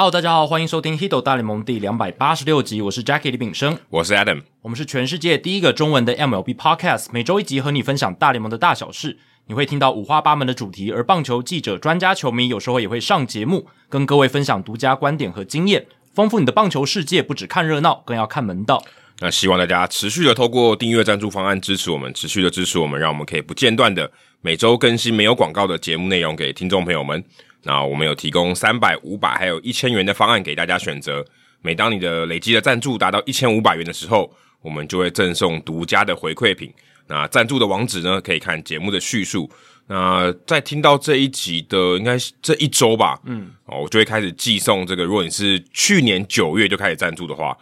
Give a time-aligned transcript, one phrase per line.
[0.00, 9.18] Hello，大家好，欢迎收听《Hido 大联盟》第两百八十六集，我是 Jackie 李炳生，我是 Adam，我们是全世界第一个中文的 MLB Podcast，每周一集和你分享大联盟的大小事。
[9.48, 17.22] 你会听到五花八门的主题，而棒球记者、专家、球迷有时候也会上节目，跟各位分享独家观点和经验，丰富你的棒球世界。
[17.22, 18.82] 不只看热闹，更要看门道。
[19.18, 27.22] 那希望大家持续的透过订阅赞助方案支持我们，持续的支持我们，让我们可以不间断的每周更新没有广告的节目内容给听众朋友们。
[27.62, 31.24] 那我们有提供三百、五百还有一千元的方案给大家选择。
[31.62, 36.72] 每当你的累积的赞助达到一千五百元的时候，我们就会赠送独家的回馈品。
[37.06, 39.50] 那赞助的网址呢，可以看节目的叙述。
[39.86, 45.04] 那在听到这一集的，应该是这一周吧，嗯，哦，我就会开始寄送这个。
[45.04, 47.56] 如果你是去年九月就开始赞助的话。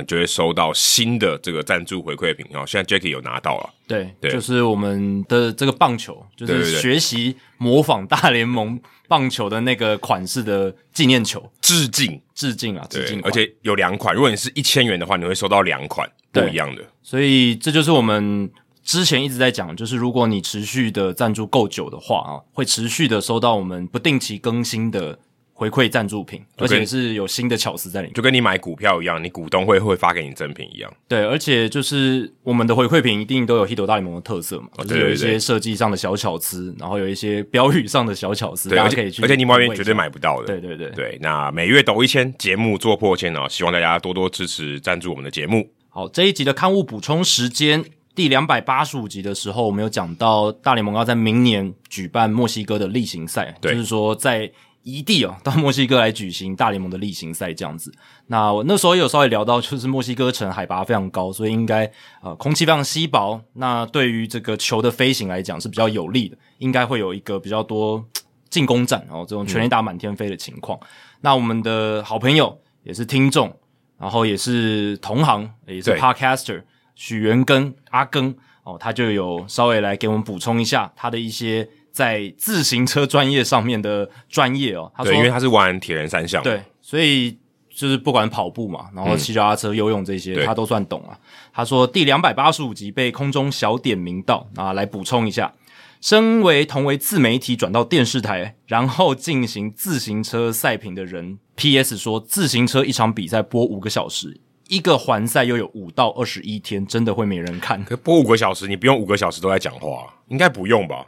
[0.00, 2.64] 你就会收到新的这个赞助回馈品哦。
[2.66, 13.20] 现在 Jackie 有拿到了，对，对，就是我们的这个棒球，就是学习模仿大联盟棒球的那个款式的纪念球，致敬，致敬啊，致敬！
[13.22, 16.82] 而且有两款，如果你是一千元的话，你会收到两款不一样的。
[17.02, 18.50] 所以这就是我们
[18.82, 25.18] 之前一直在讲，就是如果你持续的赞助够久的话啊，会持续的收到我们不定期更新的。
[25.56, 30.92] 回馈赞助品，而且是有新的巧思在里面，就跟你买股票一样，你股东会会发给你赠品一样。
[31.06, 39.22] 对，而且就是我们的回馈品一定都有 Hito 大联盟的特色嘛，哦、就是有一些设计上的小巧思，然后有一些标语上的小巧思，大家可以去。
[39.22, 40.46] 而且你外面绝对买不到的。
[40.48, 45.70] 对对对对，那每月抖一千，节目做破千哦，希望大家多多支持赞助我们的节目。
[45.88, 47.84] 好，这一集的刊物补充时间，
[48.16, 54.50] 第两百八十五集的时候，我们有讲到大联盟要在明年举办墨西哥的例行赛，就是说在。
[54.84, 57.92] 移地哦，到墨西哥来举行大联盟的例行赛这样子。
[58.26, 61.90] 那我那时候也有稍微聊到，就是墨西哥城海拔非常高，所以应该
[62.22, 63.40] 呃空气非常稀薄。
[63.54, 68.04] 那对于这个球的飞行来讲是比较有利的，应该会有一个比较多
[68.50, 70.78] 进攻战哦，这种全垒打满天飞的情况。
[70.82, 70.86] 嗯、
[71.22, 73.56] 那我们的好朋友也是听众，
[73.98, 76.62] 然后也是同行，也是 Podcaster
[76.94, 81.66] 许元根阿根哦，他就有稍微来给我们补充一下他的一些。
[81.94, 87.38] 在自行车专业上面的专业哦，他说，对，因为他是玩铁人三项，对，所以
[87.72, 91.16] 就是不管跑步嘛，然后骑脚踏车、游泳这些，嗯、他都算懂啊。
[91.52, 95.54] 他说第两百八十五集被空中小点名到啊，来补充一下，
[96.00, 101.96] 身为同为自媒体转到电视台，然后进行自行车赛评的人，P.S.
[101.96, 107.84] 说自行车一场比赛播五个小时，一个环赛又有五到二十一天，真的会没人看？
[107.84, 111.06] 可播五个小时，你不用五个小时都在讲话，应该不用吧？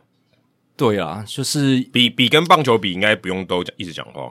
[0.76, 4.31] 对啊，就是比比跟棒球比，应该不用都一直讲话，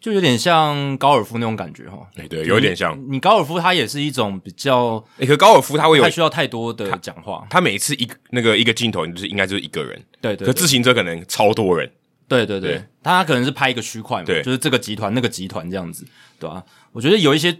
[0.00, 1.98] 就有点像高尔夫那种感觉哈。
[2.14, 2.96] 对对，有点像。
[3.10, 7.46] 你高尔夫它也是一种比较，诶可高尔夫它会有，太需要太多的讲话。
[7.50, 10.00] 它每次一个那个一个镜头，你就是应该就是一个人。
[10.20, 10.46] 对对。
[10.46, 11.90] 可自行车可能超多人。
[12.28, 16.06] 对对对，他可能是拍一个区块嘛，对，就是这个集团那个集团这样子，
[16.38, 16.62] 对吧？
[16.92, 17.56] 我觉得有一些。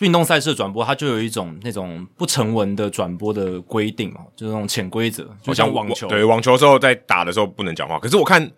[0.00, 6.06] 运动赛事的转播，它就有一种那种不成文的转播的规定嘛，就是那种潜规则，就像网球。
[6.08, 7.98] 对，网球的时候在打的时候不能讲话。
[7.98, 8.50] 可是我看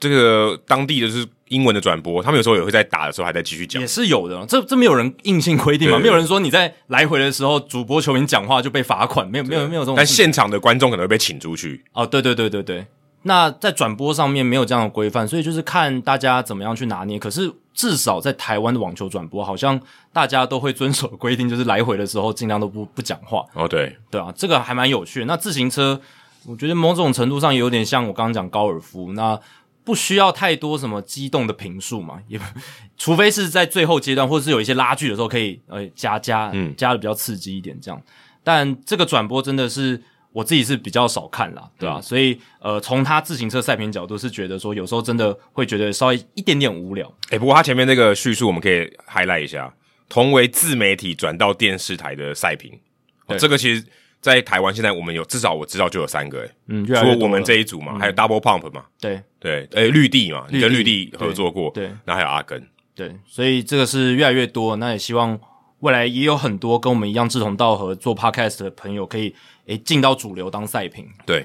[0.00, 3.80] 这个当地的是英文的转播，他们有时候也会在打的时候还在继续讲。
[3.80, 9.94] 也是有的，这这没有人硬性规定嘛，没有人说你在来回的时候主播球员讲话就被罚款，没有没有没有这种。
[9.96, 11.84] 但现场的观众可能会被请出去。
[11.92, 12.86] 哦，对对对对对。
[13.24, 17.18] 那在转播上面没有这样的规范，所以就是看大家怎么样去拿捏。
[17.18, 19.80] 可是至少在台湾的网球转播，好像
[20.12, 23.44] 大家都会遵守规定，就是来回的时候尽量都不不讲话。
[23.54, 25.26] 哦，对，对啊，这个还蛮有趣的。
[25.26, 26.00] 那自行车，
[26.46, 29.38] 我觉得某种程度上也有点像我刚刚讲高尔夫，那
[29.84, 32.40] 不需要太多什么激动的评述嘛，也
[32.98, 38.02] 除非是在最后阶段或者是有一些拉锯的时候，可以呃加加嗯加的比较刺激一点这样。
[38.42, 40.02] 但这个转播真的是。
[40.32, 41.98] 我自己是比较少看啦，对吧、啊？
[41.98, 47.06] 嗯、所以呃，从他自行车赛评角度是觉得说，有时候真的会觉得稍微一点点无聊。
[47.30, 49.72] 诶、欸、不过他前面那个叙述我们可以 highlight 一下，
[50.08, 52.72] 同为自媒体转到电视台的赛评，
[53.26, 53.38] 对。
[53.38, 53.84] 这个其实，
[54.20, 59.22] 在台湾现在我们有至少我知道就有三个诶，嗯，除了我们这一组嘛，嗯、还有 Double Pump 嘛，对。
[59.38, 62.64] 对，诶绿地嘛，你跟绿地合作过，对，然后还有阿根，
[62.94, 65.38] 对，所以这个是越来越多，那也希望。
[65.82, 69.34] 未来也有很多跟我们一样志同道合做 podcast 的朋友，可以
[69.66, 71.08] 诶进到主流当赛评。
[71.26, 71.44] 对，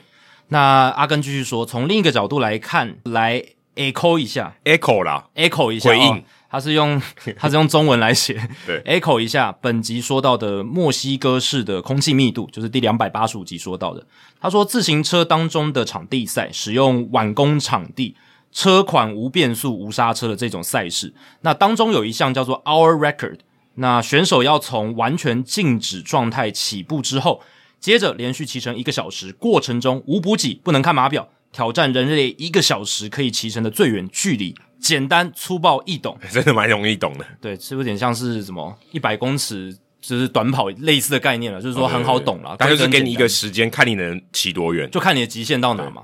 [0.49, 3.43] 那阿根继续说，从另一个角度来看，来
[3.75, 7.01] echo 一下，echo 啦，echo 一下，回应，哦、他是用
[7.35, 14.05] 他是用中文来写，对，echo 一下本集说到的墨西哥市的空气密度，就是第两百八十五集说到的。
[14.39, 18.15] 他说，自行车当中的场地赛使用晚工场地，
[18.51, 21.11] 车款无变速、无刹车的这种赛事，
[21.41, 23.39] 那当中有一项叫做 Hour Record。
[23.79, 27.41] 那选手要从完全静止状态起步之后，
[27.79, 37.25] 接着连续骑乘一个小时，过程中无补给，不能看码表，挑战人类一个小时可以骑乘的最远距离，简单粗暴易懂，真的蛮容易懂的。
[37.39, 41.61] 对，是有点像是什么一百公尺就是短跑类似的概念了？
[41.61, 46.01] 就是说很好懂了，他就是给你一个时间，看你能骑多远，就看你的极限到哪嘛。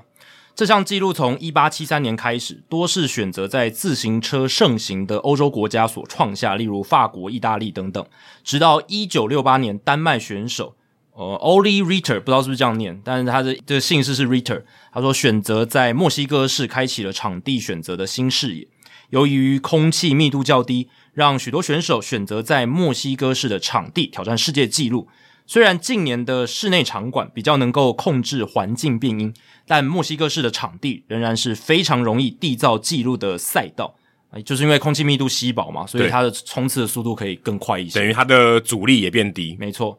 [0.56, 8.06] 这项纪录从一八七三年开始，多是选择在自行车盛行的欧洲国家所创下，例如法国、意大利等等。
[8.44, 10.76] 直到一九六八年，丹麦选手
[11.14, 14.62] 呃 Olli Ritter 不知道是不是这样念，但是他的这个姓氏是 Ritter。
[14.92, 18.68] 他说选择在墨西哥市开启了场地选择的新视野。
[19.10, 25.08] 由于空气密度较低，让许多选手选择在墨西哥市的场地挑战世界纪录。
[25.46, 29.34] 虽然近年的室内场馆比较能够控制环境变因，
[29.66, 33.94] 但墨西哥市的场地仍然是非常容易缔造纪录的赛道，
[34.44, 39.54] 就是因为空气密度稀薄嘛，所以它的冲刺的速度可以更快一些，等于它的阻力也变低。
[39.60, 39.98] 没错，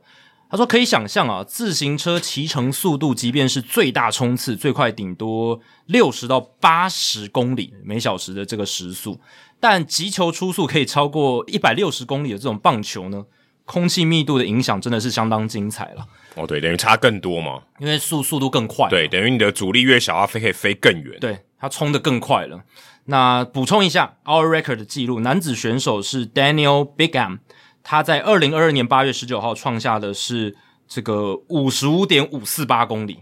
[0.50, 9.20] 他说可以想象啊，自行车骑乘速度，即便是最大冲刺最快顶多六十到八十公里每小时的这个时速，
[9.60, 13.26] 但击球出速可以超过一百六十公里的这种棒球呢？
[13.66, 16.06] 空气密度的影响真的是相当精彩了。
[16.36, 18.88] 哦，对，等于差更多嘛，因为速速度更快。
[18.90, 21.20] 对，等于你的阻力越小，它飞可以飞更远。
[21.20, 22.62] 对，它冲得更快了。
[23.06, 27.40] 那补充一下，Our Record 的记录，男子选手是 Daniel Bigham，
[27.84, 30.56] 他在二零二二年八月十九号创下的是
[30.88, 33.20] 这个五十五点五四八公里。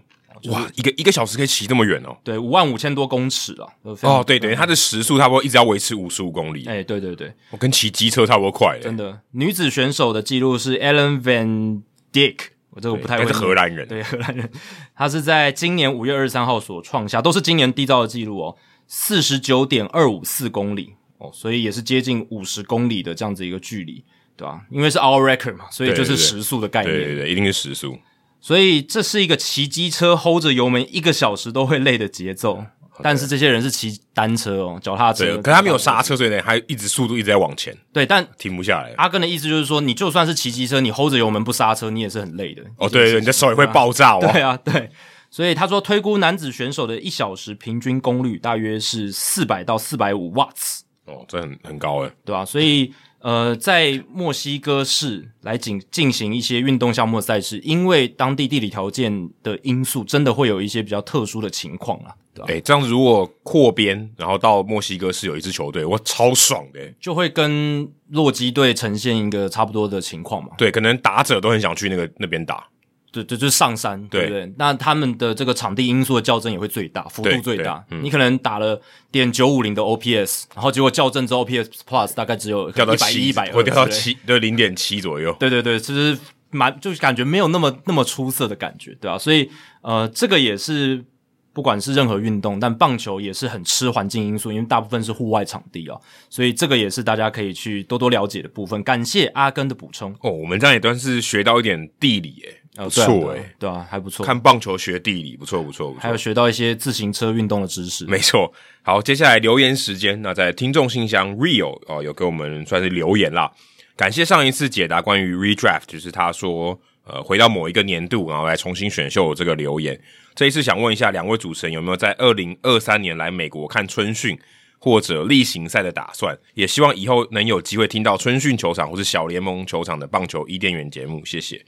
[0.49, 2.17] 哇，一个一个小时可以骑这么远哦？
[2.23, 3.67] 对，五万五千多公尺啊。
[4.01, 6.65] 哦，对，等于他的时速差不多一直要维持五十五公里。
[6.65, 8.79] 哎，对对对，我跟骑机车差不多快。
[8.81, 11.81] 真的，女子选手的记录是 Ellen Van
[12.11, 12.37] Dijk，
[12.71, 13.25] 我这个不太会。
[13.25, 14.49] 是荷兰人，对，荷兰人，
[14.95, 18.57] 他是在今年五月二十三号所创下，都是今年缔造的记录哦，
[18.87, 24.03] 四十九点二五四公里哦，所以也是接近五十公里的这样子一个距离，
[24.35, 24.61] 对吧？
[24.69, 26.93] 因为是 Our Record 嘛，所以就是时速的概念。
[26.93, 27.97] 对对对，一定是时速。
[28.43, 32.61] 所以这是一个骑机车 hold 着油门一个小时都会累的节奏，
[33.01, 35.37] 但是这些人是骑单车哦，脚踏车。
[35.37, 37.73] 可他没有刹车，所以呢，还一直速度一直在往前。
[37.93, 38.93] 对，但停不下来。
[38.97, 42.61] 阿根的意思就是说，你就算是骑机车，你 hold 着油门不刹车，你也是很累的。
[42.75, 44.19] 哦，对对，你的手也会爆炸哦。
[44.19, 44.89] 对啊，对。
[45.31, 50.83] 所以他说，推估男子选手的一小时平均功率大约是四百到四百五瓦兹。
[51.05, 52.43] 哦，这很很高诶，对吧？
[52.43, 52.93] 所以。
[53.23, 62.13] 呃，在墨西哥市来进进行一些运动项目的赛事，因为当地地理条件的因素，真的会有一些比较特殊的情况啊。
[62.45, 70.49] 对这样子如果扩编，然后到墨西哥市有一支球队，哇，超爽的，就会跟洛基队呈现一个差不多的情况嘛。
[70.57, 72.67] 对，可能打者都很想去那个那边打。
[73.13, 77.85] 对对，就是上山，对不对，那他们的这个场地因素的校正也会最大，幅度最大。
[77.91, 78.81] 嗯、你可能打了
[79.11, 85.31] 点九五零的 OPS，然后结果校正之后 OPS Plus 大概只有掉到七一百，会掉到七，对零点七左右。
[85.39, 86.17] 对对对，其实
[86.49, 89.17] 蛮就是感觉没有那么那么出色的感觉，对吧、啊？
[89.19, 89.47] 所以
[89.83, 91.05] 呃，这个也是
[91.53, 95.95] 不管是任何运动，但棒球也是很吃环境因素，因为大部分是户外场地啊，
[96.31, 98.81] 所以这个也是大家可以去多多了解的部分。
[98.81, 100.11] 感谢阿根的补充。
[100.21, 102.59] 哦，我们这样也算是学到一点地理诶。
[102.75, 104.25] 不错诶、欸，对啊，还不错。
[104.25, 106.01] 看棒球学地理，不错不错不错。
[106.01, 108.51] 还有学到一些自行车运动的知识，没错。
[108.81, 110.19] 好，接下来留言时间。
[110.23, 113.51] 那在听众信箱 Real 哦，有给我们算是留言啦。
[113.95, 119.99] 感谢上一次解答关于 Redraft，就是他说呃回到某一个年度，然后来重新选秀这个留言。
[120.33, 124.35] 这一次想问一下两位主持人有没有在二零二三年来美国看春训
[124.79, 126.35] 或者例行赛的打算？
[126.55, 131.23] 也希望以后能有机会听到春训球场或是小联盟球场的棒球伊甸园节目。
[131.23, 131.63] 谢谢。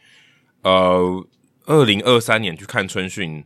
[0.65, 1.25] 呃，
[1.67, 3.43] 二零二三年去看春训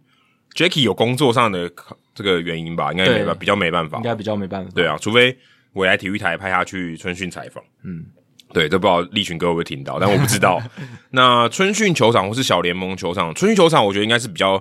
[0.56, 1.70] ，Jacky 有工作上的
[2.16, 4.72] 这个原因吧，应该没办比较没办法，应该比较没办法。
[4.74, 5.38] 对啊，除非
[5.74, 7.62] 我来体育台派他去春训采访。
[7.84, 8.06] 嗯，
[8.54, 10.62] 对，都不知道立群哥会不会听到，但我不知道。
[11.12, 14.58] 那春训球场或是小联盟球场，春训球场我觉得应该是比较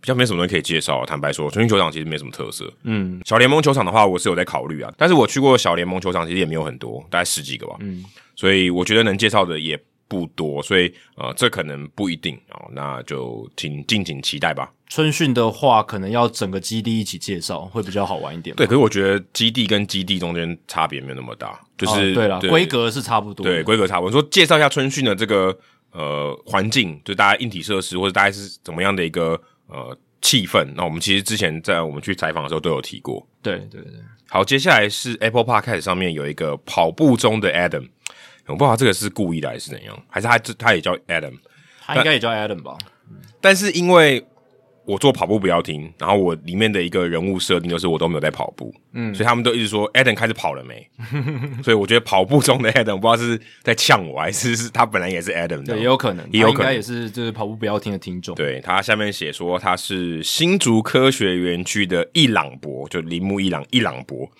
[0.00, 1.06] 比较没什么东西可以介绍。
[1.06, 2.68] 坦白说，春训球场其实没什么特色。
[2.82, 7.76] 嗯，小联盟球场的话，我是有在考虑啊，但是我去过小联盟球场，其实也没有很多，大概十几个吧。
[7.78, 9.80] 嗯，所以我觉得能介绍的也。
[10.14, 14.72] 不多，所以呃，这可能不一定哦，那就请敬请期待吧。
[14.86, 18.54] 春训的话，可能要整个基地一起介绍，会比较好玩一点。
[18.54, 23.44] 对，可是我觉得基地跟基地中间差别没有那么大，就是、哦、对了，规格是差不多。
[23.44, 24.20] 对，规格差不多。
[24.20, 25.58] 说介绍一下春训的这个
[25.90, 30.64] 呃环境，就大家硬体设施或者大概是怎么样的一个呃气氛。
[30.76, 33.26] 那我们其实之前在我们去采访的时候都有提过。
[33.42, 33.92] 对对对。
[34.28, 37.88] 好，接下来是 Apple Podcast 上面有一个跑步中的 Adam。
[38.46, 41.34] 我不知道这个是故意的还是怎样，还是他他也叫 Adam，
[41.80, 42.76] 他应该也叫 Adam 吧？
[43.40, 44.24] 但是因为
[44.84, 50.86] 我做跑步不要听，然后我里面的一个人物设定就是我都没有在跑步，嗯，所以他们都一直说 Adam 开始跑了没？
[51.64, 58.34] 所以我觉得跑步中的 Adam 不知道是在呛我，还是是他本来也是 Adam 的，也有可能，也有可能也是就是跑步不要听的听众。
[58.34, 64.30] 对，他下面写说他是新竹科学园区的伊朗博，就铃木伊朗伊朗博。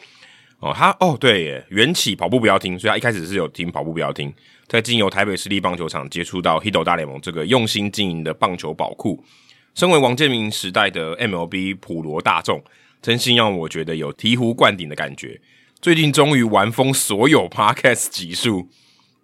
[0.65, 4.33] 哦，他哦对耶，缘起跑步不要听，所以他一开始是有听跑步不要听，
[4.67, 9.23] 在经由台北市立棒球场接触到 Hito 大联盟这个用心经营的棒球宝库。
[9.75, 12.65] 身为王建民时代的 MLB 普罗大众，
[13.03, 15.39] 真心让我觉得有醍醐灌顶的感觉。
[15.83, 18.71] 最近终于玩疯所有 Podcast 集数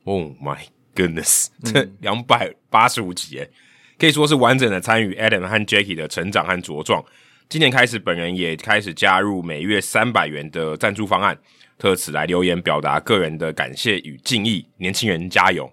[0.05, 0.59] ，Oh my
[0.95, 3.51] goodness，这两百八十五集耶，
[3.99, 7.03] 可以说是完整的参与 Adam 和 Jackie 的成长和茁壮。
[7.51, 11.37] 今年开始，本人也开始加入每月三百元的赞助方案，
[11.77, 14.65] 特此来留言表达个人的感谢与敬意。
[14.77, 15.65] 年轻人加油！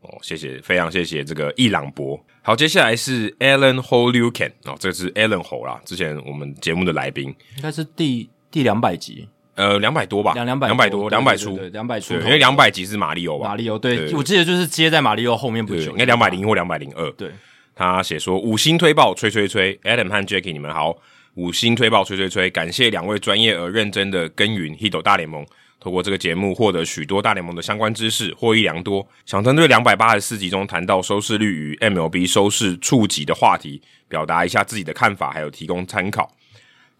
[0.00, 2.18] 哦，谢谢，非常谢谢这个伊朗博。
[2.40, 7.26] 好，接下来是 Alan Holuken 哦，这个是 Alan 侯啦，之前我们节目的来宾，
[7.56, 17.10] 应该是第第两百集，呃，两百多吧，两两百两百多，两百出，两百出，因为两百集是马里欧吧，马里欧，对，我记得就是接在马里欧后面不久，应该两百零或两百零二。
[17.10, 17.30] 对，
[17.74, 20.96] 他写说五星推爆，吹吹吹，Adam 和 Jackie 你们好，
[21.36, 25.44] 五星推爆，吹吹吹，感谢两位专业而认真的耕耘 Hito 大联盟。
[25.78, 29.06] 透过这个节目获得许多大联盟的相关知识，获益良多。
[29.26, 36.32] 想针对两百八十四集中谈到收视率与 MLB 收视触及的话题，表达一下自己的看法，还有提供参考。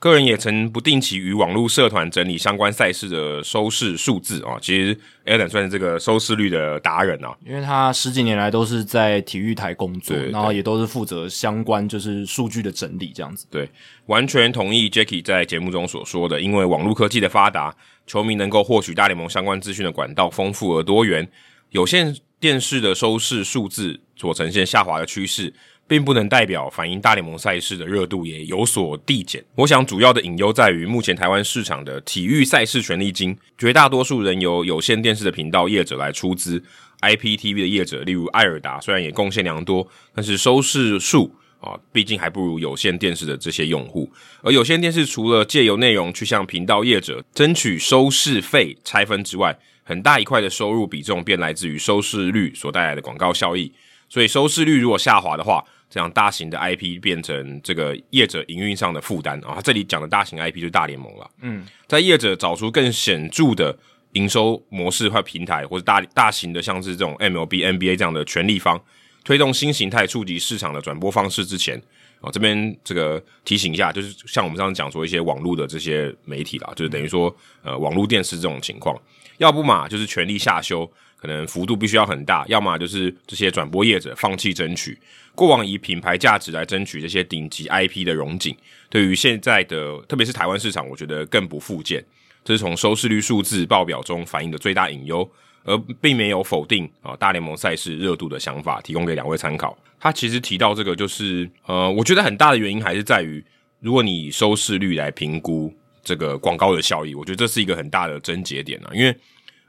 [0.06, 4.56] 个人也曾不定期与网络社团整理相关赛事的收视数字啊。
[4.60, 13.46] 其实 Alan 算是这个收视率的达人啊，因为他十几年来都是在体育台工作，然后也都是负责相关就是数据的整理这样子。
[13.50, 13.68] 对，
[14.06, 17.74] 完全同意 Jackie 在节目中所说的，因为网络科技的发达。
[18.08, 21.28] 球迷能够获取大联盟相关资讯的管道丰富而多元，
[21.70, 25.52] 有线电视的收视数字所呈现下滑的趋势，
[25.88, 29.44] 并不能代表反映大联盟赛事的热度也有所递减。
[29.54, 36.62] 我想主要的隐忧在于，目前台湾市场的体育赛事权利金，绝大多数仍由有线电视的频道业者来出资
[37.00, 41.34] ，IPTV 的业者，例如爱尔达，虽然也贡献良多，但是收视数。
[41.58, 44.08] 啊，毕竟还不如有线电视的这些用户。
[44.42, 53.72] 而有线电视除了借由内容去向频道业者争取收视费拆分之外，很大一块的收入比重便来自于收视率所带来的广告效益。
[54.08, 59.60] 所以收视率如果下滑的话，这样大型的 IP 变成这个业者营运上的负担啊。
[59.62, 61.30] 这里讲的大型 IP 就是大联盟了。
[61.40, 63.76] 嗯，在业者找出更显著的
[64.12, 68.80] 营收模式或平台，或者大大型的像是这种 MLB、NBA 这样的权利方。
[69.24, 71.76] 推动新形态触及市场的转播方式之前，
[72.20, 78.96] 哦，这边这个提醒一下，就是像我们上次讲说一些网络的这些媒体啦，就是等于说呃网络电视这种情况，
[79.38, 84.98] 要不嘛就是权力下修，可能幅度必须要很大，要么就是这些转播业者放弃争取。
[85.34, 88.56] 过往以品牌价值来争取这些顶级 IP 的融景，
[88.88, 92.04] 对于现在的特别是台湾市场，我觉得更不复见。
[92.44, 95.28] 这是从收视率数字报表中反映的最大隐忧。
[95.68, 99.76] 而并没有否定啊大联盟赛事热度的想法，提供给两位参考。
[99.98, 103.44] 他其实提到这个，就是呃，我觉得很大的原因还是在于，
[103.80, 108.90] 如果你以收视率来评估这个广告的效益，我觉得这是一个很大的症结点啊。
[108.94, 109.12] 因为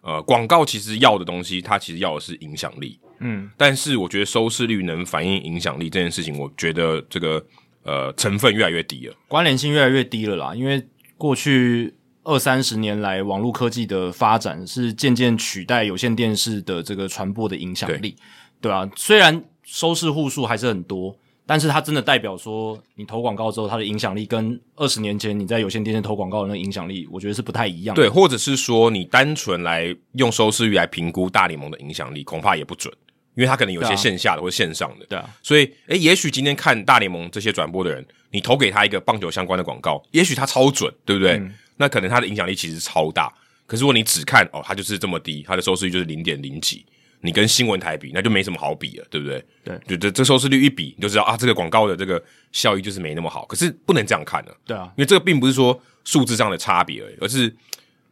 [0.02, 7.46] 呃，广告其实要的东西，它其实要的是影响力，嗯，但是我觉得收视率能反映影响力这件事情，我觉得这个
[7.84, 10.56] 呃成分越来越低了，关联性越来越低了啦。
[10.56, 10.88] 因为
[11.18, 11.94] 过去。
[12.30, 18.18] 二三十年来，网络科技的发展是渐渐取代有线电视的这个传播的影响力，
[18.60, 18.86] 对，对啊。
[18.98, 21.16] 虽然收视户数还是很多，
[21.48, 28.02] 但是它真的代表说，你投广告之后，它的影响力跟二十年前你在有线电视投广告的那个影响力，我觉得是不太一样的。
[28.02, 32.94] 对，或者是说，你单纯来用收视率来评估大联盟的影响力，恐怕也不准，
[33.36, 35.06] 因为它可能有些线下的或线上的。
[35.08, 35.28] 对啊。
[35.42, 41.38] 所以，诶，也许今天看大联盟这些转播的人，你投给他一个棒球相关的广告，也许他超准，对不对？
[41.38, 43.32] 嗯那可能它的影响力其实超大，
[43.68, 46.84] 可是如果你只看哦，它就是这么低，它的收视率就是零点零几，
[47.22, 49.44] 你跟新闻台比，那就没什么好比了，对不对？
[49.64, 53.46] 对，就这这收视率一比，你就知道啊，这个广告的这个效益就是没那么好。
[53.46, 57.54] 可是不能这样看的，对啊，因为这个并不是说数字上的差别而已，而是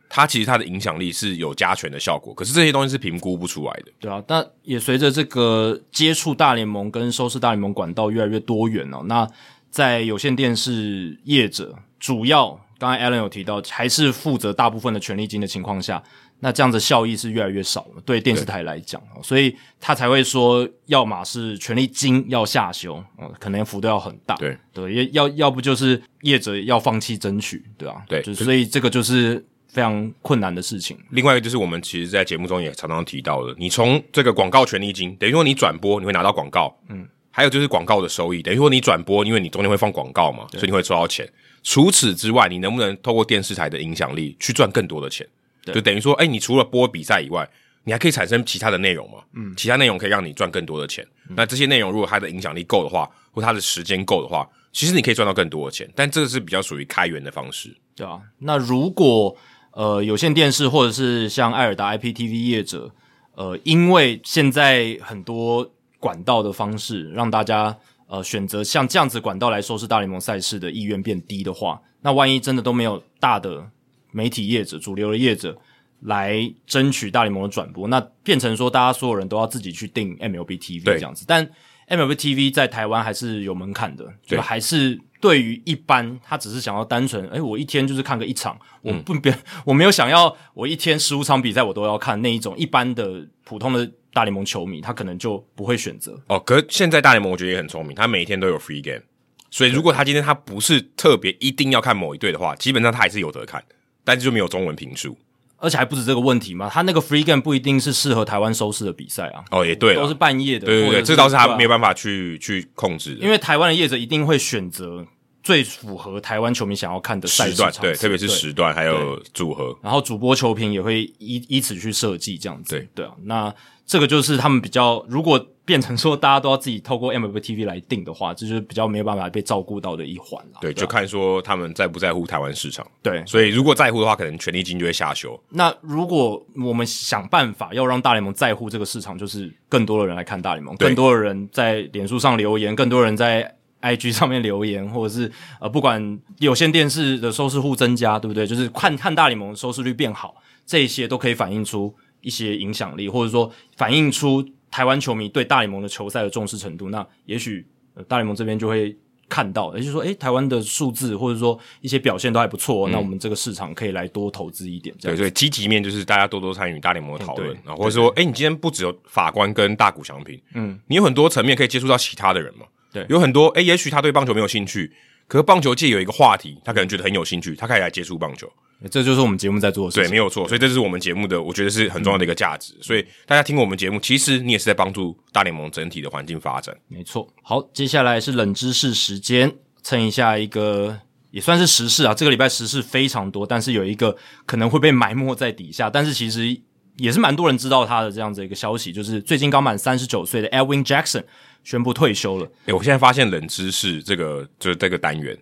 [0.09, 2.33] 它其实它的影响力是有加权的效果。
[2.33, 4.23] 可是这些东西是评估不出来的，对啊。
[4.25, 9.27] 但也随着这个接触大联盟跟收视大联盟管道越来越多元哦，那
[9.69, 12.59] 在有线电视业者主要。
[12.77, 16.03] 刚才 Alan 有提到，还是负责大部分的权利金的情况下，
[16.39, 18.01] 那这样子效益是越来越少了。
[18.05, 23.03] 对电视台来讲，所以他才会说，要么是权力金要下修，
[23.39, 24.35] 可能幅度要很大。
[24.35, 28.03] 对对，要要不就是业者要放弃争取，对吧？
[28.07, 30.97] 对，就、所以这个就是非常困难的事情。
[31.11, 41.27] 另外一个就是我们其实，在节目中也常常提到的，你从这个广告权利金，等于说你转播你会拿到广告，嗯，还有就是广告的收益，等于说你转播，因为你中间会放广告嘛，所以你会收到钱。
[41.63, 45.27] 除此之外，你能不能透过电视台的影响力去赚更多的钱？
[45.73, 47.49] 就等于说，哎、欸，你除了播比赛以外，
[47.83, 49.19] 你还可以产生其他的内容嘛？
[49.33, 51.05] 嗯，其他内容可以让你赚更多的钱。
[51.29, 55.87] 嗯、那这些内容如果它的影响力够的话，或它的时间够的话，其实你可以赚到更多的钱。
[55.95, 58.19] 但这个是比较属于开源的方式，对啊。
[58.39, 59.35] 那如果
[59.71, 62.91] 呃有线电视或者是像爱尔达 IPTV 业者，
[63.35, 65.69] 呃，因为现在很多
[65.99, 73.69] 管道的方式让大家呃选择像这样子管道来收视大联盟赛事的意愿变低的话，那万一真的都没有大的
[74.15, 75.57] 媒体业者、主流的业者
[75.99, 81.45] 来争取大联盟的转播，那变成说大家所有人都要自己去订 MLB TV 这样子，但
[81.89, 96.17] MLB TV 在台湾还是有门槛的，就还是对于一般他只是想要单纯，诶，我一天就是看个一场，我不别、嗯、我没有想要我一天十五场比赛我都要看那一种一般的普通的大联盟球迷，他可能就不会选择。
[96.27, 99.03] 哦，可是现在大联盟我觉得也很聪明，他每一天都有 free game，
[99.51, 103.63] 所以如果他今天他不是特别一定要看某一队的话，基本上他还是有得看，
[104.05, 105.17] 但是就没有中文评述。
[105.57, 109.43] 而且还不止这个问题嘛，他那个 free game 不一定是适合台湾收视的比赛啊。
[109.51, 110.67] 哦，也对，都是半夜的。
[110.67, 113.23] 对对对，这倒是他没有办法去去控制的。
[113.23, 115.03] 因为台湾的业者一定会选择
[115.41, 119.75] 最符合台湾球迷想要看的赛时段，对，特别是时段还有组合。
[119.81, 122.75] 然后主播球评也会依依此去设计这样子。
[122.75, 125.47] 对对啊，那这个就是他们比较如果。
[125.65, 130.59] 变成说大家都要自己透过 MLB TV 来定的话，这就是比较没有办法被照顾到的一环了。
[130.61, 132.85] 对，就看说他们在不在乎台湾市场。
[133.01, 135.41] 对，所以如果在乎的话，可能权利金就会下修。
[135.49, 148.45] 那如果我们想办法要让大联盟在乎这个市场，就是更多的人来看大联盟，更多的人在脸书上留言，更多人在 IG 上面留言，或者是呃，不管有线电视的收视户增加，对不对？
[148.45, 154.45] 就是看看大联盟收视率变好，这些都可以反映出一些影响力，或者说反映出。
[154.71, 158.93] 台湾球迷对大联盟的球赛的重视程度，那也许、呃、大联盟这边就会
[159.29, 164.93] 看到，也就是说，诶，台湾的数字或者说一些表现都还不错、哦嗯，那我们这个市场可以来多投资一点。
[164.99, 172.65] 对，所以积极面就是大家多多参与大联盟的讨论，啊、嗯，或者说，诶，你今天不只有法官跟大谷翔平，嗯，你有很多层面可以接触到其他的人嘛？
[172.91, 174.91] 对，有很多，诶，也许他对棒球没有兴趣，
[175.29, 178.51] 可是棒球界有一个话题，他可能觉得很有兴趣，他可以来接触棒球。
[178.91, 180.47] 这就是我们节目在做的事情，对，没有错。
[180.47, 182.73] 所以这是我们节目的，我觉得是很重要的一个价值。
[182.73, 186.75] 嗯、所以大家听我们节目，其实你也是在帮助大联盟整体的环境发展。
[186.87, 187.27] 没错。
[187.41, 190.99] 好，接下来是冷知识时间，蹭一下一个
[191.31, 192.13] 也算是时事啊。
[192.13, 196.55] 这个礼拜时事非常多，但是有一个可能会被埋没在底下，但是其实
[196.97, 201.23] 也是蛮多人知道他的这样子一个消息，就是最近刚满三十九岁的 Edwin Jackson
[201.63, 202.51] 宣布退休了。
[202.65, 205.35] 诶，我现在发现冷知识这个就是这个单元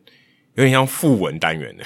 [0.56, 1.84] 有点像副文单元的。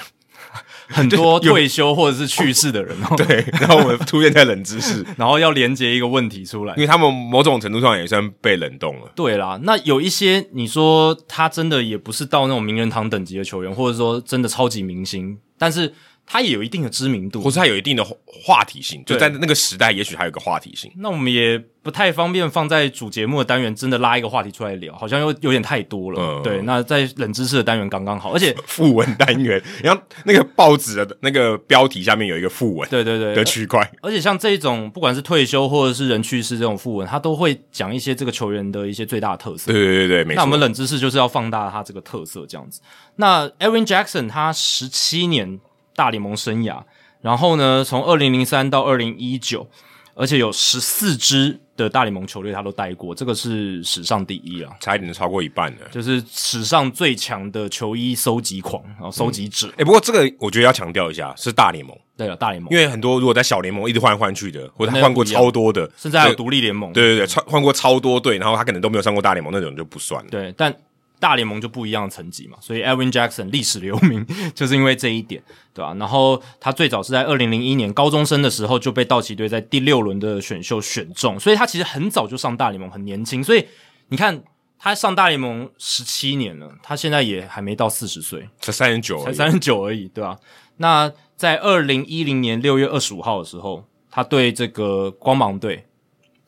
[0.94, 9.10] 很多退休或者是去世的人哦，对，然后我们出现在冷知识， 然后要连接一个问题出来，因为他们某种程度上也算被冷冻了。
[9.14, 15.94] 对啦，那有一些你说他真的也不是到那种名人堂等级的球员，或者说真的超级明星，但是。
[16.28, 20.92] 他也有一定的知名度，或是他有一定的话题性，就在那个时代，也许还有个话题性。
[20.96, 26.20] 那我们也不太方便放在主节目的单元，真的拉一个话题出来聊，好像又有点太多了。
[26.20, 26.60] 嗯，对。
[26.62, 33.90] 那在冷知识的单元刚刚好，而且副文单元，然后那个报纸的那个标题下面有一个副文，对对对的区块。
[34.02, 39.72] 而且像这种不管是退休或者是人去世这种副文，他都会讲一些这个球员的一些最大的特色。
[39.72, 40.36] 对对对对，没错。
[40.36, 42.82] 那我们冷知识就是要放大他这个特色，这样子。
[43.16, 45.58] 那 Edwin Jackson 他十七年
[45.98, 46.80] 大联盟生涯。
[47.20, 49.66] 然后呢，从二零零三到二零一九，
[50.14, 59.66] 而且有十四支的大联盟球队他都待过，这个是史上第一啊，差一点就超过一半了，就是史上最强的球衣收集狂，然后收集者。
[59.70, 61.96] 哎、嗯欸、不过这个我觉得要强调一下，是大联盟。
[62.16, 70.30] 对了，大联盟，因为很多如果在小联盟一直换来换去的，或者他换过超多的，甚至还有独立联盟，对对对，换换过超多队，然后他可能都没有上过大联盟那种就不算了。
[70.30, 70.72] 对，但。
[71.20, 75.42] 大联盟就不一样的层级嘛，所以 Elvin Jackson 历史留名 就是因为这一点，
[75.74, 75.94] 对吧？
[75.94, 83.42] 然后他最早是在二零零一年高中生的时候就被道奇队在第六轮的选秀选中，所以他其实很早就上大联盟，很年轻。
[83.42, 83.66] 所以
[84.08, 84.42] 你看
[84.78, 90.38] 他上大联盟十七年了，他现在也还没到四十岁，才三十九，才三十九而已，对吧？
[90.76, 95.84] 那在二零一零年六月二十五号的时候，他对这个光芒队。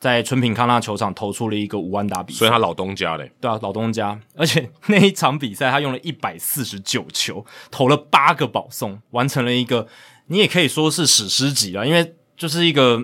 [0.01, 9.87] 在春平康纳球场投出了一个五万打比赛，所以他老东家嘞，对啊，老东家，而且那一场比赛他用了一百四十九球，投了八个保送，完成了一个
[10.25, 12.99] 你也可以说是史诗级了，因为就是一个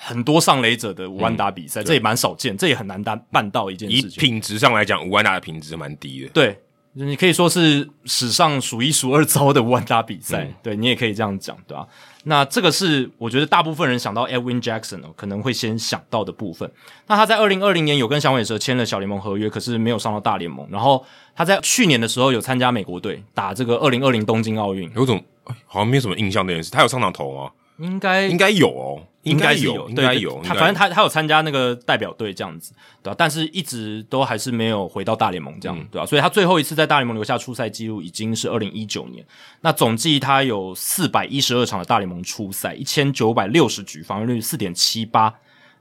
[0.00, 4.10] 很多上垒者的五万打比赛，嗯，这也蛮少见，这也很难单办到一件事情。
[4.10, 6.60] 以品质上来讲，五万打的品质蛮低的，对。
[6.92, 11.86] 你可以说是史上数一数二糟的无安打比赛，嗯，对，你也可以这样讲，对吧？
[12.24, 16.70] 那这个是我觉得大部分人想到 Edwin Jackson 哦，可能会先想到的部分。
[17.06, 20.66] 那他在二零二零年有跟响尾蛇签了小联盟合约，可是没有上到大联盟。
[20.70, 21.04] 然后
[21.34, 24.90] 他在去年的时候有参加美国队打这个二零二零东京奥运。
[24.94, 25.22] 有种
[25.66, 27.50] 好像没有什么印象这件事，他有上场投吗？
[27.80, 30.40] 应该应该有哦，应该有，应该有。
[30.42, 33.14] 他反正他他有参加那个代表队这样子，对吧？
[33.18, 36.06] 但是一直都还是没有回到大联盟这样，对吧？
[36.06, 39.24] 所以他最后一次在大联盟留下出赛记录已经是二零一九年。
[39.62, 45.34] 那总计他有四百一十二场的大联盟出赛，一千九百六十局，防御率四点七八，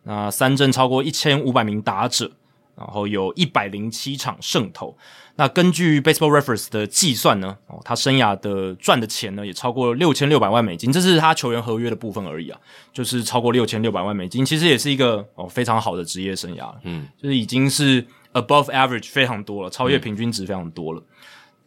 [0.04, 2.32] 那三振超过一千五百名打者。
[2.76, 4.96] 然后有一百零七场胜投，
[5.40, 12.60] 那根据 Baseball Reference 的计算呢，哦，他生涯的赚的钱呢也超过六千六百万美金，这是他球员合约的部分而已啊，
[12.92, 21.00] 就是超过六千六百万美金，其实也是一个哦非常好的职业生涯了，嗯，就是已经是 above average 非常多了，超越平均值非常多了。
[21.00, 21.16] 嗯、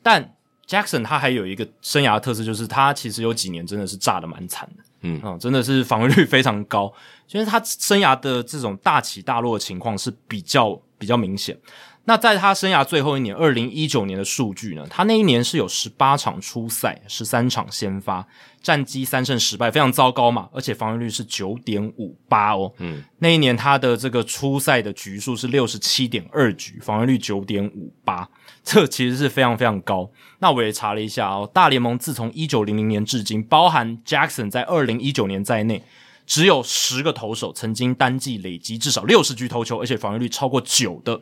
[0.03, 0.35] 但
[0.69, 6.93] Jackson 他还有一个生涯的特色，就是他其实有几年真的是炸的蛮惨的，嗯，哦，真的是防御率非常高，
[7.27, 10.79] 其实他生涯的这种大起大落的情况是比较。
[11.03, 11.59] 比较明显。
[12.05, 14.85] 那在他生涯最后一年，二零一九年的数据呢？
[14.91, 18.27] 他那一年是有十八场出赛，十三场先发，
[18.61, 20.49] 战绩三胜十败，非常糟糕嘛。
[20.53, 22.73] 而且防御率是九点五八哦。
[22.79, 28.29] 嗯，那一年他的这个出赛的局数是六十七点二局，防御率九点五八，
[28.65, 30.11] 这其实是非常非常高。
[30.41, 35.83] 那我也查了一下哦，大联盟自从一九零零年至今，包含 Jackson 在二零一九年在内。
[36.25, 41.21] 只有十个投手曾经单季累积至少六十局投球，而且防御率超过九的，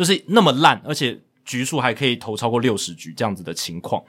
[0.00, 4.02] 就是那么烂，而且局数还可以投超过六十局这样子的情况。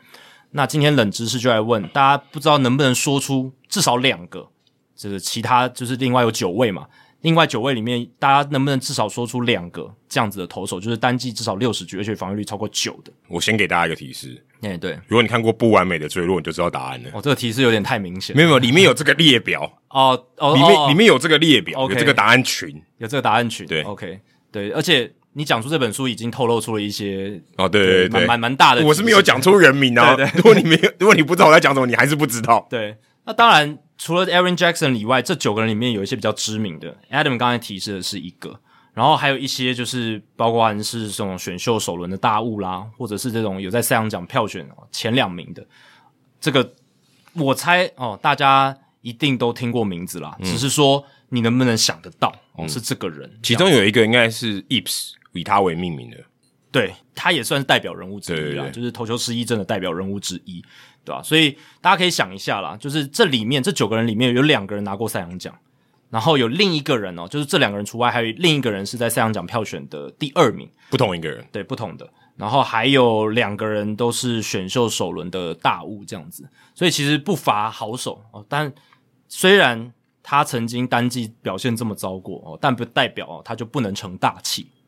[0.52, 4.48] 那今天冷知识就来问大家，不知道能不能说出至少两个？
[4.96, 6.88] 就是其他就是另外有九位嘛？
[7.20, 13.12] 另外九位里面，大家能不能至少说出两个这样子的投手，就是单季至少六十局，而且防御率超过九的？
[13.28, 14.42] 我先给大家一个提示。
[14.62, 17.10] 哎、欸，对，如果你看过《不完美的坠落》，你就知道答案了。
[17.12, 18.34] 哦，这个提示有点太明显。
[18.34, 23.66] 没有没有，里面有这个列表哦哦，里面里面有这个列表，okay, 有这个答案群，有这个答案群。
[23.66, 28.86] 对，OK，对，而且你讲出这本书已经透露出了一些哦，对对对，蛮蛮大的。
[28.86, 30.16] 我是没有讲出人名啊。
[30.16, 32.68] 对对对，如果你没有， 如果你不知道我在讲什么，你还是不知道。
[32.70, 36.96] 对，那当然，除了 Aaron Jackson 以外，这九个人里面有一些比较知名的。
[37.12, 38.60] Adam 刚才提示的是一个。
[38.94, 45.66] 然后还有一些就是包括是这种选秀首轮的大物啦，或者是这种有在赛扬奖票选前两名的，
[46.42, 46.74] 这个
[47.32, 53.32] 我猜哦，大家一定都听过名字啦，嗯、只是说你能不能想得到哦，嗯、是这个人。
[53.42, 56.18] 其中有一个应该是 Ips 以他为命名的，
[56.72, 60.64] 对，他也算是代表人物之一啦，对对对，就是投球失忆症的代表人物之一，
[61.04, 61.22] 对吧？
[61.24, 65.58] 所以大家可以想一下啦，就是这里面这九个人里面有两个人拿过赛扬奖。
[66.10, 72.06] 然后有另一个人哦，就是这两个人除外，还有另一个人是在赛扬奖票选的第二名，不同一个人，对，不同的。
[72.36, 78.46] 然后还有两个人都是选秀首轮的大物这样子，所以其实不乏好手哦。
[78.50, 78.74] 但
[79.30, 84.81] 虽然他曾经单季表现这么糟过哦，但不代表哦他就不能成大器哦。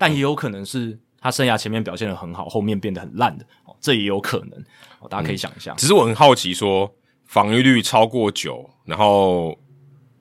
[0.00, 4.58] 但也有可能是他生涯前面表现的很好，后面变得很烂的哦，这也有可能
[4.98, 5.08] 哦。
[5.08, 5.74] 大家可以想一下。
[5.74, 6.92] 只是我很好奇，说
[7.26, 9.56] 防御率超过九，然后。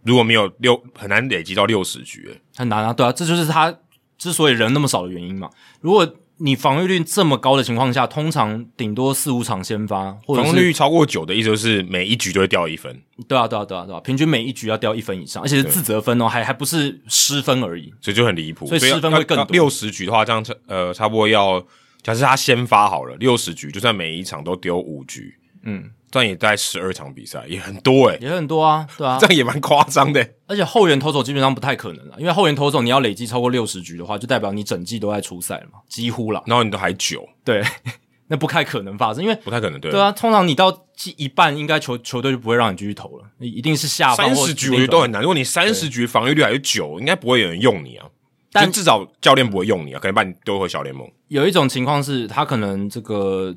[0.03, 3.77] 如果没有六，很难累积到六十局，很难啊，对啊，这就是他
[4.17, 5.49] 之所以人那么少的原因嘛。
[5.81, 6.07] 如果
[6.41, 13.01] 你防御率这么高的情况下，通常顶多四五场先发，或者防御率超过九的意思就是每一局都会掉一分。
[13.27, 18.65] 对啊，对啊，对啊，对啊，平均每一局要掉一分以上，而且是自责分哦，还还不是失分而已，所以就很离谱。
[18.65, 19.47] 所以失分会更多。
[19.51, 21.61] 六十局的话，这样差呃差不多要，
[22.01, 25.91] 假设他先发好了六十局，就算每一场都丢五局，嗯。
[26.11, 30.27] 这样也大概十二场比赛，也很多诶、欸、也很多啊，对啊，这样也蛮夸张的。
[30.47, 36.43] 而且后援投手基本上不太可能了，因为后援投手你要累积超过六十局的话，就代表你整季都在出赛了嘛，几乎了。
[36.47, 37.63] 然后你都还久，对，
[38.27, 45.21] 那不太可能发生，因为不太可能，对，对啊，通常你到季一半，应该球球队就不会让你继续投了，你一定是下三十局我觉得都很难。
[45.21, 48.07] 如果你三十局防御率还是九，应该不会有人用你啊，
[48.51, 51.07] 但至少教练不会用你啊，可能把你丢回小联盟。
[51.27, 53.55] 有一种情况是他可能这个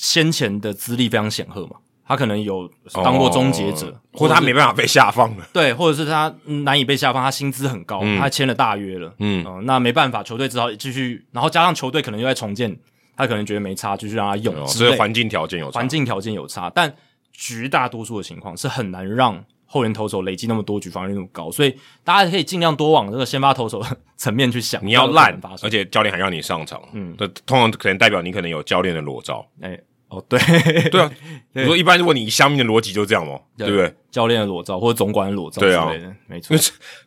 [0.00, 1.76] 先前的资历非常显赫嘛。
[2.06, 2.66] 他可能有
[3.04, 5.46] 当过终结者，哦、或者他没办法被下放了。
[5.52, 6.34] 对，或者是他
[6.64, 9.12] 难以被下放，他薪资很高，嗯、他签了大约了。
[9.18, 12.74] 嗯、呃，那没办法，球队只好继续，然后加上球队可能又在重建，
[13.14, 14.66] 他可能觉得没差，继续让他用。
[14.66, 16.94] 所以环境条件有差，环境条件有差，但
[17.30, 23.80] 绝大多数的情况是很难让后援投手累积那么多局防御率那么高，所以大家可以尽量多往这个先发投手
[24.16, 24.84] 层面去想。
[24.84, 29.46] 你要烂，而且教练还让你上场，嗯，这通常可能代表你可能有教练的裸照。
[29.60, 29.78] 欸
[30.08, 30.40] 哦，对
[30.88, 31.12] 对啊，
[31.52, 33.94] 你说一般如果你下面的逻辑就这样嘛，对不对？
[34.10, 36.56] 教练的裸照或者总管的裸照之类的，没错。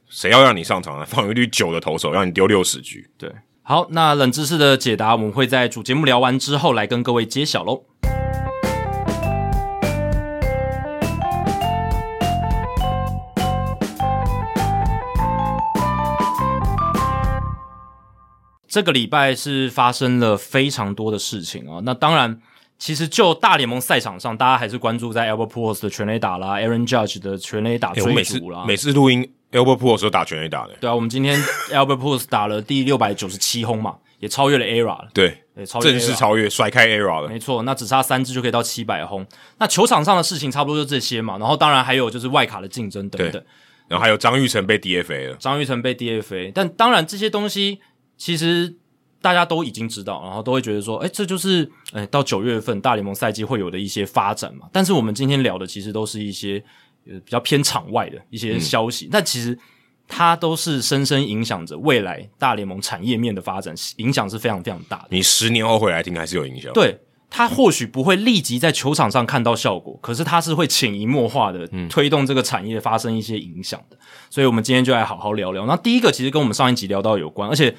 [0.07, 1.05] 谁要让你上场呢？
[1.05, 3.31] 防御率九的投手让你丢六十局，对。
[3.63, 7.85] 好，那冷知识的解答我们会在主节目聊完之后来跟各位揭晓喽。
[18.71, 22.39] 这个礼拜是发生了非常多的事情啊，那当然。
[22.83, 28.61] 其实就大联盟赛场上，大家还是关注在 Albert Pujols 的全垒打啦，Aaron Judge 的全垒打追逐啦。
[28.61, 30.73] 欸、每次录音，Albert Pujols 都打全垒打的。
[30.81, 35.07] 对啊，我们今天 Albert Pujols 打了第六百九十七轰嘛，也超越了 ERA 了。
[35.13, 35.43] 对，
[35.79, 37.29] 正式超越，甩开 ERA 了。
[37.29, 39.23] 没错，那只差三支就可以到七百轰。
[39.59, 43.43] 那球场上的事情差不多就这些嘛，然后当然还有就是外卡的竞争等等。
[43.87, 47.79] 然后还有张玉成被 DFA 了，张玉成被 DFA，但当然这些东西
[48.21, 48.75] 其实。
[49.23, 54.67] 大家都已经知道，然后都会觉得说，哎，这就是，哎，到九月份大联盟赛季会有的一些发展嘛。
[54.71, 56.57] 但是我们今天聊的其实都是一些
[57.07, 59.55] 呃比较偏场外的一些消息，嗯、但其实
[60.07, 65.09] 它都是深深影响着未来大联盟产业面的发展，影响是非常非常大的。
[65.11, 66.73] 你十年后回来听还是有影响。
[66.73, 73.97] 对，它或许不会立即在球场上看到效果，可是它是会潜移默化的推动这个产业发生一些影响的。
[74.31, 75.67] 所以我们今天就来好好聊聊。
[75.67, 77.75] 那第一个其实跟我们上一集聊到有关，而且。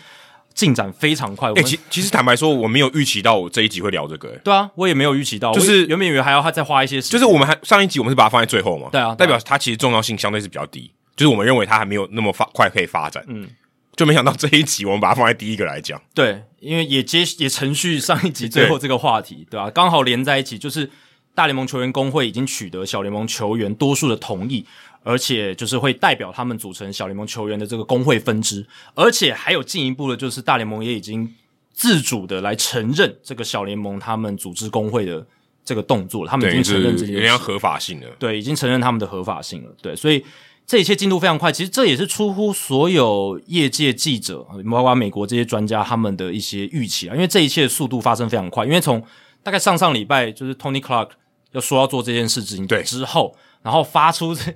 [0.54, 1.50] 进展非常快。
[1.50, 4.40] 哎、欸，其其实坦白说，我没有预期到我这一集会聊这个、欸。
[4.44, 7.12] 对啊，我也没有预期到，就是原本以为还要他再花一些时间。
[7.12, 8.88] 就是我们还上一集我们是把它放在最后嘛？
[8.92, 10.90] 对啊，代表它其实重要性相对是比较低。
[11.16, 13.22] 就是我们认为它还没有那么发快可以发展。
[13.28, 13.48] 嗯，
[13.96, 16.00] 就没想到这一集我们把它放在第一个来讲。
[16.14, 19.70] 对，因为也接也程序上一集最后这个话题， 对吧、啊？
[19.70, 20.88] 刚好连在一起，就是
[21.34, 24.66] 大联盟球员工会已经取得小联盟球员多数的同意。
[25.02, 31.34] 而且就是会代表他们组成小联盟球员的这个工会分支，而且还有进一步的，就是大联盟也已经
[31.72, 35.26] 自主的来承认这个小联盟他们组织工会的
[35.64, 38.06] 这个动作，他们已经承认这件事，合法性了。
[38.18, 39.70] 对，已经承认他们的合法性了。
[39.82, 40.24] 对，所以
[40.66, 49.02] 这一切进度非常快，其实这也是出乎所有业界记者，包括美国这些专家他们的一些预期啊，因为这一切速度发生非常快，因为从
[49.42, 51.08] 大概上上礼拜就是 Tony Clark
[51.50, 54.54] 要说要做这件事情对之后，然后发出这。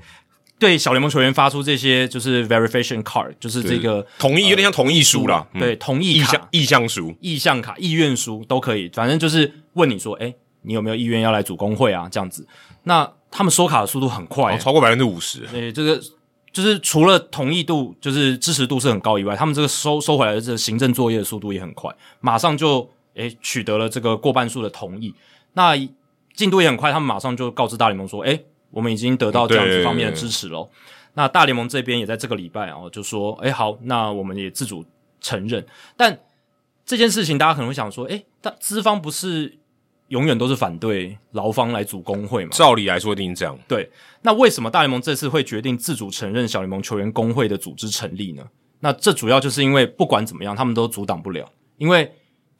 [0.59, 5.47] 对小联盟球员发出这些就是 verification card，就是这个同意，有点像同意书啦。
[5.53, 12.09] 对，嗯、同意卡、意向书、意向卡、意愿书都可以，反正就是问你说，哎，你有没有意愿要来组工会啊？
[12.11, 12.47] 这样子，
[12.85, 15.41] 那他们收卡的速度很快，哦、超过百分之五十。
[15.53, 16.01] 对，这个
[16.51, 25.13] 就是除了同意度，就是支持度是很高以外，他们这个收收回来的这个行政作业的速度也很快，马上就哎取得了这个过半数的同意，
[25.53, 25.77] 那
[26.35, 28.41] 进度也很快，他们马上就告知大联盟说，哎。
[28.71, 30.69] 我们已经得到这样子方面的支持了。
[31.15, 34.85] 那大联盟这边也在这个礼拜哦，就说，哎，好，那我们也自主
[35.21, 35.65] 承认。
[35.97, 36.19] 但
[36.85, 39.59] 这件事情，大家可能会想说，哎，但资方不是
[40.09, 42.51] 永远都是反对劳方来组工会吗？
[42.53, 43.59] 照理来说，一定这样。
[43.67, 43.91] 对。
[44.23, 48.47] 那为什么大联盟这次会决定自主承认小联盟球员工会的组织成立呢？
[48.81, 52.13] 那这主要就是因为不管怎么样，他们都阻挡不了，因为。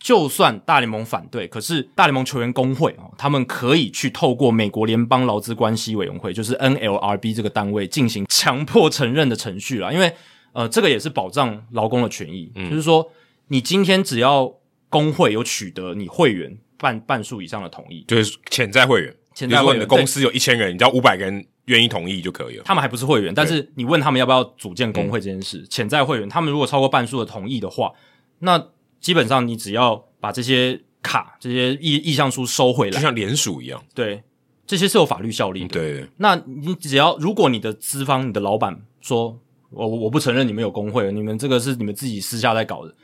[0.07, 9.91] 就算大联盟反对，可是大联盟球员工会哦，他们可以去透过美国联邦劳资关系委员会，就是 NLRB 这个单位进行强迫承认的程序啦。
[9.91, 10.15] 因为
[10.53, 13.11] 呃，这个也是保障劳工的权益，嗯，就是说
[13.49, 14.55] 你今天只要
[14.89, 22.63] 工会有取得你会员半半数以上的同意，就是潜在会员，潜在会员，你的公司有一千人，你只要五百个人愿意同意就可以了。
[22.65, 27.91] 他们还不是会员，但是你问他们要不要组建工会这件事，潜在会员，他们如果超过半数的同意的话，
[28.39, 28.69] 那。
[29.01, 33.83] 基本上，你只要把这些卡、这些意意向书收回来，就像联署一样。
[33.95, 34.23] 对，
[34.67, 35.69] 这些是有法律效力的。
[35.69, 39.39] 对，那你只要，如果你的资方、你的老板说，
[39.71, 42.95] 我我不承认你们有工会，你们这个是你们自己私下在搞的，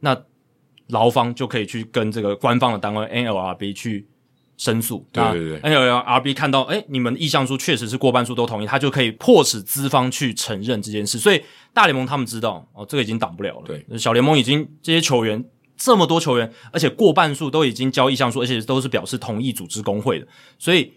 [0.00, 0.16] 那
[0.88, 4.06] 劳方就可以去跟这个官方的单位 NLRB 去。
[4.56, 11.18] 申诉，对对对，NLRB 看到，哎，你们意向书确实是过半数都同意，他就可以迫使资方去承认这件事。
[11.18, 11.42] 所以
[11.74, 13.64] 大联盟他们知道，哦，这个已经挡不了了。
[13.66, 15.44] 对，小联盟已经这些球员
[15.76, 20.26] 这么多球员，而且过半数都已经交意向书，而且都是表示同意组织工会的。
[20.58, 20.90] 所以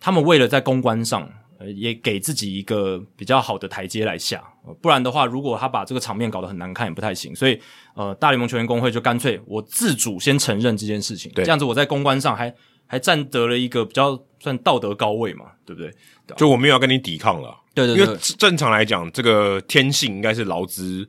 [0.00, 4.42] 他们为了在公关上，呃，也给自己一个比较好的台阶来下。
[4.80, 7.36] 不然的话，如果他把这个场面搞得很难看，也不太行。
[7.36, 7.60] 所以，
[7.94, 12.54] 呃，大联盟球员工会就干脆我自主先承认这件事情，对，这样子我在公关上还。
[12.92, 15.90] 还占得了一个比较算道德高位嘛，对不对？
[16.36, 18.04] 就我没有要跟你抵抗了，对对对。
[18.04, 21.08] 因为正常来讲，这个天性应该是劳资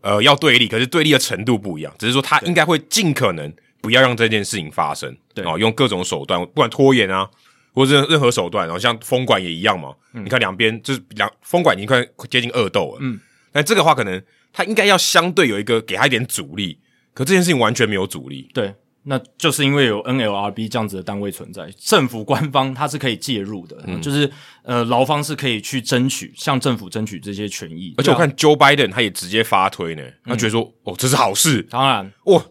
[0.00, 3.52] 呃要对立，可是对立的程度不一样，只是说他应该会尽可能
[3.82, 5.44] 不要让这件事情发生，对。
[5.44, 7.28] 啊，用各种手段，不管拖延啊，
[7.74, 9.94] 或者任何手段，然后像封管也一样嘛。
[10.14, 13.20] 嗯、你看两边就是两封管已经快接近恶斗了，嗯，
[13.52, 14.22] 那这个话可能
[14.54, 16.78] 他应该要相对有一个给他一点阻力，
[17.12, 18.74] 可这件事情完全没有阻力，对。
[19.04, 24.30] 那就是因为有 NLRB 这样子的单位存在，政府官方它是可以介入的，嗯、就是
[24.62, 27.94] 呃劳方是可以去争取向政府争取这些权益。
[27.96, 32.44] 而且我看 Joe Biden 他也直接发推呢，他觉得说、嗯、哦这是好事，当然哇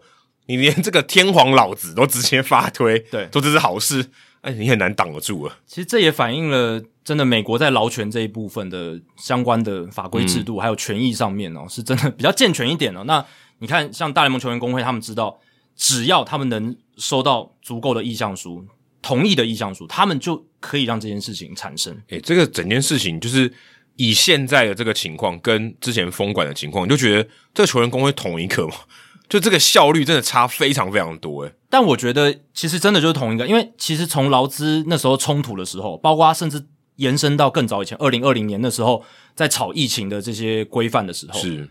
[0.47, 4.03] 你连这个天皇老子都直接发推，对，说这是好事，
[4.41, 5.55] 哎你很难挡得住啊。
[5.67, 13.03] 其实这也反映了真的美国在劳权这一部分的相关的法规制度、嗯、还有权益上面哦，是真的比较健全一点哦。
[13.05, 13.23] 那
[13.59, 15.39] 你看像大联盟球员工会他们知道。
[15.81, 18.65] 只要他们能收到足够的意向书，
[19.01, 21.93] 同意的意向书，他们就可以让这件事情产生。
[22.09, 23.49] 诶、欸，这个整件事情就是
[23.95, 28.73] 以现在的这个情况跟之前封管的情况，你就觉得这个球员工会同一个吗？
[29.29, 31.53] 就这个效率真的差非常非常多诶。
[31.69, 36.65] 但我觉得其实真的就是同一个，因为其实从劳资那时候冲突的时候，包括甚至
[36.97, 41.69] 延伸到更早以前，二零二零年的时候，在炒疫情的这些规范的时候，是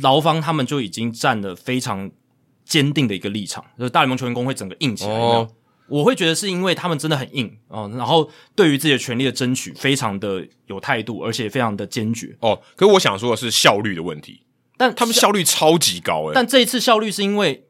[0.00, 2.12] 劳方他们就已经占了非常。
[2.66, 5.10] 坚定的一个立场，就是大联盟球员工会整个硬起来。
[5.12, 5.48] 哦，
[5.88, 12.60] 我会觉得是因为他们真的很硬哦，然后对于自己的权利的争取非常的有态度，而且非常的坚决哦。
[12.74, 14.42] 可是我想说的是效率的问题，
[14.76, 16.32] 但他们效率超级高诶。
[16.34, 17.68] 但这一次效率是因为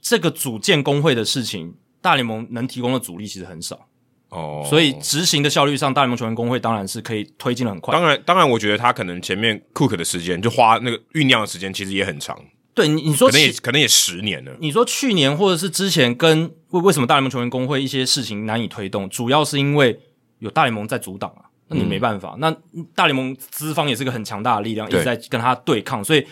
[0.00, 3.88] 这个组建工会的事情，大联盟能提供的阻力其实很少
[4.30, 7.92] 哦，所以执行的效率上，大联盟球员工会当然是可以推进的很快。
[7.92, 12.40] 当然，当然，我觉得他可能前面 Cook 的时间就花那个酝酿的时间其实也很长。
[12.80, 14.52] 对，你你说可能也可能也十年了。
[14.58, 20.00] 你说去年或者是之前跟为为什么大联盟球员工会一些事情难以推动，主要是因为
[20.38, 22.34] 有大联盟在阻挡啊，那你没办法。
[22.36, 26.26] 嗯、那大联盟资方也是个很强大的力量，一直在跟他对抗，所以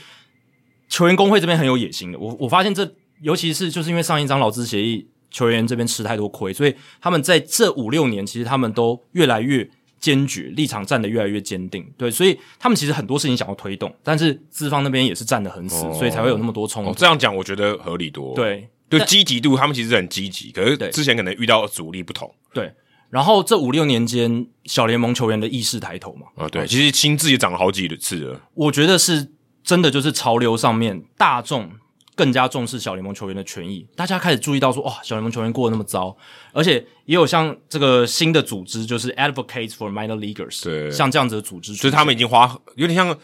[0.89, 2.19] 球员工会这边很有野心的。
[2.19, 9.71] 我我发现这尤其是就是因为上一张劳资协议，球员这边吃太多亏，所以他们在这五六年其实他们都越来越。
[10.01, 16.91] 坚决立场站得越来越坚定，对，所以他们其实很多事情想要推动，但是资方那边也是站得很死，哦、所以才会有那么多冲突。
[16.91, 18.35] 哦、这样讲我觉得合理多。
[18.35, 22.33] 对，就积极度，他们其实很积极，可是之前可能遇到的阻力不同。
[22.53, 22.73] 对，
[23.11, 26.27] 然后这五六年间，小联盟球员的意识抬头嘛。
[26.37, 28.41] 啊、哦，对，其实薪资也涨了好几次了。
[28.55, 29.33] 我觉得是
[29.65, 31.71] 真的，就是潮流上面大众。
[32.19, 36.17] 更加重视小联盟球员的权益，大家开始注意到说，哇，小联盟球员过得那么糟，
[36.53, 43.17] 而且也有像这个新的组织，就是 Advocates for Minor Leaguers，对，像这样子的组织，就是他们已经花有点像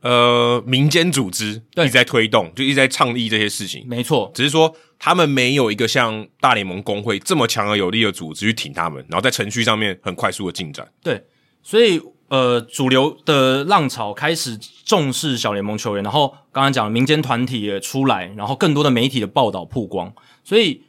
[0.00, 3.84] 呃民间组织，一直在推动，就一直在倡议这些事情。
[3.86, 10.90] 没错，只是说他们没有一个像大联盟工会这么强而有力的组织去挺他们，然后在程序上面很快速的进展。
[11.02, 11.22] 对，
[11.62, 12.00] 所以。
[12.28, 20.12] 呃，主流的浪潮开始重视小联盟球员，然后刚刚讲的民间团体也出来，然后更多的媒体的报道曝光，
[20.44, 20.82] 所以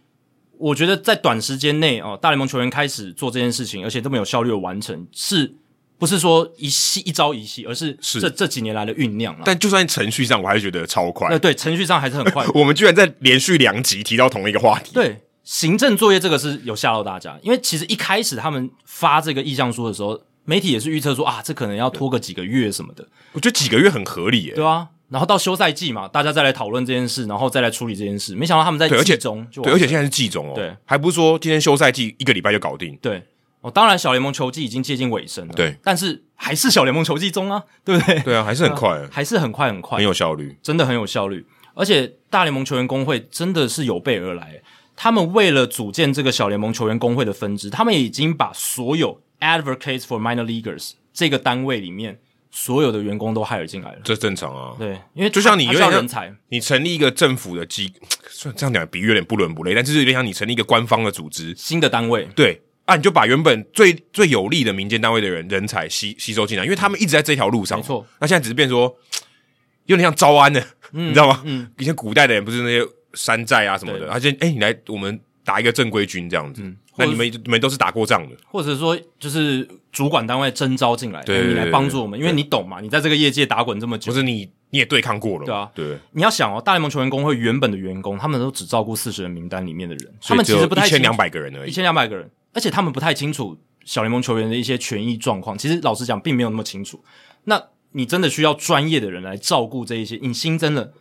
[0.57, 5.55] 我觉得在短时间内哦，大联盟球员开始做这件事情，而且这么有效率的完成，是
[5.97, 9.33] 不是说一夕一朝一夕，而是这是这几年来的酝酿？
[9.45, 11.29] 但就算程序上，我还是觉得超快。
[11.29, 12.45] 呃对程序上还是很快。
[12.53, 14.91] 我们居然在连续两集提到同一个话题。
[14.93, 20.19] 对，行政作业这个是有吓到大家，因为其实一开始他们发这个意向书的时候。
[20.49, 23.07] 媒体也是预测说啊，这可能要拖个几个月什么的。
[23.33, 24.53] 我觉得几个月很合理耶。
[24.55, 28.35] 对啊，然后到休赛季嘛，大家再来讨论这件事，然后再来处理这件事。
[28.35, 32.97] 没想到他们在季中就对，而且现在是季中哦，对，还不是说今天休赛季一个礼拜就搞定。
[32.99, 33.23] 对
[33.61, 38.19] 哦，当然小联盟球季已经接近尾声了，对，但是还是小联盟球季中啊， 对不对？
[38.21, 41.45] 对啊，还是很快，啊， 还是很快很快，很有效率，真的很有效率。
[41.75, 44.61] 而且大联盟球员工会真的是有备而来，
[44.95, 50.91] 他们为了组建这个小联盟球员工会的分支，他们已经把所有 Advocates for Minor Leaguers。
[51.13, 52.19] 这个单位里面
[52.51, 54.75] 所有的员工都 hire 进来了，这正常啊。
[54.79, 57.93] 对，因为就像你有点人才，你成立一个政府的机，
[58.29, 62.27] 虽 然这样讲比喻有点不伦不类，但是有点像你成立一个官方的组织，新的单位。
[62.35, 67.77] 对啊，你就把原本最最有利的民间单位的人人才吸吸收进来，因为他们一直在这条路上。
[67.79, 68.95] 没错，那现在只是变说
[69.85, 70.59] 有点像招安的，
[70.93, 71.41] 嗯、你知道吗？
[71.45, 76.61] 嗯，以前古代的人不是那些山寨啊什么的，他就哎，你来我们打一个正规军这样子。
[76.63, 85.97] 嗯那你们你们都是打过仗的，或者说就是主管单位征召进来，对，你来帮助我们，因为你懂嘛，你在这个业界打滚这么久，不是你你也对抗过了，对啊，对。
[86.11, 95.57] 你要想哦，大联盟球员工会原本的员工，他们都只照顾四十人名单里面的人，他们其实不太一千两百个人而已，一千两百个人，而且他们不太清楚小联盟球员的一些权益状况。
[95.57, 97.03] 其实老实讲，并没有那么清楚。
[97.45, 97.61] 那
[97.93, 100.19] 你真的需要专业的人来照顾这一些。
[100.21, 100.91] 你新增了，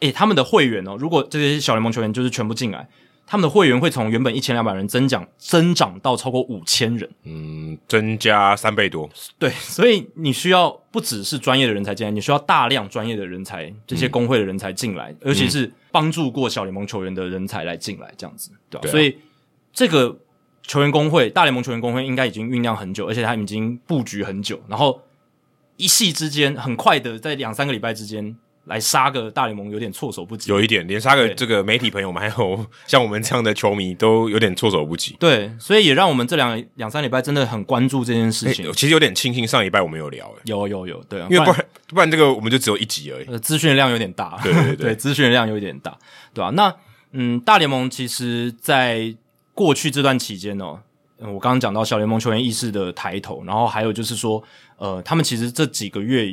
[0.00, 2.88] 诶，他们的会员哦，如果这些小联盟球员就是全部进来。
[3.26, 9.08] 他们的会员会从原本一千两百人增长增长到超过五千人，嗯，增加三倍多。
[9.38, 18.82] 对，所以你需要不只是专业的人才进来，你需要大量专业的人才，这些工会的人才进来，嗯、尤其是帮助过小联盟球员的人才来进来，这样子，对吧？
[18.82, 19.16] 对啊、所以
[19.72, 20.18] 这个
[20.62, 25.00] 球员工会，大联盟球员工会应该已经酝酿很久，而且他们已经布局很久，然后
[25.78, 28.36] 一夕之间，很快的在两三个礼拜之间。
[28.66, 35.16] 来杀个大联盟有点措手不及，有一点连杀个这个媒体朋友们，还有 像我们这样的球迷都有点措手不及。
[35.18, 38.64] 对，所以也让我们这两两三礼拜真的很关注这件事情。
[38.64, 43.38] 欸、其实有点庆幸上礼拜我们有聊，有有有，对啊，因为不然不然这个我们就只有一集而已。
[43.40, 45.98] 资讯量有点大，对对 对，资讯量有点大，
[46.32, 46.50] 对吧、啊？
[46.50, 46.72] 那
[47.10, 49.12] 嗯，大联盟其实在
[49.54, 50.78] 过去这段期间呢、
[51.18, 54.40] 嗯，我刚刚讲到小联盟球员意识的抬头，然后还有就是说，
[54.76, 56.32] 呃，他们其实这几个月。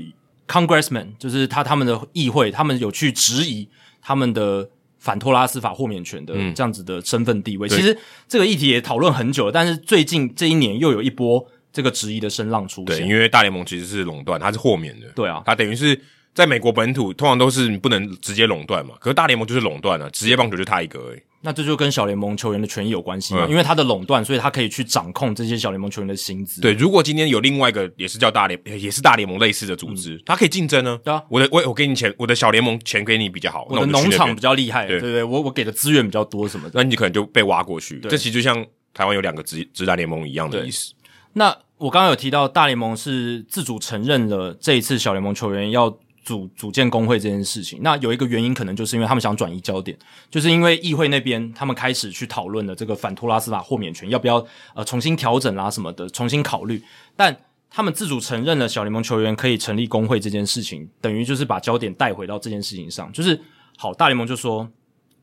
[0.49, 3.69] Congressman 就是他，他们的议会，他们有去质疑
[4.01, 7.67] 他们的反托拉斯法豁免权的这样子的身份地位。
[7.67, 7.95] 嗯、其实
[8.27, 12.97] 这个议题也讨论很久了，但是最近这一年又有一波这个质疑的声浪出现。
[12.97, 15.07] 对，因为大联盟其实是垄断，它是豁免的。
[15.15, 16.01] 对啊，它等于是
[16.33, 21.19] 在美国本土通常都是你不能直接垄断嘛，可是大联盟就是垄断了，职业棒球就他一个而已。
[21.41, 23.45] 那这就跟小联盟球员的权益有关系嘛？
[23.45, 26.59] 嗯、因为他的垄断，所以他可以去掌控这些小联盟球员的薪资。
[26.59, 30.99] 对，如果今天有另外一个也是叫大联，也是大联盟类似的组织，他、嗯、可以竞争呢。
[31.01, 37.99] 对啊，我的我我给你钱，我的小联盟钱给你比较好，我的农场比较厉害，对对对，我我给的资源比较多什么的，那你可能就被挖过去。
[38.01, 40.93] 这其实就像台湾有两个职职篮联盟一样的意思。
[41.33, 45.97] 那我刚刚有提到大联盟是自主承认了这一次小联盟球员要。
[46.29, 49.97] 组组建工会这件事情，那有一个原因，可能就是因为他们想转移焦点，
[50.29, 56.83] 就是因为议会那边他们开始去讨论了这个反托拉斯法豁免权要不要呃重新调整啦什么的，重新考虑。
[57.15, 57.35] 但
[57.67, 63.11] 他们自主承认了小联盟球员可以成立工会这件事情，等于就是把焦点带回到这件事情上。
[63.11, 63.39] 就是
[63.75, 64.69] 好，大联盟就说，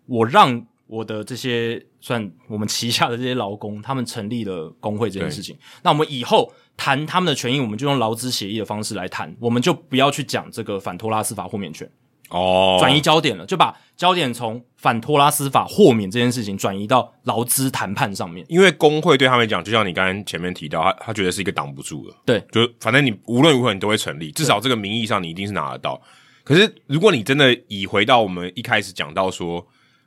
[0.07, 6.53] 我让我的这些算我们旗下的这些劳工，他们成立了工会这件事情，那我们以后。
[6.77, 11.91] 谈他们的权益，我们就用劳资协议的方式来谈，我们就不要去讲这个反托拉斯法豁免权
[12.31, 18.45] 哦，转移焦点了，就把焦点从反托拉斯法豁免这件事情转移到劳资谈判上面。
[18.49, 26.01] 因为工会对他们讲，就像你刚刚前面提到，他他觉得是一个挡不住的，对，就反正你无论如何你都会成立，至少这个名义上你一定是拿得到。
[26.45, 29.67] 可是如果你真的以回到我们一开始讲到说。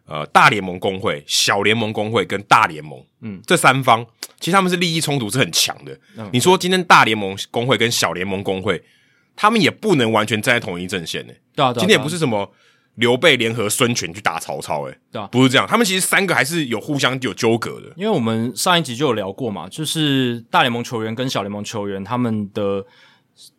[0.10, 4.04] 呃，大联盟工会、小联盟工会跟大联盟，嗯，这三方
[4.40, 5.96] 其实他们是利益冲突是很强的。
[6.18, 8.82] 嗯，你说今天大联盟工会跟小联盟工会，
[9.36, 11.34] 他们也不能完全站在同一阵线呢。
[11.56, 12.52] 对啊，对啊，今天也不是什么
[12.96, 15.68] 刘备联合孙权去打曹操，诶，对啊，不是这样。
[15.68, 17.94] 他们其实三个还是有互相有纠葛的。
[17.96, 22.86] 因为我们上一集就有聊过嘛，就是大联盟球员跟小联盟球员他们的。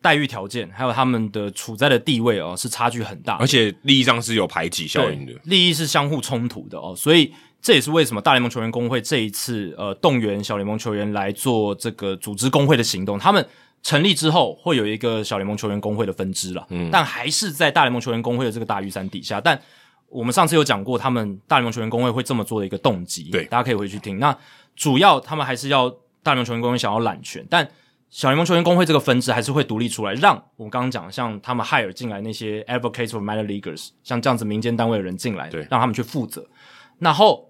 [0.01, 13.45] 待遇条件还有他们的处在的地位哦，是差距很大，而且利益上是有排挤效应的，利益是相互冲突的哦，所以这也是为什么大联盟球员工会这一次呃动员小联盟球员来做这个组织工会的行动，他们
[13.81, 19.41] 成立之后会有一个小联盟球员工会的分支了，嗯，但还是在大联盟球员工会的这个大雨伞底下。
[19.41, 19.59] 但
[20.09, 24.19] 我们上次有讲过，他们大联盟球员工会会这么做的一个动机，对，大家可以回去听。
[24.19, 24.37] 那
[24.75, 25.89] 主要他们还是要
[26.21, 27.67] 大联盟球员工会想要揽权，但。
[28.11, 36.45] 小联盟球员工会这个分支还是会独立出来，让我们刚刚讲，像他们 hire 进来那些 advocates for minor leaguers，像这样子民间单位的人进来，对，让他们去负责。
[36.99, 37.49] 然后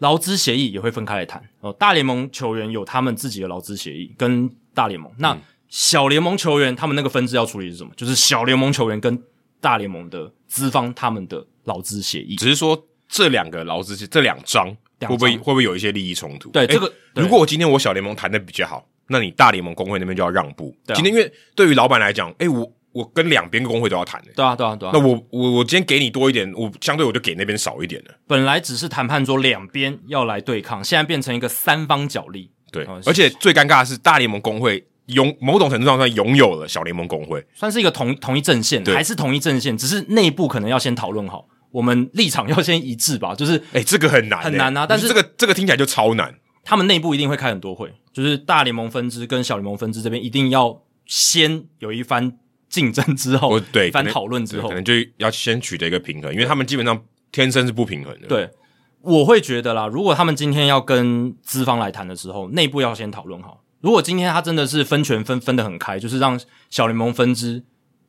[0.00, 1.72] 劳资协议也会分开来谈哦。
[1.72, 5.34] 大联盟球员有他们自己的劳资协议跟大联盟，那
[5.68, 7.90] 小联盟球员他们那个分支要处理是什么？
[7.96, 9.22] 就是小联盟球员跟
[9.62, 12.36] 大联盟的资方他们的劳资协议。
[12.36, 14.68] 只是说这两个劳资这两张
[15.00, 16.50] 会不会会不会有一些利益冲突？
[16.50, 18.86] 对，这个如果我今天我小联盟谈的比较好。
[19.08, 20.74] 那你大联盟工会那边就要让步。
[20.86, 24.32] 对啊，今天因为对于老板来讲，诶，我我跟两边工会都要谈的。
[24.34, 24.92] 对啊，对啊，对啊。
[24.94, 28.10] 那我我我今天给你多一点，我相对我就给那边少一点了。
[28.26, 32.50] 本来只是谈判桌两边要来对抗，现在变成一个三方角力。
[32.72, 43.34] 对，而且最尴尬的是，大联盟工会拥某种程度上算拥有了小联盟工会，算是一个同同一阵线，还是同一阵线，只是内部可能要先讨论好，我们立场要先一致吧。
[43.34, 44.84] 就是，诶，这个很难，很难啊。
[44.84, 46.34] 但是这个这个听起来就超难。
[46.66, 52.36] 他们内部一定会开很多会，就是大联盟分支跟小联盟分支这边一定要先有一番
[52.68, 57.00] 竞争之后，对，一番讨论之后，可能就要先取得一个平衡，因为他们基本上
[57.30, 58.26] 天生是不平衡的。
[58.26, 58.50] 对，
[59.02, 63.62] 我会觉得啦，如果他们今天要跟资方来谈的时候，内部要先讨论好。
[63.80, 66.38] 如果今天他真的是分权分分得很开，就是让
[66.68, 67.62] 小联盟分支。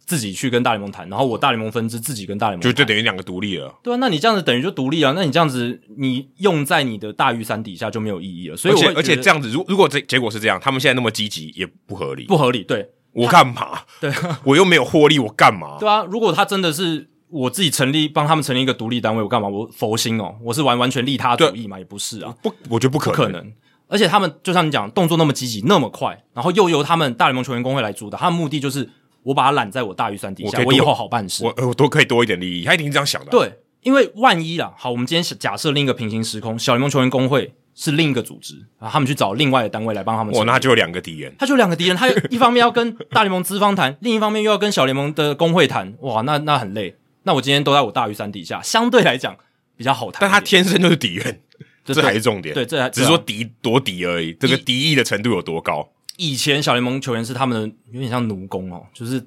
[0.08, 3.76] 自己去跟大联盟谈，然后我大联盟分支自己跟大联盟，就就等于两个独立了。
[3.84, 5.12] 对啊，那你这样子等于就独立啊？
[5.14, 8.55] 那你这样子，你用在你的大雨伞底下就没有意义了。
[8.55, 12.64] 所以而且而且这样子，如如果这结果是这样，他们现在那么积极也不合理，不合理。
[12.64, 13.82] 对，我干嘛？
[13.99, 14.10] 对，
[14.45, 15.76] 我又没有获利，我干嘛？
[15.78, 19.49] 对啊，如果他真的是我自己成立，帮他们成立一个独立单位，我干嘛？
[19.49, 21.78] 我佛心哦，我是完完全利他主义嘛？
[21.78, 23.18] 也不是啊，不，我觉得不可能。
[23.18, 23.53] 不可能。
[23.89, 28.89] 而且他们就像你讲，动作那么积极，那么快，然后又由他们大联盟球员工会来主导，他的目的就是。
[29.28, 31.43] 我把它揽在我大预算底下，我，我以后好办事。
[31.43, 33.32] 我我都可以多一点利益，他一定这样想的、啊。
[33.32, 33.51] 对，
[33.82, 40.34] 因为万一啦，好，我们今天假设另一个平行时空，小联盟球员工会是另一个组织，然后他们去找另外的单位来帮他们。
[40.34, 45.93] 哦，那就有两个敌人，他就两个敌人，他一方面要跟大联盟资方谈，另一方面又要跟小联盟的工会谈。
[45.99, 46.95] 哇，那那很累。
[47.23, 49.36] 那我今天都在我大雨伞底下，相对来讲
[49.75, 50.21] 比较好谈。
[50.21, 51.41] 但他天生就是敌人，
[51.84, 52.55] 这才是重点。
[52.55, 55.89] 对，这还只是说敌多敌而已，这个敌意的程度有多高？
[56.18, 59.26] 以前小联盟球员是他们的有点像奴工哦，就是。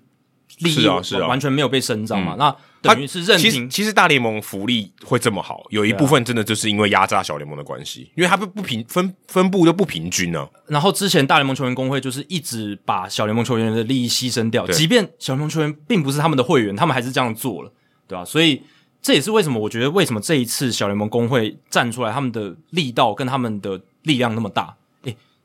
[0.58, 2.34] 利益啊，是啊，完全没有被伸张嘛。
[2.36, 10.46] 那等于是认其实其实大联盟福利会这么好，有一部分真的就是因为压榨小联盟的关系，因为它不不平分分布都不平均呢。
[10.66, 17.72] 然后之前大联盟球员工会就是一直把小联盟球员的利益牺牲掉，即便小联盟球员并不是他们的会员，他们还是这样做了，
[18.06, 18.22] 对吧？
[18.22, 18.60] 所以
[19.00, 24.76] 这也是为什么我觉得为什么这一次小联盟工会站出来，他们的力道跟他们的力量那么大。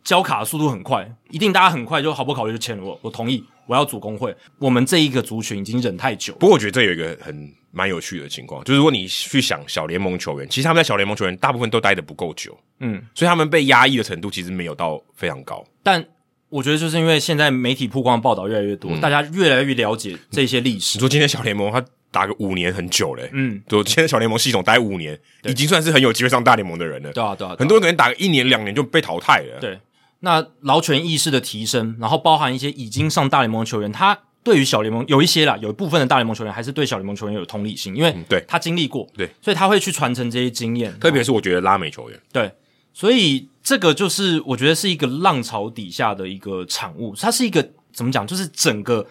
[0.05, 4.33] 诶，交卡的速度很快，一定大家很快就毫不考虑就签了我，我同意，我要组工会。
[4.59, 6.33] 我们这一个族群已经忍太久。
[6.35, 15.65] 不过我觉得这有一个很蛮有趣的情况，就是如果你去想小联盟球员，其实他们在小联盟球员大部分都待的不够久，嗯，所以他们被压抑的程度其实没有到非常高。
[15.81, 16.05] 但
[16.49, 20.97] 我觉得就是因为现在媒体曝光报道越来越多，嗯、大家越来越了解这些历史。
[20.97, 27.11] 你说今天小联盟他打个五年很久嘞、欸，嗯，就今天小联盟系统待五年，已经算是很有机会上大联盟的人了。
[27.11, 29.59] 对啊，对啊，很多人可能打个一年两年就被淘汰了。
[29.59, 29.77] 对，
[30.26, 40.97] 那劳权意识的提升，然后包含一些已经上大联盟的球员，他对于小联盟有一些啦，有一部分的大联盟球员还是对小联盟球员有同理心，因为对他经历过，对，所以他会去传承这些经验。
[40.99, 42.51] 特别是我觉得拉美球员，对。
[42.91, 48.26] 所以这个就是我觉得是一个浪潮底下的一个产物，它是一个怎么讲？
[48.26, 49.05] 就是整个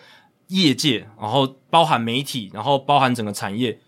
[0.49, 3.79] 业界，然后包含媒体，然后包含整个产业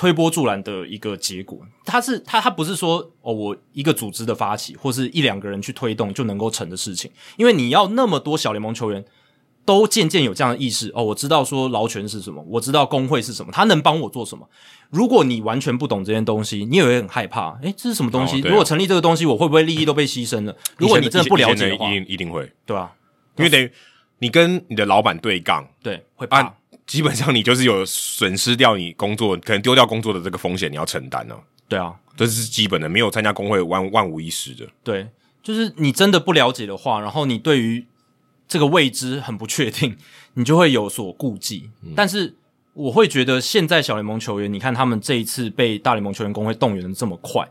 [0.00, 1.60] 推波助澜的一个结果。
[1.84, 9.04] 它是它它不是说哦，我一个组织的发起，或是一两个人去推动就能够成的事情，因为你要那么多小联盟球员。
[9.66, 14.48] 都渐渐有这样的意识哦，我知道说劳权是什么，我知道工会是什么，他能帮我做什么。
[14.88, 17.56] 如果你完全不懂这件东西，你也会很害怕。
[17.62, 18.40] 诶，这是什么东西？
[18.40, 20.56] 哦啊、如果成立这个东西，我会不会利益都被牺牲了？
[20.78, 22.90] 如果你真的不了解的话，一定一定会，对啊，
[23.36, 23.70] 因为等于
[24.18, 26.54] 你跟你的老板对杠，对，会怕、啊。
[26.90, 31.40] 基本上你就是有损失掉你工作，可能丢掉工作的这个风险，你要承担呢、啊。
[31.68, 34.66] 对啊，这是基本的，没有参加工会万万无一失的。
[34.82, 35.08] 对，
[35.42, 37.86] 就是你真的不了解的话，然后你对于。
[38.52, 39.96] 这个未知很不确定，
[40.34, 41.70] 你就会有所顾忌。
[41.84, 42.34] 嗯、但是
[42.72, 47.48] 我会觉得，现在小联盟球员，你看他们这一次被大联盟球员工会动员的这么快，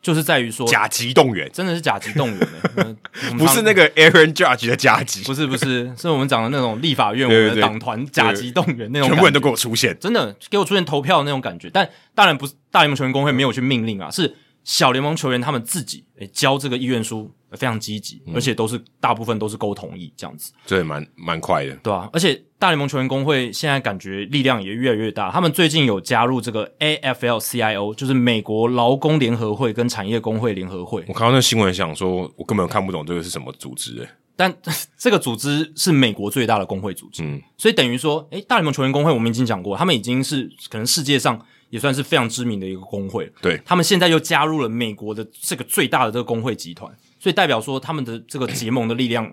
[0.00, 2.38] 就是在于说甲级动员，真的是甲级动员
[2.74, 2.96] 的，
[3.36, 11.68] 不是那个 Aaron Judge 的甲级，不是不是，是我们讲的那种立法院我们的党团甲级动员那种，全部人都给我出现，真的给我出现投票的那种感觉。
[11.72, 17.32] 但当然不是大联盟球员工会没有去命令啊，是小联盟球员他们自己诶交这个意愿书。
[17.52, 31.04] 非常积极，而且都是、嗯、大部分都是沟同意这样子，这也蛮蛮快的，对啊，而且大联盟球员工会现在感觉力量也越来越大，他们最近有加入这个 AFL-CIO，就是美国劳工联合会跟产业工会联合会。
[31.06, 34.52] 我看到那新闻，想说我根本看不懂这个是什么组织诶，但
[34.98, 41.40] 这个组织是美国最大的工会组织，嗯，所以等于说，诶，大联盟球员工会我们已经讲过，他们已经是可能世界上
[41.70, 46.92] 也算是非常知名的一个工会，对，他们现在又加入了美国的这个最大的这个工会集团。
[47.20, 49.28] 所以代表说，他们的这个结盟的力量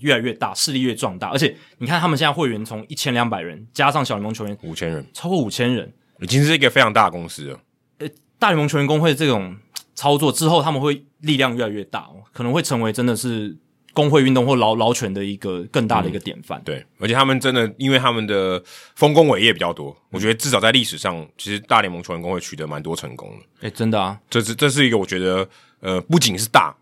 [0.00, 1.28] 越来越大，势力越壮大。
[1.28, 7.60] 而且，你看他们现在会员从一千两百人加上小联盟球员五千人，超过五千人，已经是一个非常大的公司了。
[7.98, 9.56] 呃，大联盟球员工会这种
[9.94, 13.54] 操作之后，他们会力量越来越大，可能会成为真的是
[13.92, 16.58] 工会运动或劳劳权的一个更大的一个典范。
[16.60, 16.62] 嗯。
[16.64, 18.62] 对，而且他们真的，因为他们的
[18.94, 23.68] 丰功伟业比较多，我觉得至少在历史上，其实大联盟球员工会取得蛮多成功的。
[23.68, 25.46] 诶，真的啊，这是这是一个我觉得，
[25.80, 26.74] 呃，不仅是大。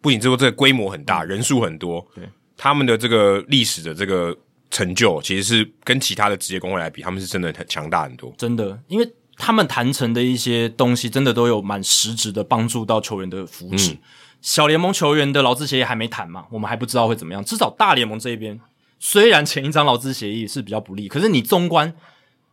[0.00, 4.36] 不仅之后这个规模很大，人数很多，对他们的这个历史的这个
[4.70, 8.32] 成就，其实是跟其他的职业工会来比，他们是真的很强大很多。
[8.36, 13.94] 真的，因为他们谈成的一些东西，真的都有蛮实质的帮助到球员的福祉。
[13.94, 13.98] 嗯、
[14.40, 17.44] 小联盟球员的劳资协议还没谈嘛，我们还不知道会怎么样。
[17.44, 18.58] 至少大联盟这一边，
[18.98, 21.92] 虽然前一张劳资协议是比较不利，可是你纵观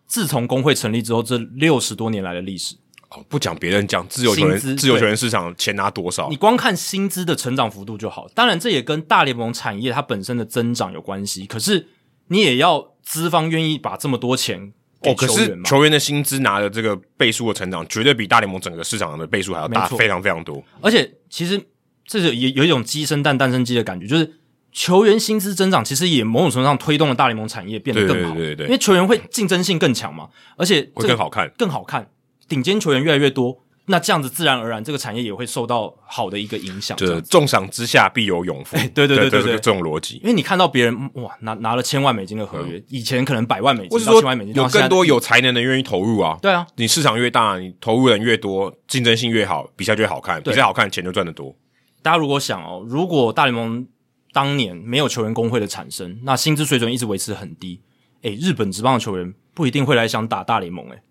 [0.07, 2.75] 自从工会成立之后这六十多年来的历史。
[3.12, 6.30] 哦，不讲别人，讲自由球员，自由球员市场钱拿多少？
[6.30, 8.26] 你光看薪资的成长幅度就好。
[8.34, 11.45] 当然，这也跟大联盟产业它本身的增长有关系。
[11.45, 11.88] 可是，
[12.28, 15.55] 你也要资方愿意把这么多钱给球员嘛？
[15.55, 20.64] 哦，可是球员的薪资拿的这个倍数的成长，绝对比大联盟整个市场的倍数还要大，非常非常多。
[20.80, 21.62] 而且，其实
[22.05, 24.36] 这是也有一种鸡生蛋，蛋生鸡的感觉，就是
[24.72, 28.34] 球员薪资增长，其实也某种程度上推动了大联盟产业变得更好。
[28.34, 32.09] 对对对对，因为球员会竞争性更强嘛，而且会更好看，更好看。
[32.51, 36.97] 顶尖球员越来越多，那这样子自然而然，这个产业也会受到好的一个影响。
[36.97, 38.75] 就是重赏之下必有勇夫。
[38.77, 40.17] 欸、对对对对对，这种逻辑。
[40.17, 46.37] 因为你看到别人哇拿拿了千万美金的合约，嗯、以前可能百万美金，或是说千万美金，有更多有才能的愿意投入啊。
[46.41, 51.55] 对啊，你市场越大，你投入人越多，竞争性越好，比赛就越好看，比赛好看，钱就赚得多。
[52.03, 53.87] 大家如果想哦，如果大联盟
[54.33, 57.79] 当年没有球员工会的产生，那薪资水准一直维持很低，
[58.23, 61.01] 诶，日本职棒的球员不一定会来想打大联盟，诶。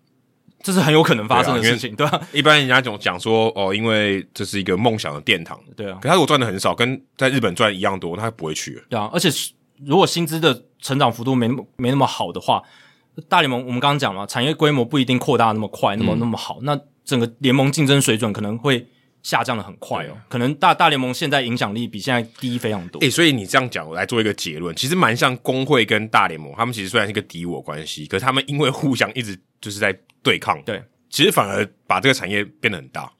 [0.63, 2.09] 这是很有可能发生的事情，对啊。
[2.09, 5.97] 对啊，一般人家总讲说，哦，因为这是一个梦想的殿堂，对啊。
[6.01, 8.81] 可他如果赚的很少，跟在日本赚一样多，他不会去。
[8.89, 9.29] 对啊，而且
[9.85, 12.61] 如果薪资的成长幅度没没那么好的话，
[13.27, 18.87] 大联盟我们刚刚讲了，产业规模不一定扩大那么快，那么那么好，嗯、那整个联盟竞争水准可能会
[19.23, 20.17] 下降的很快哦。
[20.29, 22.99] 可能大大联盟现在影响力比现在低非常多。
[23.01, 29.97] 诶，所以你这样讲，我来做一个结论，其实蛮像工会跟大联盟，他们其实虽然是一个敌我关系，可是他们因为互相一直就是在。
[30.23, 33.11] 对抗，对，其实反而把这个产业变得很大。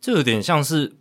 [0.00, 0.92] 这有点像是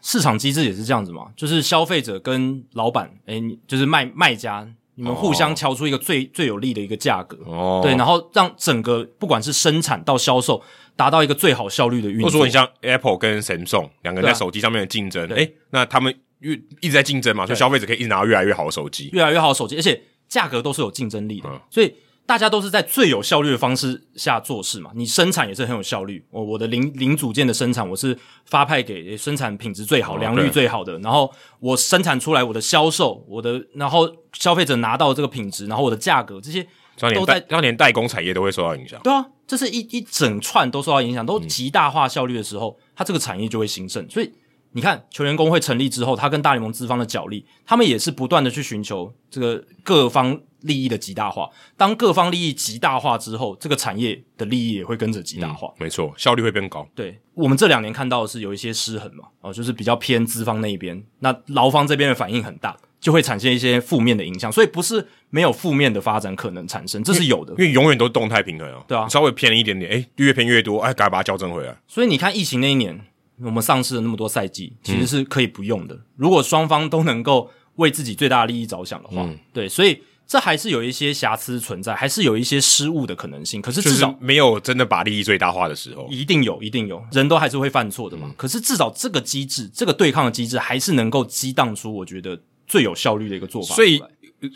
[0.00, 10.62] 市场机制也是这样子嘛，就是消费者跟老板，诶，你就是卖卖家，你们互相敲出一个最、哦、最有利的一个价格，哦，对，然后让整个不管是生产到销售
[10.96, 12.26] 达到一个最好效率的运作。
[12.26, 21.94] 或者说你像 Apple 跟 Samsung 两个人在手机上面的竞争，哎、啊，那他们越一直在竞争嘛，所以消费者可以一直拿到越来越好的手机，越来越好的手机，而且价格都是有竞争力的，嗯、所以。
[22.24, 26.24] 大家都是在最有效率的方式下做事嘛，你生产也是很有效率。
[26.30, 28.16] 我我的零零组件的生产，我是
[28.46, 36.64] 发派给生产品质最好、良率最好的，然后我生产出来我的销售，我的然后消费者拿到这个品质，然后我的价格这些
[37.10, 39.00] 都在，要连代工产业都会受到影响。
[39.02, 44.08] 对啊，这是一一整串都受到影响，都极大化效率的时候，它这个产业就会兴盛。
[44.08, 44.32] 所以。
[44.74, 51.46] 你看，球员工会成立之后，他跟大联盟资方的角力，他们也是不断的去寻求这个各方利益的极大化。
[51.76, 55.68] 当各方利益极大化之后，这个产业的利益也会跟着极大化。
[55.68, 56.88] 嗯、没错，效率会变高。
[56.94, 64.50] 对，我们这两年看到的是有一些失衡嘛，哦，就是比较偏资方那一边，那劳方这边的反应很大，就会产生一些负面的影响。
[64.50, 68.82] 所以不是没有负面的发展可能产生，这是有的，因为，永远都是动态平衡啊。
[68.88, 71.76] 对啊，稍微偏了一点点，诶，越偏越多，哎，赶快把它校正回来。
[71.86, 72.98] 所以你看，疫情那一年。
[73.42, 75.94] 我们丧失了那么多赛季，其实是可以不用的。
[75.96, 83.60] 嗯、如果双方都能够为自己最大的利益着想的话，嗯、对，所以这还是有一些瑕疵存在，还是有一些失误的可能性。
[83.60, 88.28] 可是至少、是、没有真的把利益最大化的时候，一定有，一定有，人都还是会犯错的嘛。
[88.28, 92.38] 嗯、可是至少这个机制，这个对抗的机制，还是能够激荡出我觉得
[92.72, 93.74] 最有效率的一个做法。
[93.74, 94.02] 所以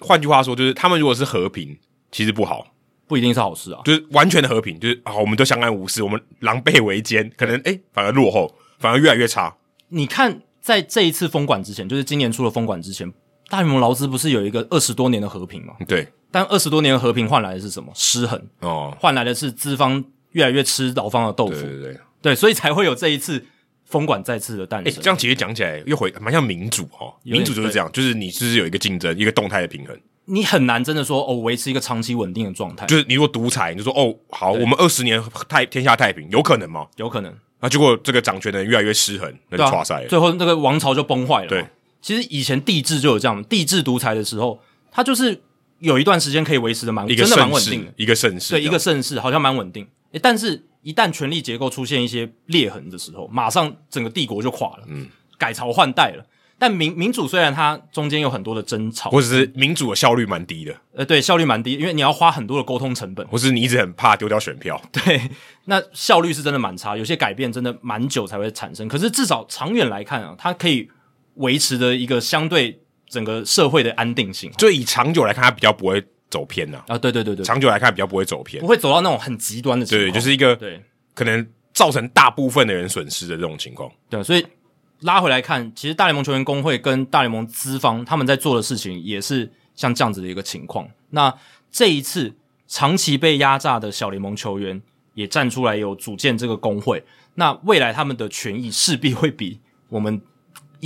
[0.01, 1.79] 换句话说，就是他们如果是和平，
[2.11, 2.67] 其实不好，
[3.07, 3.81] 不一定是好事啊。
[3.85, 8.55] 就是完全的和平，就是啊，我们都相安无事，我们狼狈为奸，可能诶反而落后。
[8.79, 9.55] 反而越来越差。
[9.89, 13.11] 你看，在这一次封管之前，就是今年出了封管之前，
[13.49, 15.75] 大联盟劳资不是有一个二十多年的和平吗？
[15.87, 16.09] 对。
[16.31, 17.91] 但二十多年的和平换来的是什么？
[17.95, 21.53] 失衡哦，换来的是资方越来越吃劳方的豆腐。
[21.53, 23.47] 对对对，对，所以才会有这一次
[23.87, 24.93] 封管再次的诞生。
[24.93, 29.97] 诶，这样其实讲起来又回蛮像民主哈、哦，民主就是这样，就是你就是有一个竞争，一个动态的平衡。
[30.27, 32.85] 你很难真的说哦，维持一个长期稳定的状态。
[32.87, 36.87] 就是你如果独裁，你就说哦，好，我们二十年太天下太平，有可能吗？
[36.97, 37.33] 有可能。
[37.61, 40.09] 那结果这个掌权的人越来越失衡，那就垮赛了。
[40.09, 41.49] 最后那个王朝就崩坏了。
[41.49, 41.65] 对，
[42.03, 44.61] 其实以前帝制就有这样，帝制独裁的时候，
[44.91, 45.41] 它就是
[45.79, 48.53] 有一段时间可以维持的蛮，真的蛮稳定的，一个盛世。
[48.55, 49.87] 对，一个盛世好像蛮稳定。
[50.13, 54.85] 诶，但是一旦权力结构出现一些裂痕的时候，马上整个帝国就垮了。
[54.87, 56.25] 嗯，改朝换代了。
[56.61, 65.21] 但民民主虽然它中间有很多的争吵，或者是民主的效率蛮低的，呃，对，效率蛮低，因为你要花很多的沟通成本，或是你一直很怕丢掉选票， 对，
[65.65, 68.87] 那效率是真的蛮差，有些改变真的蛮久才会产生。
[68.87, 70.89] 可是至少长远来看啊，它可以
[71.35, 74.53] 维持的一个相对整个社会的安定性。
[74.57, 76.83] 就以长久来看，它比较不会走偏呐。
[76.89, 80.83] 啊，对对对对，长久来看比较不会走偏，不会走到那种很极端的情况，对，就是一个对，
[81.15, 83.91] 可能造成大部分的人损失的这种情况。
[84.09, 84.47] 对，所以。
[85.01, 90.89] 拉回来看，其实大联盟球员工会跟大联盟资方他们在做的事情也是像这样子的一个情况。
[91.11, 91.31] 那
[91.71, 92.35] 这一次
[92.67, 94.81] 长期被压榨的小联盟球员
[95.13, 97.05] 也站出来有组建这个工会，
[97.35, 99.61] 那未来他们的权益势必会比
[99.91, 100.19] 我们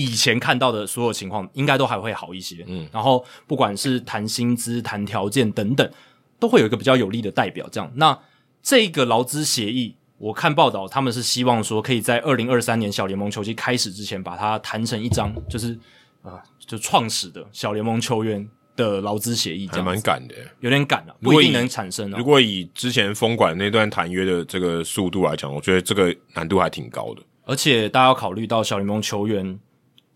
[0.03, 2.65] 以前看到的所有情况应该都还会好一些。
[2.67, 5.91] 嗯，然后不管是谈薪资、谈条件等等，
[6.39, 7.69] 都会有一个比较有利的代表。
[7.71, 8.19] 这样，那
[8.63, 9.97] 这个劳资协议。
[10.19, 15.73] 我看报道，他们是希望说可以在二零二三年小联盟球季开始之前，把它谈成一张，就是
[16.21, 18.47] 啊、呃，就创始的小联盟球员
[18.77, 22.19] 的劳资协议，还蛮赶的，有点赶了，不一定能产生、啊。
[22.19, 27.23] 如果以之前封管那段谈约的这个速度来讲，我觉得这个难度还挺高的。
[27.47, 29.59] 而且大家要考虑到小联盟球员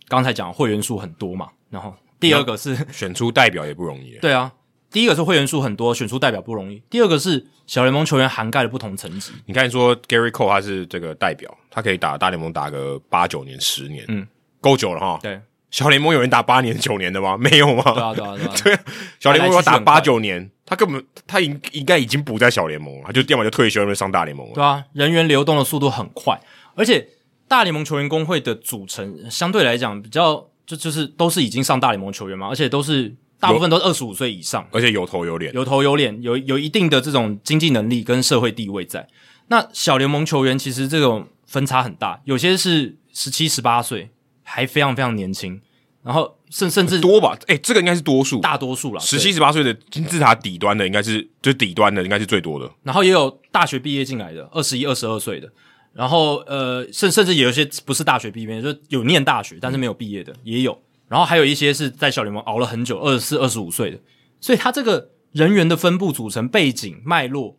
[0.08, 4.18] 刚才讲会员数很多嘛，然后第二个是选出代表也不容易。
[4.20, 4.52] 对啊。
[4.90, 6.80] 第一个是会员数很多，选出代表不容易。
[6.88, 9.32] 第二个是小联盟球员涵盖了不同层级。
[9.44, 14.24] 你看，说 Gary Cole 他是这个代表，他可以打大联盟打个八九年、十年，嗯，
[14.60, 15.18] 够久了哈。
[15.20, 15.40] 对，
[15.72, 17.34] 小联盟有人打八年、九年的吗？
[17.40, 17.82] 没有吗？
[17.92, 18.54] 对啊，对啊，对啊。
[18.62, 18.78] 对，
[19.18, 24.54] 小联盟要打八九年，他根本他应应该已经不在小联盟了，他就要么就退休，要么上大联盟了。
[24.54, 26.40] 对啊，人员流动的速度很快，
[26.76, 27.04] 而且
[27.54, 33.14] 大联盟球员工会的组成相对来讲比较就就是都是已经上大联盟球员嘛，而且都是。
[33.40, 39.06] 大部分都是二十五岁以上，而且有头有脸，有头有脸，有有一定的这种经济能力跟社会地位在。
[39.48, 44.08] 那小联盟球员其实这种分差很大，有些是十七、十八岁，
[44.44, 45.60] 还非常非常年轻，
[46.02, 47.36] 然后甚甚至多吧？
[47.48, 49.00] 诶、欸，这个应该是多数，大多数了。
[49.00, 52.70] 十七、十八岁的金字塔底端的，应该是就是底端的，应该是最多的。
[52.82, 55.52] 然后也有大学毕业进来的，二十一、二十二岁的。
[55.94, 60.76] 然后呃，甚甚至也有一些不是大学毕业，就有念大学但是没有毕业的，嗯、也有。
[61.06, 63.98] 然后还有一些是在小联盟熬了很久，二十四、二十五岁的，
[64.40, 67.56] 所以他这个人员的分布组成背景脉络，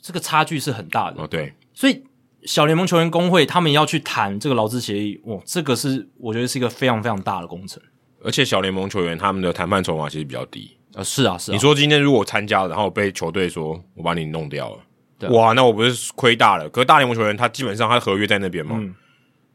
[0.00, 1.22] 这个差距是很大的。
[1.22, 2.02] 哦，对，所以
[2.44, 7.82] 小联盟球员工会他们要去谈这个劳资协议，哇，这个是我觉得是一个非常非常大的工程。
[8.22, 10.70] 而且小联盟球员他们的谈判筹码其实比较低。
[10.94, 11.54] 啊，是啊，是啊。
[11.54, 14.82] 你说今天如果参加，然后被球队说我把你弄掉了，
[15.28, 16.68] 对哇，那我不是亏大了？
[16.68, 18.94] 可是大联盟球员他基本上他的合约在那边嘛，嗯、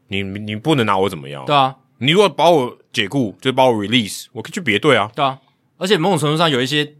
[0.08, 1.44] 你你不能拿我怎么样？
[1.44, 5.10] 对啊，你如果把我解雇，就把我 release，我可以去别队啊。
[5.14, 5.38] 对啊，
[5.78, 6.94] 而且某种程度上有一些。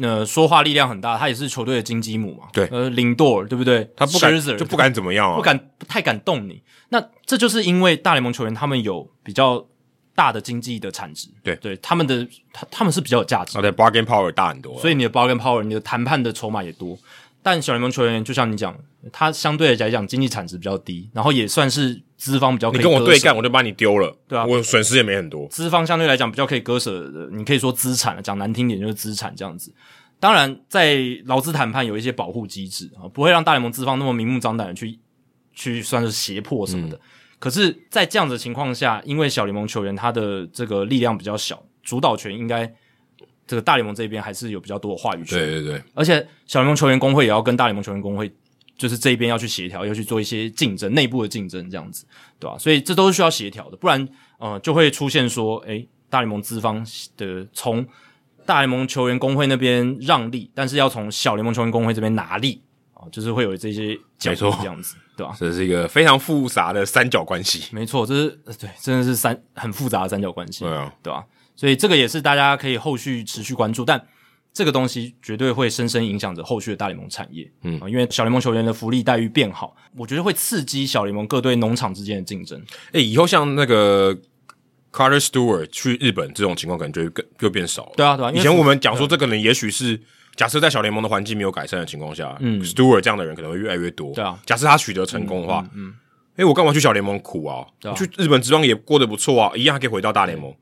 [0.00, 2.44] 呃，说话力量很大，他也是球队的金鸡母嘛。
[2.52, 3.90] 对，呃，林多尔对不对？
[3.96, 6.62] 他不敢就不敢怎么样啊，不敢不太敢动你。
[6.90, 9.66] 那这就是因为大联盟球员他们有比较
[10.14, 16.96] 大的经济的产值，对对，他们的他他们是比较有价值的，对，bargain power 大很多，所以你的 bargain power，你的谈判的筹码也多。
[17.42, 18.76] 但小联盟球员就像你讲，
[19.10, 22.78] 他相对来讲经济产值比较低，然后也算是资方比较可以。
[22.78, 25.48] 你跟我对干，我就把你丢了，对啊，我损失也没很多。
[25.48, 29.72] 资方相对来讲比较可以割舍的，你可以说资产，讲难听点就是资产这样子。
[30.18, 34.98] 当然，在劳资谈判有一些保护机制啊，不会让大联盟资方那么明目张胆的去
[35.54, 36.96] 去算是胁迫什么的。
[36.98, 37.00] 嗯、
[37.38, 42.70] 可是，在这样子的情况下，因为小联盟球员他的这个力量比较小，主导权应该
[43.50, 45.36] 这个大联盟这边还是有比较多的话语权。
[45.36, 48.32] 对对对，而且小联盟球员工会也要跟大联盟球员工会，
[48.78, 52.06] 就是这一边要去协调，要去做一些竞争，内部的竞争这样子，
[52.38, 52.56] 对吧？
[52.56, 56.86] 所以这都是需要协调的，不然呃就会出现说，诶，大联盟资方
[57.16, 57.84] 的从。
[58.46, 62.60] 大联盟球员工会那边让利，但是要从小联盟球员工会这边拿利
[62.94, 65.36] 啊，就是会有这些角度这样子，对吧？
[65.38, 67.68] 这是一个非常复杂的三角关系。
[67.70, 71.24] 没错，这是对，真的是三很复杂的三角关系，对啊，对吧？
[71.60, 74.02] 所以这个也是大家可以后续持续关注，但
[74.50, 82.58] 这个东西绝对会深深影响着后续的大联盟产业，嗯，因为小联盟球员的福利待遇变好，我觉得会刺激小联盟各队农场之间的竞争。
[82.92, 84.16] 诶，以后像那个。
[84.92, 87.92] Carter Stewart 去日本这种情况可能就更就变少了。
[87.96, 88.32] 对啊，对啊。
[88.32, 89.96] 以前我们讲说这个人也许是
[90.34, 94.12] 假设在小联盟的环境没有改善的情况下，嗯，Stewart 这样的人可能会越来越多。
[94.12, 94.36] 对啊。
[94.44, 95.94] 假设他取得成功的话，嗯，
[96.34, 97.64] 诶，我干嘛去小联盟苦啊？
[97.94, 100.52] 去日本职棒也过得不错啊，一样还可以回到大联盟。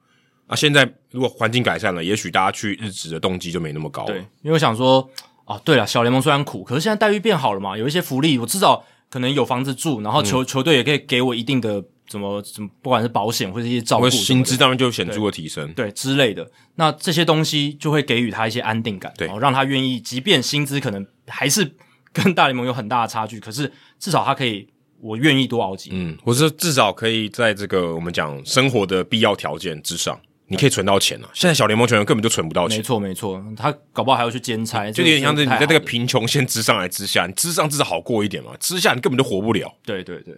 [0.49, 4.09] 啊，现在如果环境改善了，也许大家去日职的动机就没那么高了。
[4.09, 5.09] 对，因为我想说，
[5.45, 11.85] 哦，对了，小联盟虽然苦，可是现在待遇变好了嘛，有一些福利，我至少可能有房子住，然后球球队也可以给我一定的。
[12.09, 16.51] 怎么怎么，不管是保险或者一些照顾，薪资当然就显著的提升，对，对之类的。
[16.77, 21.71] 那这些东西就会给予他一些安定感，对，让他愿意，即便薪资可能还是
[22.11, 24.67] 跟大联盟有很大的差距，可是至少他可以，
[25.03, 26.09] 我愿意多熬几年。
[26.09, 30.19] 嗯，我是至少可以在这个我们讲生活的必要条件之上，
[30.49, 31.29] 你可以存到钱了。
[31.33, 39.73] 现在小联盟球员根本就存不到钱，没错没错，他搞不好还要去兼差，就有点像是你在这个贫穷线之上来之下，你之上至少好过一点嘛，之下你根本就活不了。
[39.85, 40.35] 对对对。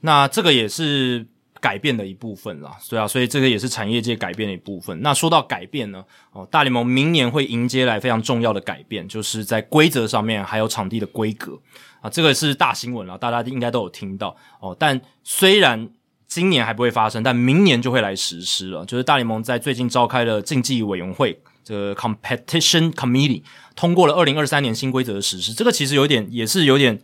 [0.00, 1.26] 那这个也是
[1.60, 5.00] 改变的一部分啦，对啊，所以这个也是产业界改变的一部分。
[5.00, 11.56] 那说到改变呢，哦，大联盟明年会迎接来非常重要的改变，就是在规则上面还有场地的规格
[12.00, 14.76] 啊，这个是大新闻了，大家应该都有听到哦。
[14.76, 15.88] 但虽然
[16.34, 18.84] 今年还不会发生，但明年就会来实施了。
[18.86, 23.42] 就是大联盟在最近召开了竞技委员会，这个 Competition Committee
[23.76, 25.52] 通过了二零二三年新规则的实施。
[25.52, 26.98] 这个其实有点也是有点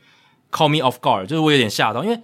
[0.50, 2.20] call me off guard，就是我有点吓到，因为。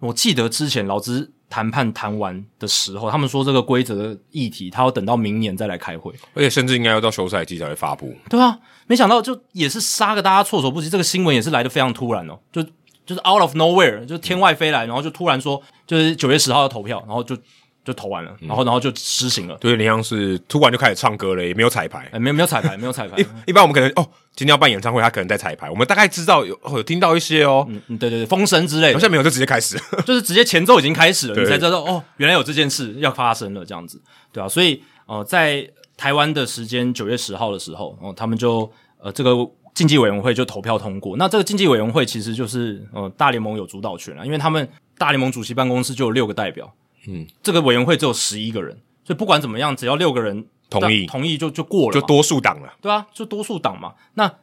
[0.00, 8.14] 我记得之前劳资谈判谈完的时候，他们说这个规则的议题，他要等到明年再来开会，而且甚至应该要到休赛季才会发布。
[8.30, 8.56] 对啊，
[8.86, 12.64] 没想到就也是杀个大家措手不及，这个新闻也是来的非常突然哦，就
[13.08, 17.36] 就是 out of nowhere，就是天外飞来，然后就突然说就是九月十号要投票，然后就。
[17.84, 19.56] 就投完了，然后然后就施行了。
[19.58, 23.16] 对，林央是突然就开始唱歌了，也没有彩排，哎，没有没有彩排，没有彩排。
[23.16, 24.06] 一一般我们可能哦，
[24.36, 28.92] 今天要办演唱会，他可能在彩排，我们大概知道有有听到一些哦，嗯，对对对，风声之类的。
[28.92, 33.98] 好像没有，就直接开始， 就是直接前奏已经开始了，你才知道哦，原来有这件事要发生了，这样子，
[34.34, 38.70] 对啊，所以呃，在台湾的时间九月十号的时候，哦，他们就
[39.02, 39.34] 呃这个
[39.78, 41.16] 竞技委员会就投票通过。
[41.16, 46.74] 那这个竞技委员会其实就是呃大联盟有主导权了，因为他们大联盟主席办公室就有六个代表。
[47.06, 53.94] 嗯，这个委员会只有十一个人，所以不管怎么样，只要六个人同意，同意就就过了，就多数党了，对啊，就多数党嘛。
[54.14, 54.34] 那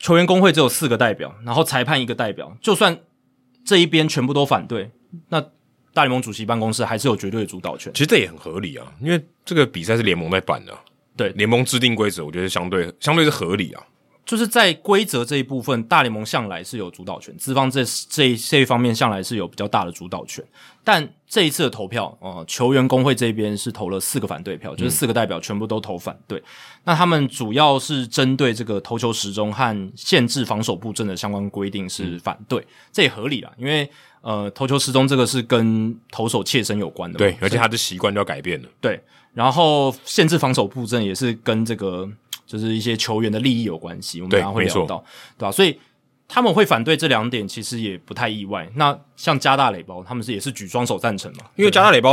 [0.00, 2.98] 球员工会只有四个代表，然后裁判一个代表，就算
[3.64, 4.90] 这一边全部都反对，
[5.28, 5.40] 那
[5.94, 7.92] 大联盟主席办公室还是有绝对的主导权。
[7.94, 10.76] 其实这也很合理啊，因为这个比赛是联盟在办的，
[11.16, 13.82] 对，联盟制定规则，我觉得相对相对是合理啊。
[14.24, 20.44] 就是在规则这一部分，大联盟向来是有主导权，资方这这这一方面向来是有比较大的主导权。
[20.84, 26.38] 但这一次的投票，哦、呃，球员工会这边是投了四个反对票，就是四个代表全部都投反对。
[26.38, 26.44] 嗯、
[26.84, 33.88] 那他们主要是针对这个投球时钟和限制防守布阵的相关规定是反对，嗯、这也合理啦，因为
[34.20, 39.00] 呃，投球时钟这个是跟投手切身有关的，对，而且他的习惯就要改变了，对。
[39.34, 42.08] 然后限制防守布阵也是跟这个。
[42.52, 45.02] 就是一些球员的利益有关系，我们刚刚会聊到，
[45.38, 45.50] 对吧？
[45.50, 45.80] 所以
[46.28, 48.70] 他们会反对这两点，其实也不太意外。
[48.74, 51.46] 那像加大垒包，他们是也是举双手赞成嘛？
[51.56, 52.10] 因为加大垒包，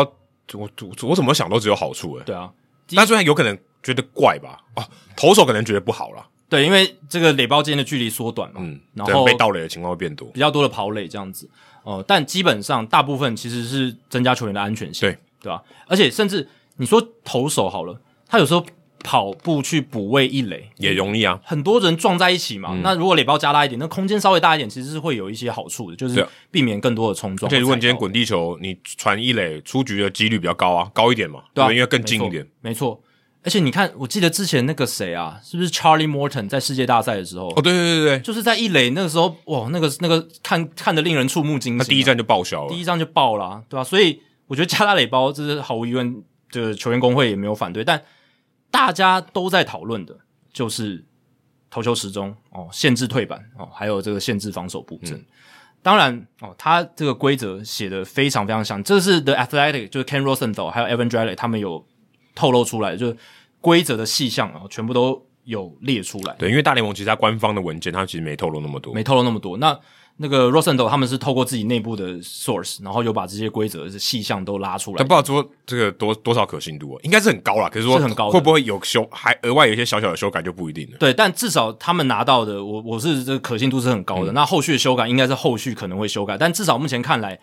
[0.53, 2.23] 我我我怎么想都只有好处诶。
[2.25, 2.49] 对啊，
[2.95, 4.83] 但虽然有可能觉得怪吧，哦，
[5.17, 6.25] 投手可能觉得不好啦。
[6.47, 11.49] 对，因为这个垒包间的距离缩短嘛，嗯，然后被盗垒的情况会变多，比较多的跑垒这样子。
[11.83, 15.61] 哦、呃，但基本上大部分其实是增加球员的安全性，对对吧？
[15.85, 18.65] 而且甚至你说投手好了，他有时候。
[19.03, 22.69] 跑步去补位一垒也容易啊，很多人撞在一起嘛。
[22.73, 27.49] 嗯、那如果垒包加大一点，那空间稍微大一点，其实是会有一些好处的，就是避免更多的冲撞。
[27.49, 32.45] 而且如果你今天滚地球，你传一垒出局的几率比较高啊，高一点嘛，对，因为更近一点。
[32.61, 33.01] 没错，
[33.43, 37.47] 而且你看，我记得之前那个谁啊，是不是 Charlie Morton 在世界大赛的时候？
[37.55, 41.83] 哦，对对对对，就是在一垒那个时候，哇，那个那个看看的令人触目惊心，啊。
[41.83, 43.83] 他第一站就报销了，第一站就爆了，啊，对吧，啊？
[43.83, 46.21] 所以我觉得加大垒包，这是毫无疑问，
[46.51, 48.01] 就是球员工会也没有反对，但。
[48.71, 50.15] 大家都在讨论的
[50.51, 51.03] 就是
[51.69, 55.17] 投球时钟哦，限制退板哦，还有这个限制防守布阵。
[55.17, 55.25] 嗯、
[55.81, 61.85] 当然哦，他这个规则写的非常非常详，这是 The Athletic 就是 Ken Rosenthal 还有 Evan Drellich 他们有
[62.35, 63.17] 透露出来，就是
[63.61, 66.35] 规则的细项啊，全部都有列出来。
[66.35, 69.57] 对，因为大联盟其实它官方的文件，它其实没透露那么多，没透露那么多。
[69.57, 69.77] 那
[70.21, 74.97] 那个 Rosenthal 他们是透过自己内部的 source，然后有把这些规则的细项都拉出来。
[74.97, 76.99] 但不知道说这个多多少可信度啊？
[77.03, 77.69] 应该是很高啦。
[77.69, 80.97] 可是说是很高，会不会有修还额外有一些小小的修改就不一定了。
[80.99, 84.31] 对，但至少他们拿到的，我我是这个可信度是很高的。
[84.31, 87.39] 嗯、那后续的修改应该是后续可能会修改，但至少目前看来，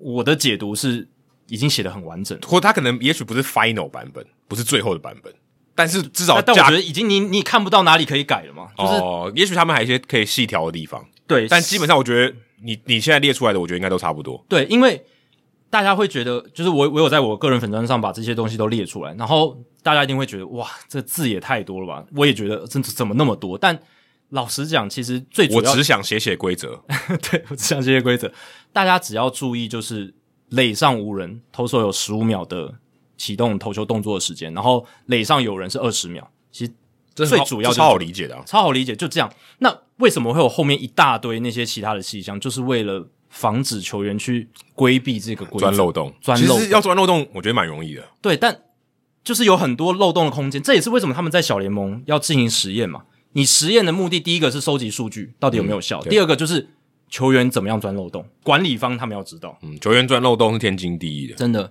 [0.00, 1.08] 我的解读是
[1.46, 5.32] 已经写的很完整，或他可能也许不是 final 版本，不是最后的版本，
[5.74, 8.68] 但是至少但我觉得已经你你看不到哪里可以改了嘛。
[8.76, 11.04] 就是、哦，也许他们还有一些可以细调的地方。
[11.26, 12.34] 对，但基本上我觉得。
[12.62, 14.44] 你你现在列出来的，我觉得应该都差不多。
[14.46, 15.02] 对，因为
[15.70, 22.04] 大家会觉得，就是我我有在我个人粉砖上把这些东西都列出来，然后大家一定会觉得，哇，这字也太多了吧？
[22.14, 23.56] 我也觉得，这怎么那么多？
[23.56, 23.80] 但
[24.28, 26.78] 老实讲，其实最主要，我只想写写规则。
[27.30, 28.30] 对，我只想写写规则。
[28.74, 30.12] 大家只要注意，就是
[30.50, 32.74] 垒上无人，投手有十五秒的
[33.20, 36.30] 启动投球动作的时间，然后垒上有人是二十秒。
[36.50, 36.72] 其实。
[37.12, 39.30] 最主要超好理解的，啊，超好理解，就这样。
[39.58, 42.38] 那为什么会有后面一大堆那些其他的细项？
[42.40, 46.14] 就是为了防止球员去规避这个规则，钻漏洞。
[46.22, 48.02] 钻漏洞，其实要钻漏洞，我觉得蛮容易的。
[48.22, 48.62] 对，但
[49.22, 50.62] 就是有很多漏洞的空间。
[50.62, 53.02] 这也是为什么他们在小联盟要进行实验嘛。
[53.32, 56.70] 你实验的目的，第一个是收集数据，到底有没有效；嗯、第二个就是
[57.10, 59.58] 球员怎么样钻漏洞，管理方他们要知道。
[59.60, 61.70] 嗯，球员钻漏洞是天经地义的，真的。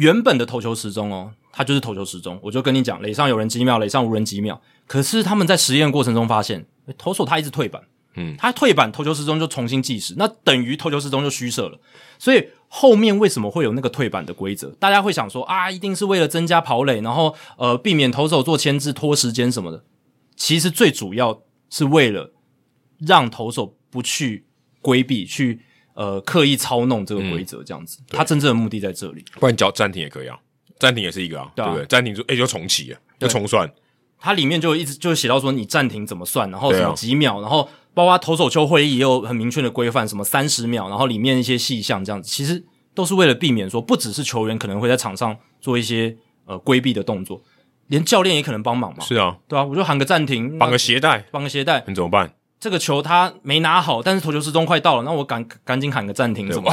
[0.00, 2.40] 原本的投球时钟哦，它就是投球时钟。
[2.42, 4.58] 我就跟你讲，垒上有人几秒，垒上无人几秒。
[4.86, 6.64] 可是他们在实验过程中发现，
[6.96, 7.82] 投手他一直退板，
[8.14, 11.78] 嗯，他退板，投球时钟就重新计时，那等于投球时钟就虚设了。
[12.18, 14.70] 所以后面为什么会有那个退板的规则？
[14.78, 19.84] 大家会想说啊，一定是为了增加跑垒，然后呃避免投手做牵制拖时间什么的。
[20.34, 22.32] 其实最主要是为了
[22.98, 24.46] 让投手不去
[24.80, 25.60] 规避，去
[25.94, 27.98] 呃刻意操弄这个规则，这样子。
[28.08, 29.24] 他、嗯、真正的目的在这里。
[29.38, 30.38] 不然你叫暂停也可以啊，
[30.78, 31.86] 暂停也是一个啊，对，不对？
[31.86, 33.70] 暂停就诶就重启啊，要重算。
[34.18, 42.62] 它里面就一直就写到说你暂停怎么算，然后什么几秒，啊、然后包括投手球会议也有很明确的规范，什么三十秒，然后里面一些细项这样子，其实
[42.94, 46.14] 都是为了避免说，不只是球员可能会在场上做一些
[46.44, 47.40] 呃规避的动作，
[47.86, 49.02] 连教练也可能帮忙嘛。
[49.02, 52.34] 是啊，对啊，我就喊个暂停，绑个鞋带，绑个鞋带，你怎么办？
[52.60, 56.70] 这个球他没拿好，但是投球时钟快到了，那我赶赶紧喊个暂停，什么？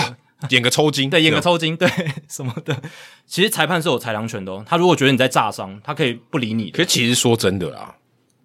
[0.49, 1.89] 演个抽筋，对，演个抽筋， 对，
[2.29, 2.79] 什么的。
[3.25, 6.69] 其实裁判是有裁量权的哦，他如果觉得你在诈伤，他可以不理你。
[6.69, 7.95] 可是其实说真的啦，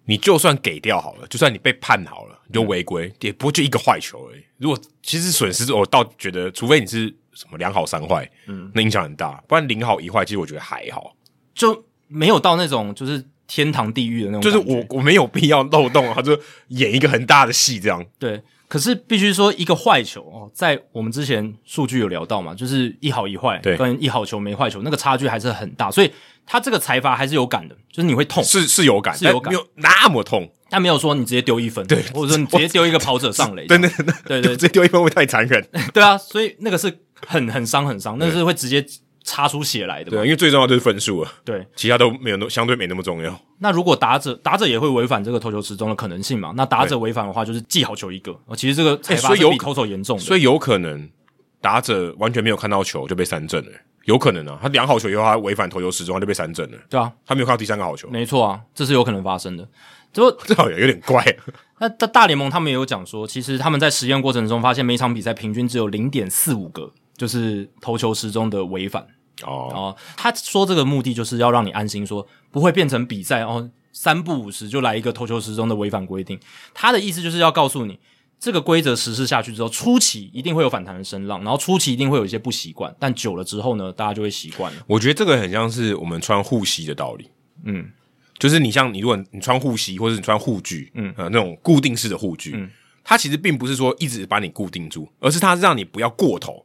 [0.05, 4.41] 你就算给掉好了，就算你被判好了，你就违规，嗯、也不会就一个坏球而已。
[4.57, 9.43] 如果其实损失，我倒觉得，除非你是什么两好三坏，嗯，那影响很大。
[9.47, 11.13] 不然零好一坏，其实我觉得还好，
[11.53, 14.41] 就没有到那种就是天堂地狱的那种。
[14.41, 16.39] 就是我我没有必要漏洞，啊就
[16.69, 18.05] 演一个很大的戏这样。
[18.19, 18.41] 对。
[18.69, 26.11] 可是必须说，一个坏球哦，在我们之前数据有聊到嘛，就是一好一坏，对，跟一好球没坏球那个差距还是很大，所以
[26.43, 35.63] 他这个裁罚还是有感的，就是你会痛，是是有感，是有感，没有那么痛，但没有说你直接丢一分，对，或者说你直接丢一个跑者上垒，对对对对对， 直接丢一分会太残忍，
[35.93, 36.91] 对啊，所以那个是
[37.27, 38.83] 很很伤很伤，那个是会直接。
[39.23, 43.39] 擦出血来的，对，因为最重要就是分数啊，对，其他都没有那相对没那么重要。
[43.59, 46.53] 那如果打者打者也会违反这个投球时钟的可能性嘛？
[46.57, 48.37] 那打者违反的话，就是记好球一个。
[48.55, 51.09] 其实这个裁罚是比投手严重的，所以有可能
[51.61, 53.71] 打者完全没有看到球就被三振了，
[54.03, 54.59] 有可能啊。
[54.61, 56.77] 他两好球以后他违反投球时钟，他就被三振了。
[56.89, 59.65] 对啊，他没有看到第三个好球，没错啊，这是有可能发生的。
[60.11, 61.25] 这不 这好像有点怪。
[61.79, 69.05] 那大大联盟他们也有讲说，其实他们在实验过程中发现，每场比赛平均只有零点四五个就是投球时钟的违反。
[69.43, 76.39] 哦，哦，他说这个目的就是要让你安心说，说不会变成比赛哦，三不五十就来一个投球时钟的违反规定。
[76.73, 77.99] 他的意思就是要告诉你，
[78.39, 84.83] 这个规则实施下去之后，初期一定会有反弹的声浪，然后初期一定会有一些不习惯，但久了之后呢，大家就会习惯了。
[84.85, 87.29] 我觉得这个很像是我们穿护膝的道理，
[87.65, 87.89] 嗯，
[88.37, 92.69] 就是你像你如果你穿护膝或者你穿护具，嗯，呃，那种固定式的护具，嗯，
[93.03, 96.62] 它其实并不是说一直把你固定住，而是它让你不要过头，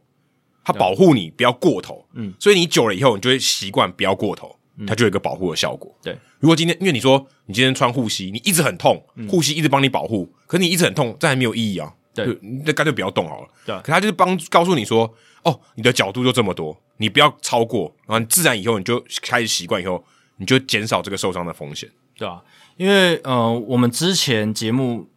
[0.69, 4.55] 它保护你不要过头，嗯，所以你久了以后，你就会习惯不要过头。
[4.87, 5.93] 它就有一个保护的效果。
[6.03, 11.93] 对，如果今天因为你说你今天穿护膝，你一直很痛，护膝一直帮你保护，可是你一直很痛，这还没有意义啊。
[12.15, 12.27] 对，
[12.65, 13.49] 那干脆不要动好了。
[13.65, 15.13] 对，可他就是帮告诉你说，
[15.43, 20.05] 哦，你的角度就这么多，你不要超过，然后你自然以后你就开始习惯，以后
[20.37, 22.41] 你就减少这个受伤的风险，对啊，
[22.77, 25.09] 因为呃，我们之前节目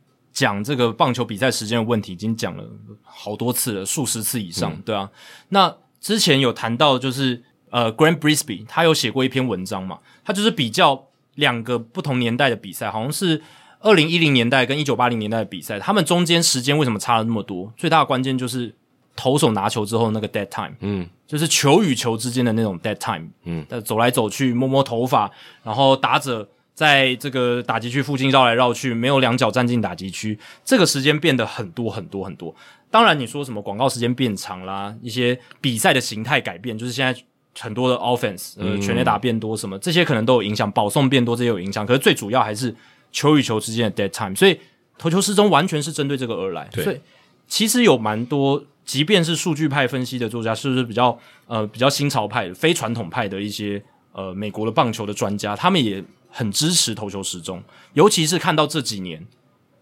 [0.41, 2.63] 讲这个棒球比赛时间的问题，已经讲了
[3.03, 5.09] 好多次了，数十次以上，嗯、对啊。
[5.49, 7.43] 那之前有谈到就是。
[7.73, 13.41] 呃，Grant Brisbee 他有写过一篇文章嘛，他就是比较两个不同年代的比赛，好像是
[13.79, 17.71] 二零一零年代跟一九八零年代的比赛，他们中间时间为什么差了那么多？
[17.77, 18.75] 最大的关键就是
[19.15, 25.31] 投手拿球之后那个 dead time，嗯，就是球与球之间的那种 dead time，嗯，走来走去摸摸头发，
[25.63, 26.45] 然后打者
[26.81, 32.55] 在这个打击区附近绕来绕去，没有两脚站进打击区，这个时间变得很多很多很多。
[32.89, 37.21] 当然你说什么广告时间变长啦，一些比赛的形态改变，就是现在。
[37.59, 41.85] 很多的 offense，呃，全垒打变多什么，这些可能都有影响，保送变多这些有影响。
[41.85, 42.73] 可是最主要还是
[43.11, 44.57] 球与球之间的 dead time，所以
[44.97, 46.69] 投球失踪完全是针对这个而来。
[46.71, 47.01] 对所以
[47.49, 56.01] 其实有蛮多，即便是数据派分析的作家，是不是比较呃比较新潮派、非传统派的一些呃美国的棒球的专家，他们也
[56.31, 57.63] 很支持投球时钟，
[57.93, 59.27] 尤其是看到这几年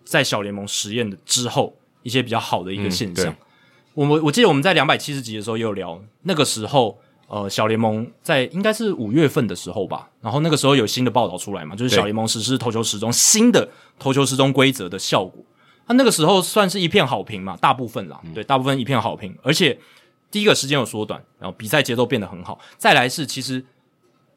[0.04, 3.28] 在小联盟实验的之后一些比较好的一个现象。
[3.28, 3.38] 嗯、
[3.94, 7.00] 我我我记得我们在两百七十集的时候也有聊，那个时候。
[7.32, 13.70] 呃，小联盟在应该是五月份的时候吧，然后那个时候有新的报道出来嘛，就是小联盟实施投球时钟新的
[14.00, 15.46] 投球时钟规则的效果，
[15.86, 19.80] 那那个时候算是一片好评嘛，大部分啦，对，大部分一片好评，而且
[20.32, 23.64] 第一个时间有缩短，然后比赛节奏变得很好，再来是其实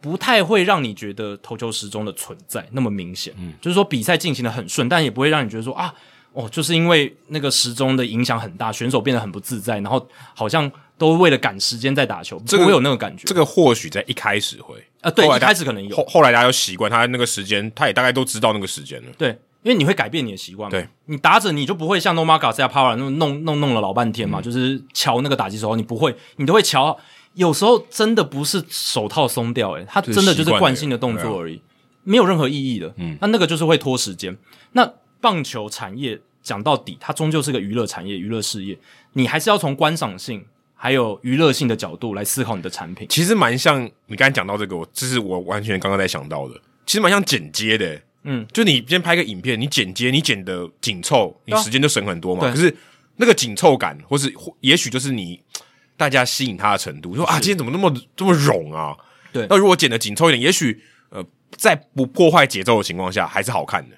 [0.03, 5.95] 不太会让你觉得投球时钟的存在那么明显，嗯，就是说比赛进行的很顺，但也不会让你觉得说啊。
[6.35, 13.25] 哦，就是因为那个时钟的影响很大，选手变得很不自在，然后好像都为了赶时间在打球，这个会有那个感觉。
[13.27, 19.09] 这个或许在一开始会啊，对，一开始可能有，后后来大家都习惯他那个时间，他也大概都知道那个时间了。
[19.19, 19.29] 对，
[19.63, 20.71] 因为你会改变你的习惯嘛。
[20.71, 26.99] 对，你打者你就不会像 Nomar Garciaparra 那么弄弄弄了老半天嘛，嗯、就是瞧那个打击手，你不会，你都会瞧。
[27.35, 31.61] 有时候真的不是手套松掉，诶，他真的就是惯性的动作而已，啊、
[32.05, 32.93] 没有任何意义的。
[32.97, 34.37] 嗯，那那个就是会拖时间。
[34.72, 38.76] 那棒球产业讲到底，它终究是个娱乐产业、娱乐事业。
[39.12, 43.07] 你还是要从观赏性还有娱乐性的角度来思考你的产品。
[43.09, 46.55] 其实蛮像你刚才讲到这个，我这是我完全刚刚在想到的。
[46.85, 52.49] 其实蛮像剪接的，嗯，就你先拍个影片，你剪接，你剪的紧凑，你时间就省很多嘛。
[52.49, 52.76] 啊、可是
[53.16, 55.41] 那个紧凑感，或是也许就是你
[56.03, 58.97] 大家吸引他的程度，说啊，今天怎么那么这么冗啊？
[59.33, 59.47] 对。
[59.49, 63.97] 那如果剪得紧凑一点，也许呃，在不破坏节奏的情况下，还是好看的。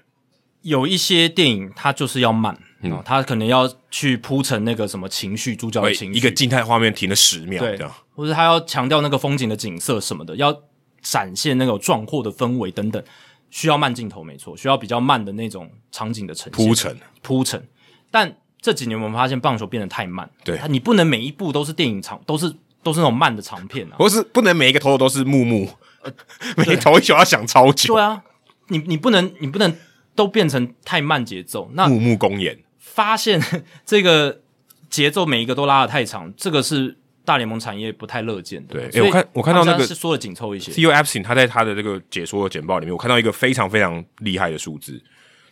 [0.60, 7.78] 有一些电影，它就是要慢，嗯，它可能要去铺成那个什么情绪，主角的情绪，一个静态画面停了十秒，对，
[8.14, 10.62] 或者他要强调那个风景的景色什么的，要
[11.00, 13.02] 展现那种壮阔的氛围等等，
[13.50, 17.66] 需要慢镜头，没错，需要比较慢的那种场景的呈现，铺陈，铺陈。
[18.10, 22.50] 但这几年我们发现棒球变得太慢，对，你不能每一部都是电影长，都是
[22.82, 25.68] 都是那种慢的长片啊，或是不能每一个投手都是木木，
[26.00, 26.10] 呃，
[26.56, 28.22] 每投一球要想超久，对啊，
[28.68, 29.76] 你你不能你不能。
[30.16, 33.42] 都变成太慢节奏，那木木公演发现
[33.84, 34.42] 这个
[34.88, 38.74] 节奏每一个都拉的太长，这个是大联盟产业不太乐见的。
[38.74, 40.70] 对，诶我看我看到那个是说的紧凑一些。
[40.70, 45.02] Epstein 他在他的这个解说的简报里面，我看到一个非常非常厉害的数字。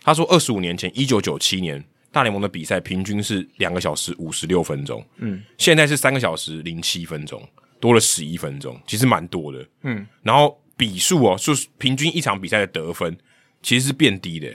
[0.04, 7.42] 他说，二十五年前，一九九七年大联盟的比赛平均是两个小时五十六分钟，嗯，现在是三个小时零七分钟，
[7.80, 10.06] 多了十一分钟，其实蛮多的，嗯。
[10.22, 13.18] 然后比数哦，就是平均一场比赛的得分。
[13.64, 14.48] 其实是变低的，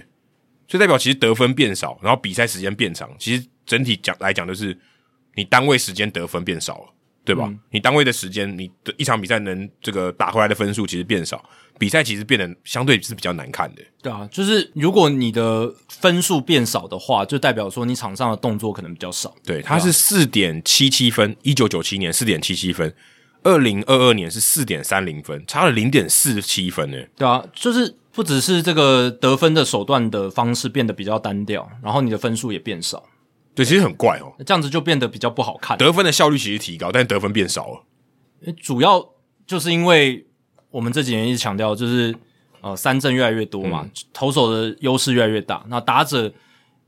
[0.67, 3.09] 所以代表其实得分变少，然后比赛时间变长。
[3.17, 4.77] 其实整体讲来讲，就是
[5.33, 6.93] 你单位时间得分变少了，
[7.27, 7.43] 对吧？
[7.47, 11.43] 嗯、你单位的时间，你的一场比赛能这个打回来的分数其实变少，
[11.77, 13.81] 比赛其实变得相对是比较难看的。
[14.01, 19.35] 对啊，就是如果你的分数变少的话，就代表说你场上的动作可能比较少。
[19.45, 22.93] 对，它是四点七七分，一九九七年四点七七分，
[23.43, 26.97] 二零二二年是四点三零分，差了零点四七分呢。
[27.17, 27.95] 对啊，就是。
[28.17, 33.03] 不只是这个得分的手段的方式变得比较单调，然后你的分数也变少。
[33.57, 35.75] 对，其实很怪哦，这样子就变得比较不好看。
[35.79, 38.53] 得分的效率其实提高，但是得分变少了。
[38.61, 39.03] 主要
[39.47, 40.27] 就是因为
[40.69, 42.15] 我们这几年一直强调，就是
[42.61, 45.65] 呃三振越来越多嘛，嗯、投手的优势越来越大。
[45.69, 46.31] 那打者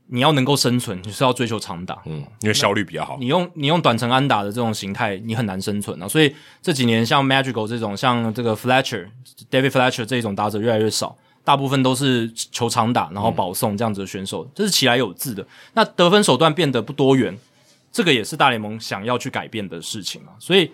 [0.06, 3.16] 你要能够生存，你是要追求长打，嗯，因为效率比较好。
[3.18, 6.06] 你用你用短程安打的这种形态，你很难生存啊。
[6.06, 9.08] 所以这几年像 Madrigal 这种，像这个 Fletcher、
[9.50, 11.16] David Fletcher 这种打者越来越少，
[11.50, 15.44] 大部分都是球长打，然后保送这样子的选手，嗯、这是其来有自的。
[15.74, 17.36] 那得分手段变得不多元，
[17.90, 20.30] 这个也是大联盟想要去改变的事情啊。
[20.38, 20.70] 所以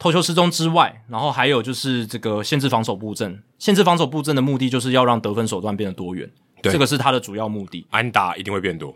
[0.00, 6.28] 投球失踪之外，然后还有就是这个限制防守布阵，限制防守布阵的目的就是要让得分手段变得多元。
[6.60, 8.92] 这个是它的主要目的，安打一定会变多，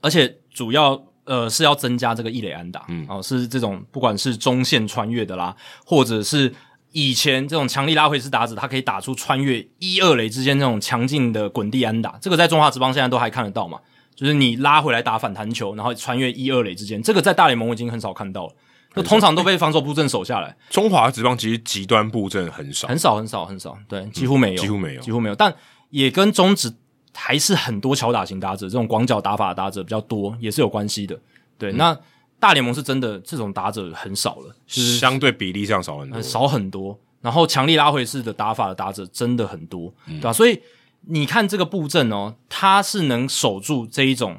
[0.00, 5.54] 而且主要呃是要增加这个一垒安打，嗯，哦，是这种不管是中线穿越的啦，
[5.84, 6.50] 或者是
[6.94, 13.78] 以前这种强力拉回式打者，他可以打出穿越一二垒之间这种强劲的滚地安打，这个在中华职棒现在都还看得到嘛，
[14.14, 18.54] 就是你拉回来打反弹球，然后穿越一二垒之间，这个在大联盟我已经很少看到了，
[18.94, 20.56] 就通常都被防守布阵守下来。
[20.70, 25.54] 中华职棒其实极端布阵很少，很少很少很少，对，几乎没有，几乎没有，几乎没有，但
[25.90, 26.72] 也跟中职。
[27.16, 31.16] 还是很多巧打型打者，这种广角打法的打者比较多，也是有关系的。
[31.56, 31.96] 对，嗯、那
[32.44, 37.00] 大联盟是真的这种打者很少了，就是相对比例上少很多，少很多。
[37.22, 40.30] 然后强力拉回式的打法的打者真的很多，嗯、对吧？
[40.30, 40.60] 所以
[41.06, 44.36] 你看这个布阵哦，他是能守住这一种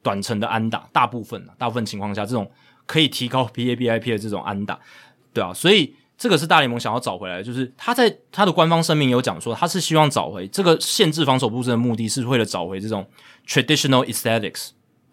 [0.00, 2.48] 短程的安打，大部分大部分情况下，这种
[2.86, 4.78] 可以提高 PABIP 的这种安打，
[5.34, 5.96] 对啊，所以。
[6.16, 13.08] 这个是大联盟想要找回来的，就是他在他的官方声明有讲说，他是希望找回这个限制防守布阵的目的是为了找回这种
[13.46, 14.70] traditional aesthetics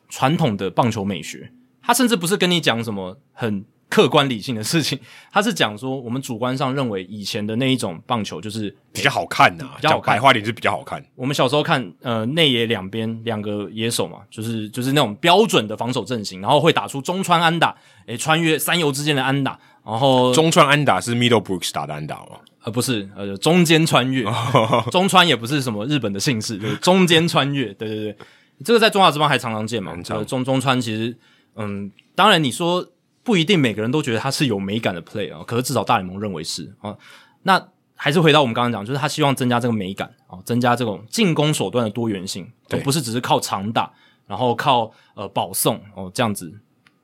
[0.10, 1.52] 传统的棒球美学。
[1.86, 5.00] 他甚至不是跟你讲什么很客观理性的事情，
[5.32, 11.04] 他是讲说我们主观上认为以前的那一种棒球就是比较好看呐、啊，比较白话点是比较好看。
[11.16, 17.76] 我们小时候看，呃，内野两边两个野手嘛，就是就是那种标准的防守阵型，然后会打出中川安打，
[18.08, 19.58] 诶，穿越三游之间的安打。
[19.86, 22.40] 然后中川安打是 Middlebrooks 打的安打吗？
[22.64, 24.26] 呃，不是，呃，中间穿越，
[24.92, 28.18] 中川也不是什么日本的姓氏，就是中间穿越，对对对，
[28.64, 29.96] 这个在中华之邦还常常见嘛。
[30.10, 31.16] 呃，中中川其实，
[31.56, 32.88] 嗯，当然你说
[33.24, 36.96] 不一定每个人都觉得他是有美感的 play 啊，可是至少大联盟认为是啊。
[37.44, 43.92] 那还是回到我们刚刚讲，就是他希望增加这个美感啊，增加这种进攻手段的多元性，对，不是只是靠长打，
[44.28, 46.54] 然后靠呃保送哦这样子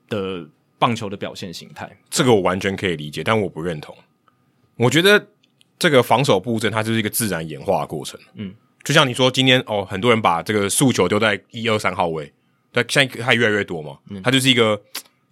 [0.08, 0.48] 的。
[0.78, 3.96] 棒球的表现形态，这个我完全可以理解，但我不认同。
[4.74, 5.28] 我觉得
[5.78, 8.18] 这个防守布阵它就是一个自然演化的过程。
[8.34, 12.32] 嗯，就像你说，今天哦，很多人把这个诉求丢在一二三号位，
[12.72, 14.80] 对，现在它越来越多嘛，嗯、它就是一个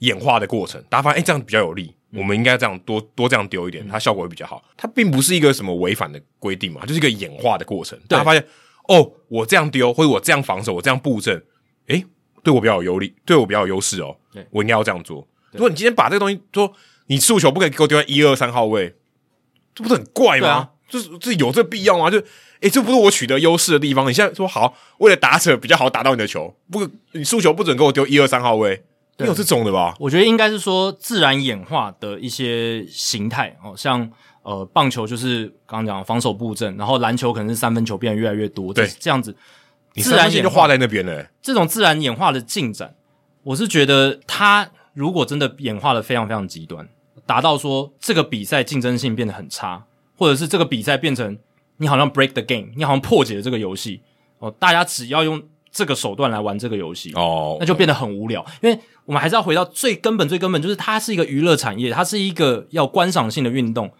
[0.00, 0.82] 演化的过程。
[0.88, 4.62] 大家发现，哎，这样比较有利，嗯、我们应该这样多多这样丢一点，它效果会比较好。
[4.76, 7.98] 它并不是一个什么违反的规定嘛，就是一个演化的过程。
[8.00, 8.46] 对大家发现，
[8.88, 11.42] 哦，我这样丢，或者我这样防守，我这样布阵，
[11.86, 12.04] 诶，
[12.42, 15.26] 对我比较有优利，对我比较有优势哦，对我应该要这样做。
[15.52, 16.72] 如果你今天把这个东西说，
[17.06, 18.94] 你诉求不可以给我丢在一二三号位，
[19.74, 20.48] 这不是很怪吗？
[20.48, 22.10] 啊、就是这有这必要吗？
[22.10, 22.22] 就
[22.60, 24.08] 诶、欸，这不是我取得优势的地方。
[24.08, 28.82] 你现在说好，为了打扯比较好打到你的球，不，你输球不准给我丢一二三号位，
[29.18, 29.94] 你有这种的吧？
[29.98, 34.10] 我觉得应该是说自然演化的一些形态哦，像
[34.42, 39.34] 呃棒球就是刚刚讲防守布阵，然后篮球可能是三分球变得越来越多，对，这样子
[39.96, 41.30] 自然就画在那边了、欸。
[41.40, 42.94] 这种自然演化的进展，
[43.42, 44.70] 我是觉得它。
[44.92, 46.86] 如果真的演化的非常非常极端，
[47.24, 49.84] 达到说这个比赛竞争性变得很差，
[50.18, 51.38] 或者是这个比赛变成
[51.80, 54.00] 你好像 break the game，你好像破解了这个游戏
[54.38, 55.42] 哦，大家只要用
[55.72, 58.44] 这个手段来玩这个游戏哦，那就变得很无聊。
[58.60, 63.90] 因为我们还是要回到最根本、最根本，就是它是一个娱乐产业，它是一个要观赏性的运动，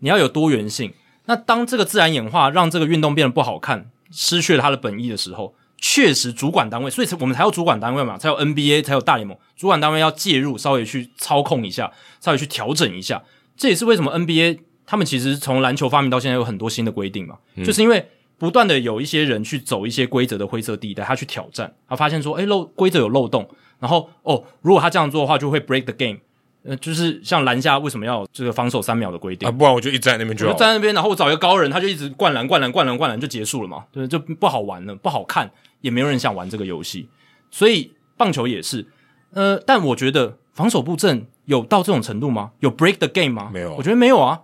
[0.00, 0.92] 你要有多元性。
[1.24, 5.54] 那当这个自然演化让这个运动变得不好看，失去了它的本意的时候。
[5.82, 9.34] 确实，主管单位，所以我们才有主管单位嘛，才有 NBA，才有大联盟。
[9.56, 11.90] 主管单位要介入，稍微去操控一下，
[12.20, 13.22] 稍微去调整一下。
[13.56, 14.58] 这也是为什么 NBA
[14.90, 18.04] 他们其实从篮球发明到现在有很多新的规定嘛，嗯、就是因为
[18.38, 23.48] 不断的有一些人去走一些规则的灰色地带，他去挑战，他发现说，诶漏规则有漏洞，
[23.78, 26.18] 然后哦，如果他这样做的话，就会 break the game。
[26.62, 29.52] 呃，就是像篮下为什么要这个防守三秒的规定啊？
[29.52, 35.50] 不然我就一直在那边就好，就站在那边，然后我找一个高人，他就一直灌篮、灌篮、灌篮、灌篮就结束了嘛，对，就不好玩了，不好看。
[35.82, 37.08] 也没有人想玩这个游戏，
[37.50, 38.86] 所以棒球也是。
[39.32, 42.50] 呃，但我觉得防守布阵有到这种程度吗？
[42.60, 43.50] 有 break the game 吗？
[43.50, 44.40] 没有，我觉得没有啊，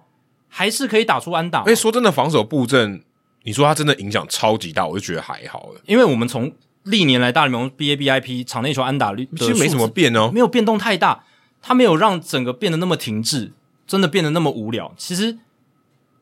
[0.48, 1.62] 还是可以打出安打。
[1.62, 3.02] 哎，说真的，防守布阵，
[3.44, 5.80] 你说它真的影响超级大，我就觉得还好了。
[5.86, 6.52] 因为我们从
[6.84, 11.24] 历年来大联盟 BABIP 场内球安打率其实没什么变哦，没有变动太大，
[11.60, 13.52] 它没有让整个变得那么停滞，
[13.86, 14.94] 真的变得那么无聊。
[14.96, 15.38] 其实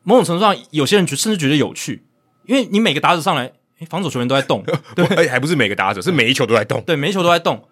[0.02, 2.02] 某种程度上，有些人甚至觉得有趣，
[2.46, 3.52] 因为你每个打者上来。
[3.90, 4.64] 防守球员都在动，
[4.96, 6.80] 对，而且还不是每个打者，是每一球都在动。
[6.86, 7.68] 对，每一球都在动，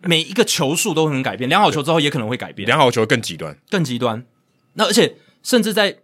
[0.00, 1.48] 每一个球数都很改变。
[1.48, 4.24] 量好球之后也可能会改变，量好球更极端，更极端。
[4.72, 5.14] 那而且
[5.46, 5.96] 甚至在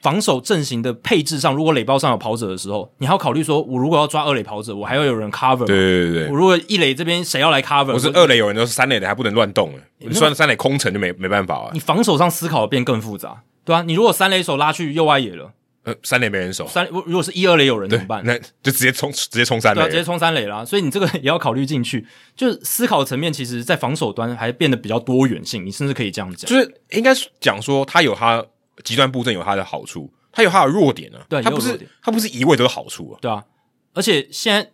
[0.00, 5.66] 防守阵型的配置上，如果垒包上有跑者的时候，你还要考虑说，我如果要抓二垒跑者，我还要有人 cover。
[5.66, 9.74] 对对对，我如果一垒这边谁要来 cover，我是二垒有人，都是三垒的还不能乱动。
[9.98, 11.70] 你算三垒空城就没没办法啊。
[11.74, 15.52] 你防守上思考的变更复杂，对啊，你如果三垒手拉去右外野了。
[15.82, 18.22] 呃，三垒没人守，三如果是一二垒有人怎么办？
[18.24, 20.62] 那就直接冲，直接冲三垒，直接冲三垒啦。
[20.62, 25.64] 所以你这个也要考虑进去，就是思考层面，其实，在防守端还变得比较多元性。
[25.64, 28.44] 你甚至可以这样讲，就是应该讲说，他有它
[28.84, 31.20] 极端布阵有它的好处，它有它的弱点啊。
[31.28, 33.18] 对，它不是它不是一味都是好处啊。
[33.20, 33.44] 对啊，
[33.94, 34.70] 而且现在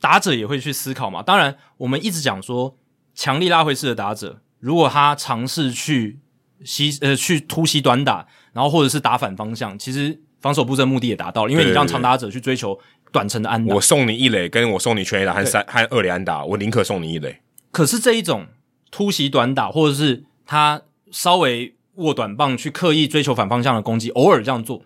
[0.00, 1.22] 打者也会去思考嘛。
[1.22, 2.76] 当然，我们一直讲说，
[3.14, 6.18] 强力拉回式的打者，如果他尝试去
[6.64, 10.20] 吸呃去突袭短打，然后或者是打反方向，其实。
[10.40, 12.80] 防守布阵目的也达到了，因为你让长打者去追求
[13.12, 13.74] 短程的安打。
[13.74, 17.42] 我送你一垒，跟我送你全垒打和三和二垒安打，我宁可送你一垒。
[17.70, 18.46] 可是这一种
[18.90, 24.82] 突袭短打，或者是他稍微握短棒去刻意追求反方向的攻击，偶尔这样做，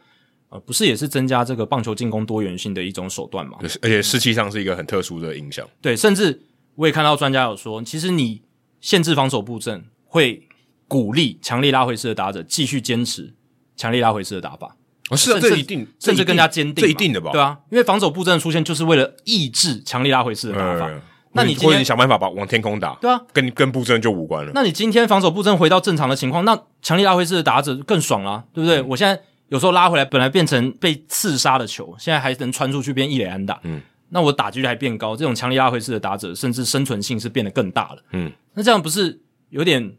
[0.48, 3.58] 呃，不是也是增加这个棒球进攻多元性的一种手段吗？
[3.60, 5.68] 而且士气上是一个很特殊的影响。
[5.80, 6.42] 对，甚至
[6.74, 8.42] 我也看到专家有说，其实你
[8.80, 10.48] 限制防守布阵，会
[10.88, 13.34] 鼓励强力拉回式的打者继续坚持
[13.76, 14.76] 强力拉回式的打法。
[15.10, 17.30] 哦，是啊，这一定，甚至更加坚定，这一定的吧？
[17.30, 20.88] 对啊，因为防守布阵的出现就是为了抑制强力拉回式的打法。
[20.90, 21.02] 嗯、
[21.34, 24.52] 那你今天你想办法把往天空打，对啊，跟跟布阵就无关了。
[24.54, 28.80] 那你今天防守布阵回到正常的情况，那强力拉回式的打者更爽啦、啊，对不对？
[28.80, 39.20] 嗯、我现在有时候拉回来，本来变成被刺杀的球，现在还能穿出去变一垒安打，嗯，那我打击率还变高，这种强力拉回式的打者，甚至生存性是变得更大了，嗯，那这样不是
[39.50, 39.94] 有点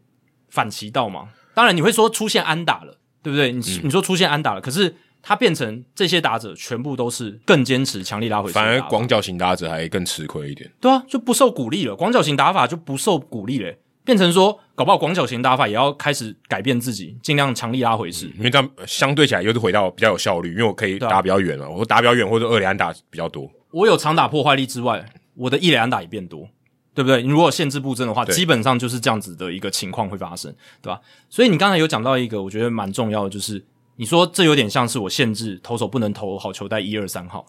[0.48, 1.28] 反其道吗？
[1.54, 3.52] 当然你会说出现安打了，对不对？
[3.52, 4.96] 你、嗯、你说出现安打了，可是。
[5.28, 10.70] 他变成这些打者全部都是更坚持强力拉回，反而广角型打者还更吃亏一点。
[10.80, 11.96] 对啊，就不受鼓励了。
[11.96, 13.74] 广角型打法就不受鼓励了，
[14.04, 18.30] 变成说搞不好广角型打法也要开始改变自己，尽量强力拉回式。
[18.36, 23.50] 因为这样相对起来又是回到比较有效率，因为我可以打比较远了，啊、我打比较远或者二垒安打比较多。
[23.72, 25.04] 我有长打破坏力之外，
[25.34, 26.48] 我的一垒安打也变多，
[26.94, 27.20] 对不对？
[27.20, 31.00] 你如果限制布阵的话，基本上就是这样子的一个情况会发生，对吧？
[31.28, 33.64] 所以你刚才有讲到一个，我觉得蛮重要的，就是。
[33.96, 37.46] 你说这有点像是我限制投手不能投好球带一二三号，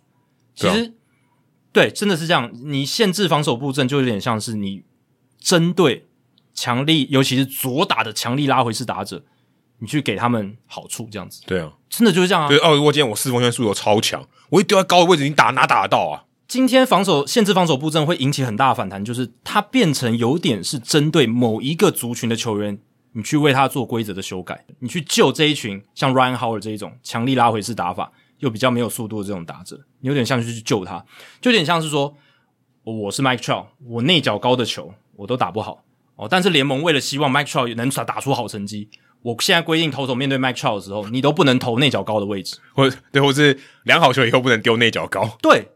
[0.55, 0.93] 其实
[1.73, 2.51] 对，啊、对，真的是这样。
[2.63, 4.83] 你限制防守布阵，就有点像是你
[5.39, 6.07] 针对
[6.53, 9.23] 强力，尤其是左打的强力拉回式打者，
[9.79, 11.41] 你去给他们好处，这样子。
[11.45, 12.47] 对啊，真的就是这样啊。
[12.47, 16.23] 对哦，如果今天我四分线速度超强，我一丢在高的位置，你打哪打得到啊？
[16.47, 22.79] 今天防守限制防守布阵会引起很大的反弹，就是它变成有点是针对某一个族群的球员。
[23.17, 31.03] 你去为他做规则的修改，你去救这一群像 Ryan Howard 这一种强力拉回式打法又比较没有速度的这种打者，你有点像是去救他，
[31.41, 32.15] 就有点像是说，
[32.83, 35.83] 我是 Mike Trout，我内角高的球我都打不好
[36.15, 38.87] 哦，但是联盟为了希望 Mike Trout 能打打出好成绩，
[39.23, 45.67] 我现在规定投手面对 Mike Trout 的时候，你都不能投内角高的位置，或对，或是量好球以后不能丢内角高，对。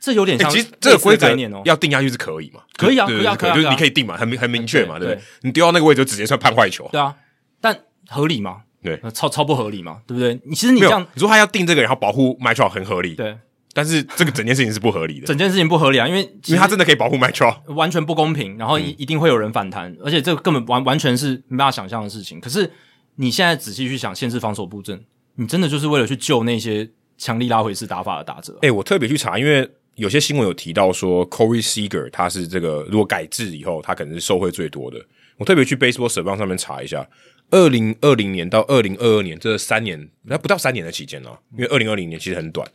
[0.00, 1.34] 这有点像、欸，其实这个规则
[1.64, 2.60] 要定下去是可以嘛？
[2.76, 5.22] 可以啊，可以啊，可以啊，就是你可以定嘛，很明很明确嘛，对不对？
[5.42, 7.14] 你丢到那个位置就直接算判坏球，对啊。
[7.60, 7.76] 但
[8.08, 8.62] 合理吗？
[8.80, 10.40] 对，超超不合理嘛，对不对？
[10.44, 13.36] 你其实你这样，你说他要定这个，然后保护 Mike Trout 很合理，对。
[13.74, 22.40] 但是这个整件事情是不合理的，整件事情不合理啊，因为因为他真的可以保护 Mike Trout，完全不公平，然后一一定会有人反弹，而且这个根本完完全是没办法想象的事情。
[22.40, 22.70] 可是
[23.16, 25.04] 你现在仔细去想，限制防守布阵，
[25.34, 26.88] 你真的就是为了去救那些
[27.18, 28.56] 强力拉回式打法的打者？
[28.62, 29.68] 诶，我特别去查，因为。
[29.98, 35.04] 有些新闻有提到说，Corey Seager 他是这个如果改制以后，他可能是受贿最多的。
[35.36, 37.08] 我特别去 Baseball Savant 上面查一下，
[37.50, 42.66] 二零二零年到二零二二年这三年，那不到三年的期间哦，因为二零二零年其实很短。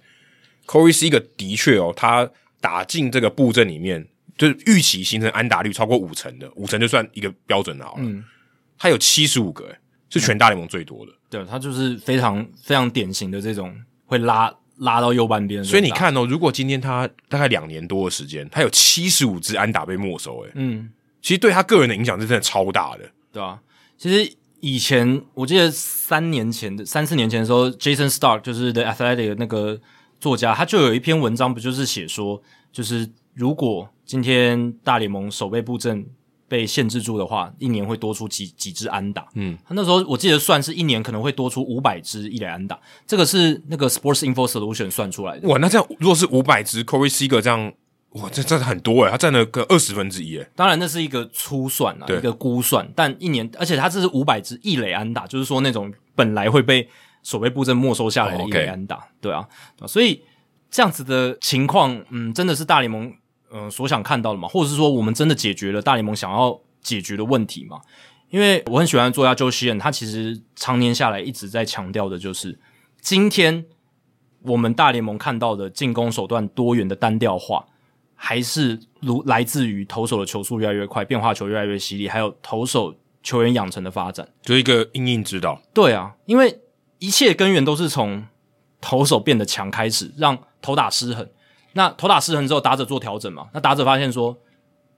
[0.65, 2.29] Corey Seager 的确哦，他
[2.59, 4.05] 打进这个布阵里面，
[4.37, 8.01] 就是预期形成安打率超过五成的，五成就算一个标准的好了。
[8.01, 8.21] 嗯，
[8.77, 9.77] 他有七十五个，诶，
[10.09, 11.13] 是全大联盟最多的。
[11.29, 13.73] 对，他就是非常非常典型的这种
[14.05, 14.53] 会拉。
[14.77, 20.89] 拉到右半边，所以你看哦，如果今天他大概两年多的时间，他有七十五支安打被没收，诶，嗯，
[21.21, 23.59] 其实对他个人的影响是真的超大的，对啊，
[23.97, 29.79] 其实以前我记得三年前的三四年前的时候，Jason Stark 就是 The Athletic 的那个
[30.19, 32.41] 作家，他就有一篇文章，不就是写说，
[32.71, 36.05] 就是如果今天大联盟守备布阵。
[36.53, 39.25] 被限制住的话，一年会多出几几支安打。
[39.33, 45.47] 嗯，他那时候我记得算是一年可能会多出五百支一垒安打，这个是那个 Sports Info Solution 算出来的。
[45.47, 47.73] 哇，那这样如果是五百支 Corey Seager 这样，
[48.11, 50.47] 哇，这这很多诶，他占了个二十分之一诶。
[50.55, 56.87] 当然那是一个粗算啊，一个估算，但一年，而且他这是五百支一垒安打，就是说那种本来会被
[57.23, 59.47] 守备布阵没收下来的一垒安打，对啊，
[59.87, 60.21] 所以
[60.69, 63.11] 这样子的情况，嗯，真的是大联盟。
[63.53, 67.79] 嗯、呃，所想看到的嘛，或者是说，我们真的解决了大联盟想要解决的问题嘛？
[68.29, 72.59] 因为我很喜欢的作家 Joe Sheehan，他其实常年下来一直在强调的就是
[72.99, 73.63] 今天
[74.41, 77.63] 我们大联盟看到的进攻手段多元的单调化，
[78.15, 85.61] 还是如来自于投手的球速越来越快，变化球越来越犀利，还有投手球员养成的发展，就一个因应之道。
[85.75, 86.59] 对啊，因为
[86.97, 88.25] 一切根源都是从
[88.81, 91.29] 投手变得强开始，让投打失衡。
[91.73, 93.47] 那投打失衡之后，打者做调整嘛？
[93.53, 94.37] 那打者发现说，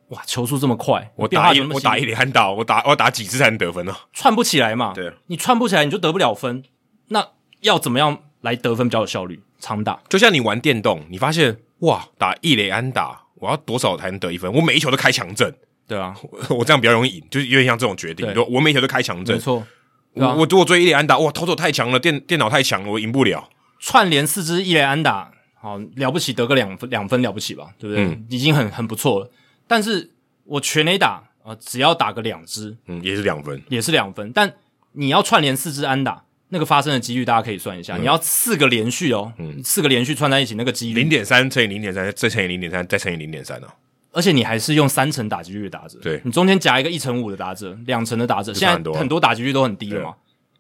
[0.10, 3.96] 哇，球速这么快，我打一我打一连打，我打我打几次才能得分呢？
[4.14, 4.94] 串不起来嘛？
[4.94, 6.64] 对，你串不起来，你就得不了分。
[7.08, 7.28] 那
[7.62, 9.42] 要怎么样来得分比较有效率？
[9.60, 14.52] 长打，就像你玩电动，你发现哇，打一垒安打，我要多少才能得一分？
[14.54, 15.52] 我每一球都开强阵，
[15.88, 16.16] 对啊，
[16.50, 18.32] 我这样比较容易赢，就是有点像这种决定。
[18.34, 19.66] 对，我每一球都开强阵，没错。
[20.14, 23.50] 我我如果追一垒安打，哇，投手太强了，电电脑太强了，我赢不了。
[23.80, 25.32] 串联四支一垒安打，
[25.66, 27.74] 好了不起，得个两分两分了不起吧？
[27.80, 28.06] 对不对？
[28.06, 29.32] 嗯、已经很很不错了。
[29.68, 30.12] 但是
[30.44, 34.32] 我全垒打啊、呃，只要打个两支，嗯，也是两分，也是两分。
[34.32, 34.54] 但
[34.92, 36.22] 你要串联四支安打。
[36.50, 43.68] 那个发生的几率大家可以算一下，嗯、你要四个连续哦，嗯，四个连续串在一起，那个几率零点三乘以零点三，再乘以零点三，再乘以零点三哦。
[44.12, 50.14] 而且你还是用三层打击率的打者，对，你中间夹一个一成五的打者，两成的打者，现在很多打击率都很低了嘛，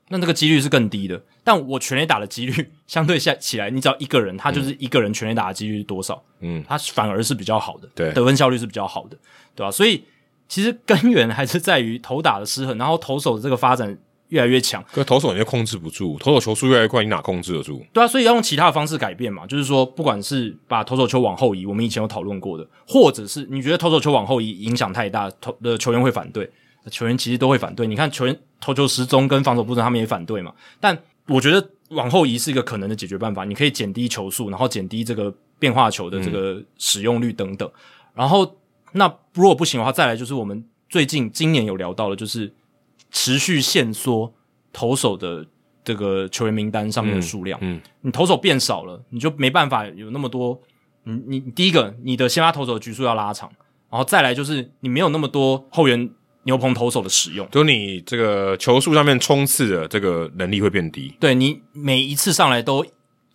[0.09, 1.21] 那那个几率是更低的。
[1.43, 6.23] 但我全垒打的几率相对下起来，你只要一个人，他就是一个人全垒打的几率是多少？
[6.39, 9.17] 嗯，他反而是比较好的，对，得分效率是比较好的，
[9.55, 9.71] 对吧？
[9.71, 10.03] 所以
[10.47, 13.97] 其实根源还是在于投打的失衡，然后投手的这个发展。
[14.29, 17.85] 越来越强，可是投手你就控制不住，投手球速越来越快，你哪控制得住？
[17.93, 26.49] 对啊，所以要用其他的方式改变嘛，就是说，不管是把投手球往后移，我们以前有讨论过的，或者是你觉得投手球往后移影响太大，投的球员会反对，
[26.89, 27.87] 球员其实都会反对。
[27.87, 30.53] 你看球员投球时钟跟防守不准，他们也反对嘛。
[30.79, 30.97] 但
[31.27, 37.67] 我觉得往后移是一个可能的解决办法，你可以减低球速，然后减低这个变化球的这个使用率等等。
[37.67, 37.73] 嗯、
[38.15, 38.55] 然后
[38.91, 42.53] 那如果不行的话，再来就是我们最近今年有聊到的，就是
[43.11, 44.33] 持续限缩。
[44.77, 45.45] 投手的
[45.85, 50.61] 这个球员名单上面的数量，嗯，嗯，你投手变少了，你就没办法有那么多。
[51.03, 53.49] 你你第一个，你的先发投手的局数要拉长，
[53.89, 56.09] 然后再来就是你没有那么多后援
[56.45, 61.13] 牛棚投手的使用，就你这个球速上面冲刺的这个能力会变低。
[61.19, 62.83] 对，你每一次上来都。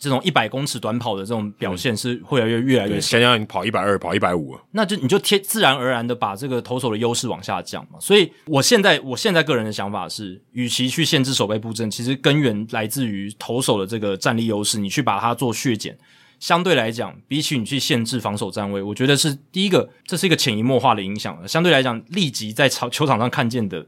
[0.03, 7.99] 这种一百公尺短跑的这种表现是会越来越越来越想要你跑一百二，跑一百五，那就你就贴自然而然的把这个投手的优势往下降嘛。
[8.01, 15.95] 所以我现在我现在个人的想法是，与其去限制守备布阵，其实根源来自于投手的这个战力优势，你去把它做削减，
[16.41, 21.47] 相对来讲，比起你去限制防守站位，我觉得是第一个，这是一个潜移默化的影响。
[21.47, 23.87] 相对来讲，立即在场球场上看见的。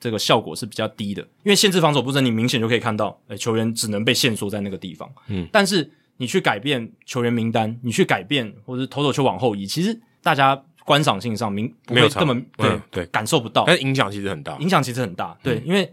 [0.00, 5.10] 这个效果是比较低的，因为限制防守布阵，你明显就可以看到，诶，球员只能被限缩在那个地方。
[5.28, 15.34] 嗯，但是你去改变球员名单，你去改变或者投手球往后移，其实大家观赏性上明没有根本对、嗯、对感受不到，但影响其实很大，影响其实很大。
[15.42, 15.90] 对，嗯、因为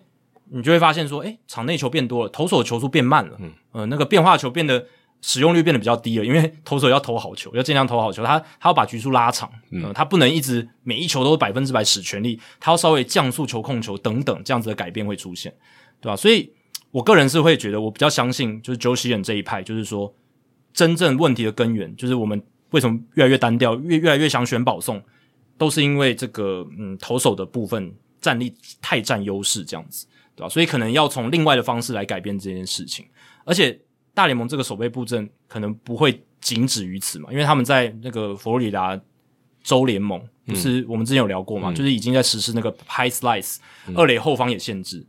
[0.49, 4.85] 你就会发现说，诶，场内球变多了，投手球速变慢了，嗯，呃，那个变化球变得。
[5.21, 15.53] 使用率变得比较低了，因为投手要投好球，要尽量投好球，他他要把局数拉长，嗯、呃，他不能一直每一球都是百分之百使全力，他要稍微降速球控球等等，这样子的改变会出现，
[15.99, 16.15] 对吧？
[16.15, 16.51] 所以
[16.89, 20.11] 我个人是会觉得，我比较相信就是 Joe Sheehan 这一派，就是说
[20.73, 22.41] 真正问题的根源，就是我们
[22.71, 24.99] 为什么越来越单调，越越来越想选保送，
[25.55, 30.49] 都是因为这个嗯投手的部分战力太占优势，这样子，对吧？
[30.49, 33.05] 所以可能要从另外的方式来改变这件事情，
[33.45, 33.79] 而且。
[34.21, 39.01] 大联盟这个守备布阵可能不会仅止于此嘛，因为他们在那个佛罗里达
[39.63, 43.57] 州联盟，不是我们之前有聊过嘛，嗯、就是已经在实施那个 high slice，
[43.87, 45.03] 嗯、二垒后方也限制。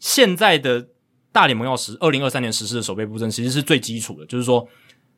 [0.00, 0.88] 现在的
[1.30, 4.66] 大联盟要实二零二三年实施的守备布阵，其实是最基础的，就是说，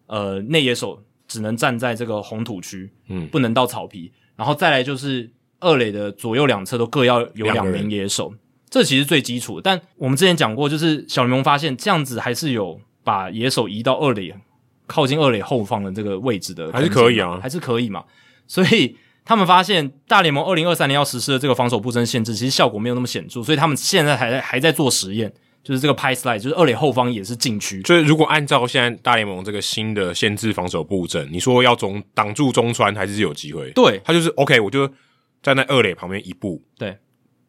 [0.04, 8.34] 呃，内野手只能站在这个红土区，嗯，不能到草皮，然后再来就是二垒的左右两侧都各要有两名野手，
[8.68, 9.62] 这其实最基础的。
[9.62, 12.78] 但我们之前讲过，就是小联盟发现这样子还是有。
[13.10, 14.32] 把野手移到二垒，
[14.86, 18.04] 靠近二垒后方的这个位置的，还是可以啊，还是可以嘛。
[18.46, 23.42] 所以他们发现大联盟二零二三年要实施的这个防守布阵限制，其实效果没有那么显著。
[23.42, 25.32] 所以他们现在还在还在做实验，
[25.64, 27.82] 就是这个 pipe slide，就是二垒后方也是禁区。
[27.82, 33.72] 所以如果按照现在大联盟这个新的限制防守布阵，你说要中挡住中川，还是有机会？
[33.72, 34.88] 对，他就是 OK，我就
[35.42, 36.96] 站在二垒旁边一步，对，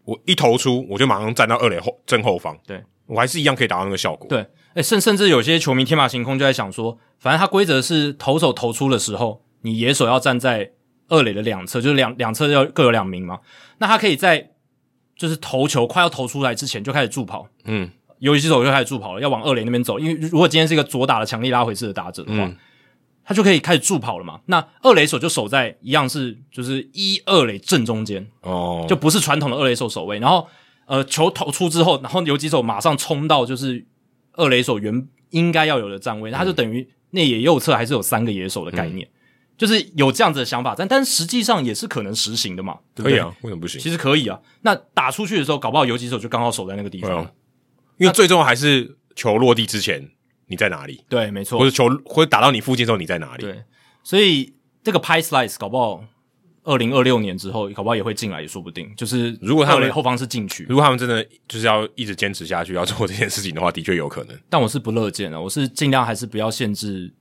[0.06, 4.44] 我一投出，我就马上站到二垒后正后方，对，我还是一样可以达到那个效果，对。
[4.74, 10.72] 诶，甚甚至有些球迷天马行空就在想说，反正他规则是投手投出的时候，你野手要站在
[11.10, 13.40] 二垒的两侧，就是两两侧要各有两名嘛。
[13.80, 14.52] 那他可以在
[15.18, 20.00] 就是投球快要投出来之前就开始助跑，嗯，游击手就开始助跑了，要往二垒那边走。
[20.00, 22.56] 因为如果今天是一个左打的强力拉回式的打者的话，嗯、
[23.26, 24.40] 他就可以开始助跑了嘛。
[24.46, 30.18] 那二垒手就守在一样是就是一二垒正中间哦，就不是传统的二垒手守卫。
[30.20, 30.48] 然后
[30.86, 33.86] 呃，球投出之后，然后游击手马上冲到就是。
[34.34, 39.12] 二垒手原应该要有的站位，他就等于内野右侧还是有三个野手的概念，嗯、
[39.58, 43.12] 就是有这样子的想法，但但实际上也是可能实行的嘛，对不对？
[43.12, 43.80] 可以啊，为什么不行？
[43.80, 44.40] 其实可以啊。
[44.62, 47.32] 那打出去的时候，搞不好游击手就刚好守在那个地方，啊、
[47.98, 50.10] 因为最重要还是球落地之前
[50.48, 51.04] 你在哪里？
[51.10, 51.60] 对，没错。
[51.60, 53.44] 或者球或者打到你附近的时候你在哪里？
[53.44, 53.64] 对，
[54.04, 54.54] 所以
[54.84, 56.04] 这个拍 slice 搞不好。
[56.64, 58.94] 二零二六年之后，搞不好也会进来，也说不定。
[58.96, 64.38] 就是如果他们后方是进去，如果他们真的就是要一直坚持下去，要做这件事情的话，的确有可能。
[64.48, 67.12] 但我是不乐见的，我是尽量还是不要限制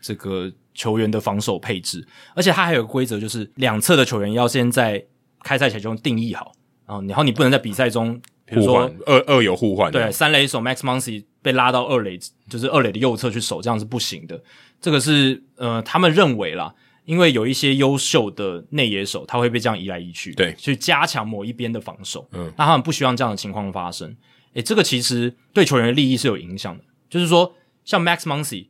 [0.00, 2.06] 这个球员的防守配置。
[2.34, 5.04] 而且他还有个规则，就是两侧的球员要先在
[5.42, 6.52] 开赛前就定义好，
[6.86, 12.16] 然后然后你不能在比赛中，比如说二二有互换，对，三垒手 Max Muncy 被拉到二垒，
[12.48, 14.40] 就是二垒的右侧去守，这样是不行的。
[14.80, 16.72] 这个是呃，他们认为啦。
[17.04, 22.26] 因为有一些优秀的内野手，他会被这样移来移去，对，去加强某一边的防守。
[22.32, 24.16] 嗯，那他们不希望这样的情况发生。
[24.54, 26.84] 诶，这个其实对球员的利益是有影响的。
[27.10, 27.54] 就是说，
[27.84, 28.68] 像 Max Muncy，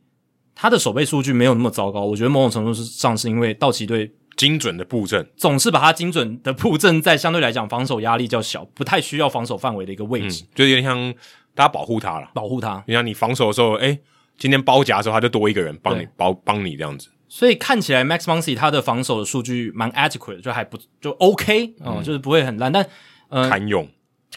[0.53, 11.13] 他的守备数据没有那么糟糕，我觉得某种程度是上是因为道奇队精准的布阵，总是把他精准的布阵在相对来讲防守压力较小、不太需要防守范围的一个位置，嗯、就有点像
[11.53, 12.83] 大家保护他了，保护他。
[12.87, 13.99] 你像你防守的时候，诶，
[14.37, 17.09] 今天包夹的时候，他就多一个人帮你包帮你这样子。
[17.35, 22.87] 所以看起来，Max Muncy 他的防守的数据蛮 adequate，就还不就 OK 哦、嗯，就是不会很烂，但
[23.27, 23.85] 呃堪用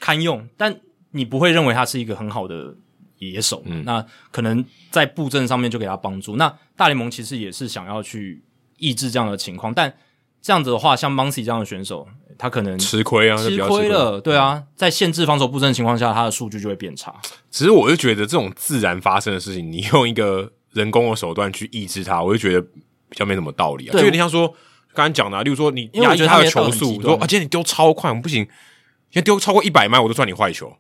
[0.01, 0.81] 堪用，但
[1.13, 2.75] 你不会认为他是一个很好的
[3.19, 3.63] 野手。
[3.67, 6.35] 嗯，那可能在布阵上面就给他帮助。
[6.35, 8.43] 那大联盟其实也是想要去
[8.79, 9.95] 抑制这样的情况，但
[10.43, 14.21] 这样子的话，像 Muncy 这样的选手，他可能吃亏啊，吃亏了。
[14.21, 17.15] 对啊，在限制防守布阵的情况下，他的数据就会变差。
[17.49, 20.55] 其实我就觉得这种自然发生的事情，你用一个。
[20.75, 22.65] 人工的手段去抑制它，我就觉得
[23.09, 23.93] 比较没什么道理啊。
[23.93, 24.55] 就有点像说
[24.95, 30.77] 刚才讲的、啊，例如说你压抑他的球速，说啊，今天你丢超快，我不行，今天丢超过一百迈，我都算你坏球。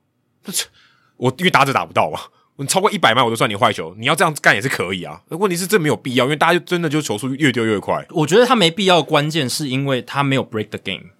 [1.16, 2.20] 我因为打者打不到嘛，
[2.56, 3.94] 你超过一百迈，我都算你坏球。
[3.98, 5.20] 你要这样干也是可以啊。
[5.30, 8.06] 问题是这没有必要，因为大家就真的就球速越丢越快。
[8.10, 11.10] 我觉得他没必要，关键是因为他没有 break the game。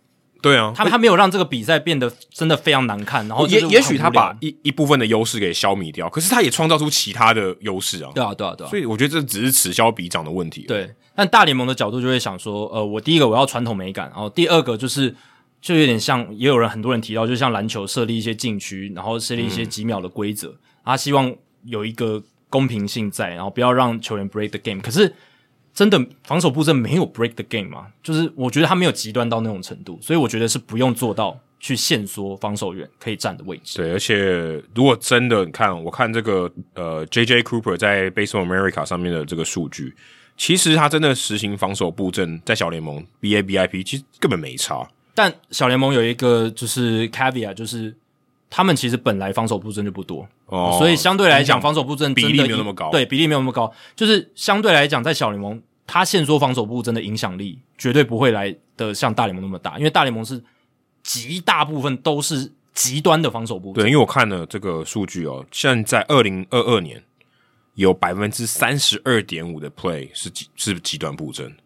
[0.41, 8.11] 对啊，他他没有让这个比赛变得真的非常难看，然后也也许他把一一部分的优势给消弭掉，可是他也创造出其他的优势啊。
[8.15, 8.71] 对啊，对啊，对啊。
[8.71, 10.63] 所以我觉得这只是此消彼长的问题。
[10.69, 15.13] 对，但大联盟的角度就会想说，呃，我第一个我要传统美感，然后第二个就是
[15.61, 21.35] 就有点像，也有人很多人提到，就像篮球设立一些禁区，然后设立一些几秒的规则，嗯，他希望
[21.65, 24.81] 有一个公平性在，然后不要让球员 break the game。
[24.81, 25.13] 可是。
[25.79, 27.87] 真的防守布阵没有 break the game 吗？
[28.03, 33.79] 就是我觉得他没有极端到那种程度，所以我觉得是不用做到去限缩防守员可以站的位置。
[33.79, 39.95] 对，而且如果真的你看，我看这个呃 JJ Cooper 在 Baseball America 上面的这个数据，
[40.37, 44.85] 其实他真的实行防守布阵在小联盟 BABIP 其实根本没差。
[45.15, 47.95] 但小联盟有一个就是 caveat，就是
[48.51, 50.29] 他们其实本来防守布阵就不多。
[50.47, 52.91] 哦，所以相对来讲，防守布阵比例没有那么高。
[52.91, 55.63] 对，比例没有那么高，就是相对来讲，在小联盟。
[55.91, 60.45] 他限缩防守布真的影响力绝对不会来的像大联盟那么大，因为大联盟是
[61.03, 63.83] 极大部分都是极端的防守布阵。
[63.83, 67.03] 对，因为我看了这个数据哦，现在二零二二年
[67.73, 71.57] 有百分之三十二点五的 play 是极是极端布阵，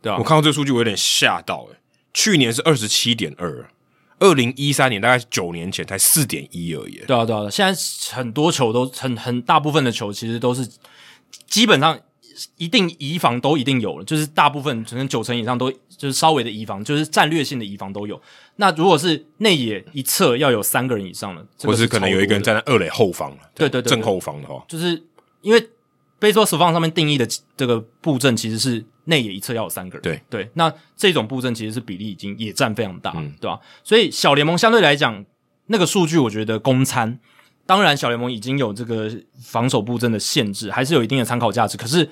[0.00, 1.76] 对啊，我看到这个数据我有点吓到诶，
[2.14, 3.68] 去年是二十七点二，
[4.20, 7.02] 二零一三年大概九年前才四点一而已。
[7.06, 7.78] 对啊，对啊，现在
[8.16, 10.66] 很多球都很很大部分的球其实都是
[11.46, 12.00] 基本上。
[12.56, 18.20] 一定移防都一定有了，就是大部分可能九成以上都就是稍微的移防，就是战略性的移防都有。
[18.56, 25.02] 那如果是内野一侧要有三个人以上的，或是可能有一个人站在二垒后方对对对，正后方的话，就是
[25.40, 25.68] 因为
[26.20, 30.50] Baseball 上面定义的这个布阵其实是内野一侧要有三个人，对对。
[30.54, 33.60] 那这种布阵其实是比例已经也占非常大，嗯、对吧？
[33.84, 35.24] 所以小联盟相对来讲
[35.66, 37.18] 那个数据，我觉得公参。
[37.66, 39.10] 当然，小联盟已经有这个
[39.42, 41.76] 防守布阵的限制，还是有一定的参考价值。
[41.76, 42.08] 可是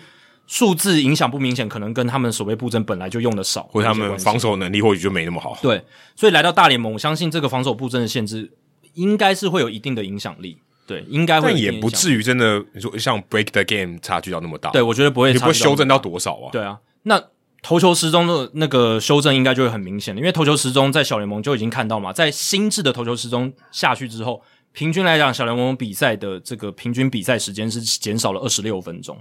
[0.46, 5.58] 数字影响不明显，可能跟他们所谓布阵本来就用的少，或者他们防守能力或许就没那么好。
[5.62, 5.82] 对，
[6.14, 8.52] 所以来到大联盟，我相信这个防守布阵的限制
[8.92, 10.58] 应该是会有一定的影响力。
[10.86, 14.70] 对，应该会，但也不至于真的你说像 break the game 差距到那么大。
[14.70, 16.52] 对，我觉得不会差，你不会修正到多少啊？
[16.52, 17.18] 对啊，那
[17.62, 24.42] 投球时钟的那个修正应该就会很明显的，因为投球时钟在小联盟就已经看到嘛，在新制的投球时钟下去之后，
[24.72, 29.18] 平均来讲，小联盟比赛的这个平均比赛时间是减少了二十六分钟，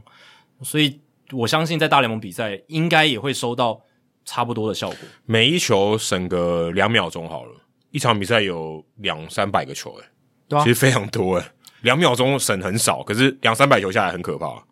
[0.61, 0.99] 所以。
[1.33, 3.81] 我相信在大联盟比赛应该也会收到
[4.25, 4.97] 差不多的效果。
[5.25, 7.51] 每一球省个两秒钟好了，
[7.91, 10.05] 一场比赛有两三百个球，诶，
[10.47, 11.45] 对啊，其实非常多诶，
[11.81, 14.63] 两秒钟省很少，可是两三百球下来很可怕。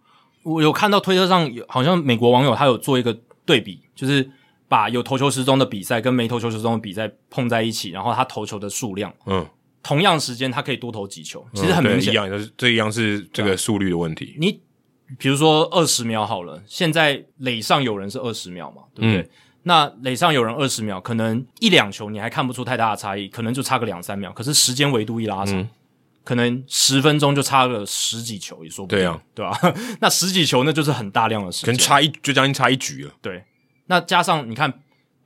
[0.44, 3.16] 我有看到推特上有好像美国网友他有做一个
[3.46, 4.28] 对比，就是
[4.68, 9.46] 把有投球时钟的比赛跟没投球时钟的比赛碰在一起，然后他投球的数量，嗯，
[9.84, 14.36] 同样时间他可以多投几球，其实很明显、嗯、一样，就是这一样是这个速率的问题。
[14.40, 14.60] 你
[15.18, 19.22] 比如说二十秒好了，现在垒上有人是二十秒嘛，对不对？
[19.22, 19.30] 嗯、
[19.64, 24.32] 那垒上有人二十秒，可能一两球你还看不出太大的差异，可能就差个两三秒。
[24.32, 25.70] 可是时间维度一拉长，嗯、
[26.24, 29.76] 可能十分钟就差了十几球，也说不定，对啊，对吧？
[30.00, 33.12] 那十几球那就是很大量的时间，可能差一就将近差一局了。
[33.22, 33.44] 对，
[33.88, 34.74] 那加上你看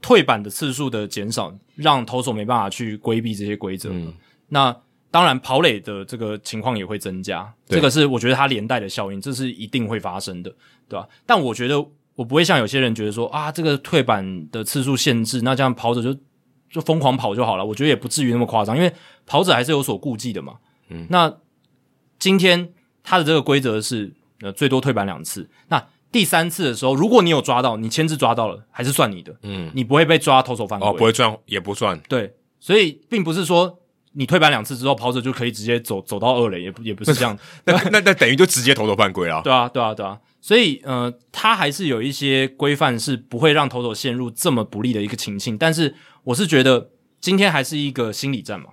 [0.01, 3.89] 退板的次数的减少，让投手没办法去规避这些规则。
[3.91, 4.13] 嗯
[4.47, 4.75] 那
[5.15, 10.53] 当然，跑垒的这个情况也会增加，这个是我觉得它连带的效应，这是一定会发生的，
[10.89, 11.07] 对吧？
[11.25, 11.79] 但我觉得
[12.15, 16.13] 我不会像有些人觉得说啊，这个退板的次数限制，那这样跑者就
[16.69, 17.63] 就疯狂跑就好了。
[17.63, 18.91] 我觉得也不至于那么夸张，因为
[19.25, 20.55] 跑者还是有所顾忌的嘛。
[20.89, 21.33] 嗯，那
[22.19, 25.81] 今天他的这个规则是呃最多退板两次，那
[26.11, 33.79] 第三次的时候，如果你有抓到，你牵制抓到了，还是算你的，嗯，你不会被抓投手犯规，哦，不会算也不算，对，所以并不是说。
[34.17, 37.37] 你退板两次之后，跑者就可以直接走走到二垒，也不也不是这样。
[37.65, 39.41] 那那那等于就直接投手犯规了。
[39.43, 40.17] 对啊，对啊，对啊。
[40.39, 45.57] 所以呃，他还是有一些规范是不会让投手陷入这么不利的一个情境。
[45.57, 45.93] 但是
[46.23, 48.69] 我是觉得今天还是一个心理战嘛。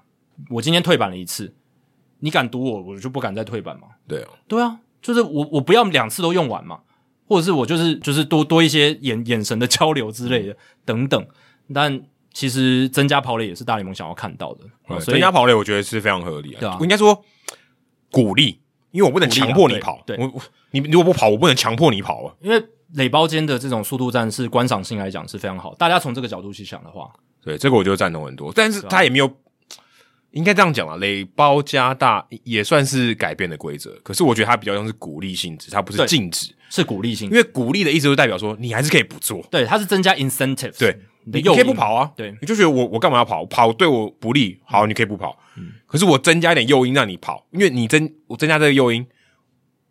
[0.51, 1.53] 我今天退板了一次，
[2.21, 3.89] 你敢赌我，我就不敢再退板嘛。
[4.07, 6.81] 对啊，对啊，就是我我不要两次都用完嘛，
[7.27, 11.27] 或者是我就是就是多多一些眼眼神的交流之类的、嗯、等等，
[11.75, 12.03] 但。
[12.33, 16.61] 其实增加跑垒也是大联盟想要看到的，嗯、所以增加跑垒我觉得是非常合理的。
[16.61, 17.25] 对啊，我应该说
[18.11, 18.61] 鼓励，
[18.91, 20.03] 因为我不能强迫你跑。
[20.07, 22.35] 对，对我你如果不跑，我不能强迫你跑啊。
[22.41, 22.65] 因为
[22.95, 27.11] 垒包间的这种速度战是观赏性来讲是非常好，大家从这个角度去想的话，
[27.43, 28.53] 对这个我就赞同很多。
[28.55, 29.33] 但是他也没有，啊、
[30.31, 37.37] 应该这样讲啊，垒包加大也算是改变的规则，可是我觉得它比较像是鼓励性质，它不是禁止，是鼓励性质。
[37.37, 40.99] 因为鼓励的意思就代表说你还是可以不做，对，它是增加 incentive，对。
[41.25, 43.45] 你可以不跑啊，对，你就觉得我我干嘛要跑？
[43.47, 45.39] 跑对我不利，好，你可以不跑。
[45.57, 49.07] 嗯，可是我增加一点诱因让你跑，因为你增我增加这个诱因，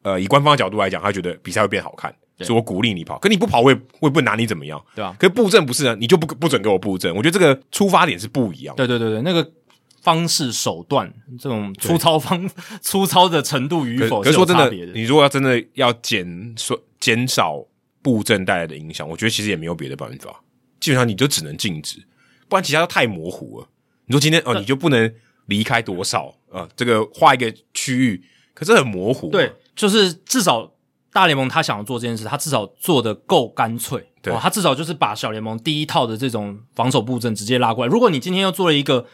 [0.02, 3.20] 呃，以官方的角度来讲，他觉得比赛会变好看，所以我鼓励你跑。
[3.20, 5.16] 可你不跑，我也我也不拿你怎么样，对吧？
[5.20, 7.16] 可是布阵不是呢，你就不不准给我布阵。
[7.16, 8.76] 我觉得这个出发点是不一样。
[8.76, 9.52] 对对对对，那个
[10.02, 12.50] 方式手段这种粗糙方
[12.82, 17.64] 粗糙的程度与否，可是说真的，你如果要真的要减说减少
[18.02, 20.42] 布阵带来的影响，我觉得其实也没有别的办法。
[20.82, 22.04] 基本上你就只能禁止，
[22.50, 23.68] 不然其他都太模糊了。
[24.08, 25.14] 你说今天哦，你就不能
[25.46, 26.70] 离开多少啊、呃？
[26.76, 28.22] 这个画一个区域，
[28.54, 29.30] 可是很模糊。
[29.30, 30.74] 对，就是至少
[31.14, 34.06] 大联盟他想要做这件事，他至少做的够干脆。
[34.22, 37.92] 对、哦，他至少就是把小联盟第一套的这种防守布阵直接拉过来。
[37.92, 39.06] 如果你今天又做了一个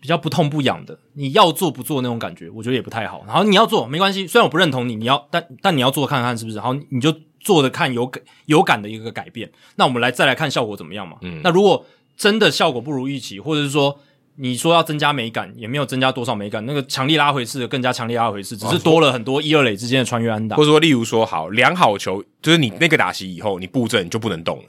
[0.00, 3.24] 比较不痛不痒的，你要做不做那种感觉，我觉得也不太好。
[3.26, 6.56] 然后你要做没关系，虽然我不认同你，你要但但你要做看看是不是？
[6.56, 7.14] 然后你就。
[7.46, 11.16] 做的看有感有感的一个改变，那我们来再来看效果怎么样嘛？
[11.22, 11.86] 嗯，那如果
[12.16, 14.00] 真的效果不如预期，或者是说
[14.34, 24.64] 你说要增加美感，也没有增加多少美感，那个强力拉回式的更加强力拉回式，只是多了很多一二垒之间的穿越安打，或者说例如说好量好球，就是你那个打席以后你布阵你就不能动了，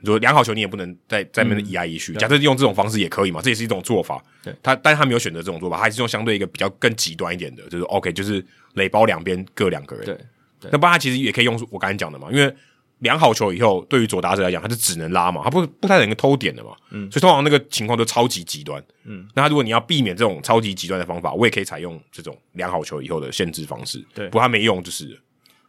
[0.00, 3.40] 你说量好球你也不能再在那边移来移去，嗯、假设用这种方式也可以嘛？
[3.42, 4.22] 这也是一种做法。
[4.44, 10.04] 对，他但是他没有选择这种做法，他还是用相对一个比较更极端一点的，就是 OK，就是垒包两边各两个人。
[10.04, 10.18] 对
[10.72, 12.54] 那不然他其实也可以用我刚才讲的嘛，因为。
[13.00, 25.20] 量好球以后，对于左打者来讲，他就只能拉嘛，他不不太能够偷点的嘛，嗯，所以通常那个情况都超级极端，嗯，那他如果你要避免这种超级极端的方法，我也可以采用这种量好球以后的限制方式，对，不过他没用就是，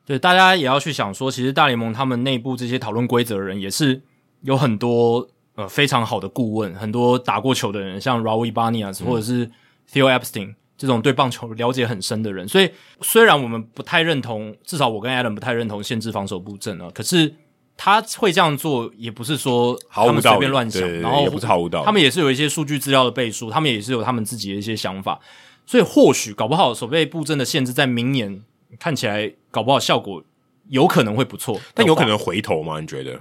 [0.06, 4.02] 对，大家也要去想说，其实大联盟他们内部这些讨论规则的人也是
[4.44, 9.52] 有很多呃非常好的顾问，很多打过球的人，像 Raul Ibanez 或者是
[9.92, 10.56] Theo Epstein。
[10.78, 12.70] 这种对棒球了解很深的人，所以
[13.02, 17.34] 虽然我们不太认同，至少我跟 Adam 不太认同限制防守布阵啊，可是
[17.76, 25.20] 他会这样做，也不是说他们随便乱想，然后也不是毫无道理，他们也是有一些数据资料的背书，他们也是有他们自己的一些想法，
[25.66, 28.44] 所以或许搞不好守备布阵的限制在明年
[28.80, 30.24] 看起来搞不好效果
[30.70, 32.80] 有可能会不错，但有可能回头吗？
[32.80, 33.20] 你觉得？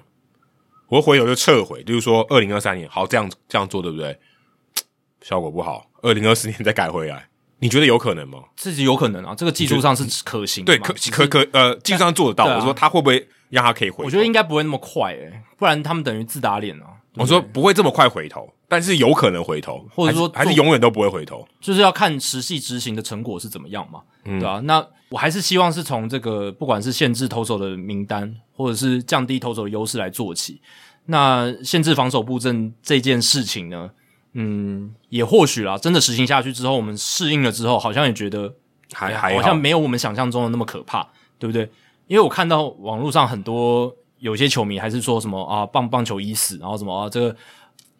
[0.88, 4.18] 我回头就撤回，就是说二零二三年好这样这样做对不对？
[5.20, 7.28] 效果不好，二零二四年再改回来。
[7.58, 8.40] 你觉得有可能吗？
[8.56, 10.76] 自己有可能啊，这个技术上是可行的。
[10.76, 12.56] 对，可可可呃，技术上做得到。
[12.56, 14.04] 我说他会不会让他可以回头？
[14.04, 16.86] 我觉得应该不会那么快诶、欸，不然他们等于自打脸啊。
[17.14, 24.60] 我说不会这么快回头，但是有可能回头，或者说还是永远都不会回头，就是要看实际执行的成果是怎么样嘛，嗯、对吧、啊？
[24.60, 30.60] 那我还是希望是从这个不管是限制投手的名单，或者是降低投手的优势来做起。
[31.06, 33.90] 那限制防守布阵这件事情呢？
[34.38, 38.54] 嗯，也或许啦，真的实行下去之后，我们适应了之后，好像也觉得
[38.92, 41.08] 还还好像没有我们想象中的那么可怕，
[41.38, 41.70] 对不对？
[42.06, 47.34] 因为我看到网络上很多有些球迷还是说什么啊，棒棒球已死，然后什么啊，这个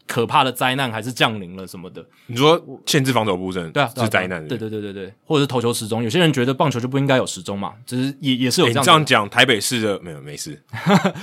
[0.07, 2.05] 可怕的灾难还是降临了什么的。
[2.27, 6.03] 你说限制防守布阵，对啊，是灾难，对对对对对，或者是投球时钟。
[6.05, 8.85] 有些人觉得棒球就不应该有时钟嘛，只是也也是有这样、欸。
[8.85, 10.63] 这样讲，台北市的没有没事。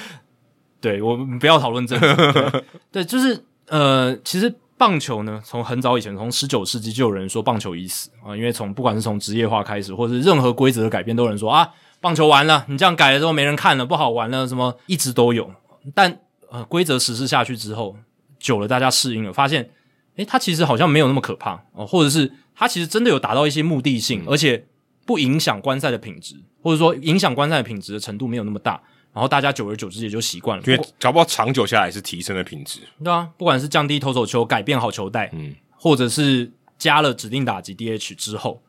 [0.81, 2.33] 对我们不要讨论这个。
[2.33, 11.69] 对， 对，就是呃，其实棒球呢，从很早以前，从十九世纪就有人说棒球已死啊，因为从不管是从职业化开始，或者是任何规则的改变，都有人说啊，
[12.01, 15.49] 棒球完了，你这样改了之后没人看了，不好玩了，什么一直都有。
[15.93, 16.19] 但
[16.49, 17.95] 呃，规则实施下去之后，
[18.39, 19.69] 久了大家适应了，发现，
[20.17, 24.65] 诶，它其实好像没有那么可怕哦，或者是它其实真的有达到一些目的性，而且
[25.05, 28.81] 不影响观赛的品质，或者说影响观赛的品质的程度没有那么大。
[29.13, 32.79] 然后大家久而久之也就习惯了，因为搞不好长久下来是提升的品质。
[33.03, 38.63] 对啊，不管是降低投手球，改变好球带，嗯，或者是加了指定打击 DH 之后，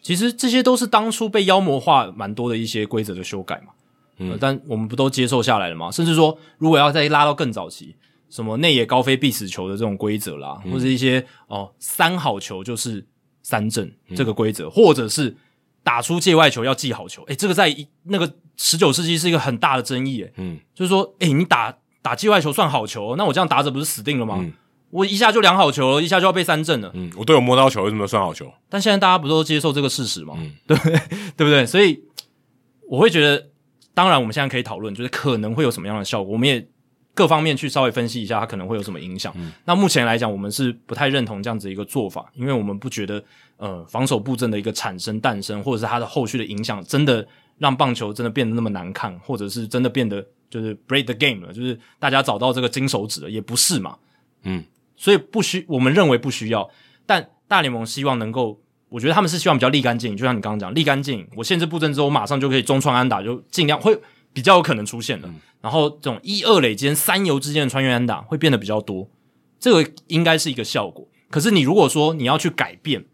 [0.00, 3.72] 其实这些都是当初被妖魔化蛮多的一些规则的修改嘛。
[4.18, 5.90] 嗯，但我们不都接受下来了吗？
[5.90, 7.96] 甚至说，如果要再拉到更早期，
[8.28, 13.04] 什么内野高飞必死球的这种规则啦，嗯、或者一些哦三好球就是
[13.42, 15.36] 三振这个规则，嗯、或者是
[15.82, 18.32] 打出界外球要记好球，诶，这个在一那个。
[18.62, 24.36] 十九世纪是一个很大的争议，嗯，就是说，诶、欸，你打打界外球算好球，那我这样打着不是死定了吗？
[24.38, 24.52] 嗯、
[24.90, 28.52] 我一下就两好球了，一下就要被三振了，嗯，我都有摸到球，为什么算好球？
[28.68, 30.34] 但现在大家不都接受这个事实吗？
[30.36, 30.98] 嗯，对 不对？
[31.38, 31.64] 对不对？
[31.64, 32.04] 所以
[32.86, 33.46] 我会觉得，
[33.94, 36.68] 当然我们现在可以讨论，就是可能会有什么样的效果，我们也
[37.14, 39.32] 各方面去稍微分析一下，它可能会有什么影响。
[39.38, 43.24] 嗯、那目前来讲，我们是不太认同这样子一个做法，因为我们不觉得，
[43.56, 47.26] 呃，防守布阵的一个产生、诞生，或者是它的后续的影响，真的。
[47.60, 53.98] 让棒球真的变得那么难看，或者是真的变得就是 break the game 了，就是大家找到这个金手指了，也不是嘛。
[54.44, 54.64] 嗯，
[54.96, 56.68] 所以不需，我们认为不需要。
[57.04, 58.58] 但大联盟希望能够，
[58.88, 61.28] 我觉得他们是希望比较立竿见影，就像你刚刚讲，立竿见影。
[61.36, 64.00] 我限制布阵之后，我马上就可以中创安打，就尽量会
[64.32, 65.28] 比较有可能出现的。
[65.28, 69.10] 嗯、然后这种一二垒间三游之间的穿越安打会变得比较多，
[69.58, 71.06] 这个应该是一个效果。
[71.28, 73.04] 可是你如果说你要去改变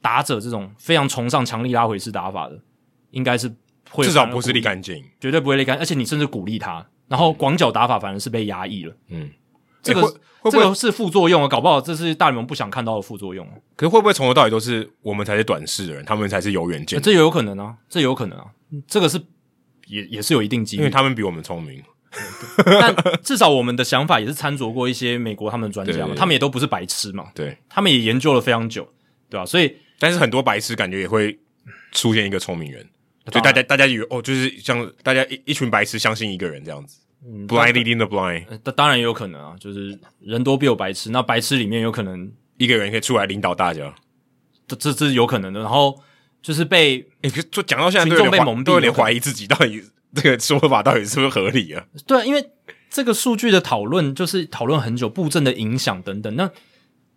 [0.00, 2.58] 打者这种非常崇尚强力拉回式打法的，
[3.10, 3.54] 应该是。
[4.02, 8.96] 至少不是立竿见影，绝对不会立竿，而且你甚至鼓励他，然后广角打法反而是被压抑了。
[9.08, 9.30] 嗯，
[9.82, 13.46] 这个、欸、会会这个是副作用啊，搞不好这是大联盟不想看到的副作用。
[13.76, 17.02] 可是会不会从头到尾都是我们才是短视的人，他们才是有远见、欸？
[17.02, 18.46] 这有可能啊，这有可能啊，
[18.86, 19.20] 这个是
[19.86, 21.82] 也也是有一定机会，因为他们比我们聪明。
[22.64, 22.94] 但
[23.24, 28.88] 至少我们的想法也是参酌过一些美国他们的专家嘛，他们也都不是白痴嘛，对，他们也研究了非常久，
[29.28, 29.44] 对吧、啊？
[29.44, 31.36] 所以，但是很多白痴感觉也会
[31.90, 32.88] 出现一个聪明人。
[33.30, 43.94] 就大家，大家以为哦，就是像大家一一群白痴相信一个人这样子，嗯，blind leading the blind，当当然也有可能啊，就是人多必有白痴，那白痴里面有可能一个人可以出来领导大家，
[44.68, 45.60] 这这这是有可能的。
[45.60, 45.98] 然后
[46.42, 49.82] 就是被诶，就讲到现在，群众被蒙蔽，都有点怀疑自己到底
[50.14, 51.82] 这个说法到底是不是合理啊？
[52.06, 52.50] 对，因为
[52.90, 56.36] 这个数据的讨论就是讨论很久，布阵的影响等等。
[56.36, 56.50] 那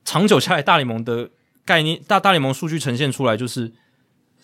[0.06, 1.32] 长久下来，大联盟的
[1.66, 3.74] 概念，大大联盟数据呈现出来就是。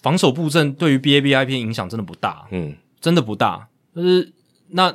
[0.03, 3.69] 防守布阵对于 BABIP 影响真的不大，嗯，真的不大。
[3.95, 4.34] 就是
[4.67, 4.93] 那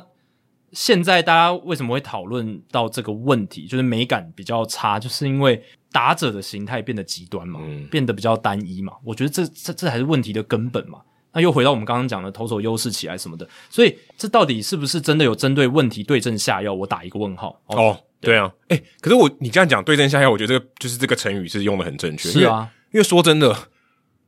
[0.71, 3.65] 现在大家为什么会讨论到这个问题？
[3.65, 5.61] 就是美感比较差，就是因为
[5.91, 8.93] 打者的形态变得极端嘛，嗯，变得比较单一嘛。
[9.03, 10.99] 我觉得这这这还是问题的根本嘛。
[11.33, 16.71] 那又回到我们刚刚讲的投手优势起来什么的，所以这到底是不是真的有针对问题对症下药？
[16.71, 17.59] 我打一个问号。
[17.65, 22.29] 哦，哦对，对啊，哎、欸，可是我你这样讲对症下药，我觉得这个就是这个成语是用的很正确。
[22.29, 23.55] 是啊，因，因为说真的。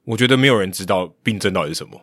[0.03, 2.01] 我觉得没有人知道病症到底是什么，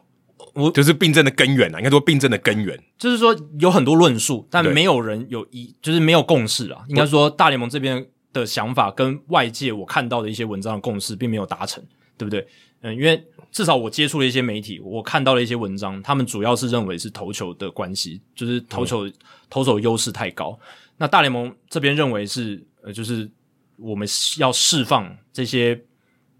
[0.54, 6.84] 我就是病症的根源啊，应该说病症的根源，就是说有很多论述，但没有人有一，就是没有共识啊。
[6.88, 11.82] 应该说大联盟这边的想法跟外界我看到的一些文章的共识并没有达成，
[12.16, 12.46] 对不对？
[12.82, 13.20] 嗯，因为
[13.50, 19.12] 至少我接触了一些媒体，我看到了一些文章，他们主要是认为是投球的关系，就是投球、嗯、
[19.50, 20.58] 投手优势太高。
[20.96, 23.28] 那大联盟这边认为是呃，就是
[23.76, 24.06] 我们
[24.38, 25.84] 要释放这些。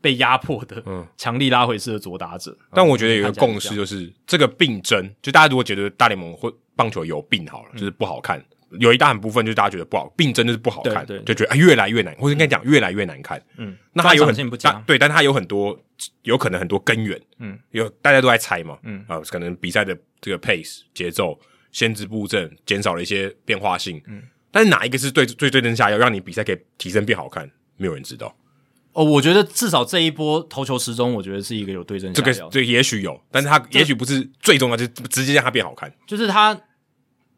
[0.01, 8.43] 被压迫的，嗯，强力拉回式的左打者，但我觉得有一个共识，就是这个病症，就大家如果觉得大联盟或棒球有病好了，就是不好看，
[8.79, 14.35] 有一大很部分就是大家觉得不好，病症就是不好看，对，就觉得越来越难，或者应该讲越来越难看，嗯，那它有很
[14.87, 15.79] 对，但它有很多
[16.23, 19.05] 有可能很多根源，嗯，有大家都在猜嘛，嗯。
[19.09, 21.39] 啊，可能比赛的这个 pace 节奏、
[21.73, 24.23] 先知布阵、减少了一些变化性，嗯，
[24.53, 28.33] 但是哪一个是对最对症下药，让你比赛可以提升变好看，没有人知道。
[28.99, 32.33] 哦，我觉得至少这一波投球时钟，我觉得是一个有对症下药。
[32.33, 35.95] 这个对，也许有，但是它也许不是最重要，就直接让它变好看。
[36.05, 36.61] 就是它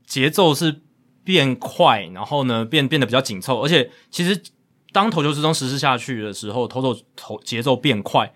[0.07, 0.81] 节奏是
[1.23, 4.43] 变快，然后呢变变得比较紧凑，而且其实
[4.91, 8.32] 当投球时钟实施下去的时候，投手投节奏变快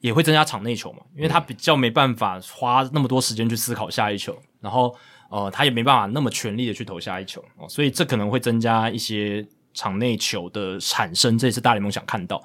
[0.00, 4.96] 也会增加场内球嘛，因为他比较没办法花那么多时间去思考下一球，然后
[5.28, 9.46] 呃他也没办法那么全力的去投下一球哦，所以这可能会增加一些。
[9.74, 12.42] 场内球的产生，这也是大联盟想看到。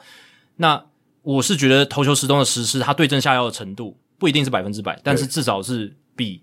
[0.57, 0.83] 那
[1.21, 6.41] 我是觉得投球时钟的实施，它对症下药的程度不一定是百分之百，但是至少是比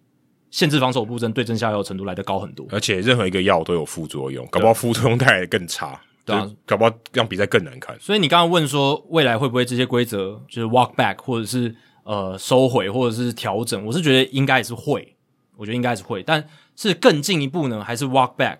[0.50, 2.66] 限制防守布阵对症下药的程度来得高很多。
[2.70, 7.98] 而且任何一个药都有副作用，搞不好副作用带来的更差，对啊，搞不好让比赛更难看。
[8.00, 15.16] 所以你刚刚问说未来会不会这些规则就是 walk back 或者是呃收回或者是调整，我是觉得应该也是会，
[15.56, 16.46] 我觉得应该是会，但
[16.76, 18.58] 是更进一步呢，还是 walk back，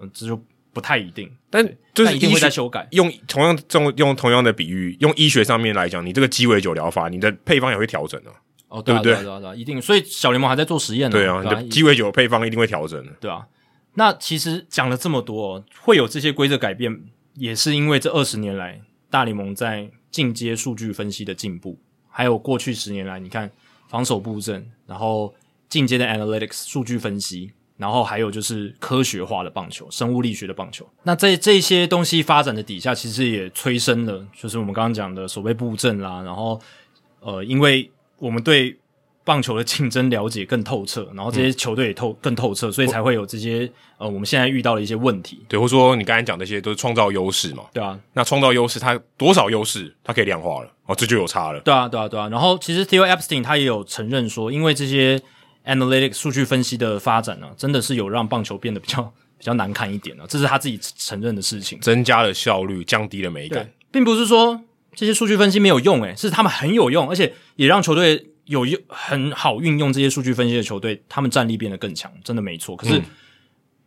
[0.00, 0.40] 嗯，这就。
[0.72, 2.86] 不太一定，但就是一定会在修改。
[2.90, 8.30] 用同样这种用同样的比喻，用医学上面来讲，你这个鸡尾酒疗法，你的配方也会调整的。
[8.68, 9.14] 哦，对不对？
[9.14, 9.80] 对啊，对啊，一定。
[9.80, 11.16] 所以小联盟还在做实验呢。
[11.16, 13.12] 对啊，你的鸡尾酒配方一定会调整的。
[13.18, 13.46] 对啊。
[13.94, 17.00] 那其实讲了这么多，会有这些规则改变，
[17.34, 21.78] 也是因为这二十年来大联盟在进阶数据分析的进步，
[22.10, 23.50] 还有过去十年来，你看
[23.88, 25.34] 防守布阵，然后
[25.70, 27.52] 进阶的 analytics 数据分析。
[27.76, 30.88] 然后还有就是科学化的棒球，生物力学的棒球。
[31.02, 36.22] 那在这些东西发展的底下，其实也催生了，就是我们刚刚讲的所谓布阵啦。
[36.22, 36.58] 然后，
[37.20, 38.74] 呃，因为我们对
[39.24, 45.44] 棒球的竞争了解更透彻，然后这些球队也透更透彻，所以才会有这些呃我们现在遇到的一些问题。
[45.46, 47.64] 对，或者说你刚才讲的这些都是创造优势嘛？
[47.74, 47.98] 对啊。
[48.14, 51.60] 那创造优势，它多少优势，它可以量化了哦，这就有差了。
[51.60, 52.26] 对啊，对啊，对啊。
[52.28, 55.20] 然后其实 Theo Epstein 他也有承认说，因为这些。
[55.66, 59.02] Analytics 数据分析的发展呢、啊，真的是有让棒球变得比较
[59.36, 61.78] 比较难看一点呢、啊，这是他自己承认的事情。
[61.80, 64.62] 增加了效率，降低了美感，并不是说
[64.94, 72.76] 这些数据分析没有用、欸，诶，是他们很有用，而且也让球队有用很好运用这些数据分析的球队，他们战力变得更强，真的没错。
[72.76, 73.04] 可是、嗯、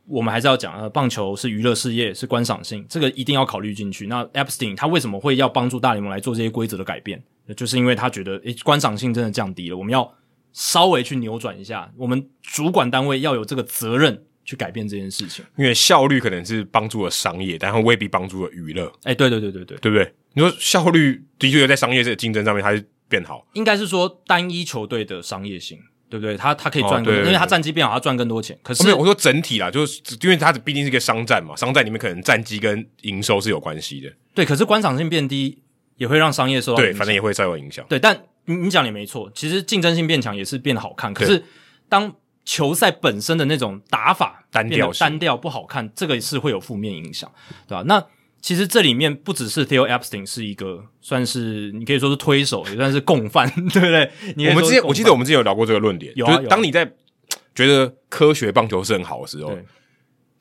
[0.05, 4.05] 我们还是要讲啊，棒球是娱乐事业，是观赏性，这个一定要考虑进去。
[4.07, 7.23] 那 Epstein 他为什么会要帮助大联盟来做这些规则的改变？
[7.55, 10.13] 就是因为他觉得，诶，观赏性真的降低了，我们要。
[10.53, 15.43] 稍微去扭转一下，我们主管单位要有这个责任去改变这件事情。
[15.57, 18.85] 因为效率可能是帮助了商业，但它未必帮助了娱乐。
[19.03, 20.13] 哎、欸，对对对对对，对不对？
[20.33, 26.37] 你说效率的确在商业这个竞争上面它是变好，应该是说单一球队的商业性，对不对？
[26.37, 28.57] 他他可以赚更多，哦、因为他战绩变好，他赚更多钱。
[28.61, 34.11] 可是、哦、没有，我说整体啦，就是因为它毕竟是一个商战嘛，商战里面可能战绩跟营收是有关系的。
[34.35, 35.57] 对，可是观赏性变低
[35.99, 37.85] 也会让商业受到影响，对，反正也会稍有影响。
[37.87, 38.19] 对，但。
[38.45, 41.13] 你你讲的也没错，其实竞争性变强也是变得好看。
[41.13, 41.43] 可是
[41.87, 42.11] 当
[42.43, 47.31] 球赛本身的那种打法单调、单调不好看，这个是会有负面影响，
[47.67, 47.83] 对吧？
[47.85, 48.03] 那
[48.41, 54.49] 其实这里面不只是 Theo Epstein 是一个算是你可以说是推手，也算是共犯， 对不对？
[54.49, 56.91] 我们之前我记得我们之前有聊过这个论点，有啊，就是当你在
[57.53, 59.55] 觉得科学棒球是很好的时候，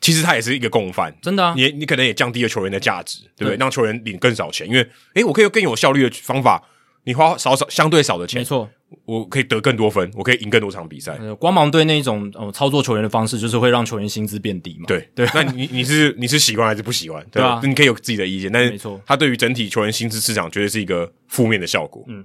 [0.01, 1.55] 其实它也是一个共犯，真的啊。
[1.57, 3.57] 你你可能也降低了球员的价值，对不对？
[3.57, 6.63] 让球员领更少钱，因为诶，我可以用更有效率的方法。
[7.05, 8.69] 你花少少相对少的钱，没错，
[9.07, 11.17] 我可以得更多分，我可以赢更多场比赛。
[11.19, 14.85] 呃，光芒队那种呃操作球员的方式，就是会让球员薪资变低嘛。
[14.87, 17.25] 对对，那你你是你是喜欢还是不喜欢？
[17.33, 17.63] 对吧？
[17.65, 22.05] 你可以有自己的意见，但是没错，他对于整体球员薪资市场绝对是一个负面的效果。
[22.09, 22.23] 嗯，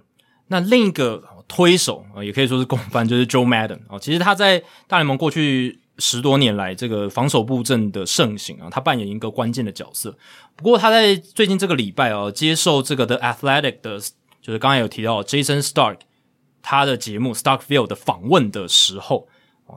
[0.47, 3.97] 那另一个推手啊，也可以说是共犯，就是 Joe Madden 啊。
[3.97, 10.17] 其实他在大联盟过去十多年来，这个防守布阵的盛行啊，他扮演一个关键的角色。
[10.55, 13.99] 不过他在最近这个礼拜啊，接受这个 The Athletic 的。
[14.43, 15.99] 就是刚才有提到 Jason Stark
[16.61, 19.25] 他的节目 Starkville 的访问的时候，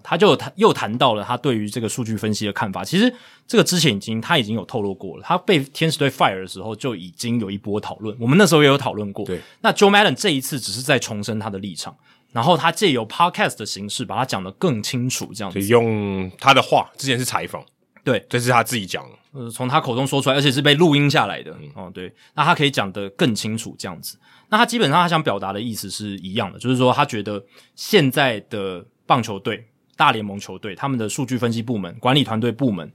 [0.03, 2.83] 他就谈又谈到了他对于这个数据分析的看法。
[2.83, 3.15] 其实
[3.47, 9.25] 这个之前已经他已经有透露过了，他被天使队 fire 的时候就已经有一波讨论，我们那时候也有讨论过。
[9.25, 11.97] 对，那 Joe Madden 这一次只是在重申他的立场，
[12.37, 15.59] 然后他借由 podcast 的形式把它讲得更清楚，这样子。
[15.69, 17.65] 用他的话，之前是采访，
[18.05, 19.03] 对，这是他自己讲，
[19.33, 21.51] 呃，从他口中说出来，而且是被录音下来的。
[21.59, 24.19] 嗯，哦，对，那他可以讲得更清楚，这样子。
[24.51, 27.43] 那他基本上他想表达的意思是一样的，就是说他觉得
[27.75, 29.65] 现在的棒球队、
[29.97, 32.93] 大联盟球队，他们的数据分析部门、管理团队部门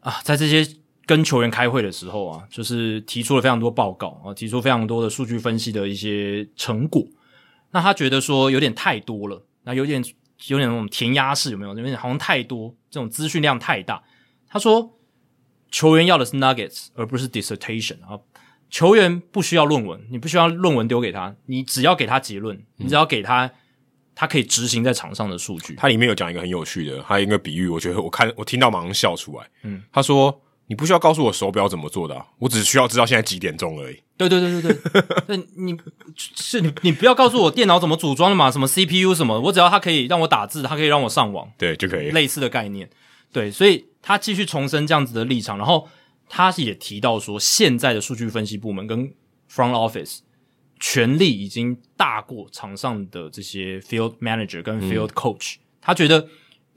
[0.00, 0.70] 啊，在这些
[1.06, 7.02] 跟球员开会的时候啊，就是提出了非常多报告啊，提出非常多的数据分析的一些成果。
[7.72, 10.04] 那他觉得说有点太多了，那有点
[10.46, 11.76] 有点那种填鸭式，有没有？
[11.76, 14.02] 有点好像太多，这种资讯量太大。
[14.48, 14.98] 他说
[15.70, 18.18] 球员要的是 nuggets，而不是 dissertation 啊。
[18.68, 23.50] 球员不需要论文，你不需要论文丢给他，你只要给他结论，你只要给他，
[24.14, 25.74] 他可以执行在场上的数据。
[25.74, 29.50] 他里面有讲一个很有趣的，还有一个比喻，我觉得我看我听到马上笑出来。
[29.64, 30.40] 嗯，他说
[30.70, 35.76] ：“你不需要告诉我手表怎么做的啊，我只需要知道现在几点钟而已。”对对对对对，那你
[36.16, 42.10] 是你你不要告诉我电脑怎么组装的嘛，什么 CPU 什么，我只要它可以让我打字，它可以让我上网，对就可以。
[42.12, 42.88] 类似的概念，
[43.32, 45.88] 对，所以他继续重申这样子的立场，然后。
[46.32, 49.12] 他也提到说，现在的数据分析部门跟
[49.52, 50.18] front office
[50.78, 55.58] 权力已经大过场上的这些 field manager 跟 field coach，嗯。
[55.80, 56.28] 他觉得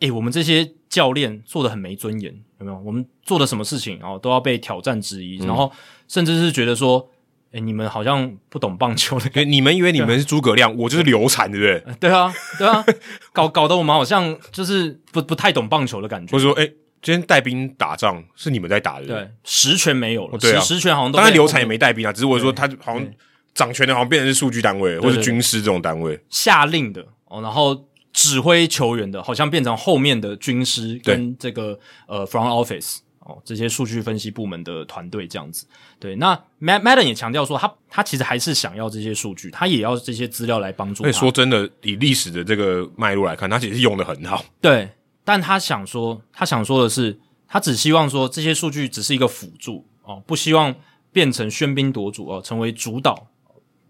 [0.03, 2.77] 哎，我们这些教练做的很没尊严，有没有？
[2.79, 5.71] 我们做的什么事情哦，都要被挑战质疑，嗯、然后
[6.09, 7.09] 甚至是觉得说，
[7.53, 11.95] 哎，你们好像不懂棒球的，你们以为你们是诸葛亮，我就是刘禅，对不对？
[12.01, 12.83] 对啊，对啊，
[13.31, 16.33] 搞搞得我们好像就是不不太懂棒球的感觉。
[16.33, 16.65] 或者说，哎，
[17.01, 23.07] 今天带兵打仗是你们在打的，对，实权没有了，对啊，实权好像都当然刘禅也没带兵啊，只是我说他好像
[23.53, 27.87] 掌权的，好像变成是数据单位或者军师这种单位下令的哦，然后。
[28.13, 31.77] 指挥球员的，好像变成后面的军师跟这个
[32.07, 35.65] 呃 front office 哦，这些数据分析部门的团队这样子。
[35.99, 41.11] 对，那 Mad Madden 也强调说他，他他其实还是想要这些数据，他也要这些资料来帮助他。
[41.11, 44.45] 说真的，以历史的这个脉络来看，他其实用的很好。
[44.61, 44.87] 对，
[45.23, 50.75] 但他想说，他想说的是，他只希望说这些数据只是一个辅助哦，不希望
[51.11, 53.27] 变成喧宾夺主哦，成为主导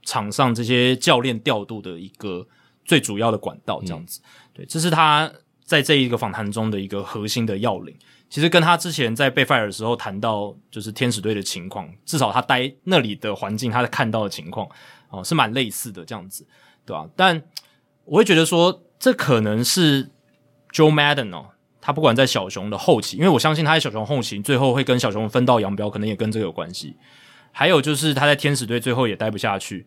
[0.03, 2.47] 场上这些教练调度的一个。
[2.85, 5.31] 最主要的管道这样子，嗯、对，这是他
[5.63, 7.95] 在这一个访谈中的一个核心的要领。
[8.29, 14.67] 其实跟他之前在被 fire 的时候谈到，就是天使队的情况，至少他待那里的环境，他在看到的情况
[15.09, 16.43] 哦，是蛮类似的这样子，
[16.83, 17.07] 对吧？
[17.15, 17.39] 但
[18.05, 20.09] 我会觉得说，这可能是
[20.71, 26.97] Joe Madden 哦，他不管在小熊的后期，因为我相信他在小熊后期最后会跟小熊分道扬镳，可能也跟这个有关系。
[27.51, 29.85] 还有就是他在天使队最后也待不下去。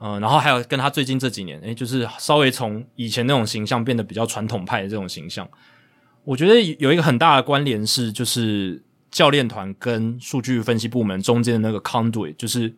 [0.00, 5.48] 嗯，然后还有跟他最近这几年，诶，就是稍微从以前那种形象变得比较传统派的这种形象，
[6.24, 8.80] 我觉得有一个很大的关联是，就是
[9.10, 12.72] 教练团跟数据分析部门中间的那个 conduit，就是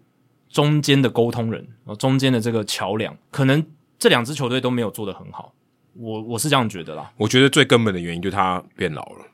[0.49, 1.69] 中间的沟通人，
[1.99, 3.63] 中间的这个桥梁，可能
[3.99, 5.53] 这两支球队都没有做得很好，
[5.93, 7.13] 我我是这样觉得啦。
[7.19, 9.27] 我觉得最根本的原因就是他变老了，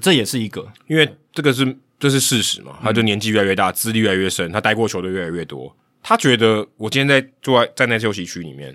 [0.00, 5.74] 这也是一个，因为这个是这是事实嘛，他就年纪越来越大，资历越来越深，他待过球队越来越多。
[6.08, 8.74] 他觉得我今天在坐在站在休息区里面，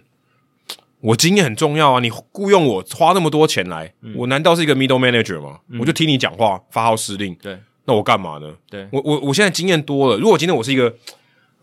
[0.99, 1.99] 我经验很重要啊！
[1.99, 5.59] 你雇佣我花那么多钱来，嗯、我难道是一个 middle manager 吗？
[5.69, 7.33] 嗯、我就听你讲话，发号施令。
[7.41, 8.55] 对，那我干嘛呢？
[8.69, 10.19] 对，我我我现在经验多了。
[10.19, 10.95] 如果今天我是一个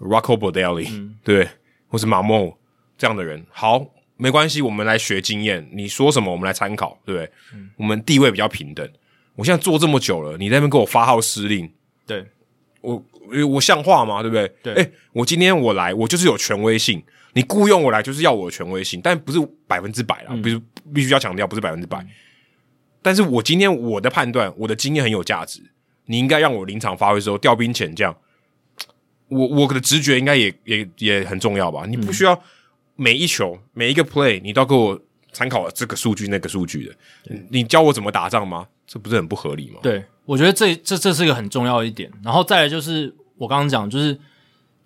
[0.01, 1.49] Rocco Baldelli，、嗯、对，
[1.87, 2.57] 或是 Marmol
[2.99, 3.87] 这样的人，好，
[4.17, 5.71] 没关系，我们来学经验。
[5.73, 7.31] 你说什么，我们来参考，对不对？
[7.55, 8.85] 嗯、我们地位比较平等。
[9.37, 11.73] 我现在做这么久了，你在那边给我发号施令，
[12.09, 12.27] 对
[12.81, 13.01] 我。
[13.49, 14.23] 我像话吗？
[14.23, 14.53] 对不对？
[14.63, 14.75] 对。
[14.75, 17.03] 诶，我今天我来，我就是有权威性。
[17.33, 20.35] 你雇佣我来，就是要我的权威性，但不是百分之百啦。
[20.43, 20.61] 必须
[20.93, 22.05] 必须要强调，不是百分之百。
[23.03, 25.63] 但是我今天我的判断，我的经验很有价值。
[26.07, 28.15] 你应该让我临场发挥的时候调兵遣将。
[29.29, 31.87] 我我的直觉应该也也也很重要吧？
[31.87, 32.43] 你不需要
[32.97, 35.01] 每一球每一个 play，你都要给我
[35.33, 36.95] 参考这个数据那个数据的。
[37.49, 38.67] 你教我怎么打仗吗？
[38.91, 39.79] 这不是很不合理吗？
[39.85, 40.05] 对。
[40.27, 44.19] 我觉得这这这是一个很重要的一点，然后再来就是我刚刚讲，就是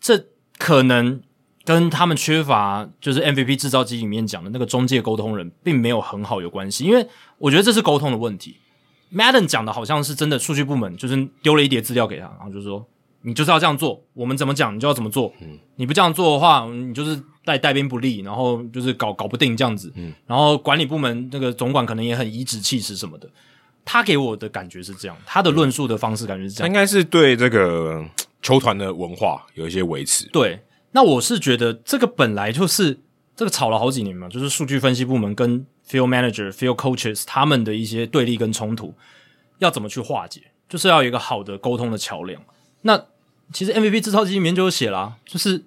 [0.01, 0.27] 这
[0.59, 1.21] 可能
[1.65, 7.07] 跟他们缺乏就是 MVP 制造机里面讲的那个中介沟通人，并没有很好有关系，因为
[7.39, 8.57] 我觉得这是沟通的问题。
[9.13, 12.87] Maddon 讲的好像是真的，数据部门就是丢了一叠资料给他，然后就是说
[13.21, 23.29] 你就是要这样做，我们怎么讲你就要怎么做，嗯，你不这样做的话，你就是带带兵不利，然后就是搞搞不定这样子，嗯，然后管理部门那个总管可能也很颐指气使什么的。
[23.85, 28.05] 他给我的感觉是这样，他的论述的方式感觉是这样，应该是对这个
[28.41, 30.27] 球团的文化有一些维持。
[30.29, 30.63] 对，
[30.93, 32.99] 那我是觉得这个本来就是
[33.37, 38.95] 这个吵了好几年嘛，就是数据分析部门跟 field manager、field coaches 他们的一些对立跟冲突，
[39.59, 42.43] 要怎么去化解，就是要有一个好的沟通的桥梁。
[42.83, 43.07] 那
[43.53, 45.65] 其实 MVP 制造机里面就有写啦，就是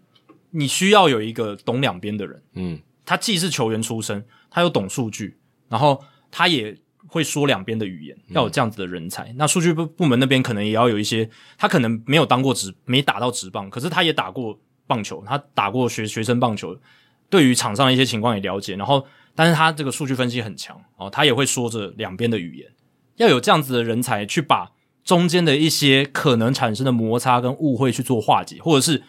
[0.52, 5.38] 你需要有一个懂两边的人，嗯，他既是球员出身，他又懂数据，
[5.70, 6.76] 然后他也。
[7.08, 9.24] 会说两边的语言，要有这样子的人才。
[9.32, 16.78] 嗯、那数据部部门那边可能也要有一些，他可能没有当过职，没打到职棒，可是他也打过棒球，他打过学学生棒球，
[17.30, 18.76] 对于场上的一些情况也了解。
[18.76, 22.70] 然后，但是他这个数据分析很强哦，他也会说着两边的语言。
[23.16, 24.72] 要有这样子的人才去把
[25.04, 29.04] 中间的一些可能产生的摩擦跟误会去做化解，或者是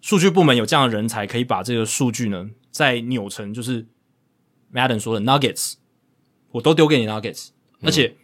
[0.00, 3.86] 数据部门有这样的人才可以把这个数据呢再扭成就是
[4.72, 5.74] Madden 说的 Nuggets。
[6.52, 7.48] 我都丢给你 Nuggets，
[7.82, 8.14] 而且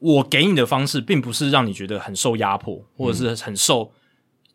[0.00, 3.92] 我给你的方式并不是让你觉得很受压迫，或者是很受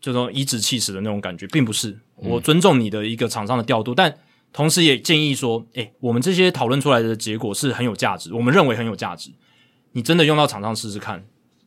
[0.02, 2.00] 这种颐指气使的那种感觉，并不是。
[2.16, 4.14] 我尊重你的一个场上的调度，但
[4.52, 9.32] 同时也建议说，诶，我们这些讨论出来的结果是很有价值，我们认为很有价值。
[9.94, 11.26] 你真的用到场上试试看。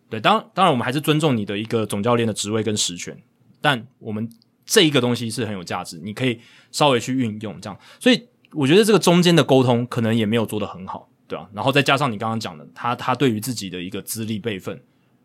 [0.09, 3.17] 对，当当然我们还是尊重你的一个总教练的职位跟实权，
[3.61, 4.29] 但我们
[4.65, 6.41] 这一个东西是很有价值，你可以
[6.71, 7.79] 稍微去运用这样。
[7.99, 11.09] 所以我觉得这个中间的沟通可能也没有做得很好。
[11.29, 14.81] 对啊，然后再加上你刚刚讲的，他他对于自己的一个资历辈分，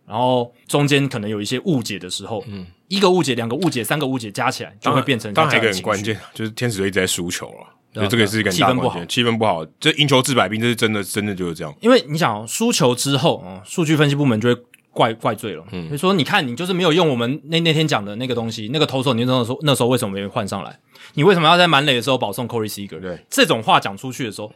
[0.07, 5.33] 然后中间可能有一些误解的时候，嗯，一个误解、两个误解、三个误解加起来，就会变成。
[5.33, 11.73] 当然，一个很关键就是天使队一直在输球了，对，这个也是一个气氛不好，气氛不好，这赢球治百病，这是真的，真的就是这样。
[11.81, 14.61] 因为你想输球之后，哦，数据分析部门就会
[14.91, 20.79] 怪怪罪了，嗯，就说你看你就是没有用我们那那天讲的那个东西，那个投手你那时候那时候为什么没换上来？
[21.13, 22.99] 你为什么要在满垒的时候保送 Corey Seager？
[22.99, 24.51] 对，这种话讲出去的时候，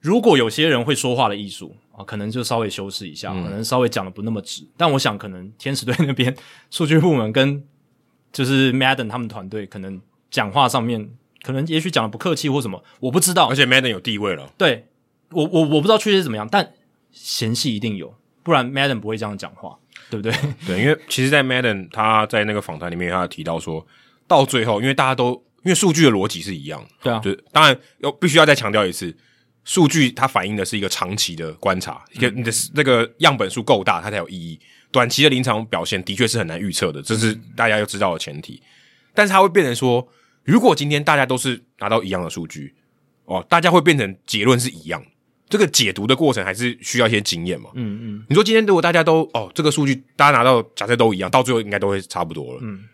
[0.00, 4.66] 如果有些人会说话的艺术啊，可能就稍微修饰一下，嗯、可能稍微讲的不那么直。
[4.76, 6.34] 但我想，可能天使队那边
[6.70, 7.62] 数据部门跟
[8.32, 10.00] 就是 Madden 他们团队，可能
[10.30, 11.10] 讲话上面，
[11.42, 13.48] 可能也许讲的不客气或什么，我不知道。
[13.48, 14.86] 而且 Madden 有地位了，对
[15.30, 16.72] 我我我不知道确切是怎么样，但
[17.10, 19.76] 嫌隙一定有，不然 Madden 不会这样讲话，
[20.10, 20.32] 对不对？
[20.66, 23.84] 对，因为其实，在 Madden 他在那个访谈里面，他提到说，
[24.28, 25.42] 到最后，因为大家都。
[25.64, 29.14] 因为数据的逻辑是一样，对啊，就是当然要必须要再强调一次，
[29.68, 34.58] 数据它反映的是一个长期的观察，一个你的那个样本数够大，它才有意义。
[34.90, 38.62] 短期的临场表现的确是很难预测的，这是大家要知道的前提。
[39.12, 40.08] 但是它会变成说，
[40.42, 42.74] 如果今天大家都是拿到一样的数据，
[43.26, 45.04] 哦，大家会变成结论是一样，
[45.50, 47.68] 这个解读的过程还是需要一些经验嘛。
[47.74, 52.60] 嗯嗯，你说今天如果大家都哦，这个数据大家拿到假设都一样，到最后应该都会差不多了。
[52.62, 52.84] 嗯，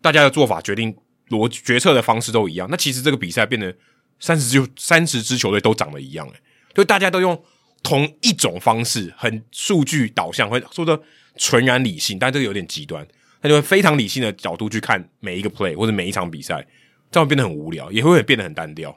[0.00, 0.96] 大家的做法决定。
[1.28, 3.74] 逻决策的方式都一样，那其实这个比赛变得
[4.22, 6.34] 三十支三十支球队都长得一样，诶，
[6.72, 7.44] 就大家都用
[7.82, 10.98] 同一种方式，很数据导向，会说的
[11.36, 13.04] 纯然理性，但这个有点极端，
[13.42, 16.64] 他就会非常理性的角度去看每一个 play 或者每一场比赛，
[17.10, 18.96] 这样变得很无聊，也会变得很单调。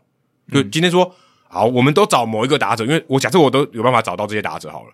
[0.54, 1.16] 就今天说、
[1.50, 4.94] 好，我们都找某一个打者，因为我假设我都有办法找到这些打者好了，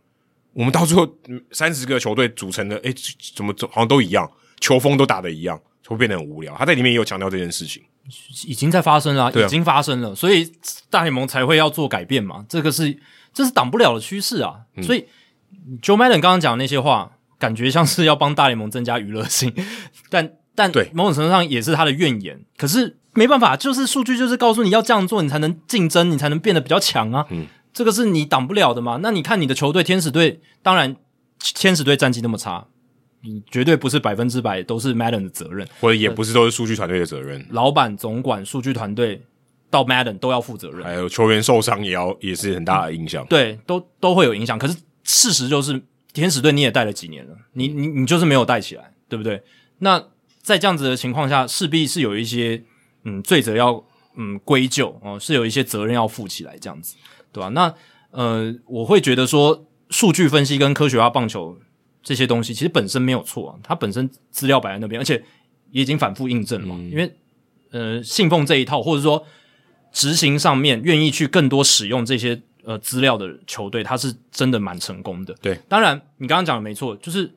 [0.53, 1.05] 我们到最后
[1.51, 2.95] 三十个球队组成的，诶，
[3.35, 4.31] 怎么好像都一样，
[4.61, 5.61] 球风都打得一样。
[5.91, 6.55] 会变得很无聊。
[6.55, 7.83] 他在里面也有强调这件事情，
[8.45, 10.51] 已经在发生了，啊，已经发生了，所以
[10.89, 12.45] 大联盟才会要做改变嘛。
[12.49, 12.97] 这个是
[13.33, 14.55] 这是挡不了的趋势啊。
[14.75, 15.05] 嗯、所以
[15.81, 19.53] Joe Madden 刚刚讲的那些话，感觉像是要帮大联盟增加娱乐性，
[20.09, 22.43] 但但对某种程度上也是他的怨言。
[22.57, 27.25] 可是没办法，就是数据就是告诉你要这样做，你才能竞争，你才能变得比较强啊。
[27.29, 28.99] 嗯，这个是你挡不了的嘛。
[29.01, 30.95] 那你看你的球队天使队，当然
[31.39, 32.67] 天使队战绩那么差。
[33.23, 37.45] 你绝对不是百分之百都是 Madden 的责任，或者也不是都是数据团队的责任。
[37.51, 39.21] 老板、总管、数据团队
[39.69, 43.25] 到 Madden 都要负责任，还有球员受伤也要也是很大的影响。
[43.27, 44.57] 对，都都会有影响。
[44.57, 45.81] 可是事实就是，
[46.13, 49.43] 天使队你也带了几年了，你你你就是没有带起来，对不对？
[49.79, 50.03] 那
[50.41, 52.63] 在这样子的情况下，势必是有一些
[53.03, 53.83] 嗯罪责要
[54.15, 56.95] 嗯归咎哦、呃，是有一些责任要负起来，这样子，
[57.31, 57.49] 对吧？
[57.49, 57.73] 那
[58.09, 61.57] 呃，我会觉得说，数据分析跟科学化棒球。
[62.03, 65.23] 这些东西其实本身没有错啊，它本身资料摆在那边，而且
[65.71, 66.75] 也已经反复印证了嘛。
[66.77, 67.13] 嗯、因为
[67.71, 69.25] 呃，信奉这一套，或者说
[69.91, 75.33] 执行上面愿意去更多使用这些呃资料的球队，它是真的蛮成功的。
[75.41, 77.31] 对，当然你刚刚讲的没错，就是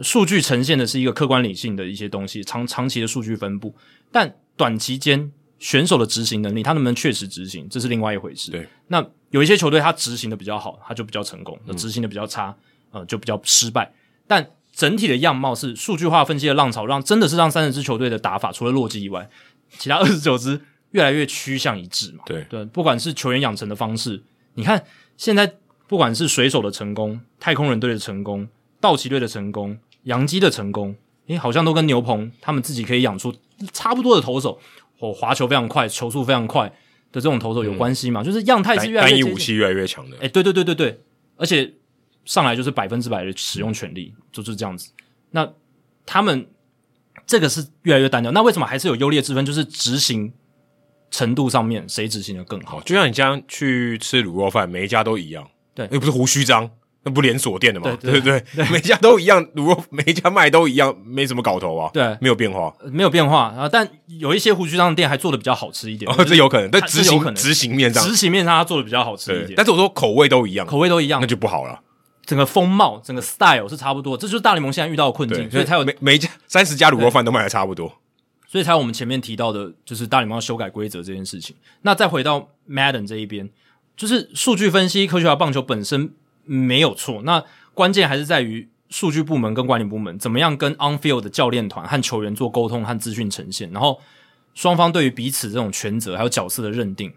[0.00, 3.74] 数据呈现的是一个客观理性的一些东西，长长期的数据分布，
[4.10, 8.50] 但短期间选手的执行能力，他能不能确实执行，这是另外一回事。
[8.50, 12.54] 对，那有一些球队他执行的比较好，他就比较成功；那执行的比较差，
[12.90, 13.92] 呃，就比较失败。
[14.32, 19.28] 但整体的样貌是数据化分析的浪潮，让真的是让三十支球队的打法，除了洛基以外，
[19.76, 20.58] 其他二十九支
[20.92, 22.24] 越来越趋向一致嘛。
[22.24, 24.22] 对对，不管是球员养成的方式，
[24.54, 24.82] 你看
[25.18, 25.56] 现在
[25.86, 28.48] 不管是水手的成功、太空人队的成功、
[28.80, 30.96] 道奇队的成功、洋基的成功，
[31.26, 33.34] 诶，好像都跟牛棚他们自己可以养出
[33.74, 34.58] 差不多的投手，
[34.98, 36.66] 或滑球非常快、球速非常快
[37.12, 38.22] 的这种投手有关系嘛？
[38.22, 40.16] 嗯、就是样态是越来越单一武器越来越强的。
[40.20, 41.00] 诶，对对对对对，
[41.36, 41.74] 而且。
[42.24, 44.90] 上来就是百分之百的使用权利，就是这样子。
[45.30, 45.48] 那
[46.06, 46.46] 他们
[47.26, 48.30] 这个是越来越单调。
[48.32, 49.44] 那为什么还是有优劣之分？
[49.44, 50.32] 就是执行
[51.10, 52.80] 程度上面，谁执行的更好？
[52.82, 55.46] 就像你这样去吃卤肉饭，每一家都一样。
[55.74, 56.70] 对，又不是胡须章，
[57.02, 57.96] 那不连锁店的嘛？
[58.00, 61.90] 对对对，对，每家都一样，卤肉每一家卖都一样，没什么搞头啊。
[61.94, 63.68] 对，没有变化，没有变化啊。
[63.68, 66.10] 但有一些胡须章的店还做的比较好吃一点。
[66.12, 66.70] 哦，这有可能。
[66.70, 69.54] 但执行执行面上，执行面上他做的比较好吃一点。
[69.56, 71.80] 但是我说口味都一样，口味都一样，那就不好了。
[72.24, 77.98] 整个风貌、整个 style 是差不多，这就是大联盟现在遇到的困境，所以才有每每家三十家卤肉饭都卖的差不多，
[78.46, 81.56] 所以才有我们前面提到的，就是大联盟要修改规则这件事情。
[81.82, 83.50] 那再回到 Madden 这一边，
[83.96, 86.12] 就是数据分析、科学化棒球本身
[86.44, 87.44] 没有错，那
[87.74, 94.00] 关键还是在于数据部门跟管理部门怎么样跟 on field 的教练团和球员做沟通和资讯呈现，然后
[94.54, 97.12] 双方对于彼此这种权责还有角色的认定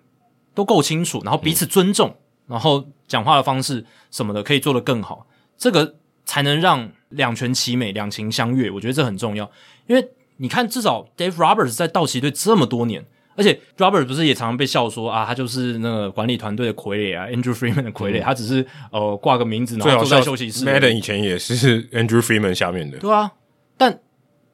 [0.55, 2.09] 都够清楚，然后彼此尊重。
[2.09, 2.15] 嗯
[2.47, 5.25] 然后讲话的方式什么的可以做得更好，
[5.57, 5.95] 这个
[6.25, 8.69] 才能让两全其美、两情相悦。
[8.69, 9.49] 我觉得这很重要，
[9.87, 10.07] 因为
[10.37, 13.05] 你看，至少 Dave Roberts 在道奇队这么多年，
[13.35, 20.65] 而且 Roberts 不是也常常被笑说啊，他就是那个管理团队的傀儡啊，Andrew Freeman 的傀儡，嗯、他只是呃挂个名字，然后坐在休息室。
[20.65, 23.31] Madden 以前也是 Andrew Freeman 下面的，对啊。
[23.77, 23.99] 但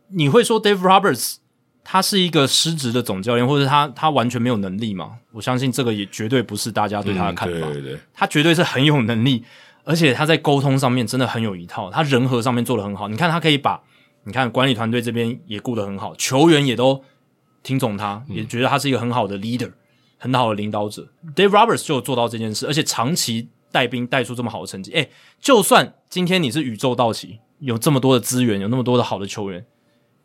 [0.10, 1.38] 你会说 Dave Roberts
[1.84, 5.18] 他是一个失职的总教练，或者他他完全没有能力嘛？
[5.32, 7.68] 我相信这个也绝对不是大家对他的看法。
[7.68, 9.44] 嗯、对对对，他绝对是很有能力，
[9.84, 13.08] 而且他在沟通上面真的很有一套，他人和上面做的很好。
[13.08, 13.82] 你看他可以把，
[14.26, 17.04] 你看管理团队这边也顾得很好，球员也都
[17.64, 19.72] 听从他，也觉得他是一个很好的 leader，
[20.18, 21.10] 很好的领导者。
[21.36, 24.92] Dave Roberts 就有做到这件事，而且长期带兵带出这么好的成绩。
[24.92, 25.10] 诶，
[25.42, 29.66] 就算今天你是宇宙道奇，有这么多的资源，有那么多的好的球员，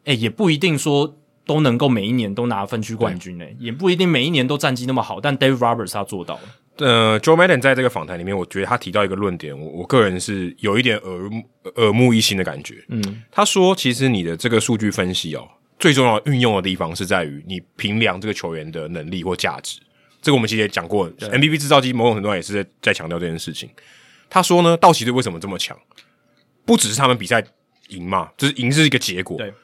[0.04, 1.16] 诶，也不一定说。
[1.46, 6.40] 都能够每一年都拿分区冠军呢，也不一定每一年都战绩那么好，但 Dave Roberts 他做到了。
[6.78, 11.42] 呃，Joe Madden 在这个访谈里面，我觉得他提到一个论点，我我个人是有一点耳目
[11.76, 12.84] 耳目一新的感觉。
[12.88, 15.48] 嗯，他说，其实你的这个数据分析哦，
[15.78, 19.80] 最重要的运用的地方是在于你评量这个球员的能力或价值。
[20.20, 23.70] 这个我们其实也讲过，MVP 制造机某种程度上也是在在强调这件事情。
[24.28, 25.78] 他说呢，道奇队为什么这么强？
[26.66, 27.42] 不只是他们比赛
[27.88, 29.38] 赢嘛，就是赢是一个结果。
[29.38, 29.54] 对。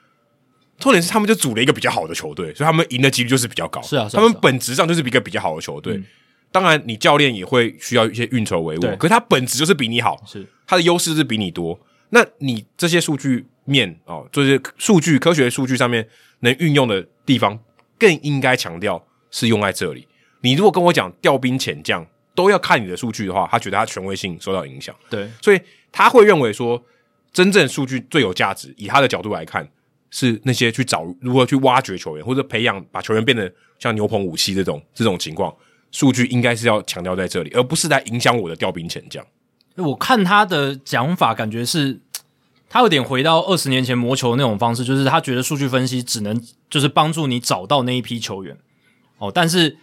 [0.82, 3.80] 重点是他们就组了一个比较好的球队，所以他们赢的几率就是比较高。
[3.82, 5.94] 是啊，是啊，他们本质上就是一个比较好的球队。
[5.94, 6.04] 嗯、
[6.50, 11.78] 当然，你教练也会需要一些运筹帷幄，可是他本质就是比你好，是他的优势是比你多。
[12.10, 16.08] 那你这些数据面哦，这些数据科学数据上面
[16.40, 17.56] 能运用的地方，
[17.96, 20.08] 更应该强调是用在这里。
[20.40, 22.04] 你如果跟我讲调兵遣将
[22.34, 24.92] 都要看你的数据的话，他觉得他权威性受到影响。
[25.08, 25.60] 对，所以
[25.92, 26.82] 他会认为说，
[27.32, 29.68] 真正数据最有价值，以他的角度来看。
[30.14, 35.52] 是那些去找如何去挖掘球员，或者培养把球员变得像牛棚武器这种这种情况，
[35.90, 39.24] 数据应该是要强调在这里，而不是来影响我的调兵遣将。
[39.76, 41.98] 我看他的讲法，感觉是
[42.68, 48.54] 他有点回到二十年前磨球的那种方式，就是他觉得数据分析只能就是帮助你找到那一批球员
[49.16, 49.78] 哦，但是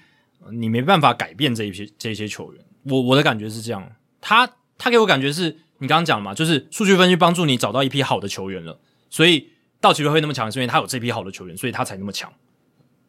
[0.52, 2.64] 你没办法改变这一批这些球员。
[2.84, 3.92] 我我的感觉是这样，
[4.22, 4.48] 他
[4.78, 8.80] 他给我感觉是你刚刚讲嘛，就是数据分析帮助你找到一批好的球员了，
[9.10, 9.50] 所以。
[9.82, 12.32] 道奇队会那么强，是因为他有这批好的球员，所以他才那么强，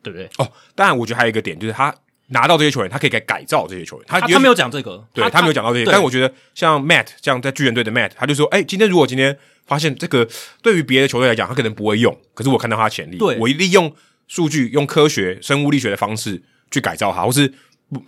[0.02, 0.26] 对不对？
[0.38, 1.94] 哦，当然，我觉得还有一个点就是他
[2.28, 4.06] 拿到这些球员，他可以改改造这些球员。
[4.06, 5.84] 他他没有讲这个，对他，他没有讲到这些。
[5.84, 9.36] 但是我觉得像 Matt 这样在巨人队的 Matt，他就说：“哎，今天如果今天
[9.66, 10.28] 发现这个
[10.62, 13.92] 对于别的球队来讲，他可能不会用，可是我看到他的潜力，对我一利用
[14.28, 16.40] 数据、用科学、生物力学的方式
[16.70, 17.52] 去改造他，或是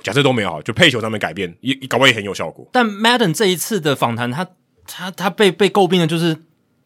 [0.04, 4.46] 假设都没有，就配球上面改变，也搞不好也很有效果。”但 Madden 这一次的访谈，他
[4.86, 6.36] 他他被被诟病的就是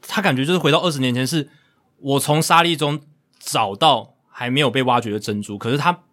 [0.09, 1.51] 他感觉就是回到二十年前是。
[1.99, 3.01] 我从沙粒中
[3.39, 6.05] 找到还没有被挖掘的珍珠，可是他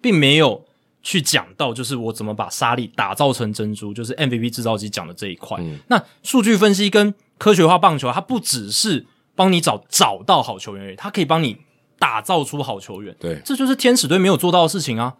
[0.00, 0.64] 并没有
[1.02, 5.58] 去讲到，就是我怎么把沙粒打造成珍珠，就是 MVP 制造机讲的这一块。
[5.60, 9.04] 嗯、那数据分析跟科学化棒球，它不只是
[9.34, 11.56] 帮你找找到好球员而已，它可以帮你
[11.98, 13.14] 打造出好球员。
[13.18, 15.16] 对，这就是天使队没有做到的事情啊，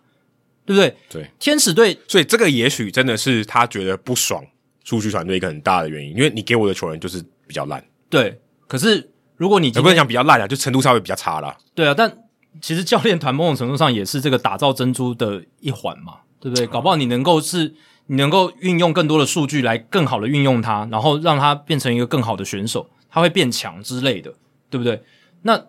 [0.65, 0.97] 对不对？
[1.09, 4.45] 对，天使队，所以这个也许真的是他觉得不爽
[4.85, 7.85] 数据团队一个很大的原因，因为你给我的球员就是比较烂。
[8.09, 9.12] 对，可是。
[9.43, 11.57] 如果你也不能讲比较烂啊，就程度稍微比较差啦。
[11.75, 12.17] 对啊，但
[12.61, 16.65] 其实教练团某种程度上也是这个打造珍珠的一环嘛，对不对？
[16.65, 17.75] 搞不好你能够是，
[18.07, 24.33] 你能够运用更多的数据来更好的运用它，然后让它变成一个更好的选手，他会变强之类的，
[24.71, 25.03] 对不对？
[25.43, 25.61] 那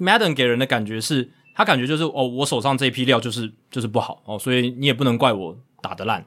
[0.00, 6.24] Madden 给人的感觉是，他感觉就是哦，我手上这一批料就是就是不好哦，所以你也不能怪我打得烂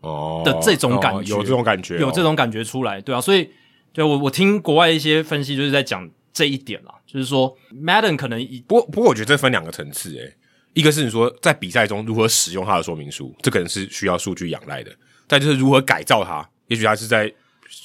[0.00, 3.50] 哦的这种感觉，哦，有这种感觉，有这种感觉出来，对啊，所以
[3.92, 6.10] 对我我听国外一些分析就是在讲。
[6.40, 10.34] 这一点啦，就是说 Madden 可能不过不过，我觉得这分两个层次，诶，
[10.72, 14.90] 一个是你说在比赛中如何使用它的说明书，这可能是需要数据仰赖的；
[15.28, 17.30] 再就是如何改造它，也许他是在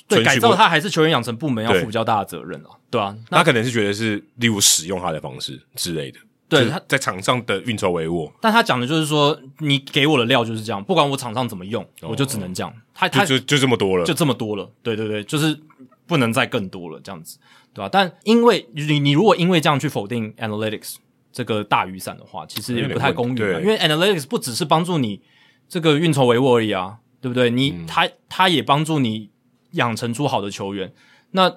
[0.07, 15.60] 对改造它，还是球员养成部门要负比较大的责任啊，对啊，他可能是觉得是例如使用它的方式之类的，对他在场上的运筹帷幄，但他讲的就是说，你给我的料就是这样，不管我场上怎么用，哦、我就只能这样，他就，就这么多了，就这么多了，对对对，就是
[16.07, 17.38] 不能再更多了，这样子。
[17.76, 17.89] 对吧？
[17.91, 20.95] 但因为你你如果因为这样去否定 analytics
[21.30, 23.38] 这个大雨伞的话，其实也不太公允。
[23.60, 25.22] 因为 analytics 不只是帮助你
[25.68, 27.49] 这个运筹帷幄而已啊，对不对？
[27.49, 29.30] 你、嗯、他他也帮助你
[29.72, 30.93] 养成出好的球员。
[31.31, 31.53] 那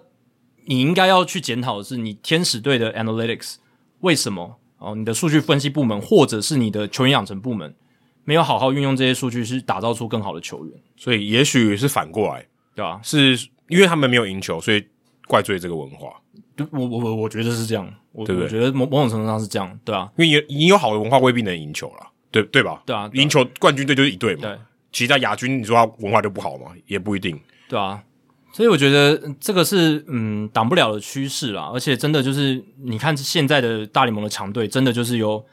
[0.66, 3.58] 你应该要去检讨的是，你天使队的 analytics
[4.00, 4.96] 为什么哦？
[4.96, 7.76] 你的数据分析部门或者是你的球员养成部门
[8.24, 10.74] 没有好好运用这些数据，是打造出更好的球员？
[10.96, 12.98] 所以也许是反过来，对吧？
[13.04, 13.38] 是
[13.68, 14.84] 因为他们没有赢球，所以。
[15.28, 16.14] 怪罪这个文化，
[16.72, 22.82] 我我我我觉得是这样，我我觉得某某种程度上是这样，对啊，因为你有好的文化未必能赢球了，对对吧？
[22.86, 24.58] 对啊，赢球冠军队就是一队嘛，对，
[24.90, 27.38] 其他亚军你说他文化就不好嘛，也不一定，
[27.68, 28.02] 对啊，
[28.52, 35.44] 所以我觉得这个是嗯挡不了的趋势啦，而且真的就是你看现在的大联盟的强队，真的就是由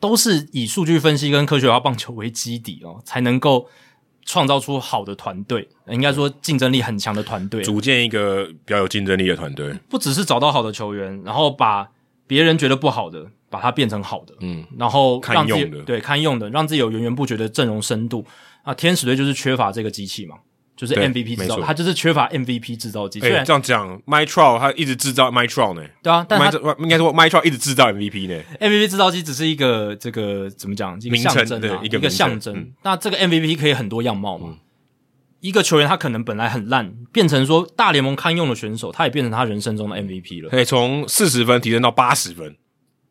[0.00, 3.68] 都是以数据分析跟科学化棒球为基底哦，才能够。
[4.24, 9.72] 创造出好的团队，应该说竞争力很强的团队，组建一个比较有竞争力的团队。
[9.88, 11.88] 不只是找到好的球员，然后把
[12.26, 15.84] 别人觉得不好的把它变成好的，嗯，然后让自己堪用的。
[15.84, 18.24] 对堪用的，让自己有源源不绝的阵容深度。
[18.62, 20.36] 啊，天使队就是缺乏这个机器嘛，
[20.80, 23.20] 就是 MVP 制造，他就是缺乏 MVP 制造机。
[23.20, 25.86] 哎、欸，这样讲 Trout 他一直制造 Trout 呢？
[26.02, 28.42] 对啊，但他应该说 Trout 一直制造 MVP 呢。
[28.58, 30.98] MVP 制造机只是一个这个怎么讲？
[31.02, 32.72] 一个象征啊，一个，一个象征、嗯。
[32.82, 34.48] 那这个 MVP 可以很多样貌嘛？
[34.52, 34.58] 嗯、
[35.40, 40.48] 一个球员他可能本来很烂，变成说大联盟堪用的选手，他也变成他人生中的 MVP 了。
[40.48, 42.56] 可以从四十分提升到八十分，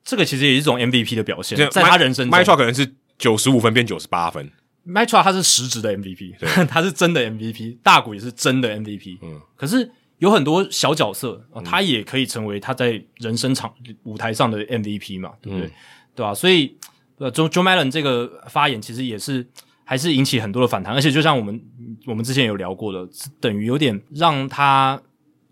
[0.04, 4.50] 这个其实也是一种 MVP 的表现，在他人生中 Mike Trout 可能是九十五分变九十八分。
[4.90, 6.34] Mike Trout 他是实质的 MVP，
[6.68, 9.20] 他是真的 MVP，大谷也是真的 MVP。
[9.22, 13.72] 嗯，可是有很多小角色，哦、他也可以成为他在人生场
[14.04, 15.68] 舞台上的 MVP 嘛，对不对？
[15.68, 15.72] 嗯、
[16.16, 16.34] 对吧、啊？
[16.34, 16.76] 所以，
[17.20, 19.46] 呃，Joe Joe Maddon 这个发言其实也是
[19.84, 21.62] 还是引起很多的反弹，而且就像我们
[22.08, 23.08] 我们之前有聊过的，
[23.40, 25.00] 等于有点让他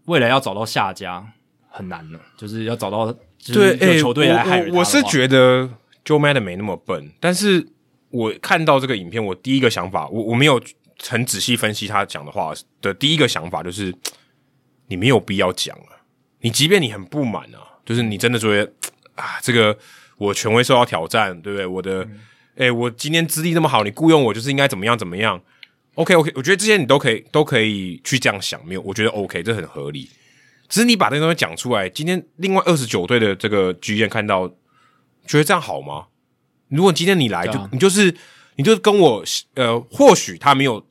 [0.06, 1.26] 未来要找到下家
[1.70, 5.70] 很难了，就是要找到就是有球队来害我，我是觉得
[6.04, 7.68] Joe Maddon 没那么笨，但是。
[8.18, 10.60] 我看到这个影片，我第一个想法，我我没有
[11.08, 13.94] 很仔细分析他讲的话的第一个想法就是，
[14.88, 16.02] 你没有必要讲啊。
[16.42, 18.72] 你即便你很不满啊，就是你真的觉得
[19.14, 19.78] 啊，这个
[20.18, 21.66] 我权威受到挑战，对不对？
[21.66, 25.40] 我的，诶、嗯欸，我今天资历那么好，你雇佣我就是应该怎么样怎么样
[25.94, 30.10] ？OK OK，我觉得这些你都可以都可以去这样想，没有，我觉得 OK，这很合理。
[30.68, 34.48] 只是你把这个东西讲出来，今天另外二十九队的这个剧院看到，
[35.28, 36.08] 觉得这样好吗？
[36.70, 38.14] 如果今天你来，就你就是
[38.56, 39.24] 你就是跟我
[39.56, 40.86] 呃，或许他没有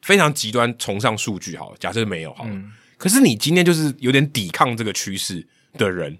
[0.00, 6.16] 非常极端崇尚数据，好，假设没有好，嗯，可是你今天就是有点抵抗这个趋势的人，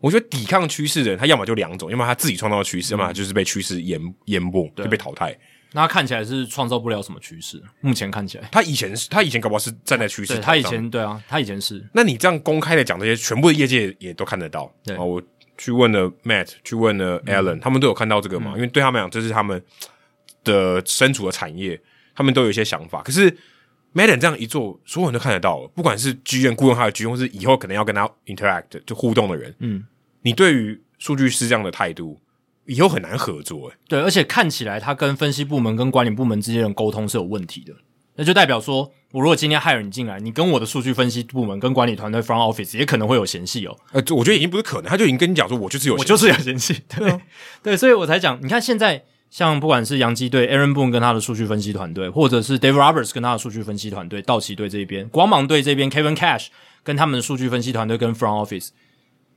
[0.00, 5.36] 我觉得抵抗趋势的人，他要么就两种，要么他自己创造趋势，嗯，要么就是被趋势淹淹没，就被淘汰。
[5.72, 11.86] 那他看起来是创造不了什么趋势，目前看起来，他以前是他以前搞不好是站在趋势，他以前对啊，他以前是。
[11.92, 14.96] 那你这样公开的讲这些，全部的业界也都看得到，对。
[14.96, 15.22] 啊，我。
[15.58, 18.56] 去问了 Matt，去问了 Alan，、嗯、他们都有看到这个嘛、嗯？
[18.56, 19.62] 因为对他们讲，这是他们
[20.44, 21.80] 的身处的产业，
[22.14, 23.02] 他们都有一些想法。
[23.02, 23.30] 可是
[23.94, 29.84] Madden 这样一做，所有人都看得到了，不管是剧院雇佣他的剧院或是以后可能要跟他 interact 就互动的人，嗯，
[30.22, 32.20] 你对于数据师这样的态度，
[32.66, 33.68] 以后很难合作。
[33.68, 37.72] 诶，对，而且看起来他跟分析部门、跟管理部门之间的沟通是有问题的。
[38.16, 43.76] 那就代表说，我如果今天 hire 你进来，你跟我的数据分析部门、跟管理团队 front office 也可能会有嫌隙哦。
[43.92, 46.74] 呃，我觉得已经不是可能，他就已经跟你讲说，我就是有，我就是有嫌隙。
[46.96, 47.20] 对、啊、
[47.62, 56.46] 对，所以我才讲，你看现在像不管是洋基队 Aaron Boone 跟他的数据分析团队，或者是 Dave Roberts 跟他的数据分析团队，道奇队这边，光芒队这边 Kevin Cash
[56.82, 58.68] 跟他们的数据分析团队跟 front office，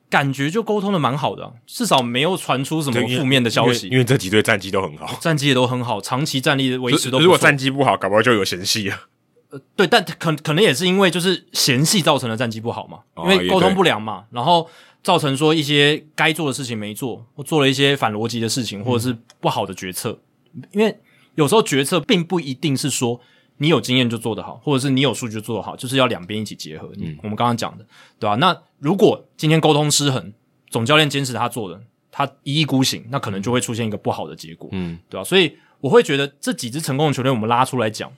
[0.10, 3.88] 感觉就沟通的蛮好的，至少没有传出什么负面的消息。
[3.88, 7.20] 因为，因为这几队战绩都很好，战绩也都很好，长期战力维持都。
[7.20, 9.04] 如果战绩不好，搞不好就有嫌隙啊。
[9.52, 14.68] 呃，对，但可可能也是因为就是嫌隙造成的战绩不好嘛，因为沟通不良嘛，然后
[15.04, 20.20] 造成说一些该做的事情没做，或做了一些反逻辑的事情，或者是不好的决策。
[20.54, 20.64] 嗯。
[20.72, 21.00] 因为
[21.36, 23.22] 有时候决策并不一定是说
[23.60, 26.92] 你有经验就做得好，或者是你有数据就做得好，就是要两边一起结合。
[26.98, 27.86] 嗯，我们刚刚讲的，
[28.18, 28.36] 对吧？
[28.36, 30.34] 那如果今天沟通失衡，
[30.70, 31.80] 总教练坚持他做的，
[32.12, 34.70] 他一意孤行，那可能就会出现一个不好的结果。
[34.72, 35.24] 嗯，对吧？
[35.24, 38.12] 所以我会觉得这几支成功的球队，我们拉出来讲。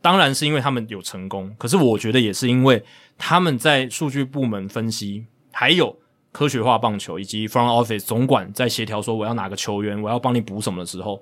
[0.00, 2.80] 当然是因为他们有成功，可是我觉得也是因为
[3.18, 5.96] 他们在数据部门分析，还有
[6.30, 11.20] 科学化棒球以及 front office 总管在协调说我要哪个球员，我要帮你补什么的时候，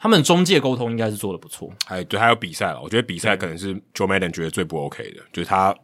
[0.00, 1.70] 他们中介沟通应该是做的不错。
[1.86, 5.76] 哎，对，还有比赛了，我觉得比赛可能是 Joe Madden 觉得最不 OK 的，就是他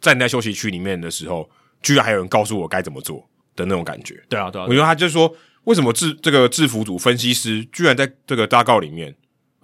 [0.00, 1.50] 站在休息区里面的时候，
[1.82, 4.22] 居然还有人告诉我该怎么做的那种感觉。
[4.28, 5.34] 对啊，对啊，我觉得他就是说，
[5.64, 9.14] 为什么制这个制服组分析师居然在这个大告里面？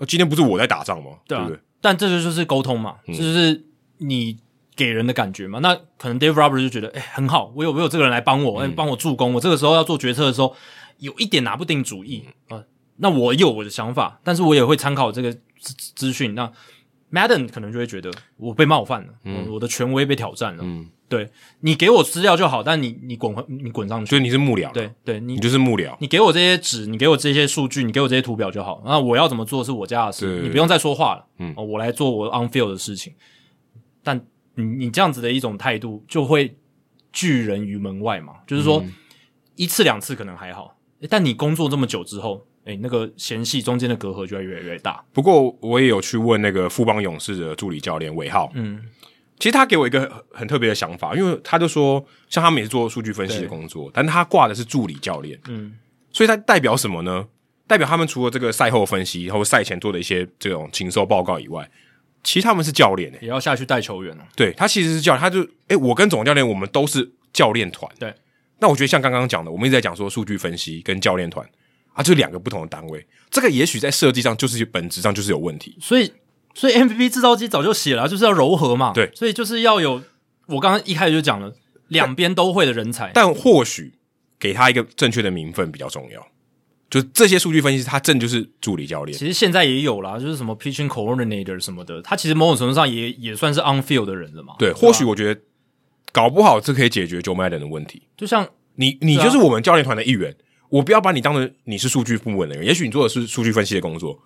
[0.09, 1.13] 今天不是我在打仗吗？
[1.29, 1.63] 对，啊、对不对？
[1.81, 3.65] 但这就就是沟通嘛，这就是
[3.99, 4.37] 你
[4.75, 5.61] 给人的感觉嘛。
[5.61, 9.33] 嗯、那可能 Dave Roberts 就觉得，哎、欸，很好，我有我有这个人来帮我，哎、嗯，帮我助攻。
[9.35, 10.57] 我这个时候要做决策的时候，
[10.99, 12.65] 有一点拿不定主意啊、呃。
[12.97, 16.35] 那我有我的想法，但是我也会参考这个资资讯。
[16.35, 16.51] 那
[17.11, 20.63] Madden 可能就会觉得我被冒犯了，嗯、我的权威被挑战了。
[20.65, 20.89] 嗯。
[21.09, 28.83] 对，你给我资料就好，但你你滚你滚上去，所以你是幕僚，对对，你，你就是幕僚，你给我这些纸，你给我这些数据，你给我这些图表就好。
[28.87, 31.27] 那我要怎么做是我家的事，你不用再说话了。
[31.37, 33.13] 嗯，我来做我 on field 的事情。
[34.03, 34.19] 但
[34.55, 36.57] 你你这样子的一种态度，就会
[37.13, 38.37] 拒人于门外嘛。
[38.47, 38.95] 就是说，嗯、
[39.57, 40.79] 一次两次可能还好，
[41.11, 45.05] 但你工作这么久之后，诶，那个嫌隙中间的隔阂就会越来越大。
[45.13, 48.83] 不过我也有去问那个富邦勇士的助理教练韦浩，嗯。
[49.39, 55.75] 其实他给我一个很很特别的想法，因为他就说，像他们也是做数据分析的工作，但他挂的是助理教练，嗯，
[56.13, 57.27] 所以他代表什么呢？
[57.67, 61.69] 代表他们除了这个赛后分析，然后赛前做的一些这种禽兽报告以外，
[62.23, 64.23] 其实他们是教练、欸，也要下去带球员哦。
[64.37, 68.15] 对，他其实是教练，他就哎、欸，我跟总教练我们都是教练团，对，
[68.61, 71.45] 那我觉得像刚刚讲的，我们一直在讲说数据分析跟教练团
[71.93, 75.77] 啊，就两个不同的单位，这个也许在设计上就是本质上就是有问题。
[75.81, 76.13] 所以，
[76.55, 78.93] 所以 MVP 制造机早就写了，就是要柔和嘛。
[78.93, 80.03] 对，所以就是要有
[80.47, 81.53] 我刚刚一开始就讲了，
[81.89, 83.11] 两边都会的人才。
[83.15, 83.95] 但或许
[84.39, 86.27] 给他一个正确的名分比较重要。
[86.91, 89.17] 就这些数据分析师，他正就是助理教练。
[89.17, 94.55] 其实现在也有啦，就是什么 pitching coordinator 什么的，他其实某种程度上也也算是 on field 的人了嘛。
[94.59, 95.41] 对，对或许我觉得
[96.13, 98.03] 搞不好这可以解决 Joe Madden 的问题。
[98.15, 100.37] 就像你，你就是我们教练团的一员，
[100.73, 102.65] 我不要把你当成你是数据部门的人。
[102.65, 104.19] 也许你做的是数据分析的工作，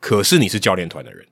[0.00, 1.26] 可是你是教练团的人。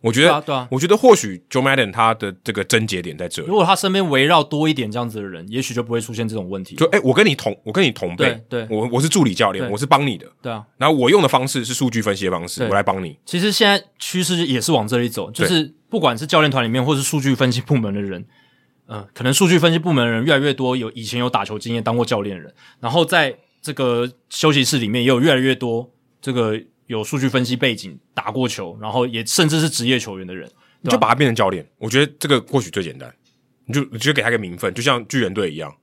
[0.00, 3.48] 我觉得，对啊，对啊，我觉得或许 Joe Madden 他的这个症结点在这里。
[3.48, 6.76] 如果他身边围绕多一点这样子的人，也许就不会出现这种问题。
[6.76, 10.64] 就哎、欸，我跟你同，我跟你同辈，对，对我我是助理教练，我是帮你的，对啊。
[10.76, 13.18] 然后我用的方式是数据分析的方式，我来帮你。
[13.24, 18.20] 其实现在趋势也是往这里走，就是不管是教练团里面或是数据分析部门的人，
[18.86, 25.90] 嗯、呃，可能数据分析部门的人越来越多，有以前有打球经验、当过教练的人，然后在这个休息室里面也有越来越多
[26.20, 30.50] 这个有数据分析背景、打过球，然后也甚至是职业球员的人。
[30.80, 33.12] 你就把他变成教练，我觉得这个或许最简单。
[33.66, 35.74] 你就你就给他一个名分，就像巨人队一样，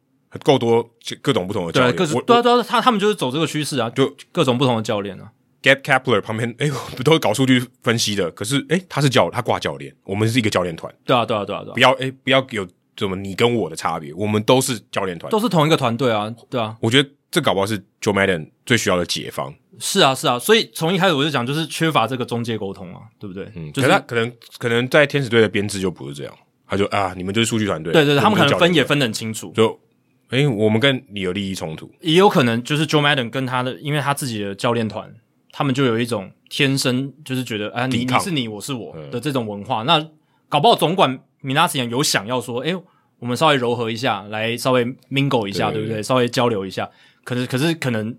[0.43, 0.89] 够多
[1.21, 1.93] 各种不同的教练。
[1.93, 5.31] 对，各种对啊对啊，他他们就是走这个趋势啊，就各种不同的教练啊。
[5.61, 8.31] Gabe Kapler 旁边， 哎，不都是搞数据分析的？
[8.31, 10.93] 可是，哎，他是教他挂教练，我们是一个教练团。
[11.03, 12.65] 对啊对啊对啊对啊，不要哎不要有
[12.95, 16.33] 怎么你跟我的差别，我们都是教练团，都是同一个团队啊。
[16.49, 19.53] 对啊，我觉得这搞不好是 Joe Madden 最需要的解方。
[19.77, 23.51] 是啊，是啊，所以从一开始我就讲，就是缺乏这个中介沟通啊，对不对？
[23.55, 26.33] 嗯，就是他可能可能在天使队的编制就不是这样，
[26.65, 29.77] 他就啊，你们就是数据团队，对对对，他们可能分也分得很清楚，就
[30.29, 35.13] 诶，我们跟你有利益冲突，也有可能就是 Joe Madden 跟他的，因为他自己的教练团，
[35.51, 40.09] 他们就有一种天生就是觉得啊，你你是你，我是我的这种文化，嗯、那
[40.47, 42.73] 搞不好总管米纳斯有想要说，诶，
[43.19, 46.01] 我们稍微柔和一下，来稍微 mingle 一下，对，对不对？
[46.01, 46.89] 稍微交流一下，
[47.25, 48.17] 可是可是可能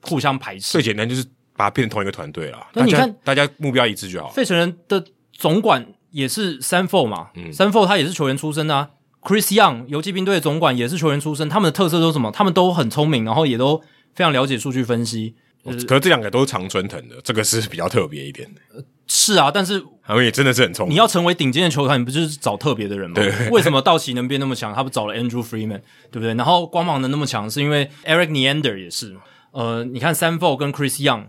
[0.00, 1.24] 互相排斥，最简单就是。
[1.54, 2.66] 把它变成同一个团队了。
[2.72, 4.30] 那你看，大家目标一致就好。
[4.30, 8.88] 费城人的总管也是 Sanford 嘛，嗯，Sanford 他也是球员出身啊。
[9.20, 12.30] Chris Young 游击兵队的总管也是球员出身，他们的特色都是什么？
[12.30, 13.76] 他们都很聪明，然后也都
[14.14, 15.36] 非常了解数据分析。
[15.62, 18.60] 就是、可是这两个都是常春藤的，这个是比较特别一点的。
[18.74, 18.82] 呃、
[19.14, 20.94] 是啊，但是他们也真的是很聪明。
[20.94, 23.16] 你要成为顶尖的球团，你不就是找特别的人吗？
[23.16, 23.30] 对。
[23.52, 24.72] 为什么道奇能变那么强？
[24.72, 26.32] 他不找了 Andrew Freeman，对不对？
[26.34, 29.14] 然后光芒能那么强，是因为 Eric Neander 也是。
[29.50, 31.26] 呃，你看 Sanford 跟 Chris Young。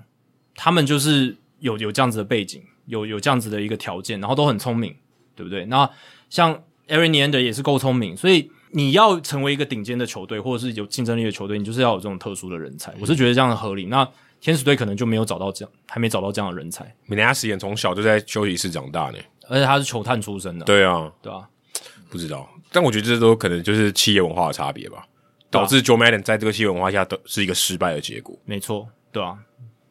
[0.55, 4.95] 他们就是有有这样子的背景，有有这样子的一个条件，然后都很聪明，
[5.35, 5.65] 对不对？
[5.65, 5.89] 那
[6.29, 6.53] 像
[6.87, 12.93] Eric Neander 也是够聪明，所以你要成为一个顶尖的球队，或者是有竞争力的球队，你就是要有这种特殊的人才。
[12.99, 13.87] 我是觉得这样的合理。
[13.87, 14.07] 那
[14.43, 16.93] 天使队可能就没有找到这样，还没找到这样的人才。
[17.05, 19.17] 米纳斯也从小就在休息室长大呢，
[19.47, 20.65] 而且他是球探出身的。
[20.65, 21.47] 对啊，对啊，
[22.09, 25.07] 不知道，但我觉得这都可能就是企业文化的差别吧，
[25.49, 28.37] 导致 Joe Madden 在这个企业文化下都是一个失败的结果。
[28.43, 29.37] 没错，对啊，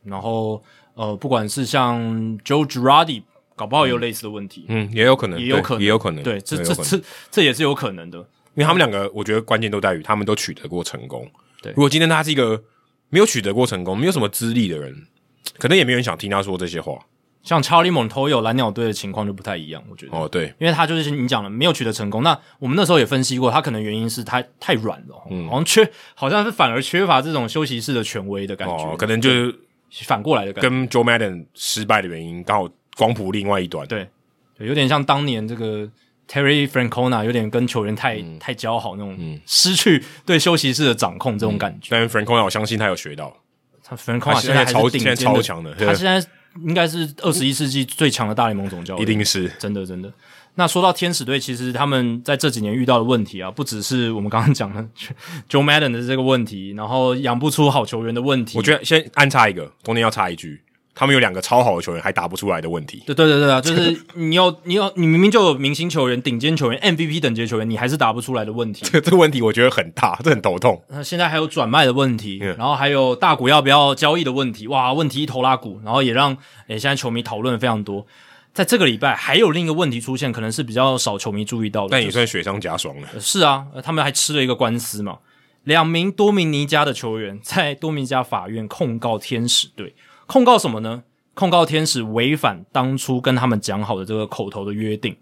[0.04, 0.62] 然后。
[0.94, 1.98] 呃，不管是像
[2.40, 3.22] Joe Girardi，
[3.56, 7.00] 搞不好也有类似的问题，嗯，也有可能，也有可能，也有可能，对，这这这
[7.30, 8.24] 这也是有可能的，因
[8.56, 11.26] 为他们两个，我觉得关键都在于他们都取得过成功。
[11.62, 12.62] 对，如果今天他是一个
[13.12, 15.06] 没有取得过成功、没有什么资历的人，
[15.58, 16.98] 可能也没有人想听他说这些话。
[17.42, 20.16] 像 Charlie Montoyo 蓝鸟队的情况就不太一样，我觉得。
[20.16, 22.22] 哦，对，因为他就是你讲了，没有取得成功。
[22.22, 29.54] 那我们那时候也分析过，他可能原因是他太软了，嗯，好像缺，好像是反而缺乏这种休息室的权威的感觉，哦，可能就是。
[30.06, 32.66] 反过来的感觉，跟 Joe Madden 失败的原因刚好
[32.96, 33.86] 光谱另外一端。
[33.86, 34.08] 对，
[34.56, 35.86] 有点像当年这个
[36.32, 41.94] Terry Francona 有点跟球员太、嗯、太交好那种，嗯，失去对休息室的掌控这种感觉。
[41.94, 43.36] 嗯、但 Francona 我相信他有学到，
[43.84, 46.26] 他 Francona 现在超现在超强的，他现在
[46.64, 49.46] 应该是二十一世纪最强的大联盟总教练，一定是。
[49.58, 50.10] 真的真的。
[50.54, 54.82] 那说到天使队，其实他们在这几年遇到的问题啊，不只是我们刚刚讲的
[55.50, 58.56] Joe Madden 的这个问题，然后养不出好球员的问题。
[58.56, 60.62] 我觉得先安插一个，中间要插一句，
[60.94, 63.02] 他们有两个超好的球员还打不出来的问题。
[63.06, 68.84] 对对对对啊，就是你有 你有你明明就有明星球员、顶尖球员、MVP 等级的球员，你还是打不出来的问题。
[68.90, 70.82] 这这个问题我觉得很大，这很头痛。
[70.88, 74.68] 那现在还有转卖的问题，然后还有大股要不要交易的问题。
[74.68, 76.36] 哇，问题一头拉股，然后也让
[76.68, 78.06] 诶现在球迷讨论的非常多。
[78.54, 83.08] 在这个礼拜，还有另一个问题出现，可能是比较少球迷注意到的，但也算雪上加霜了。
[83.18, 85.20] 是啊，他们还吃了一个官司嘛。
[85.64, 89.94] 两名多米尼加的球员在多米尼加法院控告天使队，
[90.32, 91.02] 控告什么呢？
[91.34, 95.14] 控告天使违反当初跟他们讲好的这个口头的约定。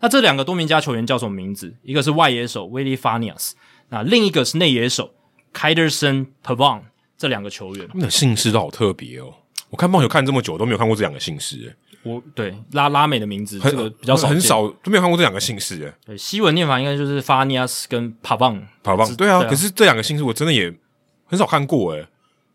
[0.00, 1.74] 那这两个多米尼加球员叫什么名字？
[1.82, 3.56] 一个是外野手威利法尼亚斯，
[3.88, 5.14] 那另一个是内野手
[5.52, 6.84] 凯德森帕旺。
[7.16, 9.34] 这两个球员，他们的姓氏都好特别哦。
[9.70, 11.74] 我看棒球看这么久都没有看过这两个姓氏。
[12.04, 15.92] 我对拉拉美的名字这个比较少，很少都没有看过这两个姓氏。
[16.06, 18.62] 对，西文念法应该就是 Fanias 跟 Pavon。
[18.84, 20.72] Pavon 对啊，可是这两个姓氏我真的也
[21.24, 22.06] 很少看过诶。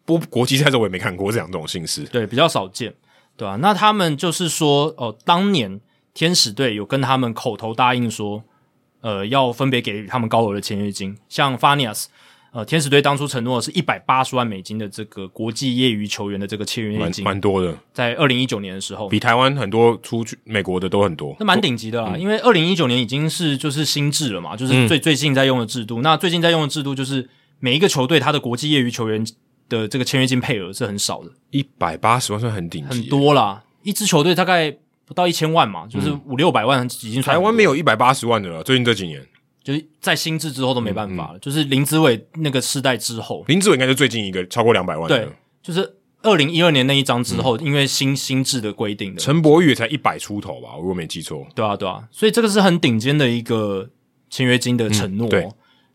[0.05, 2.03] 不过国际赛的时候我也没看过这两种姓氏。
[2.03, 2.93] 对，比较少见，
[3.38, 3.57] 对吧、啊？
[3.61, 5.80] 那他们就是说，哦，当年
[6.13, 8.43] 天使队有跟他们口头答应说，
[9.01, 12.05] 呃，要分别给他们高额的签约金，像 Fanias。
[12.55, 17.75] 呃，天使队当初承诺的是一百八十万美金的这个国际业余球员的这个签约金，蛮多的。
[17.91, 22.11] 在二零一九年的时候，比台湾很多出去美国的都很多，那蛮顶级的啦。
[22.13, 26.03] 嗯、因为二零一九年已经是就是新制了嘛，就是最、嗯、最近在用的制度。
[26.03, 27.27] 那最近在用的制度就是
[27.59, 29.25] 每一个球队他的国际业余球员
[29.69, 33.64] 的这个签约金配额是很少的，一百八十万算很顶级，很多啦。
[33.84, 34.76] 一支球队大概
[35.06, 37.35] 不到一千万嘛，就是五六百万已经算。
[37.35, 39.26] 台湾没有一百八十万的了，最近这几年。
[39.64, 45.18] 就是在新制之后都没办法了，嗯嗯、就是林子伟那个世代之后，林子伟应该是最近一个超过两百万的。
[45.18, 51.48] 对，就是二零一二年那一张之后，嗯、因为新新制的规定的，陈柏宇也才一百出头吧，我如果没记错。
[51.56, 53.90] 对啊，对啊，所以这个是很顶尖的一个
[54.30, 55.30] 签约金的承诺、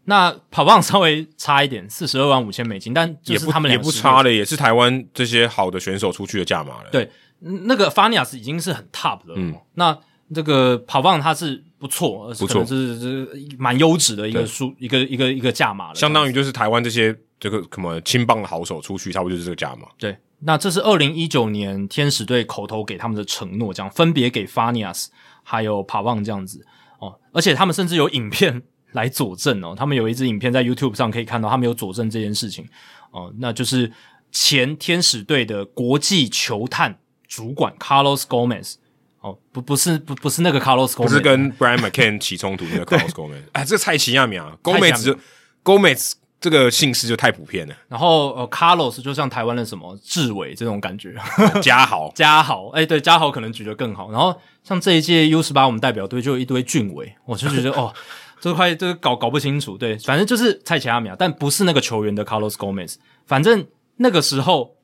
[0.09, 6.91] 那跑棒稍微差一点，四十二万五千美金，但也不他们也不差了，也是台湾这些好的选手出去的价码了。
[6.91, 7.11] 对，
[7.41, 9.37] 那个 Fanias 已经是很 top 的了。
[9.37, 9.99] 嗯，那。
[10.35, 13.27] 这个跑棒它是不错，不错，是是
[13.59, 19.89] 蛮优质的一个数一个一个一个价码了，相当于就是台湾这些这个什么青棒的好手出去，差不多就是这个价码。
[19.97, 25.07] 对，那这是二零一九年天使队口头给他们的承诺，这样分别给 Fanias
[25.43, 26.63] 还有跑棒这样子
[26.99, 28.63] 哦，而且他们甚至有影片
[28.93, 32.67] 来佐证哦，他们有一支影片在 YouTube 上可以看到，他们有佐证这件事情
[33.11, 33.93] 哦，那就是
[34.31, 38.75] 前天使队的国际球探主管 Carlos Gomez。
[39.21, 43.43] 哦，不，不是，不，不是那个 Carlos Gomez，不是跟 Brian McCann 起冲突那个 Carlos Gomez。
[43.51, 45.19] 哎，这个蔡奇亚米啊，Gomez 就
[45.65, 47.75] Gomez 这个姓氏就太普遍了。
[47.89, 51.17] 然后呃，Carlos 就像台湾的什么志伟这种感觉，
[51.61, 54.13] 嘉豪， 嘉豪，哎，对，嘉豪可能举得更好。
[54.13, 57.93] 然后像这一届 U 十八我们代表队就有一堆俊伟，我就觉得哦，
[58.41, 59.77] 这块这个搞搞不清楚。
[59.77, 62.97] 对，反正就是蔡奇阿米亚，但不是那个球员的 Carlos Gomez。
[63.27, 63.67] 反正
[63.97, 64.77] 那个时候。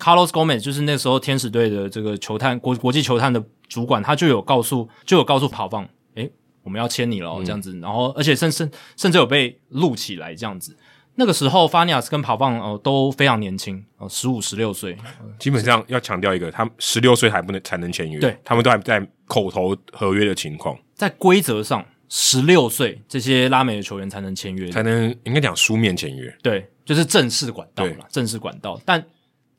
[0.00, 6.30] Carlos Gomez 就是那时候天使队的这个球探国国际球探的主管，他就有告诉就有告诉跑棒，诶，
[6.62, 10.76] 我们要签你了、哦、这样子，然后而且甚甚甚至有被录起来这样子。
[11.16, 14.96] 那个时候，Fanias 跟跑棒哦都非常年轻哦，十五十六岁，
[15.36, 29.04] 基本上要强调一个，他们十六岁还不能才能签约，对，他们都还在口头合约的情况，在规则上，十六岁这些拉美的球员才能签约，才能应该讲书面签约，对，就是正式管道了，正式管道，但。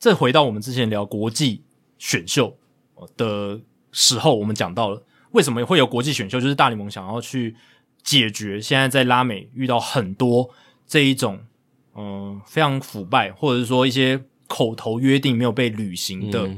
[0.01, 1.61] 这回到我们之前聊国际
[1.97, 2.57] 选秀
[3.17, 3.59] 的
[3.91, 7.53] 时候，我们讲到了为什么会有国际选秀，就是大联盟想要去
[8.01, 10.49] 解决现在在拉美遇到很多
[10.88, 11.41] 这一种
[11.95, 16.49] 嗯、呃、非常腐败，或者是说一些口头约定没有被履行的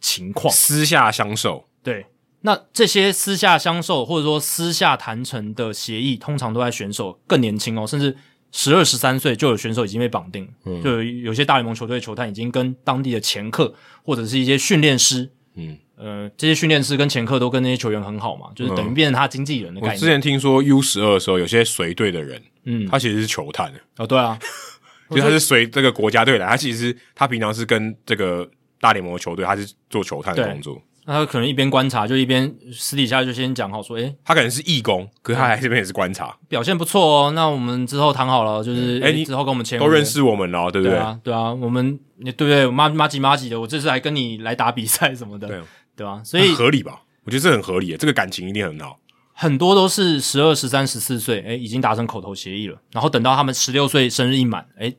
[0.00, 1.68] 情况，嗯、私下相守。
[1.84, 2.04] 对，
[2.42, 8.16] 那这些私下相授或者说私下谈成的协议，通常都在选手更年轻哦，甚至。
[8.52, 13.72] 十二十三岁就有选手已经被绑定，嗯、就有有些大联盟球队球探已经跟当地的前客
[14.02, 19.94] 或者是一些训练师，嗯，呃，这些训练师跟前客都跟那些球员很好嘛，就是等于变成他经纪人的概念。
[19.94, 24.36] 我之前听说 U 十二的时候，有些随队的人，嗯，他其实是球探哦，对啊，
[25.14, 28.50] 就他是随这个国家队来，他其实他平常是跟这个
[28.80, 30.82] 大联盟的球队，他是做球探的工作。
[31.10, 37.32] 那他可能一边观察，就一边私底下就先讲好说，诶、欸，他可能是义工，可是他来这边也是观察，表现不错哦。
[37.32, 40.96] 那我们之后谈好了，就是诶、欸，你之后跟我们签，都认识我们了，对不对？
[40.96, 42.64] 对啊，对啊，我们对不对？
[42.70, 45.58] 麻麻吉麻吉的，我这次还跟你来打比赛什么的，对
[45.96, 46.22] 对吧？
[46.24, 47.02] 所以合理吧？
[47.24, 49.00] 我觉得这很合理，这个感情一定很好。
[49.32, 54.96] 很多都是十二、十三、十四岁，诶，已经达成口头协议了，然后等到他们十六岁生日一满，诶，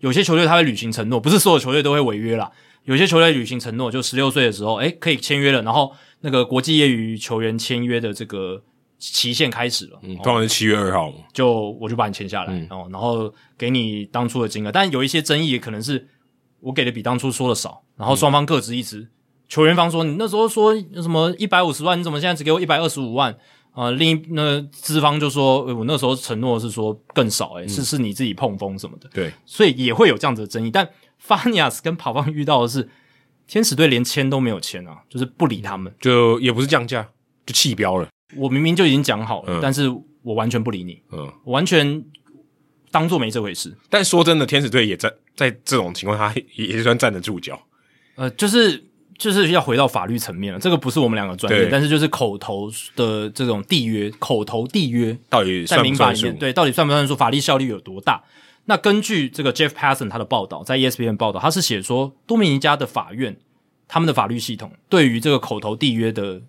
[0.00, 2.52] 有些球队他会履行承诺，不是所有球队都会违约啦。
[2.84, 8.62] 有些球队履行承诺，就十六岁的时候，诶，可以签约了，然后那个国际业余球员签约的这个
[8.98, 16.06] 期限开始了，嗯，当然是七月二号，就我就把你签下来，嗯，然后给你当初的金额，但有一些争议，也可能是
[16.60, 19.08] 我给的比当初说的少，然后双方各执一词，嗯，
[19.48, 23.34] 球员方说你那时候说什么一百五十万，你怎么现在只给我一百二十五万？
[23.72, 30.88] 啊，另一那资方就说，我那时候承诺是说更少，诶，是是你自己碰风什么的，对，所以也会有这样子的争议，但。
[31.26, 32.88] Fanias 跟跑方遇到的是
[33.46, 37.08] 天使队连签都没有签啊，就是不理他们，就也不是降价，
[37.46, 38.08] 就弃标了。
[38.36, 39.88] 我明明就已经讲好了，嗯、但是
[40.22, 42.04] 我完全不理你，嗯，我完全
[42.90, 43.76] 当做没这回事。
[43.88, 47.60] 但说真的，天使队也在在这种情况下也也算站得住脚。
[48.16, 48.84] 呃，就是
[49.18, 58.22] 就是要回到法律层面了，这个不是我们两个专业，对但是就是口头的这种缔约，口头缔约到底算不算在民法里面，对，到底算不算数法律效力有多大？
[58.66, 63.36] 那根据这个 Jeff Passan 他的报道，在 ESPN 报道，他是写说多米尼加的法院
[63.86, 66.40] 他们的法律系统对于这个口头缔约的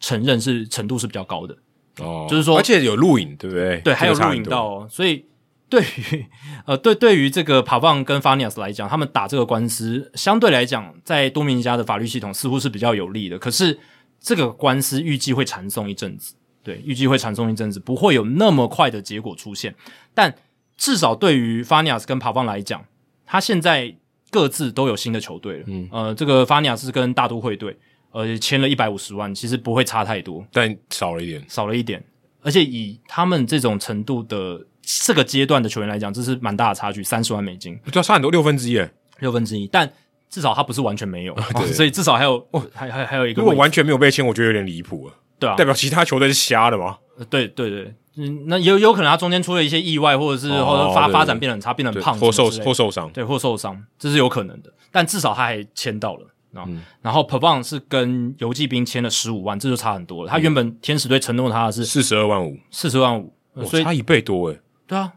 [0.00, 1.56] 承认是程度是比较高的
[1.98, 3.80] 哦，就是说，而且有录影，对不对？
[3.80, 5.24] 对，还有录影到哦，所以
[5.68, 6.26] 对于
[6.66, 13.38] 呃，对对于这个帕旺跟法尼亚斯来讲，他们打这个官司相对来讲，在多米尼加的法律系统似乎是比较有利的。
[13.38, 13.78] 可是
[14.20, 19.74] 这个官司预计会缠讼一阵子，对，预计会缠讼一阵子，不会有那么快的结果出现。
[20.12, 20.34] 但
[20.76, 22.84] 至少对于法尼亚斯跟帕方来讲，
[23.26, 23.96] 他现在。
[24.30, 27.78] 各自都有新的球队了，嗯，呃，这个法尼亚斯跟大都会队，
[28.10, 32.02] 呃，签了一百五十万，其实不会差太多，但少了一点，少了一点，
[32.42, 38.84] 而且以他们这种程度的这个阶段的球员来讲，这是蛮大的差距，三十万美金，就要差很多，六分之一，
[39.20, 39.88] 六分之一，但
[40.28, 41.36] 至少他不是完全没有，
[41.72, 46.98] 所以至少还有，哦，还还还有一个，如果完全没有被签，我觉得有点离谱了，对啊，代表其他球队是瞎的吗？
[47.18, 47.94] 呃、对对对。
[48.16, 54.72] 嗯，那有有可能他中间出了一些意外，或者是或者发、哦、发展变得很差，变得很胖，或受或受伤，对，或受伤，这是有可能的。
[54.92, 56.64] 但至少他还签到了啊。
[56.68, 60.30] 嗯、然后 Pavon 是跟游骑兵签了十五万，这就差很多了。
[60.30, 63.34] 他原本天使队承诺他的是四十二万五，四十万五，
[63.64, 64.60] 所以差一倍多诶。
[64.86, 65.12] 对啊，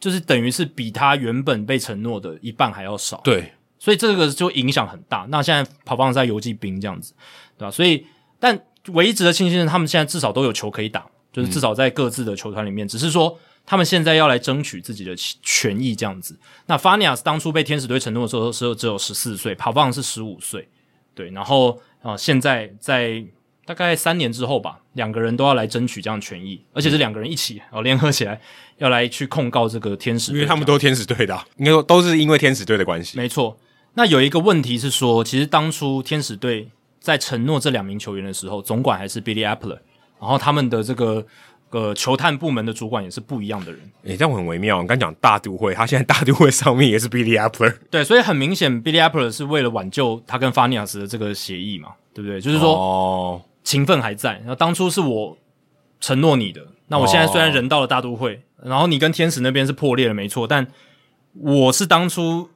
[0.00, 3.20] 就是等于是比他原本被承诺的一半还要少。
[3.22, 5.26] 对，所以这个就影响很大。
[5.28, 7.14] 那现在 Pavon 在游骑兵这样子，
[7.56, 7.70] 对吧？
[7.70, 8.04] 所以，
[8.40, 8.58] 但
[8.88, 11.06] 唯一值得庆幸的是，他们现在至少都有球可以打。
[11.32, 16.38] 就是至少在各自的球团里面，嗯、只是说他们现在要来争取自己的权益这样子。
[16.66, 20.68] 那法尼亚斯当初被天使队承诺的时候，时候只有十四岁，帕旺是十五岁，
[21.14, 21.30] 对。
[21.30, 21.70] 然后
[22.02, 23.24] 啊、呃，现在在
[23.64, 28.40] 大概三年之后吧，两个人都要来争取这样的权益，而且是两个人一起哦联合起来
[28.78, 33.16] 要来去控告这个天使，因为他们都天使队的、啊，应该说都是因为天使队的关系。
[33.16, 33.56] 没错。
[33.94, 36.68] 那有一个问题是说，其实当初天使队
[36.98, 39.78] 在承诺这两名球员的时候，总管还是 Billy Apple。
[40.22, 41.26] 然后他们的这个
[41.70, 44.78] 呃球探部门的主管也是不一样的人，诶，这样很微妙。
[44.78, 52.40] 我刚讲大都会，他现在大都会上面 也是 Billy Apple，对，所以很明显 Billy Apple 是为了挽救他跟法尼亚斯的这个协议嘛，对不对？
[52.40, 54.34] 就是说，哦，情分还在。
[54.38, 55.36] 然后当初是我
[56.00, 60.66] 承诺你的，那我现在虽然人到了大都会，哦、然后你跟天使那边是破裂了，没错，但
[61.34, 62.48] 我是当初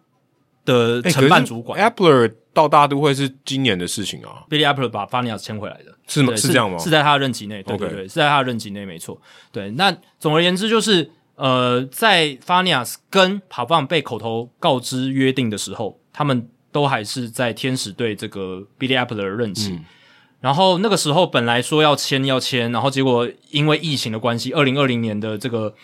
[0.64, 2.30] 的承办主管 Apple。
[2.56, 6.36] 到大都会是今年的事情啊，Billy Apple 把 Fanias 签回来的，是吗？
[6.36, 6.78] 是这样吗？
[6.78, 9.20] 是在他的任期内，对对对.是在他的任期内，没错。
[9.50, 19.72] 对，那总而言之就是，呃，在 Fanias 跟 Pavon 被口头告知约定的时候，他们都还是在天使队这个 Billy Apple 的任期。
[19.72, 19.84] 嗯、
[20.40, 25.74] 然后那个时候本来说要签要签，然后结果因为疫情的关系，二零二零年的这个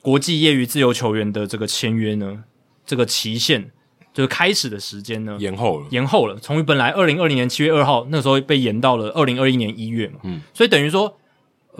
[0.00, 2.44] 国际业余自由球员的这个签约呢，
[2.86, 3.72] 这个期限。
[4.12, 6.36] 就是开始的时间呢，延后了，延后了。
[6.36, 11.16] 从本来二零二零年七月二号那时候被延到了二零二一年一月嘛，嗯，所以等于说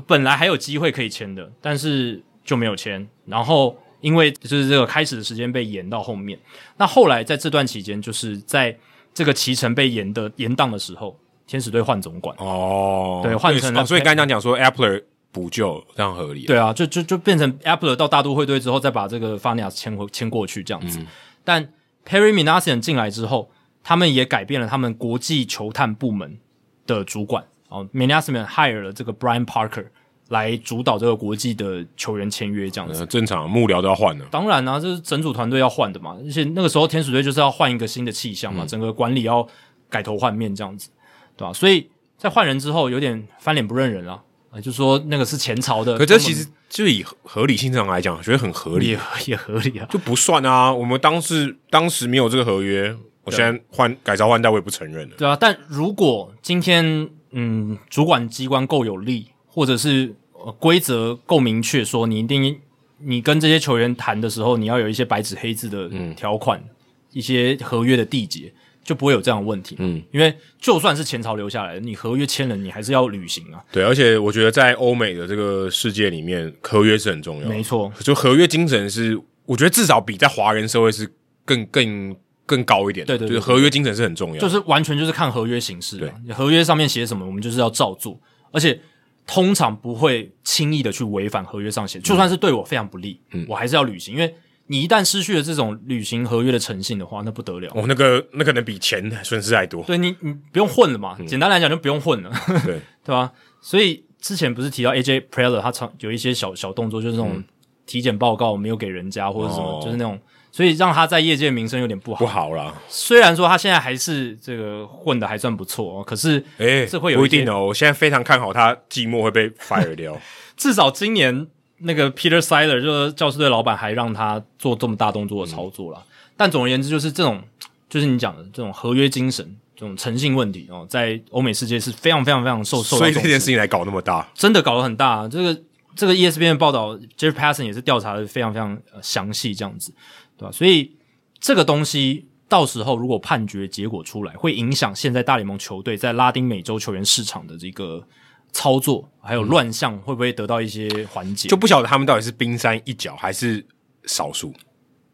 [0.07, 3.07] 本来还有机会可以签的，但是就没有签。
[3.27, 6.39] 然后因为就是这个开始的时间被延到后面，
[6.79, 8.75] 那后来在这段期间，就是在
[9.13, 11.15] 这个骑程被延的延档的时候，
[11.47, 12.35] 天使队换总管。
[12.39, 21.07] 哦，对，换成了、哦，所以刚才讲讲说 Appler 补救这样合理，对啊，就就就变成 Appler 到大都会队之后，再把这个 Fanias 签回签过去这样子，嗯、
[21.45, 21.69] 但。
[22.07, 23.51] Perry Minasian 进来之后，
[23.83, 26.39] 他们也改变了他们国际球探部门
[26.87, 27.45] 的主管。
[27.69, 29.87] 哦，Minasian hire 了这个 Brian Parker
[30.29, 33.01] 来主导这个国际的球员签约，这样子。
[33.01, 34.25] 呃、正常幕僚都要换的。
[34.27, 36.19] 当然啊，这是整组团队要换的嘛。
[36.23, 39.47] 而且那个时候天使队就是要换一个新的气象嘛，嗯、整个管理要
[39.89, 40.91] 改头换面这样子，
[41.37, 41.53] 对吧？
[41.53, 41.89] 所以
[42.19, 44.23] 在换人之后，有点翻脸不认人啊。
[44.53, 50.71] 啊，就说那个是前朝的，可这其实就以合理性上来讲，觉得很合理，也也合理啊，就不算啊。
[50.71, 55.17] 我们当时当时没有这个合约，我现在换改朝换代，我也不承认了。
[55.17, 60.15] 对啊，但如果今天嗯，主管机关够有力，或者是
[60.59, 62.61] 规则够明确，说你一定
[62.99, 66.69] 你跟这些球员谈的时候，你要有一些白纸黑字的条款，嗯、
[67.13, 68.53] 一些合约的缔结。
[68.85, 73.63] 就不会有这样的问题，嗯，因为就算是前朝留下来的，你合约签了，你还是要履行啊。
[73.71, 77.49] 对，而且我觉得在欧美的这个世界里面，合约是很重要的。
[77.49, 81.09] 没错，就合约精神是，我觉得至少比在华人社会是
[81.45, 83.07] 更更更高一点。
[83.07, 85.99] 对对，对，就是合约精神是很重要，就是完全就是看合约形式。
[85.99, 88.19] 对，合约上面写什么，我们就是要照做，
[88.51, 88.81] 而且
[89.27, 94.35] 通常不会轻易的去违反合约上写，就算是对我非常不利，嗯，我还是要履行，因为。
[94.69, 97.71] 你一旦失去了这种履行合约的诚信的话，那不得了。
[97.75, 99.83] 哦，那个那可能比钱损失还多。
[99.85, 101.17] 对你，你不用混了嘛。
[101.19, 102.31] 嗯、简单来讲，就不用混了。
[102.65, 103.33] 对， 对吧？
[103.61, 107.43] 所以之前不是提到 AJ Preller 他常有一些小小动作，就是那种
[107.85, 110.19] 体检报告没有给人家，或者什么，哦、就是那种，
[110.51, 112.19] 所以让他在业界名声有点不好。
[112.21, 112.75] 不好啦。
[112.89, 117.67] 虽然说他现在还是这个混的还算不错，可是哎，这会有一、欸、不一定哦。
[117.67, 120.19] 我现在非常看好他寂寞会被 fire 掉。
[120.57, 121.49] 至少今年。
[121.83, 125.99] 那个 Peter Siler 就是教师队老板，还让他做这么大动作的操作了。
[125.99, 126.07] 嗯、
[126.37, 127.43] 但总而言之，就是这种，
[127.89, 135.27] 就是你讲的这种合约精神，这种诚信问题哦，在欧美世界是非常非常非常受受，所以这件事情来搞那么大，真的搞得很大。
[135.29, 135.61] 这个
[135.97, 139.93] 这个 ESPN 的报道，Jeff Passan 也是调查的非常非常详细，这样子，
[140.39, 140.53] 对吧？
[140.53, 140.93] 所以
[141.41, 148.07] 这个东西到时候如果判决结果出来，会影响现在大联盟球队在拉丁美洲球员市场的这个
[148.53, 151.49] 操作，还有乱象会不会得到一些缓解？
[151.49, 153.65] 就不晓得他们到底是冰山一角还是
[154.05, 154.53] 少数。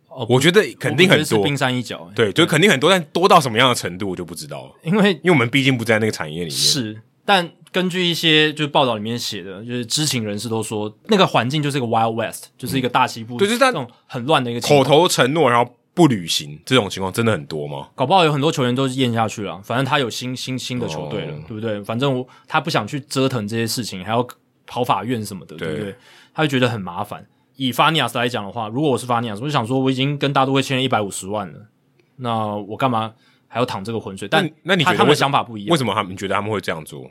[0.09, 2.11] 哦，我觉得肯定很多，冰山一角。
[2.15, 4.73] 对，就肯定很多，但多到什么样的程度我就不知道了。
[4.83, 6.51] 因为，因为我们毕竟不在那个产业里面。
[6.51, 17.89] 是，但根据一些就是报道里面写的，就是知情人士都说，那个环境就是一个 Wild West，就是一个大西部，对，就是那种很乱的一个口头承诺，然后不履行这种情况，真的很多吗？
[17.97, 21.83] 搞不好有很多球员都是咽下去了，反正他有新新新的球队了，哦，对不对？
[21.83, 24.25] 反正我他不想去折腾这些事情，还要
[24.65, 25.97] 跑法院什么的，对，对不对？
[26.33, 27.27] 他就觉得很麻烦。
[27.57, 31.67] 以法尼亚斯来讲的话，如果我是法尼亚斯，我就想说，我已经跟大都会签了一百五十万了，
[32.15, 33.13] 那我干嘛
[33.49, 34.29] 还要淌这个浑水？
[34.29, 35.73] 但那，你觉得他们想法不一样？
[35.73, 37.11] 为什么他们觉得他们会这样做？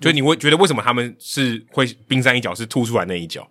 [0.00, 3.46] 就你会觉得为什么他们是会冰山一角是凸出来那一角？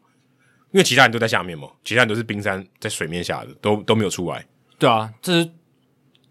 [0.71, 4.45] 因为其他人都在下面嘛，其他人都是冰山在水面下的，都都没有出来。
[4.79, 5.49] 对啊，这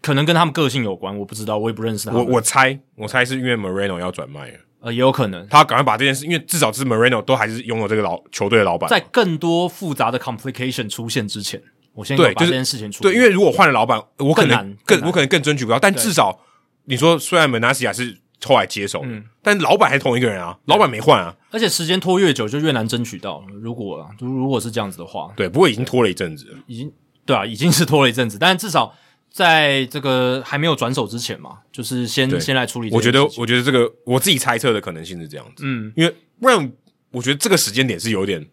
[0.01, 2.25] 可能跟他们个性有关，我不知道，我也不认识他们。
[2.25, 4.57] 我我猜，我猜是因为 Moreno 要转卖了。
[4.81, 8.89] 呃，也有可能，他赶快把这件事，因为至少是 Moreno 都还是拥有这个老球队的老板。
[8.89, 11.61] 在更多复杂的 complication 出现之前，
[11.93, 13.09] 我先对把这件事情处理。
[13.11, 15.77] 对，因为如果换了老板，我可能更，更我可能更争取不到。
[15.77, 16.39] 但至少
[16.85, 21.35] 你说，虽然 Meneses 是后来接手，嗯，但老板还同一个人啊，老板没换啊。
[21.51, 23.43] 而且时间拖越久，就越难争取到。
[23.61, 26.91] 如果啊，如果是这样子的话，对，不过已经拖了一阵子了，已经
[27.25, 28.93] 对啊，已经是拖了一阵子，但至少。
[29.33, 32.89] 在这个还没有转手之前嘛，就是先先来处理。
[32.91, 36.69] 我觉得，我觉得这个我自己猜测的可能性是这样子，嗯，因为不然
[37.11, 38.45] 我觉得这个时间点是有点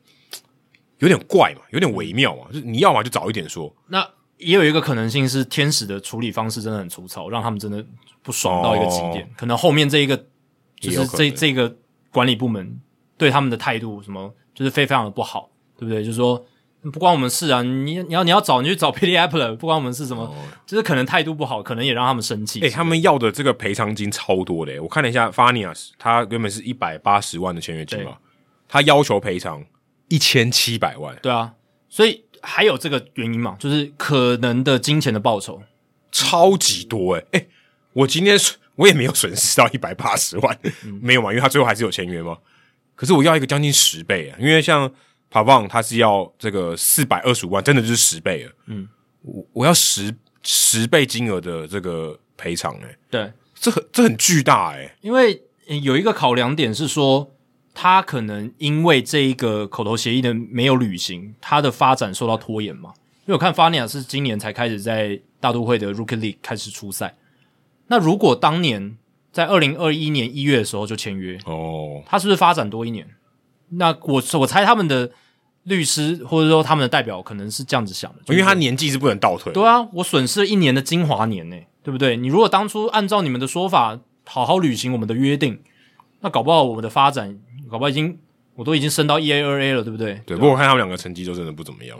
[0.98, 3.74] 有点怪嘛，有点微妙嘛，就是你要么就早一点说。
[3.88, 4.08] 那
[4.38, 7.84] 也有一个可能性是天使的处理方式真的很粗糙，让他们真的
[8.22, 9.24] 不爽到一个极点。
[9.24, 10.16] 哦、可能后面这一个
[10.80, 11.76] 就是这这个
[12.10, 12.80] 管理部门
[13.16, 16.04] 对他们的态度什么就是非非常的不好，对不对？
[16.04, 16.44] 就是说。
[16.92, 17.60] 不关我们事啊！
[17.60, 20.22] 你你要你要找你去找 Billy Eppler，不关我们事什么？
[20.22, 20.34] 哦、
[20.64, 22.60] 就是可能态度不好，可能也让他们生气。
[22.60, 28.16] 诶、欸，他们要的这个赔偿金超多的，我看了一下，Farias 他原本是一百八十万的签约金嘛，
[28.68, 29.62] 他要求赔偿
[30.06, 31.18] 一千七百万。
[31.20, 31.52] 对啊，
[31.88, 35.62] 所以还有这个原因嘛，就是可能的金钱的报酬
[36.12, 37.26] 超级多诶。
[37.32, 37.48] 诶、欸，
[37.92, 38.38] 我今天
[38.76, 42.38] 我也没有损失到一百八十万，嗯、没有嘛，因为他最后还是有签约嘛。
[42.94, 44.90] 可是我要一个将近十倍啊，因为像。
[45.30, 48.52] 帕旺他是要这个四百二十五万，真的就是十倍了。
[48.64, 48.88] 嗯，
[49.20, 50.10] 我我要十
[50.42, 55.42] 十倍金额的这个赔偿，诶，对，这很这很巨大诶、欸，因为
[55.82, 57.30] 有一个考量点是说，
[57.80, 62.92] 他可能因为这一个口头协议的没有履行，他的发展受到拖延嘛。
[63.24, 67.14] 因为我看法尼亚是今年才开始在大都会的 Rookie League 开始出赛，
[67.86, 68.96] 那如果当年
[69.30, 73.06] 在二零二一年一月的时候就签约，哦，他是不是发展多一年？
[73.68, 75.12] 那我我猜他们的
[75.62, 79.52] 律师或者说他们的代表可能是这样子想的，因为他年纪是不能倒退。
[79.52, 82.16] 对啊，我损失了一年的精华年呢，对不对？
[82.16, 85.60] 你如果当初按照你们的说法好好履行我们的约定，
[86.22, 87.38] 那搞不好我们的发展
[87.68, 88.18] 搞不好已经
[88.54, 90.20] 我都已经升到一 A 二 A 了，对不对？
[90.26, 90.36] 对。
[90.36, 91.98] 不过我看他们两个成绩就真的不怎么样，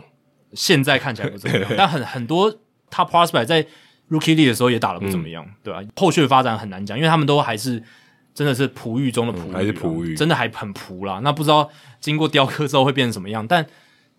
[0.53, 2.53] 现在看起来不怎么样， 但很很多
[2.89, 3.63] 他 prospect 在
[4.09, 5.83] Rookie League 的时候也打的不怎么样，嗯、对吧、啊？
[5.95, 7.83] 后续的发展很难讲，因为他们都还是。
[8.31, 11.19] 真的是璞玉中的璞玉，还是璞玉，真的还很璞啦。
[11.23, 11.67] 那不知道
[11.99, 13.65] 经过雕刻之后会变成什么样，但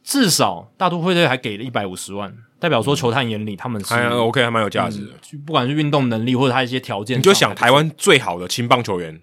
[0.04, 5.12] 至少大都会队还给了一百五十万，代表说球探眼里他们是还 OK，还蛮有价值的。
[5.32, 9.18] 嗯、不管是运动能力或者他一些条件，你就想台湾最好的青棒球员，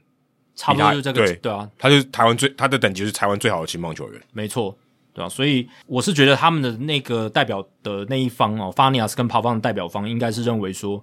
[0.58, 4.78] 差不多就是这个，对对啊，他就是台湾最他的等级是台湾最好的青棒球员，没错，
[5.14, 5.30] 对啊。
[5.30, 11.02] 所以我是觉得他们的那个代表的那一方哦，法尼亚斯跟帕方的代表方应该是认为说，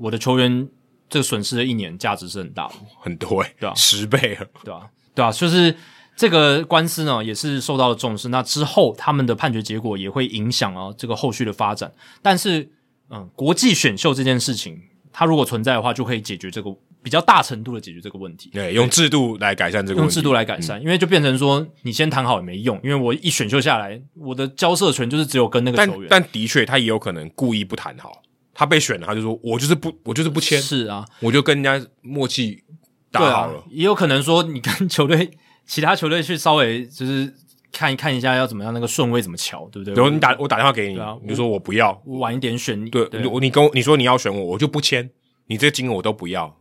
[0.00, 0.68] 我的球员。
[1.10, 3.74] 这个损失的一年价值是很大的，很多诶、欸，对吧、啊？
[3.74, 4.84] 十倍了，对吧、啊？
[5.14, 5.74] 对啊，就是
[6.14, 8.28] 这个官司呢，也是受到了重视。
[8.28, 11.90] 那之后他们的判决结果也会影响啊这个后续的发展。
[12.20, 12.70] 但是，
[13.08, 14.78] 嗯，国际选秀这件事情，
[15.10, 16.68] 它如果存在的话，就可以解决这个
[17.02, 18.50] 比较大程度的解决这个问题。
[18.52, 26.08] 对，用制度来改善这个问题，用制度来改善，嗯、因为就变成说，你先谈好也没用，因为我一选秀下来，我的交涉权就是只有跟那个球员。
[26.10, 28.22] 但，但的确，他也有可能故意不谈好。
[28.52, 32.64] 他被选了，他就说：“我就是不，我就是不签。”是啊，我就跟人家默契
[33.12, 33.58] 打好了。
[33.58, 35.30] 啊、也有可能说，你跟球队
[35.64, 37.32] 其他球队去稍微就是
[37.70, 39.94] 看一看一下要怎么样，那个顺位怎么瞧，对不对？
[39.94, 42.90] 比如你打我打电话给你，啊、你就说我不要，我晚一点选你。
[42.90, 45.08] 对，对你你跟我你说你要选我，我就不签。
[45.46, 46.57] 你这个金额我都不要，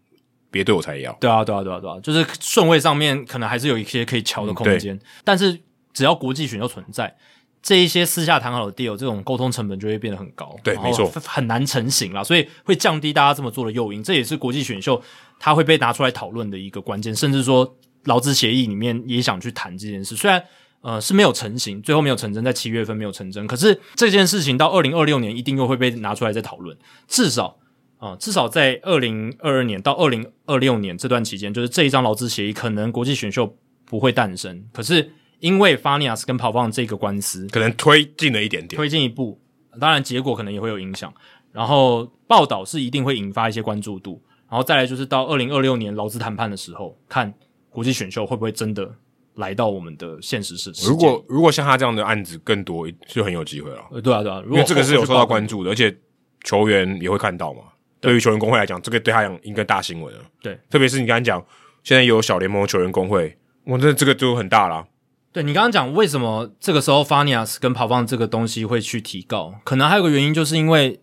[0.57, 1.15] 别队我才要。
[1.21, 5.59] 对啊，对啊，对啊，对啊，就是顺位上面可能还是有一些可以瞧的空间，嗯、但是
[5.93, 7.15] 只要国际选秀存在。
[7.61, 14.01] 这一些私下谈好的 deal，这种沟通成本就会变得很高，对，没错，很难成型啦，所以会降低大家这么做的诱因。
[14.01, 15.01] 这也是国际选秀
[15.37, 20.15] 它会被拿出来讨论的一个关键，甚至说劳资协议里面也想去谈这件事。
[20.15, 20.41] 虽然
[20.79, 26.77] 呃是没有成型，最后没有成真，在七月份没有成真，可是这件事情到二零二六年一定又会被拿出来再讨论。
[27.07, 27.57] 至少
[27.97, 35.11] 啊、呃，至少在二零二二年到二零二六年这段期间，就是这一张劳资协议可能国际选秀不会诞生，可是。
[35.39, 39.39] 因为 Fanias 跟跑棒这个官司可能推进了一点点，推进一步，
[39.79, 41.13] 当然结果可能也会有影响。
[41.51, 44.19] 然后报道是一定会引发一些关注度，
[44.49, 47.31] 然后再来就是到二零二六年劳资谈判的时候，看
[47.69, 48.91] 国际选秀会不会真的
[49.35, 50.87] 来到我们的现实世界。
[50.87, 53.85] 如果如果像他这样的案子更多，就很有机会了。
[53.91, 55.95] 呃，对啊，对啊，因为这个是有受到关注的，而且
[56.43, 57.61] 球员也会看到嘛。
[57.99, 60.21] 对于球员工会来讲，这个对他讲应该大新闻了。
[60.41, 61.43] 对，特别是你刚才讲，
[61.83, 64.87] 现在有小联盟球员工会，哇，这这个就很大了。
[65.31, 70.99] 对，你刚刚讲为什么这个时候 Fanias 跟跑棒这个东西会去提高，可能还有个原因，就是因为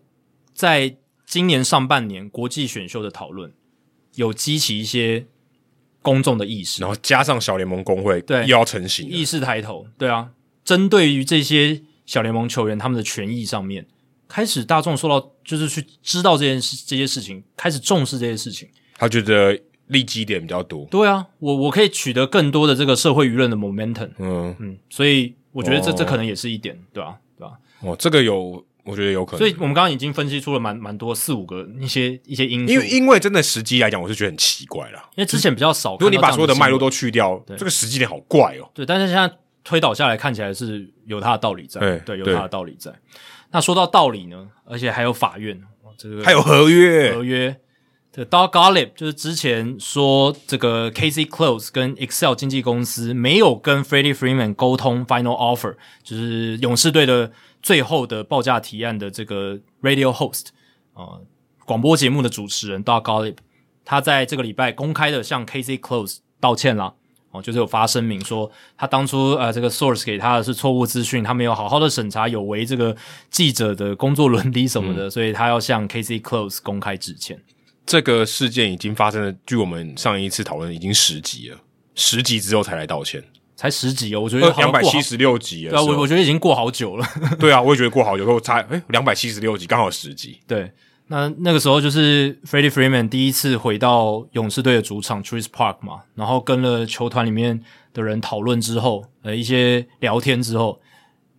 [0.53, 3.53] 在今年上半年国际选秀的讨论
[4.15, 5.25] 有激起一些
[6.01, 8.41] 公众的意识，然后加上小联盟工会对。
[8.41, 10.29] 又要成型，意识抬头，对啊，
[10.63, 13.87] 针对于这些小联盟球员他们的权益上面，
[14.27, 19.59] 开始大众受到就是去知道这件事这些事情，开始重视这些事情，他觉得。
[19.89, 27.15] 利基点比较多，对啊，我我可以取得更多的这个社会舆论的 momentum，嗯嗯，所以我觉得这、哦、这可能也是一点，对吧、啊？
[27.37, 27.53] 对吧、啊？
[27.81, 29.37] 哦，这个有，我觉得有可能。
[29.37, 35.91] 所以我们刚刚已经分析出了蛮蛮多四五个一些一些因素，因为因为真的时机来讲，我是觉得很奇怪啦，因为之前比较少。
[35.91, 38.67] 如果你把所有的脉络都去掉，这个时机点好怪哦。
[38.73, 39.31] 对，但是现在
[39.63, 42.91] 推导下来看起来是有它的道理在，对，对，有它的道理在。
[43.55, 45.61] 那说到道理呢，而且还有法院，
[45.97, 47.57] 这个还有合约，合约。
[48.11, 57.31] 这 Doug Gottlieb 就是之前说这个 KC Close 跟 Excel 经纪公司没有跟 Freddie Freeman 沟通 Final Offer，就是勇士队的
[57.63, 60.47] 最后的报价提案的这个 Radio Host
[60.91, 61.21] 啊、呃，
[61.63, 63.37] 广播节目的主持人 Doug Gottlieb，
[63.85, 66.95] 他在这个礼拜公开的向 KC Close 道歉了
[67.35, 72.95] 哦、呃，就是有发声明说他当初呃这个 Source 给他的是错误资讯，他没有好好的审查，有违这个
[73.29, 77.39] 记者的工作伦理什么的，嗯、所以他要向 KC Close 公开致歉。
[77.85, 81.57] 这个事件已经发生了，据我们上一次讨论，已经十集了，
[81.93, 83.23] 十集之后才来道歉，
[83.55, 87.07] 才十集哦，我觉得两百七十六集了，对啊，我我觉得已经过好久了，
[87.39, 90.71] 对啊，我也觉得过好久，我才诶两百七十六集刚好十集，对，
[91.07, 100.81] 那那个时候就是 Freddie Freeman 第一次回到勇士队的主场 Truist Park 嘛，然后跟了球团里面的人讨论之后，呃，一些聊天之后，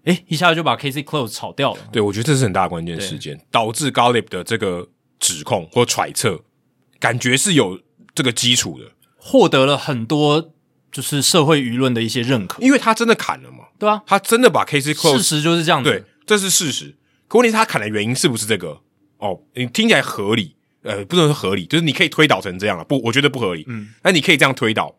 [0.04, 4.88] 诶一下子就把 KC Close 炒掉了，对，我觉得这是很大的关键事件，导致 Gottlieb 的这个。
[5.18, 6.44] 指控或揣测，
[7.00, 7.80] 感觉是有
[8.14, 10.52] 这个基础的，获得了很多
[10.92, 16.96] 就是社会舆论的一些认可，因为他真的砍了嘛，对啊，他真的把 KC Close 事实就是这样子，对，这是事实。
[17.28, 18.82] 可问题是他砍的原因是不是这个？
[19.18, 24.94] 哦，你听起来合理，呃，不能说合理，就是你可以推导成这样啊，不，我觉得不合理，嗯，那你可以这样推导，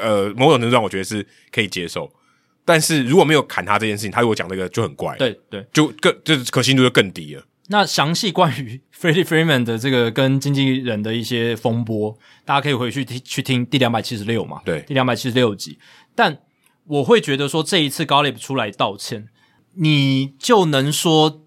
[0.00, 2.12] 呃，某种程度上我觉得是可以接受，
[2.64, 7.44] 但是如果没有砍他这件事情，他如果讲这个就很怪，对对，就更就是可信度就更低了。
[7.68, 15.78] 那详细关于 Freddie Freeman 的这个跟经纪人的一些风波，大家可以回去听去听第两百七十六嘛，对，第两百七十六集。
[16.14, 16.38] 但
[16.86, 19.28] 我会觉得说，这一次 Gottlieb 出来道歉，
[19.76, 21.42] 你就能说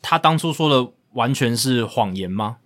[0.00, 2.56] 他当初说的完全是谎言吗？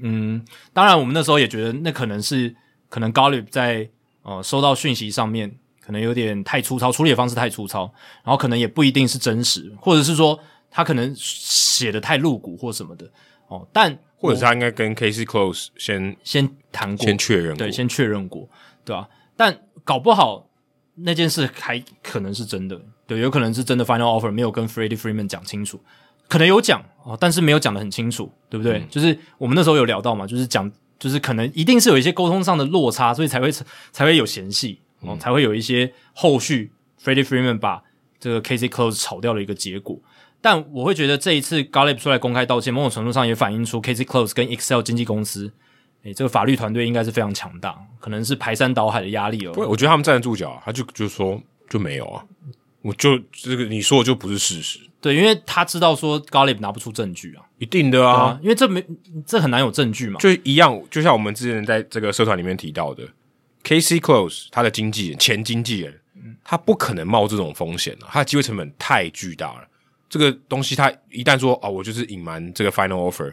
[0.00, 2.54] 嗯，当然，我们那时候也觉得那可能是
[2.88, 3.88] 可能 Gottlieb 在
[4.22, 7.92] 呃收到讯息上面可能有点太粗糙，处理的方式太粗糙，
[8.24, 10.38] 然后可能也不一定是真实，或者是说。
[10.74, 13.06] 他可能写的太露骨或什么的
[13.48, 18.48] 哦，但或者是他应该跟 Casey Close 先先谈过，先确认过，对，先确认过，
[18.82, 19.06] 对吧？
[19.36, 20.48] 但搞不好
[20.94, 23.84] 那件事还可能是真的，对，有可能是真的。
[23.84, 25.78] Final Offer 没有跟 Freddie Freeman 讲清楚，
[26.28, 28.78] 可能有讲哦，但是没有讲的很清楚，对不对？
[28.78, 33.50] 嗯、就是我们那时候有聊到嘛，就是讲，就是可能一定是有一些沟通上的落差，所以才会
[33.90, 37.82] 才会有嫌隙哦，嗯、才会有一些后续 Freddie Freeman 把
[38.18, 39.98] 这个 KC Close 炒掉的一个结果。
[40.40, 45.46] 但我会觉得这一次 Gottlieb 出来公开道歉，某种程度上也反映出 KC Close 跟 Excel 经纪公司，
[46.02, 49.52] 诶、欸，这个法律团队应该是非常强大，可能是排山倒海的压力哦。
[49.52, 52.24] 不，我觉得他们站得住脚、啊，他就就说就没有啊，
[52.82, 54.80] 我就这个你说的就不是事实。
[55.02, 58.82] 对，因为他知道说 Gottlieb 拿不出证据啊，一定的啊，啊因为这没
[59.26, 60.20] 这很难有证据嘛。
[60.20, 63.02] 就一样，就像我们之前在这个社团里面提到的
[63.64, 66.00] ，KC Close 他的经纪人前经纪人，
[66.44, 69.66] 他不可能冒这种风险啊，他的机会成本太巨大了。
[70.08, 73.32] 这个东西，他一旦说啊、哦，我就是隐瞒这个 final offer，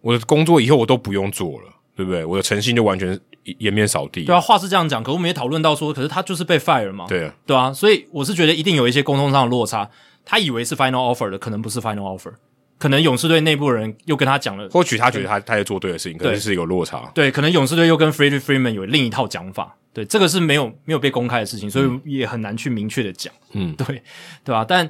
[0.00, 2.24] 我的工作以后我都不用做了，对不对？
[2.24, 3.20] 我的诚信就完全
[3.58, 4.24] 颜面扫地。
[4.24, 7.04] 对啊，话是这样讲，可我们也讨论到说，可是他就是被 fire 嘛。
[7.08, 9.90] 对啊，对啊，所以我是觉得一定有一些沟通上的落差。
[10.30, 12.34] 他以为是 final offer 的，可能不是 final offer，
[12.76, 17.10] 可能勇士队内部人又跟他讲了，或许他觉得他他在做对的事情，可能是有落差。
[17.14, 19.74] 对，可能勇士队又跟 Freddie Freeman 有另一套讲法。
[19.94, 23.32] 对，这个是没有没有被公开的事情，所以也很难去明确的讲。
[23.52, 24.02] 嗯，对，
[24.44, 24.62] 对吧？
[24.68, 24.88] 但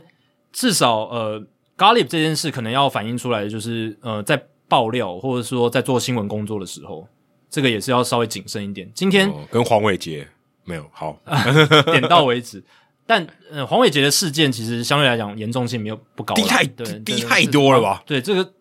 [0.52, 1.40] 至少呃
[1.76, 7.06] ，Gallup 这件事可能要反映出来的就是呃，在爆料或者说在做新闻工作的时候，
[7.48, 8.90] 这个也是要稍微谨慎一点。
[8.92, 10.26] 今天、哦、跟黄伟杰
[10.64, 11.18] 没有好
[11.92, 12.62] 点到为止。
[13.08, 18.02] 但呃，黄伟杰的事件其实相对来讲严重性没有不高，低太对低太多了吧？
[18.04, 18.52] 对，这个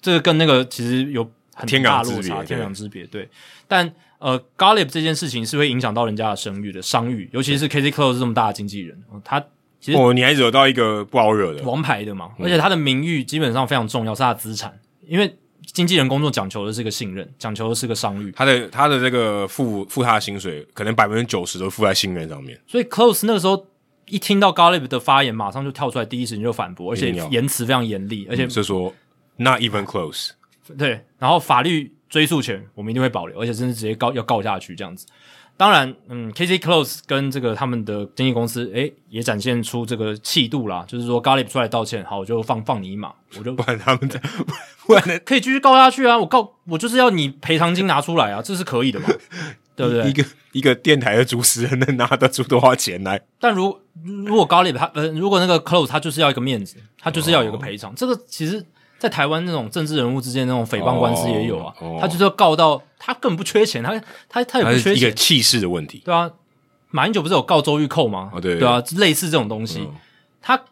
[0.00, 1.22] 这个跟那个其实有
[1.54, 3.06] 很大落差，天壤之别。
[3.06, 3.28] 对，
[3.68, 9.40] 但呃，Golub 这件事情是会影响到人家的声誉的商誉，尤其是 KZ Close 这么大的经纪人，他
[9.80, 15.32] 其实哦，你还惹到一个不好惹的王牌的嘛，而且他的名誉基本上非常重要，是他的资产，因为
[15.64, 18.32] 经纪人工作讲求的是个信任，讲求的是个商誉。
[18.32, 23.64] 他的他的这个付付他的薪水，可能百分之九十都付在信任上面，所以 Close 那个时候。
[24.06, 28.92] 一听到 Golub 的发言，马上就跳出来，第一时间就反驳，而且言辞非常严厉，而且是说
[29.36, 30.30] not even close。
[30.78, 35.06] 对，然后法律追诉权我们一定会保留，而且甚至直接告要告下去这样子。
[35.54, 44.20] 当然，嗯，KZ Close 跟这个他们的经纪公司，诶，也展现出这个气度啦，就是说 Golub 出来道歉，好，我就放放你一马，我就 不然他们的，
[44.86, 49.08] 不然可以继续告下去啊，我告我就是要你赔偿金拿出来啊，这是可以的嘛。
[49.74, 50.08] 对不对？
[50.08, 53.20] 一个一个电台的主持人能拿得出多少钱来？
[53.40, 57.90] 但如如果高利他呃，如果那个 close 他就是要一个面子，他就是要有一个赔偿。
[57.90, 57.98] Oh.
[57.98, 58.64] 这个其实，
[58.98, 61.74] 在台湾那种政治人物之间那种诽谤官司也有啊。
[61.80, 61.92] Oh.
[61.92, 62.00] Oh.
[62.00, 64.96] 他就是要告到他根本不缺钱，他他他也不缺钱。
[64.96, 66.30] 一个气势的问题，对啊。
[66.94, 69.88] 马英九不是有告周玉蔻吗？Oh, 对，对啊，类似这种东西，oh.
[70.42, 70.62] 他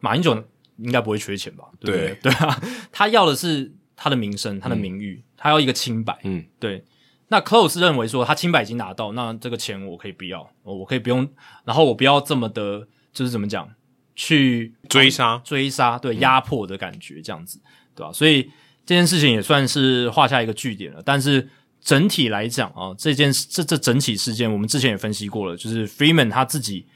[0.00, 0.32] 马英九
[0.78, 1.64] 应该不会缺钱吧？
[1.78, 2.58] 对对，对，对啊，
[2.90, 6.16] 他要的是他的名声，他的名誉，嗯、他要一个清白。
[6.24, 6.82] 嗯，对。
[7.28, 11.28] 那 Close 认为说他清白已经拿到，那这个钱我可以不要，我可以不用，
[11.64, 13.68] 然后我不要这么的，就是怎么讲，
[14.14, 17.60] 去追杀、追杀，对，压迫的感觉这样子，
[17.96, 18.12] 对吧？
[18.12, 18.44] 所以
[18.84, 21.02] 这件事情也算是画下一个句点了。
[21.04, 21.48] 但是
[21.80, 26.86] 整体来讲啊，这件这这整体事件，我们之前也分析过了，就是 Freeman 他自己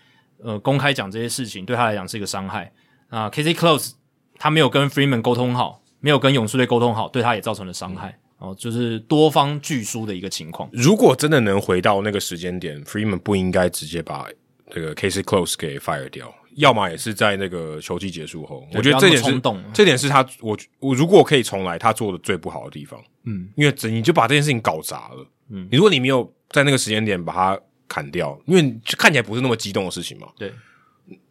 [0.41, 2.73] 呃公开讲这些事情，对他来讲是一个伤害
[3.09, 3.29] 啊。
[3.29, 3.95] KZ Close
[4.39, 8.11] 他没有跟 Freeman 沟通好，没有跟勇士队沟通好，对他也造成了伤害。
[8.11, 10.69] 嗯哦，就是多方拒输的一个情况。
[10.73, 14.27] 如果真的能回到那个时间点，Freeman 不应该直接把
[14.71, 18.67] 这个 Case Close 给 fire 掉，要么也是在那个球季结束后。
[18.73, 19.41] 我觉得这点是，
[19.75, 22.99] 这点是他我我如果可以重来，他做的最不好的地方。
[23.25, 25.27] 嗯，因为整你就把这件事情搞砸了。
[25.51, 30.29] 嗯，你如果你没有在那个时间点把它砍掉，因为看起来不是那么激动的事情嘛。
[30.39, 30.51] 对，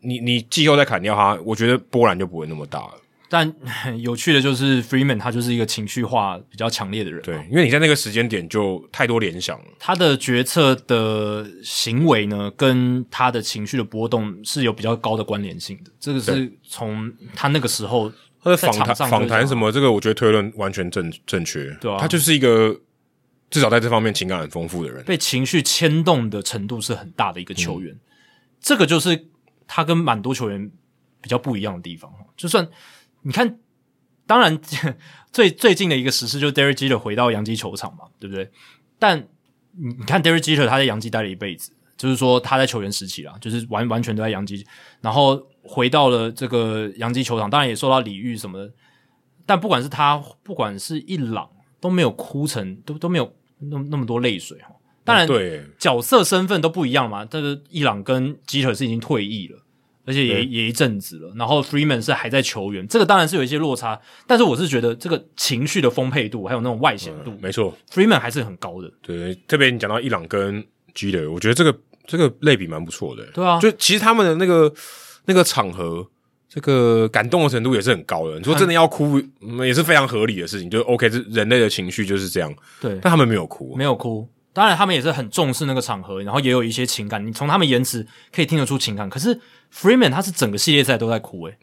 [0.01, 2.93] 你你季后再砍掉它，我觉得波澜就不会那么大了。
[3.29, 3.53] 但
[4.01, 9.65] 有趣的就是 Freeman 他就是一个情绪化比较强烈的人，对，因为你在那个时间点就太多联想了。
[9.77, 15.91] 他的决策的行为呢，跟他的情绪的波动是有比较高的关联性的。
[15.99, 21.71] 这个是从他那个时候他的访谈访谈什么，这个我觉得推论完全正正确。
[21.79, 22.75] 对啊，他就是一个
[23.51, 27.93] 至少在这方面情感很丰富的人，被情绪牵动的程度是很大的一个球员。
[27.93, 27.99] 嗯、
[28.59, 29.27] 这个就是
[29.67, 30.71] 他跟蛮多球员
[31.21, 32.67] 比较不一样的地方，就算。
[33.21, 33.59] 你看，
[34.25, 34.59] 当然
[35.31, 38.49] 最最近的一个时事就是 Derek Jeter 回到洋基球场嘛，对不对？
[38.97, 39.19] 但
[39.71, 44.65] 你你看 Derek Jeter 他在洋基待了一辈子，就是说他在球员时期啦，就是完完全都在洋基，
[45.01, 48.73] 然后回到了这个洋基球场，当然也受到礼遇什么的。
[49.45, 51.49] 但不管是他，不管是伊朗
[51.79, 54.69] 都没有哭成，都都没有那么那么多泪水哈。
[55.03, 57.25] 当然，对角色身份都不一样嘛。
[57.25, 59.59] 这个伊朗跟 Jeter 是已经退役了。
[60.09, 68.91] 而且也也一阵子了，然后 Freeman 是还在球员，这个当然是有一些落差，但是我是觉得这个情绪的丰沛度还有那种外显度，嗯、没错，Freeman 还是很高的。
[69.03, 70.65] 对，特别你讲到伊朗跟
[70.95, 73.23] Jeter，我觉得这个这个类比蛮不错的。
[73.35, 74.73] 对啊，就其实他们的那个
[75.25, 76.07] 那个场合，
[76.49, 78.35] 这个感动的程度也是很高的。
[78.39, 80.67] 你说真的要哭，嗯、也是非常合理的事情。
[80.67, 82.51] 就 OK，这人类的情绪就是这样。
[82.81, 84.27] 对，但他们没有哭，没有哭。
[84.51, 87.25] 当然，他们也是很重视那个场合，然后也有一些情感。
[87.25, 89.09] 你从他们言辞可以听得出情感。
[89.09, 89.39] 可是
[89.73, 91.57] Freeman 他是整个系列赛都在哭诶，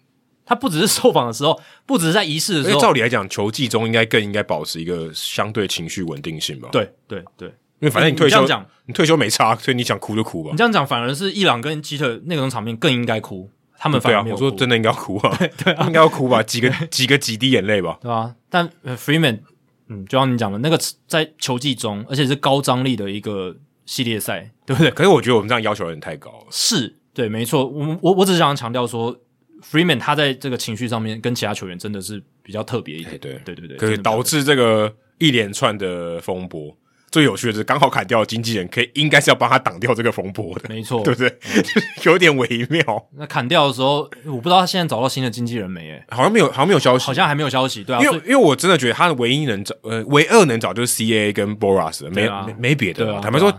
[0.45, 2.81] 他不只是受访的时候， 不只是在仪式的时候。
[2.81, 6.69] 照理来讲，球技中应该更应该保持一个相对情绪稳定性吧？
[6.71, 7.49] 对对对，
[7.81, 8.47] 因为反正你退休，
[8.87, 10.51] 你退休没差，所以你想哭就哭吧。
[10.53, 14.43] 你这样讲，反而是伊朗跟基特那种场面更应该哭，他们反而没有哭。
[14.43, 18.35] 对啊，我说真的应该要哭啊，对， 对啊，应该要哭吧，几个几个几滴眼泪吧， 对吧，啊？
[18.49, 19.41] 但 Freeman。
[19.89, 24.91] 嗯，就像你讲的，那个在球季中，而且是高张力的一个系列赛，对不对？
[24.91, 26.47] 可是我觉得我们这样要求有点太高了。
[26.51, 27.67] 是，对，没错。
[27.67, 29.17] 我我我只是想强调说
[29.63, 33.19] ，Freeman 他在这个情绪上面跟其他球员真的是比较特别一点。
[33.19, 36.77] 对，对对对，可以导致这个一连串的风波。
[37.17, 41.29] 最有趣的是，刚好砍掉的经纪人可以应该是要帮他挡掉这个风波的，没错，对不对？
[41.31, 41.65] 嗯、
[42.05, 43.09] 有点微妙。
[43.17, 45.93] 那砍掉的时候，我不知道他现在找到新的经纪人没？
[45.93, 47.83] 诶，好像没有，好像没有消息，好像还没有消息。
[47.83, 53.19] 对啊，因为因为我真的觉得他的唯一能找，呃，唯二能找就是 C A 跟 Boras，没、啊、没没别的。
[53.23, 53.59] 坦白、啊、说，啊、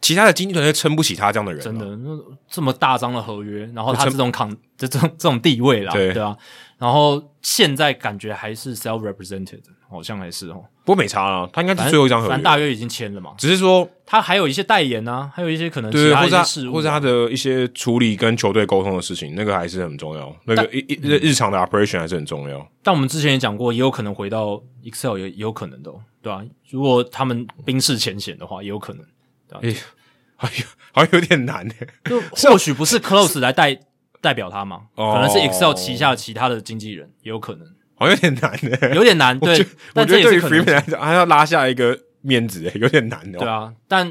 [0.00, 1.62] 其他的经纪团队撑不起他这样的人。
[1.62, 1.86] 真的，
[2.50, 6.36] 这么大张的合约，然后他这种扛这种这种地位啦，对，对啊。
[6.76, 10.64] 然后现在感觉还是 self represented，好像还是哦。
[10.90, 13.32] 不过没差啊，他应该是最后一张合约，反正大约已经签了嘛。
[13.38, 20.34] 只是说他还有一些代言啊，还有一些可能其他一些事务、啊，或者他的一些处理跟球队沟通的事情，那个还是很重要。
[20.46, 22.66] 那个一一日常的 operation 还是很重要。
[22.82, 26.44] 但我们之前也讲过，也有可能回到 Excel，也也有可能的、哦，对吧、啊？
[26.70, 29.04] 如果他们冰释前嫌的话，也有可能。
[29.62, 29.72] 哎，
[30.34, 32.20] 好像好像有点难诶，就
[32.50, 33.78] 或许不是 Close 来代。
[34.22, 34.82] 代表他吗？
[34.96, 37.66] 可能是 Excel 旗下其他的经纪人，也有可能。
[38.00, 39.38] 好像有点难诶，有点难。
[39.38, 39.52] 对，
[39.94, 43.38] 我觉得对于 Freeman 来讲，还要拉下一个面子诶，有点难哦。
[43.38, 44.10] 对啊，但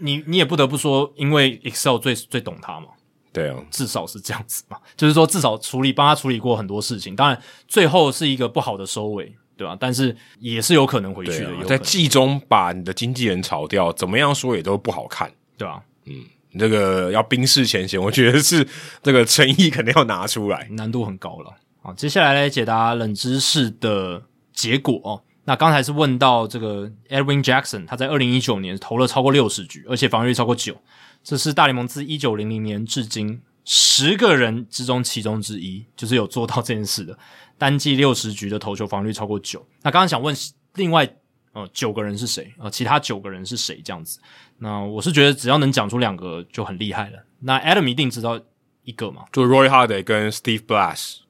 [0.00, 2.88] 你你也不得不说，因为 Excel 最最懂他嘛。
[3.32, 4.76] 对啊，至少是这样子嘛。
[4.96, 7.14] 就是说，至少处理帮他处理过很多事情。
[7.14, 9.76] 当然，最后是一个不好的收尾，对吧？
[9.78, 11.64] 但是也是有可能回去的。
[11.64, 15.80] 在季中把你的经纪人炒掉，怎么样说也都不好看，对吧？
[16.06, 16.24] 嗯。
[16.58, 18.66] 这个要冰释前嫌，我觉得是
[19.02, 21.54] 这个诚意肯定要拿出来，难度很高了。
[21.80, 25.22] 好，接下来来解答冷知识的结果哦。
[25.44, 30.76] 那刚才是问到这个 Edwin Jackson，他在二零一九年投了超过六十局，而且防御率超过九，
[31.24, 37.18] 这是大联盟自一九零零年至今十个人之中其中之一，就是有做到这件事的，
[37.56, 39.66] 单季六十局的投球防御率超过九。
[39.82, 40.36] 那刚刚想问
[40.74, 41.08] 另外
[41.52, 42.52] 呃九个人是谁？
[42.58, 43.80] 呃，其他九个人是谁？
[43.82, 44.20] 这样子。
[44.58, 47.24] 那我是觉得只要能讲出两个就很厉害了。
[47.40, 48.38] 那 Adam 一定知道
[48.82, 49.24] 一个嘛？
[49.32, 51.20] 就 Roy Halladay 跟 Steve Blass，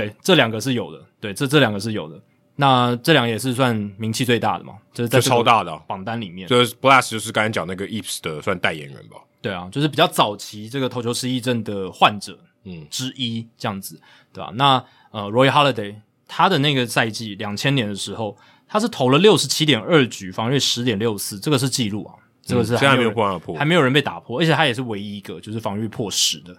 [0.00, 1.00] 对，这两个是有的。
[1.20, 2.20] 对，这这两个是有的。
[2.56, 4.74] 那这两个也是算名气最大的嘛？
[4.92, 6.46] 就是在超大的榜单里面。
[6.48, 9.16] 就是 Blast 就是刚才讲那个 Eaps 的算代言人吧？
[9.42, 14.00] 对啊，就是比较早期这个投球失忆症的患者嗯之一这样子，
[14.32, 14.50] 对吧？
[14.54, 15.96] 那呃 Roy Holiday
[16.28, 18.36] 他的那个赛季两千年的时候，
[18.68, 22.14] 他是投了六十七点二局，防御十点六四，这个是记录啊。
[22.46, 26.54] 这个是还没有破、嗯，还没有人被打破，而且他也是唯一一个就是防御破十的，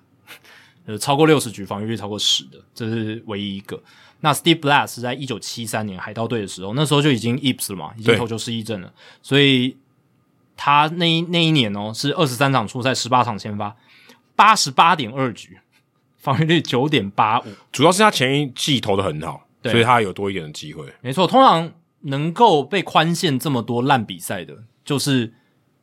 [0.86, 3.82] 呃，超过六十局防御率超过十的，这是唯一一个。
[4.22, 8.92] 那 Steve Blass 是在一九七三年海盗队的时候，那时候就已经 EAPS 了嘛，已经投球失忆症了，
[9.22, 9.76] 所以
[10.56, 13.76] 他那一那一年哦是二十三场出赛，十八场先发，
[14.36, 15.58] 八十八点二局，
[16.18, 20.86] 防御率九点八五，主要是他前一季投的很好，对，所以他有多一点的机会。
[21.02, 25.34] 没错，通常能够被宽限这么多烂比赛的，就是。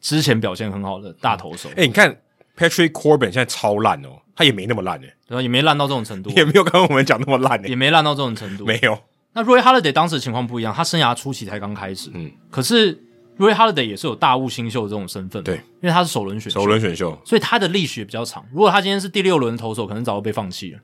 [0.05, 2.20] 之前表现很好的大投手，诶、欸、你看
[2.56, 5.42] Patrick Corbin 现在超烂哦，他也没那么烂诶，对吧？
[5.42, 8.98] 也没烂到这种程度，也没有刚刚我们讲那么烂诶，也没烂到这种程度，没有。
[9.32, 12.94] 那 Roy Halladay 当时的情况不一样，他生涯初期才刚开始，嗯，可是
[13.39, 18.44] Roy Halladay 也是有大物新秀这种身份，对，因为他是首轮选秀，首轮选秀，所以他的历史也比较长。
[18.52, 20.81] 如果他今天是第六轮投手，可能早就被放弃了。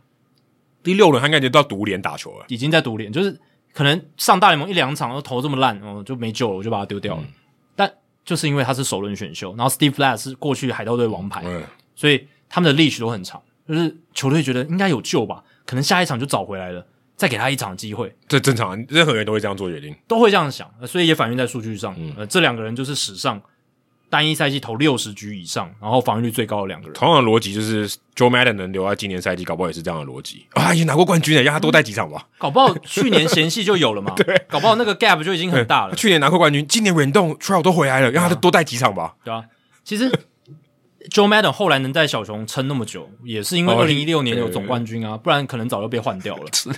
[0.82, 3.38] 第六轮他应该就到独联打球了，已经在独联，就是
[3.74, 7.22] 可能上大联盟一两场都投这么烂，哦，就没救了，我就把他丢掉了。
[7.22, 7.32] 嗯
[8.28, 11.62] 就是因为他是首轮选秀，然后 Steve Flash 是过去海盗队王牌，嗯，
[11.96, 13.40] 所以他们的历史都很长。
[13.66, 18.14] 就是球队觉得应该有救吧，可能下一场就找回来了，再给他一场机会。
[18.28, 21.94] 这正常，任何人都会这样做决定，都会这样想，所以也反映在数据上。
[21.96, 23.40] 嗯，呃，这两个人就是史上。
[24.10, 26.94] 单一赛季投六十局以上，然后防御率最高的两个人。
[26.94, 30.72] 同样的逻辑就是 Joe Madden 能留在今年赛季，搞不好也是这样的逻辑啊！
[30.74, 32.26] 也拿过冠军的，让他多带几场吧。
[32.38, 34.12] 搞不好去年嫌隙就有了嘛？
[34.16, 35.94] 对，搞不好那个 gap 就已经很大了。
[35.94, 39.14] 去年拿过冠军，今年 Rendon Trout 都回来了，让他多带几场吧。
[39.22, 39.44] 对啊，
[39.84, 40.10] 其实
[41.10, 46.48] Joe Madden 后来能在小熊撑那么久，也是因为二零一六年有总冠军啊，不然可能早就被换掉了。
[46.50, 46.70] 吃，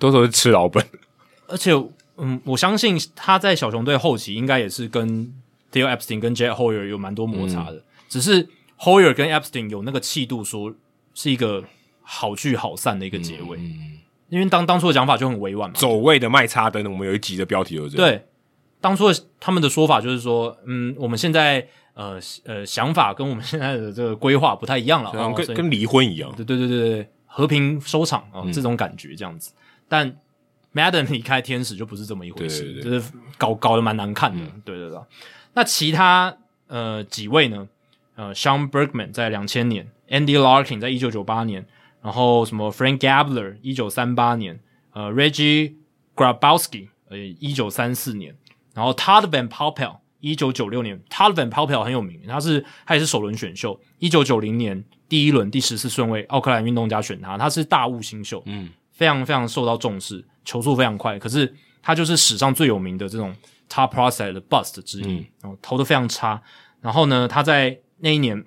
[0.00, 0.84] 多数是吃老本。
[1.46, 1.72] 而且，
[2.16, 5.32] 嗯，我相信他在小熊队后期应该也是跟。
[5.74, 10.72] Theo Epstein 跟 Jet Hoyer 有蛮多摩擦的，嗯、只是 Hoyer 跟 Epstein 有那个气度，说
[11.14, 11.64] 是一个
[12.00, 13.58] 好聚好散的一个结尾。
[13.58, 18.08] 嗯、因为当当初的讲法就很委婉嘛，走位的麦叉灯，我们有一集的标题就是这样。
[18.08, 18.24] 对，
[18.80, 26.32] 当初的他们的说法就是说，嗯，我们现在呃呃想法跟我们现在的这个规划不太一样了，哦、跟跟离婚一样。
[26.36, 29.52] 对对对对对，和平收场啊、哦，这种感觉这样子。
[29.56, 30.16] 嗯、但
[30.72, 34.42] Maddon 离开天使就不是这么一回事，对对对就是搞搞得蛮难看的。
[34.42, 34.98] 嗯、对对对。
[35.54, 37.68] 那其他呃几位呢？
[38.16, 41.66] 呃，Sean Bergman 在两千年，Andy Larkin 在一九九八年，
[42.00, 44.60] 然后什么 Frank Gabler 一九三八年，
[44.92, 45.74] 呃，Reggie
[46.14, 48.36] Grabowski 呃一九三四年，
[48.72, 61.52] 然后 Todd Van Poppel 一九九六年，Todd Van Poppel 很有名，他是他也是首轮选秀，一九九零年第一轮第十四顺位，奥克兰运动家选他，他是大物新秀，嗯，非常非常受到重视，球速非常快，可是
[61.82, 63.34] 他就是史上最有名的这种。
[63.68, 66.42] Top prospect 的 bust 之一，嗯、投的非常差。
[66.80, 68.44] 然后呢，他在那一年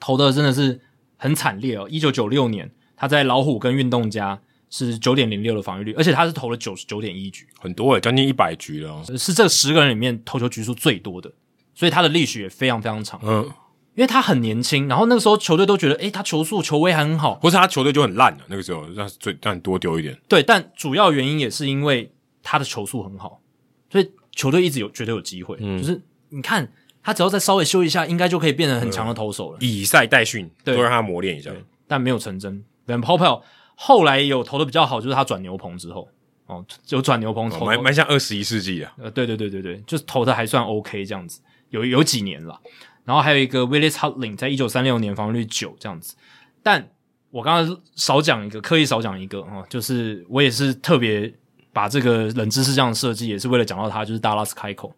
[0.00, 0.80] 投的真的是
[1.16, 1.86] 很惨烈哦。
[1.88, 4.40] 一九九六年，他在老虎跟运动家
[4.70, 11.32] 是九点零六的防御率，而且他是投了九十九点一局，很多诶，将近一百局了，是这十个人里面投球局数最多的，
[11.74, 13.20] 所以他的历史也非常非常长。
[13.22, 13.50] 嗯。
[13.96, 18.40] 因为他很年轻，然后那个时候球队都觉得，诶，他球速、球威还很好，或是他球队就很烂了。
[18.48, 20.20] 那个时候让最让你多丢一点。
[20.26, 23.40] 对，但主要原因也是因为他的球速很好，
[23.88, 25.56] 所以球队一直有觉得有机会。
[25.60, 26.70] 嗯，就是你看
[27.02, 29.58] 他只要再稍微修一下，应该就可以变成很强的投手了。
[29.60, 31.50] 嗯、以赛代训，对，都让他磨练一下。
[31.86, 32.64] 但没有成真。
[32.86, 33.42] Van Poppel
[33.74, 36.08] 后来有投的比较好，就是他转牛棚之后，
[36.46, 38.94] 哦，有转牛棚投，蛮蛮、哦、像二十一世纪啊。
[38.98, 41.40] 呃，对对对对对，就是投的还算 OK 这样子，
[41.70, 42.60] 有有几年了。
[43.04, 46.16] 然后还有一个 Willis Hudlin，在一九三六年防御率九这样子，
[46.62, 46.88] 但
[47.30, 51.30] 我刚刚少讲一个，刻意少讲一个哦，就是我也是特别
[51.74, 54.92] 把这个冷知识这样设计，也是为了讲到他，就是 Dallas Keuchel。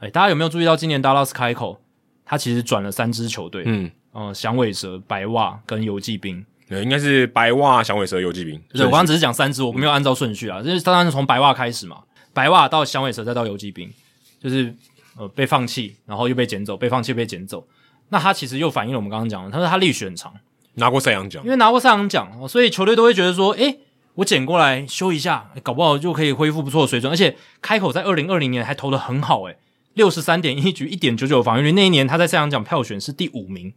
[0.00, 1.78] 哎，大家有没有注意到今年 Dallas Keuchel
[2.26, 8.60] 他其实转了三支球队，嗯，呃，响尾蛇、白袜跟游骑兵，对，应该是白袜、响尾蛇、游骑兵。
[8.74, 12.02] 对，我刚刚只是讲三支，我没有按照顺序啊，就是当然是从白袜开始嘛，
[12.34, 13.90] 白袜到响尾蛇再到游骑兵，
[14.38, 14.74] 就是。
[15.18, 17.66] 呃，被放弃，然后又被捡走，被放弃被捡走，
[18.10, 20.30] 那他其实又反映了我们刚刚讲的，他说他历史很长，
[20.74, 23.78] 拿过赛扬奖，因为拿过赛扬奖，所以球队都会觉得说，诶，
[24.16, 27.10] 我捡过来修一下，搞不好就可以恢复不错的水准。
[27.10, 29.56] 而且开口在二零二零年还投的很好，诶，
[29.94, 33.72] 六十三点一局，一点九九防御率，那一年他在赛扬奖票选是第五名，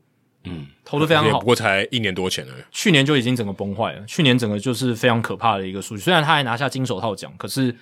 [0.45, 1.39] 嗯，投的非常好。
[1.39, 6.03] 不过才一年多前已，去年就已经整个崩坏了，去年整个就是非常可怕的一个数据。
[6.03, 7.75] 虽然他还拿下金手套奖，可是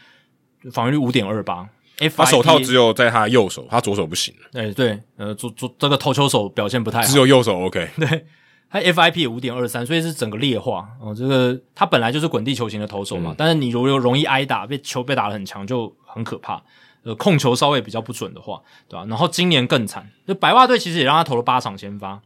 [0.71, 1.67] 防御率五点二八。
[2.15, 4.31] 他手套只有在他右手，他左手不行。
[4.51, 7.89] 对对，呃，左左这个投球手表现不太好，只有右手 OK。
[7.97, 8.25] 对，
[8.69, 10.89] 他 FIP 五点二三，所以是整个劣化。
[10.99, 16.61] 哦，这个他本来就是滚地球型的投手嘛，嗯、但是你如果容易挨打，被球被打得很强，就很可怕。
[17.03, 19.05] 呃，控球稍微比较不准的话，对吧、啊？
[19.07, 22.21] 然后今年更惨，就白袜队其实也让他投了八场先发，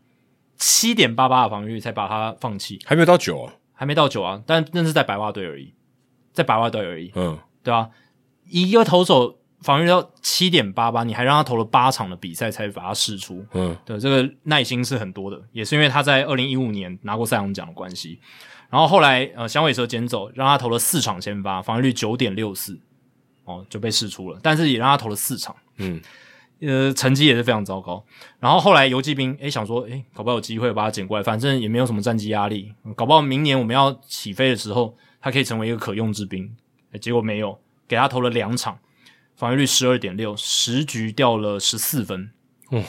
[0.57, 5.73] 七点八八的防御率才把他放弃，还没有到九啊，还没到九啊，但那是在白袜队而已，
[6.33, 7.11] 在白袜队而已。
[7.15, 7.89] 嗯，对吧、啊？
[8.49, 9.40] 一个投手。
[9.61, 18.19] 防御到七点八八，你还让他投了八场的比赛才把他试出，嗯，对，这个耐心是很多的，也是因为他在二零一五年拿过赛扬奖的关系。
[18.69, 22.79] 然后后来呃，响尾蛇捡走，让他投了四场先发，防御率九点六四，
[23.43, 24.39] 哦，就被试出了。
[24.41, 26.01] 但是也让他投了四场，嗯，
[26.61, 28.03] 呃，成绩也是非常糟糕。
[28.39, 36.49] 然后后来游骑兵诶想说，诶搞不好有机会把他捡过来，反正也没有什么战绩压力，搞不好明年我们要起飞的时候，他可以成为一个可用之兵。
[36.99, 38.79] 结果没有，给他投了两场。
[39.41, 42.29] 防御率十二点六，十局掉了十四分。
[42.69, 42.83] 嗯，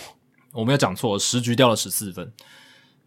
[0.52, 2.30] 我没有讲错，十局掉了十四分，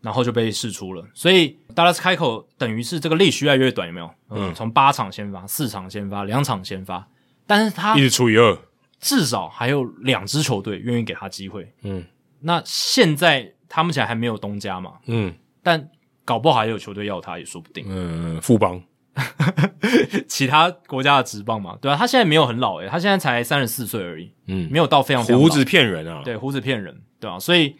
[0.02, 1.06] 然后就被试出了。
[1.14, 4.10] 所以 Dallas Keuchel 等于是这个历史越来越短，有没有？
[4.32, 7.08] 嗯，从八场先发，四场先发，两场先发，
[7.46, 8.58] 但是他一直除以二，
[9.00, 11.72] 至少还有两支球队愿意给他机会。
[11.84, 12.04] 嗯，
[12.40, 14.94] 那现在他目前还没有东家嘛？
[15.06, 15.88] 嗯，但
[16.26, 17.86] 搞不好还有球队要他也说不定。
[17.88, 18.82] 嗯，富邦。
[20.28, 27.76] 其他国家的职棒嘛，对啊，他现在没有很老诶，他现在才三十四岁而已，嗯，没有到非常，胡子骗人啊，对，胡子骗人，对啊，所以，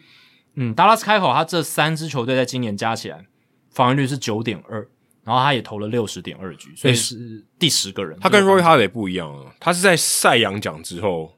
[0.54, 3.26] 嗯，达拉斯开口，他这三支球队在今年加起来
[3.70, 4.88] 防御率是九点二，
[5.24, 8.18] 然后他也投了六十点二局，所以是第十个人。
[8.18, 11.34] 他跟 Roy 不一样啊，他是在赛扬奖之后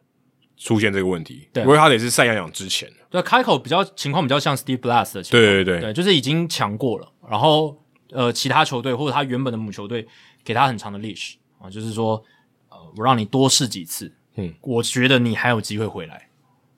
[0.56, 7.82] 出现这个问题，对，Roy 是赛扬奖之前，对，开口比较情况比较像 Steve Blass 的情况，对对对，对，就是已经强过了，然后。
[8.10, 10.06] 呃，其他球队或者他原本的母球队
[10.42, 12.22] 给他很长的 leash 啊，就是说，
[12.70, 16.28] 呃，我让你多试几次，嗯，我觉得你还有机会回来，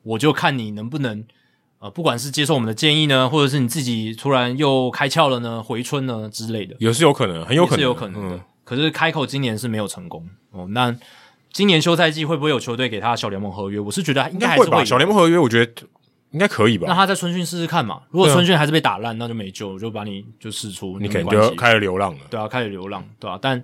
[0.02, 1.24] 我就看你能不能，
[1.78, 8.36] 呃，不管是接受我们的建议呢，或者是你自己突然又开窍了呢，回春呢之类的，也是有可能，很有可能，是有可能的。
[8.36, 10.28] 嗯、可是开口今年是没有成功。
[10.50, 10.94] 哦，那
[11.52, 13.78] 今年休赛季会不会有球队给他小联盟合约？
[13.78, 15.72] 我是觉得应该还是会，会吧，小联盟合约，我觉得。
[16.32, 16.86] 应该可以吧？
[16.88, 18.02] 那他在春训试试看嘛。
[18.10, 20.98] 如果春训还是被打烂，那就没救，我就把你就试出。
[21.00, 22.20] 你肯定就要开始流浪了。
[22.30, 23.38] 对啊，开始流浪，对啊。
[23.40, 23.62] 但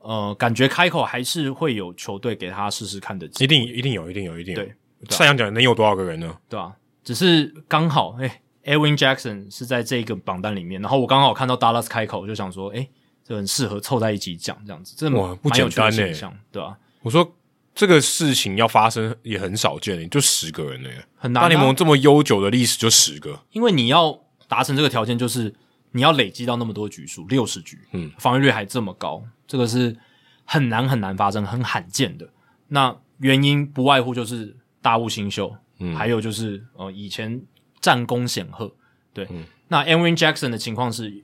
[0.00, 3.44] 呃，感觉开口还是会有球队给他试试看的机会。
[3.44, 4.62] 一定一定有，一定有，一定有。
[4.62, 4.74] 对，
[5.08, 6.36] 赛扬奖能有多少个人呢？
[6.48, 6.72] 对啊，
[7.04, 12.88] 只是刚好，哎，Edwin Jackson 是在这个榜单里面，然后我刚好看到 Dallas 开口，就想说，哎，
[13.24, 17.36] 这很适合凑在一起讲这样子，这哇不简单呢，对啊，我说。
[17.74, 21.42] 这个事情要发生也很少见，就十个人呢，很难。
[21.42, 25.54] 大联盟这么悠久的历史就十个，因为你要达成这个条件，就是
[25.92, 29.96] 你要累积到那么多局数，六十局，嗯，防御率还这么高，这个是
[30.44, 32.28] 很难很难发生，很罕见的。
[32.68, 37.40] 那原因不外乎就是大物新秀，嗯，还有就是呃以前
[37.80, 38.74] 战功显赫，
[39.14, 39.26] 对。
[39.30, 41.22] 嗯、那 Edwin Jackson 的情况是，你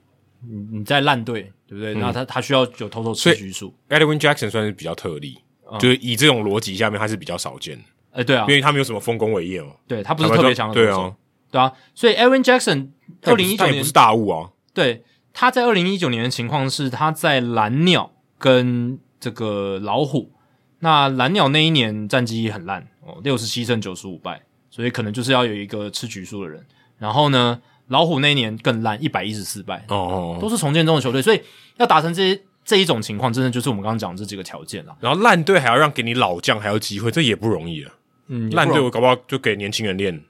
[0.71, 1.93] 你在烂队，对不对？
[1.93, 3.75] 嗯、那他他需要有投手吃局数。
[3.89, 5.39] Edwin Jackson 算是比较特例。
[5.71, 7.83] 嗯、就是以这种逻辑下面，他是比较少见的。
[8.11, 9.67] 哎、欸，对啊，因为他没有什么丰功伟业哦。
[9.87, 11.13] 对他不是特别强的对啊，
[11.51, 11.71] 对啊。
[11.93, 12.89] 所以 Aaron Jackson
[13.23, 14.49] 二零一九年也不是大物啊。
[14.73, 20.31] 对，他在二零一九年的情况是他在蓝鸟跟这个老虎。
[20.79, 26.63] 那蓝鸟那一年战绩很烂哦，六十七胜九十五败，所以可能就是要有一个吃局数的人。
[26.99, 31.41] 然后呢，老虎那一年更烂，一百一十四败哦，哦，都是重建中的球队，所以
[31.77, 34.95] 要达成这些这一种情况，真的就是我们刚刚讲的这几个条件了。
[34.99, 37.91] 然后烂队还要让给你老将还有机会，这也不容易啊。
[38.27, 40.21] 嗯，烂队我搞不好就给年轻人练。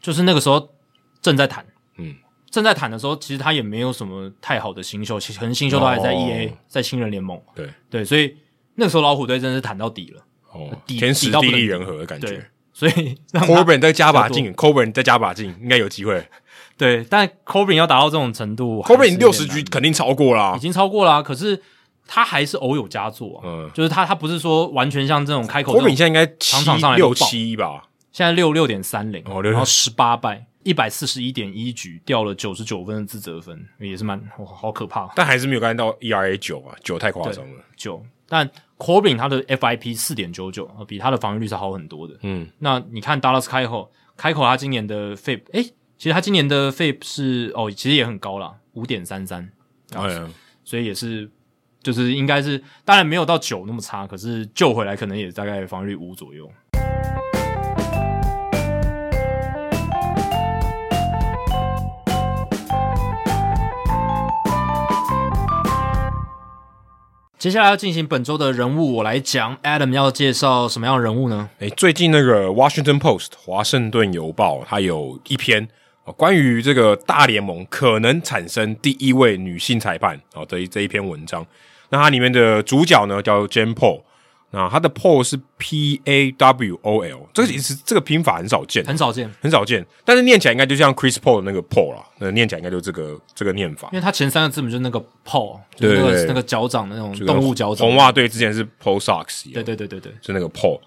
[0.00, 0.74] 就是那个时候
[1.22, 1.64] 正在谈，
[1.96, 2.16] 嗯，
[2.50, 7.40] 正在谈的时候，其实他也没有什么太好的新秀，其实可能新秀都还在 EA，、哦、在新人联盟。
[7.54, 8.36] 对对，所以。
[8.80, 12.48] 那个时候老虎队真的是谈到底了，哦，天时地利人和的感觉。
[12.72, 16.24] 所以 Corbin 再加把劲，Corbin 再加把劲，应该有机会。
[16.78, 21.20] 对，但 Corbin 要达到这种程度，Corbin 六十局肯定超过啦，已经超过啦。
[21.20, 21.60] 可是
[22.06, 25.76] 他还是偶有佳作，嗯，就是他他不是说完全像这种开口。
[25.76, 27.82] Corbin 现在应该场场上来六七吧，
[28.12, 35.10] 现在六六点三零，然后十八败，一百四十一点一局，掉了九十九分的自责分，也是蛮好可怕。
[35.16, 38.48] 但还是没有干到 ERA 九啊，九太夸张了，九但。
[38.78, 42.14] Corbin 他的 FIP 四点九九，比他的防御率是好很多的。
[42.22, 49.50] 嗯，那你看 Dallas 开口开口，他今年的 FIP，哎、欸，其实他今年的 FIP 是哦，其实也很高啦，五点三三。
[49.96, 50.30] 哎呀，
[50.62, 51.28] 所以也是，
[51.82, 56.48] 就是应该是，当然没有到九那么差，可是救回来可能也大概防御率五左右。
[67.40, 69.56] 接下来要进行本周的人物，我来讲。
[69.64, 71.50] Adam 要介绍什么样的人物呢？
[71.58, 75.68] 诶，最近那个 Washington Post 华盛顿邮报，它有一篇
[76.12, 81.46] 关于这个大联盟可能产生第一位女性裁判哦的这一篇文章。
[81.90, 84.02] 那它里面的主角呢叫 Jen Paul。
[84.50, 89.84] 那他的 Paul 是 P A W O L，这个其实这个拼法很少见，很少见，很少见。
[90.06, 93.90] 但是念起来应该就像 Chris Paul 的那个 Paul 啦，那念起来应该就这个这个念法。
[93.92, 97.86] 因为它前三个字母就是那个 Paul，就是那个对那个脚掌的那种动物脚掌。
[97.86, 100.80] 红袜队之前是 Paul Sox，对对对对对，是那个 Paul。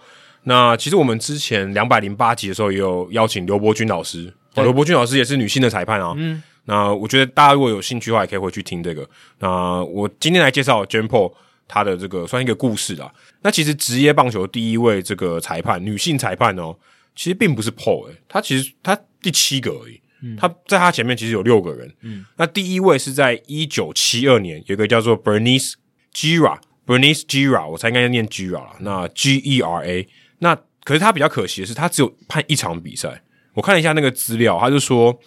[0.45, 6.13] 那其实我们之前两百零八集的时候也有邀请刘伯钧老师，刘伯逊老师也是女性的裁判啊。
[6.17, 9.09] 嗯，那我觉得大家如果有兴趣的话，也可以回去听这个。
[9.39, 11.33] 那我今天来介绍 Jen Paul。
[11.73, 13.09] 他的这个算一个故事啦。
[13.43, 16.75] 那其实职业棒球第一位这个裁判，女性裁判哦，
[17.15, 20.01] 其实并不是 Paul 诶，他其实他第七个而已。
[20.21, 21.89] 嗯，他在他前面其实有六个人。
[22.01, 25.75] 嗯，那第一位是在一九七二年，有一个叫做 Bernice
[26.13, 26.59] Gira。
[26.85, 28.75] Bernice Gira，我猜应该要念 Gira 啦。
[28.81, 33.23] 那 G E R A，那可是他比较可惜的是，他只有判一场比赛。
[33.53, 35.17] 我看了一下那个资料，他就说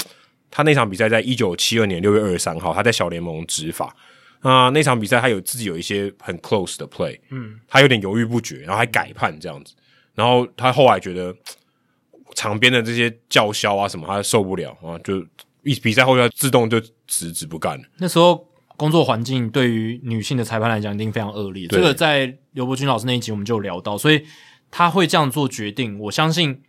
[0.50, 3.94] 他那场比赛在一九七二年六月二十三号，他在小联盟执法。
[4.40, 9.72] 啊，那场比赛他有自己有一些很 close 的 play，嗯，他有点犹豫不决，然后还改判这样子，
[10.14, 11.34] 然后他后来觉得
[12.34, 15.24] 场边的这些叫嚣啊什么，他受不了啊，就
[15.62, 16.78] 一比赛后要自动就
[17.08, 17.84] 辞职不干了。
[17.96, 18.46] 那时候
[18.76, 24.22] 工作环境对于女性的裁判来讲一定非常恶劣，这个在刘伯钧老师那一集我们就有聊到，所以
[24.70, 26.60] 他会这样做决定，我相信，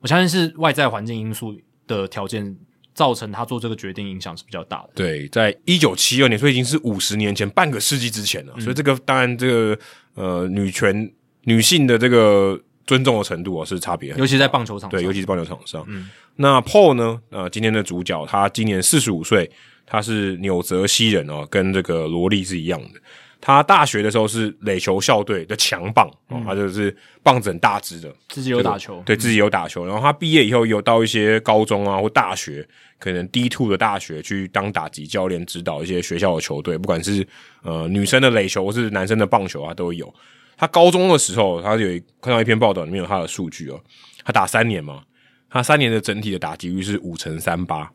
[0.00, 2.56] 我相信是外在环境因素的条件。
[2.94, 4.90] 造成他做这个决定影响是比较大的。
[4.96, 8.52] 对，在一九七二年，所以已经是五十年前，半个世纪之前了。
[8.56, 9.78] 嗯、所以这个当然，这个
[10.14, 11.08] 呃，女权
[11.44, 14.98] 女性的这个尊重的程度啊，是差别，尤其在棒球场上。
[14.98, 15.84] 对，尤其是棒球场上。
[15.86, 17.22] 嗯，那 Paul 呢？
[17.30, 19.48] 呃，今天的主角，他今年四十五岁，
[19.86, 23.00] 他是纽泽西人哦，跟这个罗莉是一样的。
[23.40, 29.86] 他大学的时候是垒球校队的强棒，哦，他就是棒子很大只的，自己有打球，对自己有打球。
[29.86, 32.68] 然后他毕业以后有到一些高中啊或大学，
[32.98, 37.26] 可能 D two 的大学去当打击教练，指导一些学校的球队，不管是
[37.62, 40.12] 呃女生的垒球或是男生的棒球啊都有。
[40.56, 43.80] 他高中的时候，他有一看到一篇报道，里面有他的数据哦，
[44.24, 45.04] 他打三年嘛，
[45.48, 47.88] 他三年的整体的打击率是五成三八，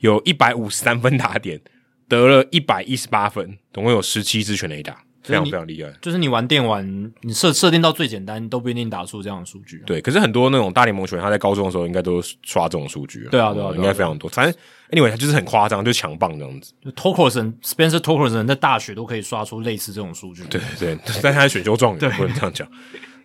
[0.00, 1.58] 有一百五十三分打点。
[2.08, 5.90] 得了一百一十八分，总共有十七支全垒打，非常非常厉害。
[6.02, 9.82] 就是你玩电玩，你设设定到最简单，都不一定打出这样的数据。
[9.86, 13.26] 对，可是很多那种大联盟球员，他在高中的时候应该都刷这种数据。
[13.30, 14.28] 对啊，对啊，应该非常多。
[14.30, 14.54] 反正
[14.90, 16.72] anyway，他就是很夸张，就强棒这样子。
[16.94, 20.44] Torkelson Spencer Torkelson 在大学都可以刷出类似这种数据。
[20.44, 22.68] 对对，但他是选秀状元，不能这样讲。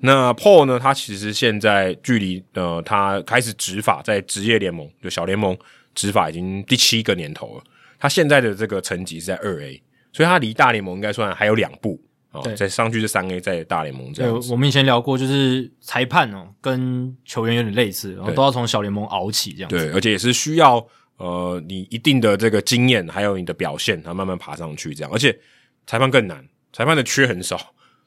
[0.02, 0.80] 那 Paul 呢？
[0.80, 5.58] 他其实现在距离呃，他开始执法在职业联盟，就小联盟
[5.94, 7.64] 执法已经第七个年头了。
[8.00, 19.76] 他现在的这个成绩是在二 A，所以他离大联盟应该算还有两步哦，再上去是三 A，在大联盟这样我们以前聊过，就是裁判哦，跟球员有点类似，然后都要从小联盟熬起这样子。
[19.76, 20.86] 对，而且也是需要
[21.18, 25.12] 呃你一定的这个经验，还有你的表现，然后慢慢爬上去这样。
[25.12, 25.38] 而且
[25.86, 27.60] 裁判更难，裁判的缺很少，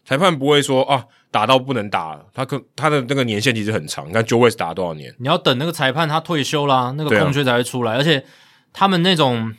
[0.05, 4.09] 裁判不会说啊，打到不能打了，他可他的那个年限其实很长。
[4.09, 5.15] 你看 Joe West 打了多少年？
[5.19, 7.95] 你要等那个裁判他退休啦，那个空缺才会出来。
[7.95, 8.25] 啊、而且
[8.73, 9.53] 他们那种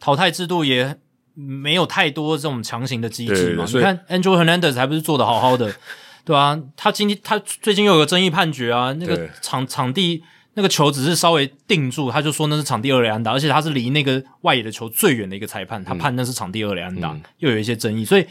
[0.00, 0.96] 淘汰制度也
[1.34, 3.64] 没有太多这种强行的机制嘛。
[3.66, 5.74] 你看 Angel Hernandez 还不是做的好好的，
[6.24, 10.22] 对啊，他今天他最近又有个争议判决啊，那个场场地
[10.54, 18.26] 那个球只是稍微定住，他就说那是场地二垒安打，而且他是离那个外野的球最远的一个裁判，他判那是场地二垒安打，嗯、又有一些争议，所以。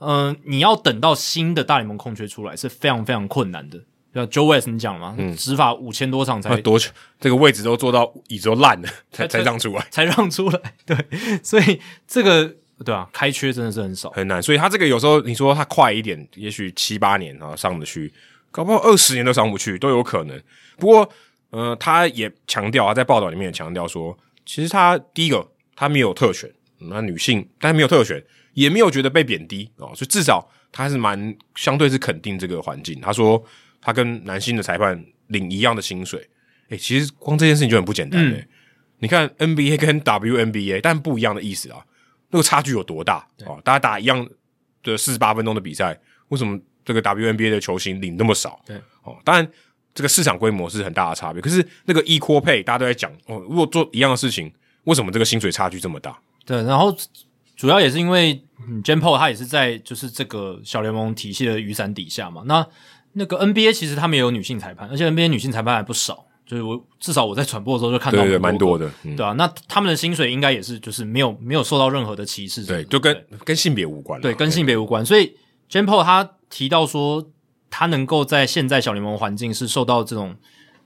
[0.00, 3.80] 嗯、呃，你要等到新的大联盟空缺出来是非常非常困难的。
[4.14, 6.90] 像 Joe West 你讲了嘛，嗯，执法五千多场才多久？
[7.20, 10.60] 这个位置都坐到椅子都烂了， 才才让出来，才让出来。
[10.86, 10.96] 对，
[11.42, 12.54] 所以这个
[12.84, 14.42] 对啊，开缺真的是很少，很难。
[14.42, 18.12] 所以他这个有时候你说他快一点，也许七八年啊上得去，
[18.50, 20.40] 搞不好二十年都上不去都有可能。
[20.78, 21.08] 不过，
[21.50, 25.46] 呃，他也强调他在报道里面也强调说，其实他第一个
[25.76, 28.22] 他没有特权，那、嗯、女性但是没有特权。
[28.54, 33.00] 也没有觉得被贬低哦，所以至少他还是蛮相对是肯定这个环境。
[33.00, 33.40] 他说
[33.80, 36.28] 他跟男性的裁判领一样的薪水，
[36.68, 38.48] 诶，其实光这件事情就很不简单诶、嗯、
[38.98, 41.84] 你看 NBA 跟 WNBA，但不一样的意思啊，
[42.30, 43.60] 那个差距有多大啊？
[43.62, 44.28] 大家打一样
[44.82, 45.98] 的四十八分钟的比赛，
[46.28, 48.60] 为什么这个 WNBA 的球星领那么少？
[48.66, 49.48] 对哦，当然
[49.94, 51.40] 这个市场规模是很大的差别。
[51.40, 54.52] 可是那个 equal pay，大家都在讲哦，如果做一样的事情，
[54.84, 56.18] 为什么这个薪水差距这么大？
[56.44, 56.96] 对，然后。
[57.56, 58.40] 主要也是因为
[58.84, 62.44] Jen Paul 他也是在就是这个小联盟体系的雨伞底下嘛。
[62.46, 62.64] 那
[63.12, 66.24] 那个 NBA 其实他们也有女性裁判，而且 NBA 女性裁判还不少。
[66.46, 73.14] 就是我至少我在传播的时候就看到蛮多的，对啊，那他们的薪水应该也是就是没有没有受到任何的歧视，对，就跟
[73.44, 75.04] 跟性别无关，对，跟性别无关。
[75.04, 75.34] 所以
[75.70, 77.22] Paul 他提到说，
[77.68, 80.34] 他能够在现在小联盟环境是受到这种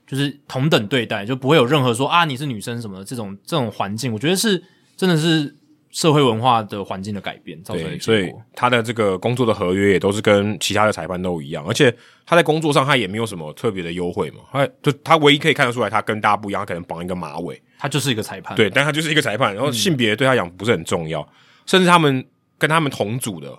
[0.05, 4.61] 就是同等对待，就不会有任何说啊你是女生什么的这种这种环境，我觉得是
[4.97, 5.55] 真的是。
[5.93, 21.27] 社会文化的环境的改变造成的，对，所以他的这个工作的合约也都是跟其他的裁判都一样，而且他在工作上他也没有什么特别的优惠嘛，他就他唯一可以看得出来他跟大家不一样，他可能绑一个马尾，他就是一个裁判，对，但他就是一个裁判，然后性别对他讲不是很重要，嗯、
[21.67, 22.25] 甚至他们
[22.57, 23.55] 跟他们同组的，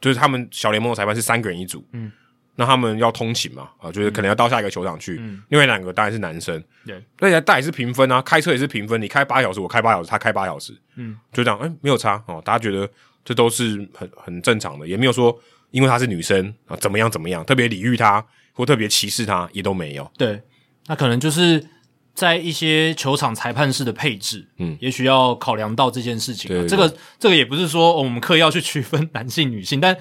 [0.00, 2.10] 就是他们小联盟的裁判是三个人一组，嗯。
[2.56, 3.68] 那他们要通勤嘛？
[3.78, 5.16] 啊，就是可能要到下一个球场去。
[5.20, 6.62] 嗯，另外两个当然是男生。
[6.86, 9.00] 对，而且大家也是平分啊，开车也是平分。
[9.02, 10.72] 你开八小时，我开八小时，他开八小时。
[10.94, 12.40] 嗯，就这样，哎、欸，没有差哦。
[12.44, 12.88] 大家觉得
[13.24, 15.36] 这都是很很正常的，也没有说
[15.72, 20.08] 因为她是女生啊怎么样怎么样，特别礼遇她或特别歧视她，也都没有。
[20.16, 20.40] 对，
[20.86, 21.66] 那可能就是
[22.14, 26.48] 在一些球场裁判室的配置，嗯，也许要考量到这件事情。
[26.48, 29.96] 对对对，这个这个也不是说、哦、我们刻意要去区分男性女性，但。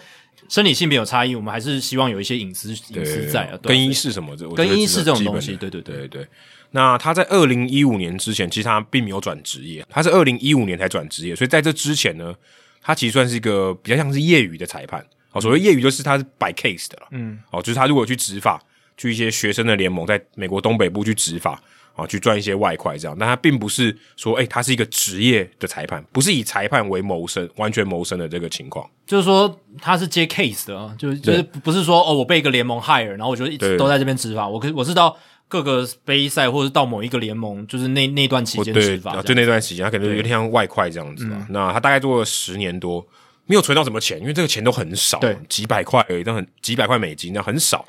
[0.50, 3.58] 生理性别有差异，我们还是希望有一些隐私隐私在啊。
[3.64, 6.28] 更衣室什么的，更衣室这种东西，对对对对对。
[6.72, 12.34] 那他在二零一五年之前，其实他并没有转职业，他是二零一五年才转职业，所以在这之前呢，
[12.82, 15.06] 他其实算是一个比较像是业余的裁判。
[15.32, 18.62] 哦，所谓业余就是他是摆 case 的了，嗯，哦，就是他如果去执法，
[18.98, 21.62] 去一些学生的联盟，在美国东北部去执法。
[21.96, 28.90] 啊，去赚一些外快这样，但他并不是说，哎、欸，他是一个职业的裁判，不是以裁判为谋生，完全谋生的这个情况。
[29.06, 34.50] 就是说，他是接 case 的啊，就就是不是说，哦，我被一个联盟 hire，然后我就一直都在这边执法。
[34.50, 35.16] 我可我是到
[35.48, 41.46] 各个杯赛，或者是到某一个联盟，就是那那段期间执法，就那段期间，他可能有点像外快这样子吧。
[41.52, 43.06] 那他大概做了十年多，
[43.46, 47.86] 没有存到什么钱，因为这个钱都很少，对，几百块而已，都很几百块美金，那很少。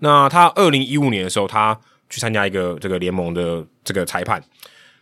[0.00, 1.80] 那他二零一五年的时候，他。
[2.10, 4.42] 去参加一个这个联盟的这个裁判，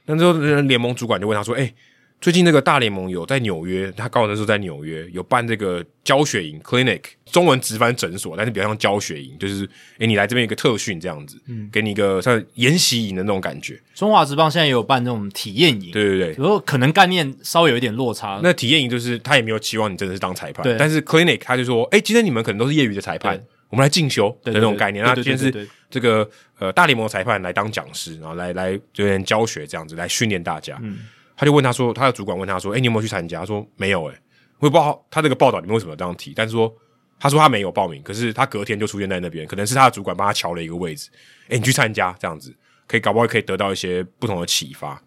[0.06, 1.74] 那之后联盟主管就问他说：“哎、欸，
[2.20, 13.80] 最近那个大联盟有在纽约，他刚好那时候在纽约有办这个教学营 （clinic），中文直翻诊所，但是比较像教学营，就是哎、欸，你来这边一个特训这样子，嗯，给你一个像研习营的那种感觉。
[13.94, 18.40] 中华职棒现在也有办这种体验营，对对对，然后可能概念稍微有一点落差。
[18.42, 25.50] 那体验营就是他也没有期望你真的是当裁判，对，但是 clinic 他就说：哎、欸，今天你们可能都是业余的裁判。”我们来进修的那种概念，那今天是
[25.88, 30.78] 这个呃大联盟裁判来当讲师，然后来来这边教学这样子来训练大家。
[30.82, 30.98] 嗯，
[31.36, 34.14] 他就问他说，他的主管问他说：“哎，你有没有去参加？”他说：“没有。”哎，
[34.58, 36.74] 我也不知道他这个报道里面为什么这样提，但是说
[37.20, 41.08] 他说他没有报名，可是他隔天就出现在那边，可能是他的主管帮他乔了一个位置。
[41.48, 42.54] 哎，你去参加这样子，
[42.88, 45.00] 可以搞不好可以得到一些不同的启发。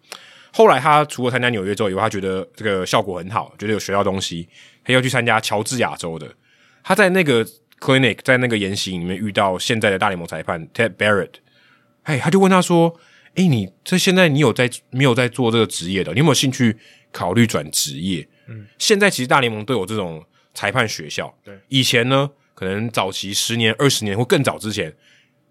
[0.52, 4.48] 后来他除了参加纽约州以外，他觉得这个效果很好，觉得有学到东西，
[4.84, 6.26] 他又去参加乔治亚州的。
[6.82, 7.46] 他在那个。
[7.80, 11.32] Clinic 在那个研习里面遇到现在的大联盟裁判 Ted Barrett，
[12.02, 12.94] 哎，他就问他说
[13.34, 16.12] ：“哎，你这现在你有在没有在做这个职业的？
[16.12, 16.76] 你有没有兴趣
[17.10, 21.34] 考虑转职业？”嗯，现在其实大联盟都有这种裁判学校。
[21.42, 24.94] 对，以前呢，可能早期十年、二十年或更早之前，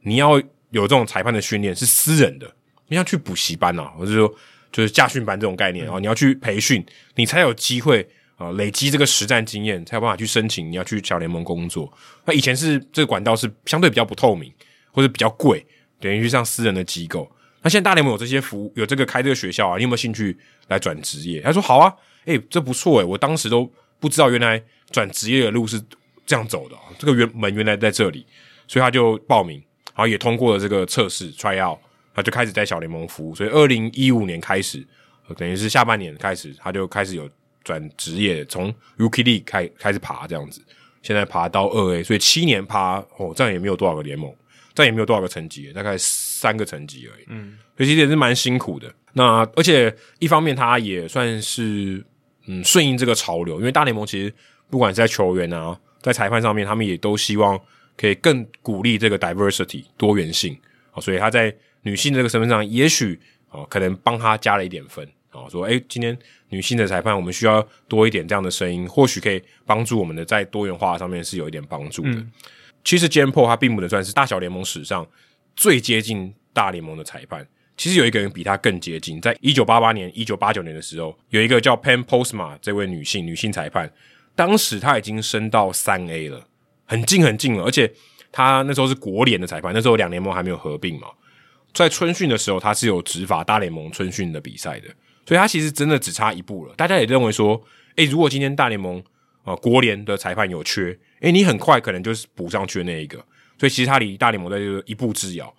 [0.01, 0.37] 你要
[0.69, 2.53] 有这种裁判的训练是私人的，
[2.89, 4.31] 你要去补习班啊，或者说
[4.71, 6.85] 就是驾训班这种概念啊，你要去培训，
[7.15, 8.07] 你才有机会
[8.39, 11.91] 呃累积这个实战经验，才有办法去申请你要去小联盟工作。
[12.25, 14.51] 那以前是这个管道是相对比较不透明，
[14.91, 15.63] 或者比较贵，
[15.99, 17.29] 等于去上私人的机构。
[17.61, 20.35] 那现在大联盟有这些服务，有这个开这个学校啊，你有没有兴趣
[20.69, 21.41] 来转职业？
[21.41, 21.93] 他说好啊，
[22.25, 23.69] 诶、这不错诶、我当时都
[23.99, 25.81] 不知道原来转职业的路是
[26.25, 28.25] 这样走的，这个原门原来在这里，
[28.65, 31.77] 所以他就报名，然后也通过了这个测试 try out，
[32.15, 33.35] 他就开始在小联盟服务。
[33.35, 34.87] 所以二零一五年开始，
[35.35, 37.29] 等于是下半年开始，他就开始有
[37.63, 40.61] 转职业，从 Rookie League 开开始爬这样子，
[41.01, 44.33] 现在爬到二 A，所以七年爬哦，这样也没有多少个联盟。
[44.75, 47.25] 这样也没有多少个层级，大概三个层级而已。
[47.27, 48.89] 嗯，所以其实也是蛮辛苦的。
[49.11, 52.01] 那而且一方面，他也算是
[52.45, 54.33] 嗯顺应这个潮流，因为大联盟其实
[54.69, 57.59] 不管是在球员啊，在裁判上面，他们也都希望
[57.97, 60.57] 可以更鼓励这个 diversity 多元性
[60.91, 61.01] 啊。
[61.01, 66.17] 所以他在女性这个身份上，也许哦可能帮他加了一点分啊，说诶今天
[66.49, 72.11] 女性的裁判，我们需要多一点这样的声音，或许可以帮助我们的在多元化上面是有一点帮助的。
[72.11, 72.31] 嗯
[72.81, 75.05] 其实 Poole 他并不能算是大小联盟史上
[75.53, 77.45] 最接近大联盟的裁判。
[77.75, 83.91] 其实有一个人比他更接近，在一九八八年、一九八九年的时候，有一个叫 Pen Postma 这位女性女性裁判，
[84.33, 86.47] 当时她已经升到三 A 了，
[86.85, 87.65] 很近很近了。
[87.65, 87.91] 而且
[88.31, 91.09] 她那时候是国联的裁判，那时候两联盟还没有合并嘛。
[91.73, 94.87] 在春训的时候，她是有执法大联盟春训的比赛的，
[95.29, 96.73] 所以他其实真的只差一步了。
[96.73, 97.63] 大家也认为说，
[97.97, 98.99] 诶，如果今天大联盟
[99.43, 100.97] 啊、国联的裁判有缺。
[101.19, 103.19] 诶，你很快可能就是补上去的那一个，
[103.59, 105.53] 所以其实他离大联盟在就一步之遥。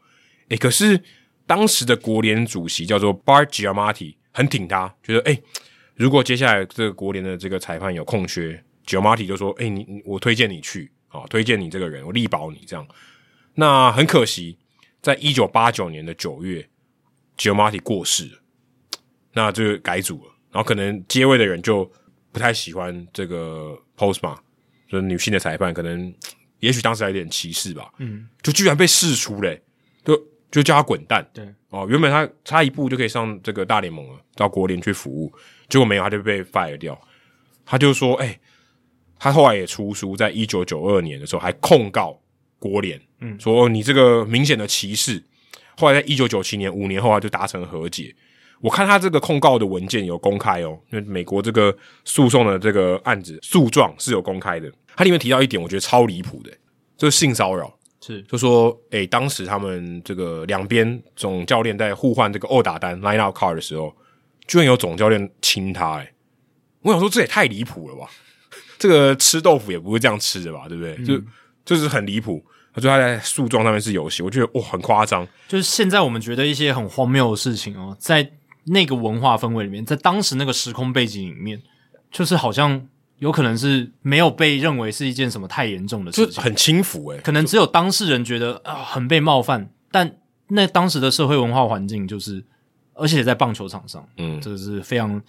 [0.48, 1.00] 诶，可是
[1.46, 5.40] 当时的国联主席叫做 Bart Giamatti，很挺他，觉得诶，
[5.94, 12.84] 如果接下来这个国联的这个裁判有空缺，Giamatti 就说，诶，你我推荐你去啊，推荐你这个人，我力保你这样。
[13.54, 14.58] 那很可惜，
[15.00, 16.68] 在一九八九年的九月
[17.36, 18.39] ，Giamatti 过世了，
[19.32, 21.90] 那就改组了，然后可能接位的人就
[22.32, 24.36] 不太喜欢这个 Postma。
[24.88, 26.12] 就是女性的裁判，可能
[26.58, 29.62] 也许当时还有点歧视吧，嗯，就居然被释出嘞，
[30.04, 35.32] 就就叫他滚蛋，对哦，原本他差一步就可以上这个大联盟了，到国联去服务，
[35.68, 37.00] 结果没有，他就被 fire 掉。
[37.64, 38.40] 他就说，哎、欸，
[39.16, 42.20] 他后来也出书，在一九九二年的时候还控告
[42.58, 45.22] 国联，嗯，说你这个明显的歧视。
[45.76, 48.12] 后来在一九九七年五年后，他就达成和解。
[48.60, 51.74] 我看他这个控告的文件有公开哦，因为美国这个
[52.04, 54.70] 诉讼的这个案子诉状是有公开的。
[54.94, 56.50] 它里面提到一点，我觉得超离谱的，
[56.96, 57.72] 就是性骚扰。
[58.02, 63.94] 是，就说，诶、欸，当时他们这个两边总教练在互换这个殴打单 line out card 的时候，
[64.46, 66.12] 居然有总教练亲他，诶，
[66.82, 68.10] 我想说这也太离谱了吧？
[68.78, 70.66] 这个吃豆腐也不会这样吃的吧？
[70.66, 70.96] 对不对？
[70.98, 71.22] 嗯、就
[71.64, 72.44] 就是很离谱。
[72.72, 75.26] 他说他在诉状上面是有写，我觉得哇，很夸张。
[75.48, 78.30] 就是现在我们觉得一些很荒谬的事情哦，在
[78.64, 81.60] 那个文化氛围里面，在当时那个时空背景里面，
[82.10, 82.86] 就是好像。
[83.20, 90.16] 有可能是没有被认为是一件什么太严重的事情，就很轻浮诶、欸，可能只有当事人觉得啊很被冒犯，但
[90.48, 92.42] 那当时的社会文化环境就是，
[92.94, 95.20] 而且在棒球场上，嗯，这个是非常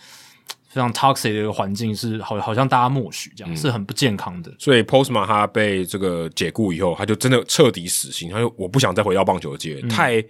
[0.70, 4.50] 非常 toxic 的一个环境，是好好像大家默许这样，嗯、是很不健康的。
[4.58, 10.24] 所以 Postma 他被这个解雇以后，他就真的彻底死心，他就我不想再回到棒球界，嗯、太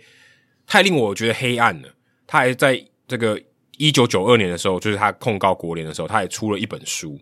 [0.65, 1.87] 太令我觉得黑暗了。
[2.25, 3.37] 他还在这个
[3.77, 7.19] 一九九二年的时候，就是他控告国联的时候，他也出了一本书。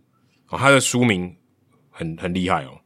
[0.50, 1.36] 哦，他的书名
[1.90, 2.78] 很很厉害哦，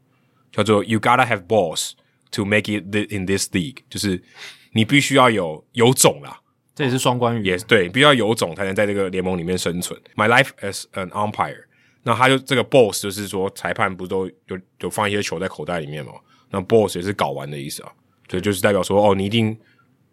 [0.53, 1.91] 叫做 "You gotta have balls
[2.32, 2.83] to make it
[3.14, 4.23] in this league"，就是
[4.72, 6.40] 你必须要有有种啦，
[6.73, 9.99] 这也是双关语，也是对，必须要有种才能在这个联盟里面生存。
[10.15, 11.65] My life as an umpire，
[12.03, 16.14] 那他就这个 boss 就是说裁判不都有有放一些球在口袋里面嘛？
[16.51, 17.91] 那 boss 也是搞完的意思啊，
[18.30, 19.57] 所以就是代表说哦，你一定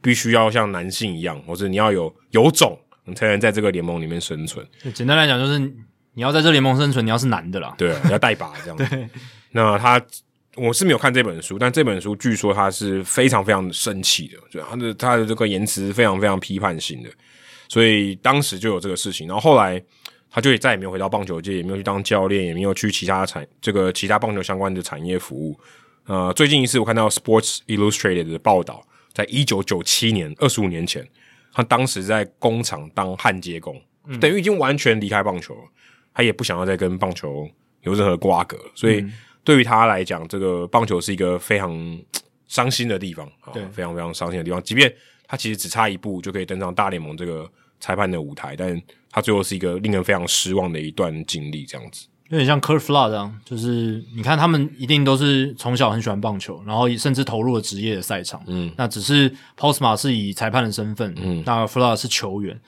[0.03, 4.67] 必须要像男性一样，或者你要有有种，你才能在这个联盟里面生存。
[4.95, 5.73] 简单来讲就是。
[6.13, 7.73] 你要在这联盟生存，你要是男的啦。
[7.79, 8.85] 对， 你要带把这样子。
[8.85, 9.09] 对。
[9.53, 10.05] 那他，
[10.57, 17.09] 我是没有看这本书，但这本书据说他是非常非常生气的，就他的他的这个言辞非常非常批判性的，
[17.69, 19.29] 所以当时就有这个事情。
[19.29, 19.81] 然后后来
[20.29, 25.57] 他就也再也没有回到棒球界，也没有去当教练，也没有去其他产这个其他棒球相关的产业服务。
[26.07, 31.07] 呃，最近一次我看到 Sports Illustrated 的报道，在一九九七年，二十五年前，
[31.53, 35.63] 他当时在工厂当焊接工，嗯、等于已经完全离开棒球了。
[36.13, 37.49] 他也不想要再跟棒球
[37.83, 39.05] 有任何瓜葛，所以
[39.45, 42.01] 对于他来讲，这个棒球是一个非常
[42.49, 44.63] 伤心的地方啊，非常非常伤心的地方。
[44.63, 44.93] 即便
[45.27, 52.07] 他其实只差一步就可以登上大联盟这个裁判的舞台，但他最后是一个令人非常失望的一段经历，这样子。
[52.31, 58.43] 有点像 Curt Flood 这样，就是你看他们一定都是从小很喜欢棒球，然后甚至投入了职业的赛场。
[58.47, 62.59] 嗯，那只是 Postma 是以裁判的身份，嗯，那 Flood 是球员，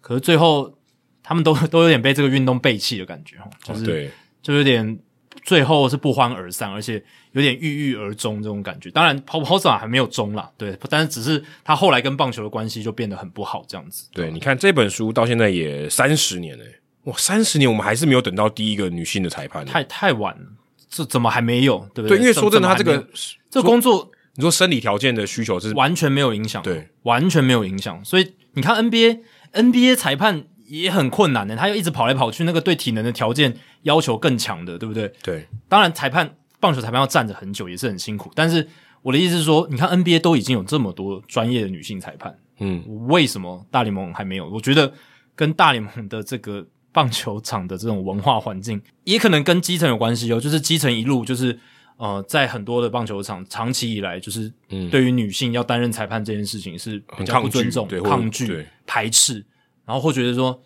[0.00, 0.74] 可是最后。
[1.22, 4.10] 他们都 都有点被这个运动背弃的感觉，就是、哦、对，
[4.42, 4.98] 就有点
[5.44, 7.00] 最后是不欢而散，而且
[7.32, 8.90] 有点郁郁而终这种感觉。
[8.90, 14.08] 当然，，Postma 还没有终啦，对，但是只是他后来跟棒球的关系就变得很不好，这样子。
[14.12, 16.64] 对，你看这本书到现在也三十年了，
[17.10, 20.46] 哇，三十年我们还是没有等到第一个女性的裁判，太太晚了，
[20.88, 21.78] 这怎么还没有？
[21.94, 22.16] 对不对？
[22.16, 23.06] 对，因为说真的，他这个
[23.50, 24.10] 这个工作。
[24.36, 28.02] 你说生理条件的需求是完全没有影响，对，完全没有影响。
[28.04, 35.12] 所以你看 NBA，NBA 裁判也很困难的，他又一直跑来跑去，那个对体能的条件要求更强的，对不对？
[35.20, 38.30] 对，当然裁判棒球裁判要站着很久，也是很辛苦。
[38.34, 38.66] 但是
[39.02, 44.48] 我的意思是说，你看 NBA 都已经有这么多专业的女性裁判，嗯，为什么大联盟还没有？
[44.48, 44.90] 我觉得
[45.34, 51.58] 跟大联盟的这个棒球场的这种文化环境，也可能跟基层有关系哦，就是基层一路就是。
[52.00, 54.50] 呃，在很多的棒球场，长期以来就是
[54.90, 59.44] 对于女性要担任裁判这件事情是比较不尊重、抗拒、排斥，
[59.84, 60.58] 然后会觉得说，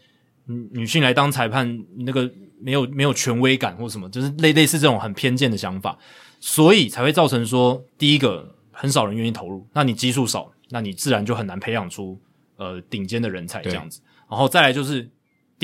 [0.47, 2.31] 女性来当裁判那个
[2.61, 5.99] 没有没有权威感或什么，就是类类似这种很偏见的想法，
[6.39, 12.17] 所以才会造成说，第一个很少人愿意投入，那你基数少，那你自然就很难培养出
[12.59, 15.11] 呃顶尖的人才这样子，然后再来就是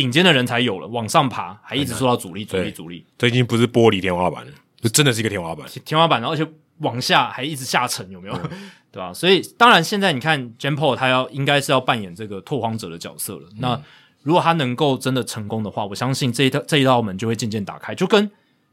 [0.00, 4.52] 顶尖的人才有了，往上爬还一直受到阻力、阻力、阻力，这已经不是玻璃天花板了。
[4.80, 6.46] 就真的是一个天花板，天花板，而且
[6.78, 8.34] 往下还一直下沉，有没有？
[8.50, 9.12] 嗯、 对吧？
[9.12, 13.42] 所以当然，现在你看 Jane Paul 他要应该是要扮演这个拓荒者的角色了。
[13.50, 13.82] 嗯、那
[14.22, 18.30] 如果他能够真的成功的话，我相信这一道这一道门就会渐渐打开，就跟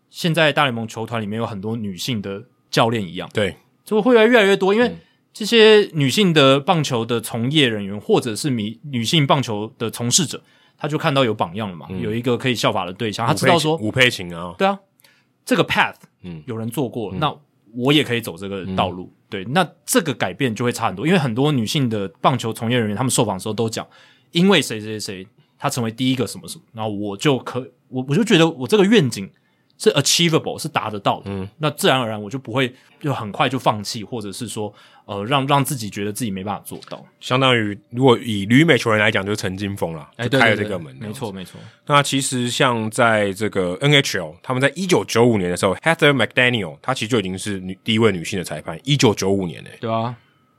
[0.10, 4.96] 现在大联盟球团里面有很多女性的教练一样，对，就会越来越来越多，因为
[5.34, 10.42] 这些女性的棒球的从业人员，或者是女女性棒球的从事者，
[10.78, 14.80] 他就看到有榜样了嘛，嗯、有一个可以效法的对象，他知道说吴佩琴啊，对啊。
[15.46, 17.34] 这个 path，嗯，有人做过，嗯、那
[17.74, 23.88] 我也可以走这个道路，嗯、对，那这个改变就会差很多，因为很多女性的棒球从业人员，他们受访的时候都讲，
[24.32, 25.26] 因为谁谁谁，
[25.58, 29.30] 他成为第一个什么什么，然后我就可，我我就觉得我这个愿景。
[29.78, 31.26] 是 achievable，是达得到的。
[31.26, 34.74] 嗯，那自然而然我就不会就很快就放弃，或者是说，
[35.06, 37.06] 呃，让让自己觉得自己没办法做到。
[37.20, 40.96] 相当于如果以旅美球员来讲，就是陈金峰了，就开了这个门。
[41.00, 41.60] 没错，没错。
[41.86, 48.80] 那其实像在这个 NHL，他们在一九九五年的时候，Heather McDaniel，她其实就已经是女第一位女性的裁判。
[48.84, 50.16] 一九九五年诶、欸，对啊，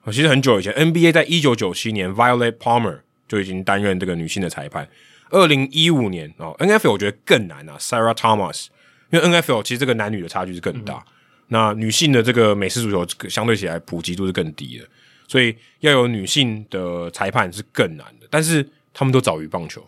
[0.06, 4.88] 其实很久以前，NBA 在一九九七年，Violet Palmer 就已经担任这个女性的裁判。
[5.30, 8.68] 二零一五年哦，NFL 我觉得更难啊，Sarah Thomas。
[9.10, 11.12] 因为 NFL 其实这个男女的差距是更大，嗯、
[11.48, 14.86] 那女性的这个美式足球相对起来普及度是更低的，
[15.26, 18.26] 所以要有女性的裁判是更难的。
[18.28, 19.82] 但是他们都早于棒球，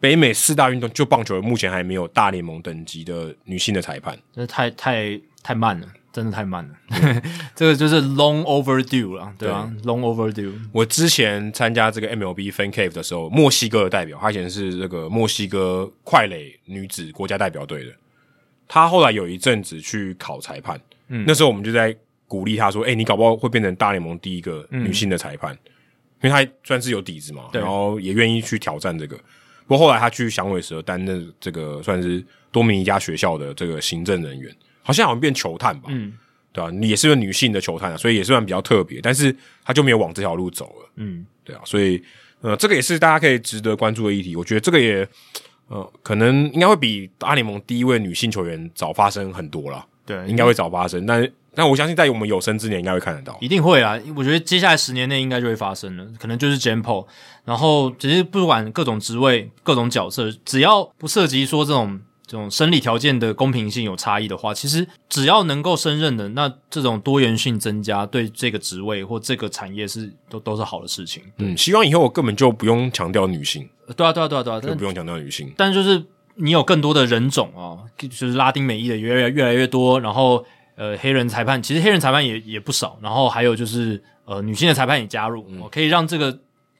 [0.00, 6.74] 北美四大运动就棒球目前还没有大联盟等级的女性的裁判，那太太太慢了，真的太慢了。
[6.88, 7.22] 嗯、
[7.54, 10.52] 这个就是 long overdue 了，对啊对，long overdue。
[10.72, 17.92] 我之前参加这个 MLB Fan Cave 的时候，墨西哥的代表，他以前是这个墨西哥快垒女子国家代表队的。
[18.66, 21.94] 他后来有一阵子去考裁判，嗯，那时候我们就在
[22.26, 25.58] 鼓励他说：“哎、欸，你搞不好会变成大联盟第一个女性的裁判，嗯、
[26.22, 29.16] 因为他算是有底子嘛，然后也愿意去挑战这个。
[29.66, 34.50] 不过后来他去响尾蛇担任这个算是多米尼加学校的这个行政人员，
[34.82, 36.12] 好像好像变球探吧，嗯，
[36.52, 36.70] 对吧、啊？
[36.70, 39.00] 你也是个女性的球探啊，所以也算比较特别。
[39.00, 42.02] 但是他就没有往这条路走了，嗯，对啊，所以
[42.40, 44.34] 呃，这个也是大家可以值得关注的议题。
[44.34, 45.06] 我觉得这个也。
[45.68, 49.84] 呃，可能应该会比大联盟第一位女性球员早发生很多啦。
[50.04, 51.06] 对，应该会早发生。
[51.06, 53.36] 但但我相信，在我们有生之年，应该会看得到。
[53.40, 53.98] 一定会啊！
[54.16, 56.06] 我觉得接下来十年内应该就会发生了。
[56.18, 57.06] 可能就是 Paul。
[57.44, 62.00] 然后，其实不管各种职位、各种角色，只要不涉及说这种。
[62.26, 71.22] 这种生理条件的公平性有差异的话，其实只要能够胜任的，那这种多元性增加对这个职位或这个产业是都都是好的事情。
[71.36, 73.68] 嗯，希望以后我根本就不用强调女性。
[73.94, 75.52] 对啊，对啊，对啊，对啊，就不用强调女性。
[75.54, 76.02] 但就是
[76.36, 80.42] 你有更多的人种啊，就是拉丁美裔的越来越来越多，然后
[80.76, 86.38] 呃黑人裁判，其实黑人裁判也也不少，然后还有就是呃女性的裁判也加入，嗯，可以让这个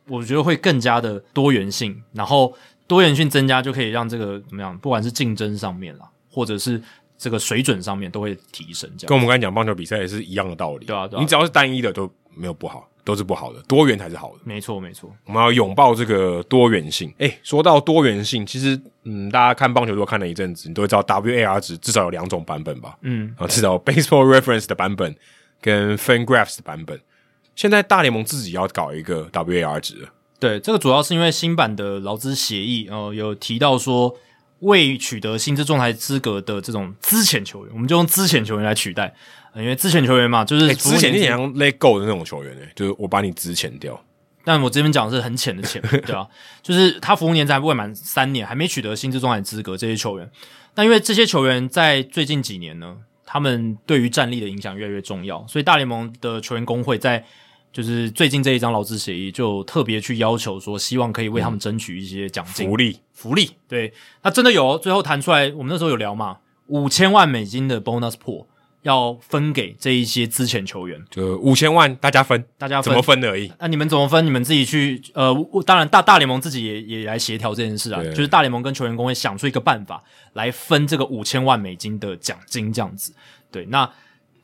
[0.09, 2.55] 我觉得会更加的多元性，然后。
[2.87, 4.77] 多元性增加就可以让这个怎么样？
[4.79, 6.81] 不管是竞争上面啦，或者是
[7.17, 8.91] 这个水准上面都会提升。
[8.99, 10.87] 这样跟我们刚才讲棒球比赛也是一样的道理。
[10.87, 14.41] 对啊，对啊，你只要是单一的都没有不好，都是不好的，多元才是好的。
[14.45, 15.11] 没错，没错。
[15.25, 17.09] 我们要拥抱这个多元性。
[17.19, 22.99] 诶、欸，说到多元性，其实嗯，大家看棒球如果看了一阵子，你都会知道 WAR 值至少有两种版本吧？
[23.03, 25.15] 嗯，啊，至少 Baseball Reference 的版本
[25.61, 27.01] 跟 FanGraphs 的版本。
[27.57, 30.09] 现在大联盟自己要搞一个 WAR 值了。
[30.39, 34.15] 对，这个主要是因为新版的劳资协议，呃，有提到说，
[34.61, 39.15] 未取得薪资仲裁资格的这种资浅球员，我们就用资浅球员来取代，
[39.55, 43.99] 呃、因为资浅球员嘛，就是资浅有点像 let go 的那种球员，诶，就是我把你资浅掉。
[44.47, 46.27] 但我这边讲的是很浅的浅，对啊，
[46.63, 50.31] 就是他服务年资还未满三年，还没取得薪资仲裁资格这些球员。
[50.75, 57.25] 那因为这些球员在最近几年呢，他们对于战力的影响越来越重要，所以大联盟的球员工会在
[57.75, 63.51] 就是最近这一张劳资协议就特别去要求说，希望可以为他们争取一些奖金、福利、福利。
[63.69, 66.39] 对，那真的有，最后谈出来，我们那时候有聊嘛，
[66.69, 68.47] 五千万美金的 bonus pool。
[68.85, 73.51] 要分给这一些资浅球员，就五千万，大家分，大家分怎么分而已。
[73.59, 74.27] 那、啊、你们怎么分？
[74.27, 75.01] 你们自己去。
[75.15, 80.05] 呃，当然大大联盟自己也也来协调这件事啊，就是大联盟跟球员工会想出一个办法
[80.35, 83.15] 来分这个五千万美金的奖金，这样子。
[83.51, 83.91] 对，那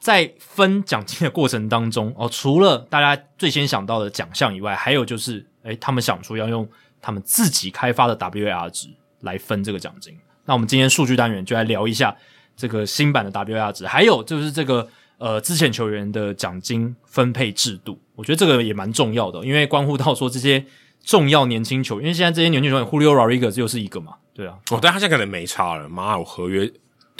[0.00, 6.68] 在分奖金的过程当中，哦，除了大家最先想到的奖项以外，还有就是，诶，他们想出要用
[7.00, 8.88] 他们自己开发的 WAR 值
[9.20, 10.18] 来分这个奖金。
[10.46, 12.16] 那我们今天数据单元就来聊一下。
[12.56, 20.62] 这个新版的 WAR 值，还有就是这个呃，之前球员的奖金分配制度，我觉得这个也蛮重要的，因为关乎到说这些
[21.02, 26.70] 重要年轻球员，因为现在这些年轻球员，Julio Rodriguez 又是一个嘛，对啊，哦，但他现在可能没差了，马上有合约，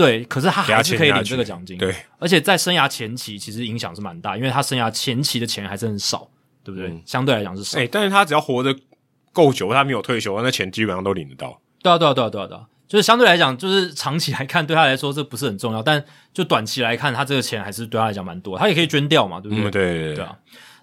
[0.00, 6.26] 对，可是他还是可以领这个奖金，对，而且在生涯前期其实影响是蛮大，因为他生涯前期的钱还是很少，
[6.64, 6.88] 对不对？
[6.88, 8.74] 嗯、相对来讲是少，哎、欸，但是他只要活得
[9.32, 12.66] 够久，他没有退休，那钱基本上都领得到，对啊，对啊，对啊，对啊，对啊。
[12.88, 16.04] 就是相对来讲，就是长期来看对他来说这不是很重要，但
[16.34, 19.64] 就短期来看，他这个钱还是对他来讲蛮多，他也可以捐掉嘛，对不对？
[19.64, 20.36] 嗯、对对对，对啊。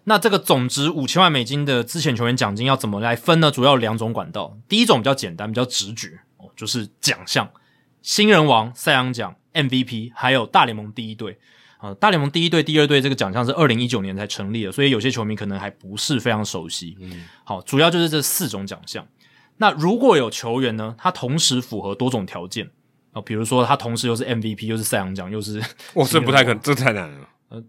[0.05, 3.51] 那这个总值五千万美金的之前球员奖金要怎么来分呢？
[3.51, 7.49] 主要有两种管道，第一种比较简单，比较直觉哦，就是奖项，
[8.07, 11.37] 新人王、赛扬奖、MVP，还有大联盟第一队
[11.77, 11.93] 啊。
[11.95, 16.95] 大联盟第一队、第二队这个奖项是二零一九年才成立的，所以有些球迷可能还不是非常熟悉。
[17.01, 19.05] 嗯，好，主要就是这四种奖项。
[19.57, 22.69] 那如果有球员呢，他同时符合多种条件
[23.11, 25.61] 啊，比如说他同时又是 MVP，又是赛扬奖，又是，
[25.95, 27.27] 哇，这不太可能，这太难了。
[27.49, 27.61] 呃，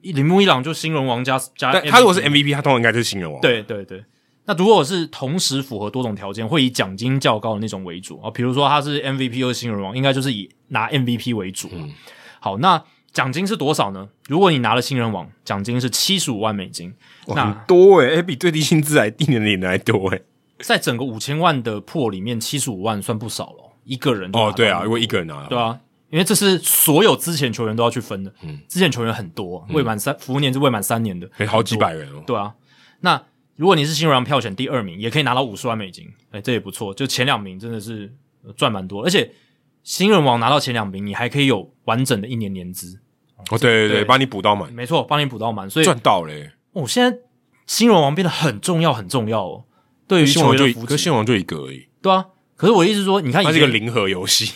[0.00, 3.38] 铃木一朗就新人王加加，他如果是 MVP，他通常应该就是新人王。
[3.42, 4.02] 对对对。
[4.44, 11.68] 那如果是同时符合多种条件，会以奖金较高的那种为主啊，比如说他是 MVP 又是新人王，应该就是以拿 MVP 为主。
[11.72, 11.90] 嗯。
[12.40, 14.08] 好，那奖金是多少呢？
[14.26, 16.92] 如果你拿了新人王，奖金是七十五万美金，
[17.28, 20.24] 那很多诶、欸，比最低薪资还一年领的还多诶、欸。
[20.58, 25.78] 在整个五千万的 pool 里面，七十五万算不少了，一个人哦，对啊，如果一个人拿，对啊，
[26.10, 32.54] 因为这是所有之前球员都要去分的，嗯，之前球员很多，未满三服务年是未满三年的，好几百人哦，对啊，
[33.00, 33.22] 那
[33.62, 38.12] 如果你是新人王票选第二名，也可以拿到五十万美金，哎，这也不错，就前两名真的是
[38.56, 39.32] 赚蛮多，而且
[39.84, 42.98] 新人王拿到前两名，你还可以有完整的一年年资，
[43.50, 47.16] 哦，对对对，帮你补到满，没错，帮你补到满，所以赚到嘞，哦，现在
[47.68, 49.64] 新人王变得很重要，很重要哦。
[50.08, 51.86] 对于新人王就，可新人王就一个而已。
[52.02, 52.26] 对啊，
[52.56, 54.52] 可是我意思说，你看，它是一个零和游戏。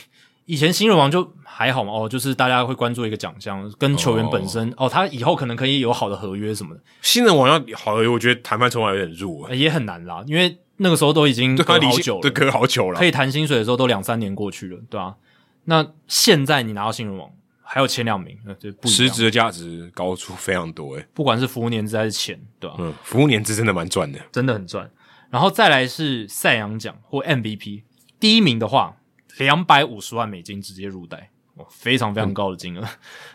[0.46, 6.80] 以前新人王就还好嘛，哦，就是大家会关注一个奖项，跟球员本身，哦，哦，他以后可能可以有好的合约什么的。
[7.02, 15.14] 新人王要好合约，我觉得谈判筹码有点弱，也很难啦，因为那个时候都已经隔好久了，对，隔好久了，可以谈薪水的时候都两三年过去了，对啊。
[15.64, 17.28] 那现在你拿到新人王，
[17.60, 22.76] 还有前两名，那就不实质的价值高出非常多诶，不管是服务年资还是钱，对吧？
[22.78, 24.88] 嗯，服务年资真的蛮赚的，真的很赚。
[25.28, 27.82] 然后再来是赛扬奖或 MVP，
[28.20, 28.96] 第一名的话，
[29.38, 32.82] 两百五十万美金直接入袋，哇，非常非常高的金额。
[32.82, 32.88] 嗯、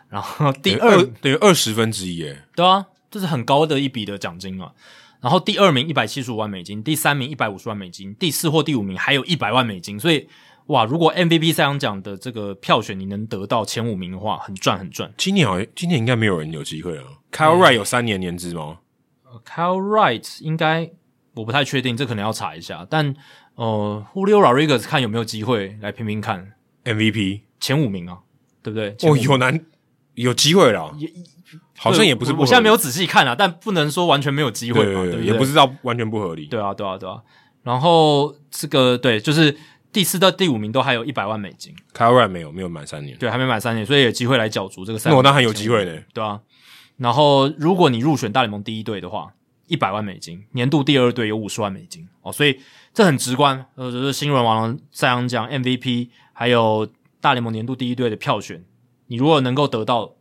[0.10, 4.72] 然后第二等于二十分之一，诶，对啊，这是很高的一笔的奖金嘛。
[5.20, 10.00] 然后第二名一百七十五万美金，第三名一百五十万美金，第四或第五名还有一百万美金。
[10.00, 10.28] 所以
[10.68, 15.14] 哇，如果 MVP 赛扬奖的这个票选你能得到前五名的话，很赚很赚。
[15.18, 17.04] 今年好像今年应该没有人有机会了。
[17.32, 18.80] Kyle Wright 有三年年资吗？
[19.26, 20.92] 呃，Kyle Wright 应该。
[21.34, 22.86] 我不太确定，这可能要查一下。
[22.90, 23.16] 但
[23.56, 28.20] 呃，Julio Rodriguez 看有没有机会来拼拼看 MVP 前五名啊，
[28.64, 28.96] 对不对？
[29.02, 29.60] 哦，有难
[30.16, 31.12] 有机会了，也
[31.78, 32.42] 好像也不是不合理。
[32.42, 36.46] 我现在没有仔细看啊，但不能说完全没有机会嘛，对，对，也不知道完全不合理。
[36.46, 37.22] 对啊，对啊，对啊。
[37.64, 39.56] 然后这个对，就是
[39.92, 41.76] 第四到第五名都还有一百万美金。
[41.94, 45.10] Kyle Wright 没有没有满三年，对，还没满三年，所以有机会来角逐这个赛。
[45.12, 46.40] 那我当然有机会呢，对啊。
[46.98, 49.34] 然后如果你入选大联盟第一队的话。
[49.68, 52.60] 一百万美金，年度第二队有五十万美金哦，所以
[52.94, 53.66] 这很直观。
[53.76, 56.88] 呃，就是新人王、赛扬奖、MVP，还有
[57.20, 58.64] 大联盟年度第一队的票选，
[59.08, 60.12] 你如果能够得到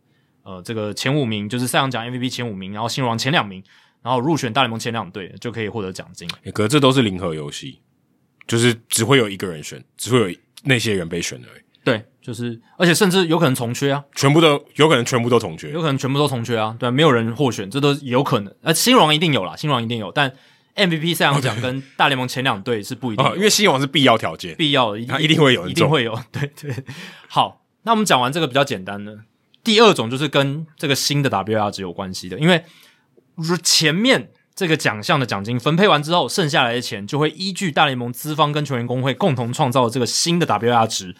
[0.43, 3.63] 呃这个前五名，就是赛扬奖 MVP 前五名，然后新人王前两名，
[4.01, 6.29] 然后入选大联盟前两队，就可以获得奖金。
[6.43, 7.79] 欸，可是这都是零和游戏，
[8.47, 11.61] 就是只会有一个人选，只会有那些人被选而已。
[11.83, 18.53] 对，就是，而且甚至有可能重缺啊，全部都有可能全部都重缺，有可能全部都重缺啊，对啊，没有人获选，这都有可能。
[18.61, 20.31] 呃，新人王一定有啦，新人王一定有，但
[20.75, 26.73] MVP 赛扬奖跟大联盟前两队是不一定的，哦，因为新人王是必要条件，必要的，他一定会有，一定会有，对对。
[27.27, 29.19] 好，那我们讲完这个比较简单的，
[29.63, 32.63] 第二种就是跟这个新的 WAR 值有关系的，因为
[33.63, 41.15] 前面这个奖项的奖金分配完之后，剩下来的钱就会依据大联盟资方跟球员工会共同创造的这个新的 WAR 值，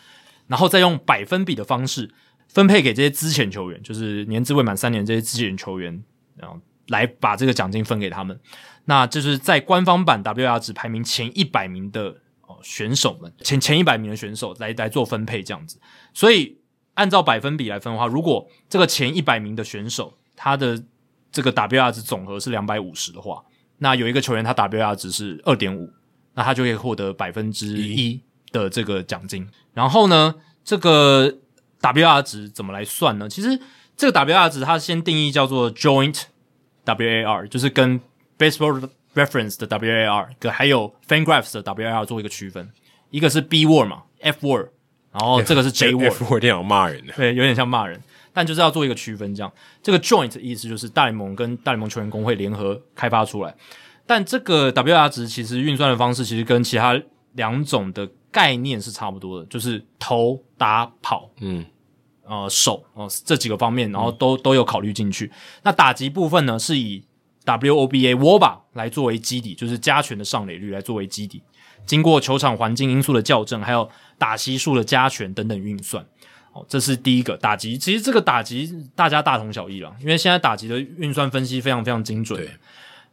[0.48, 2.12] 然后再用百分比的方式
[2.48, 6.04] 分配给这些资浅球员，就是年资未满三年这些资浅球员，
[6.38, 8.40] 然后来把这个奖金分给他们。
[8.86, 15.80] 那就是在官方版 W R 值排名前一百名的哦选手们，前前一百名的选手来来做分配这样子。
[16.14, 16.58] 所以
[16.96, 20.84] 按照百分比来分的话，如果这个前一百名的选手他的
[21.32, 23.44] 这个 W R 值总和是两百五十的话，
[23.78, 25.90] 那有一个球员他 W R 值是二点五，
[26.34, 29.48] 那他就可以获得百分之一的这个奖金。
[29.74, 31.38] 然后呢，这个
[31.80, 33.30] W R 值怎么来算呢？
[33.30, 33.60] 其实
[33.96, 36.24] 这个 W R 值它先定义叫做 Joint
[36.86, 38.02] WAR，就是跟
[38.42, 42.68] Baseball Reference 的 WAR 跟还有 FanGraphs 的 WAR 做一个区分。
[43.12, 44.70] 一个是 B word 嘛，F word，
[45.12, 48.02] 然后这个是 J word，F word 有点骂人的，对，有点像骂人。
[48.34, 49.52] 但就是要做一个区分，这样
[49.84, 53.54] 这个 joint 意思就是大联盟跟大联盟球员工会联合开发出来。
[54.08, 56.98] 但这个 WAR 值其实运算的方式其实跟其他
[57.34, 61.66] 两种的概念是差不多的，就是投、打、跑，嗯，
[62.24, 65.30] 呃，手哦、呃、这几个方面，然后都、嗯、都有考虑进去。
[65.64, 67.04] 那打击部分呢，是以
[67.46, 71.42] WOBA WOBA 来作为基底，就是加权的上垒率来作为基底，
[71.86, 76.06] 经过球场环境因素的校正，还有打席数的加权等等运算。
[76.54, 77.78] 哦，这是第一个打击。
[77.78, 82.38] 其实这个打击大家大同小异了，因为现在打击的运算分析非常非常精准。
[82.38, 82.52] 对，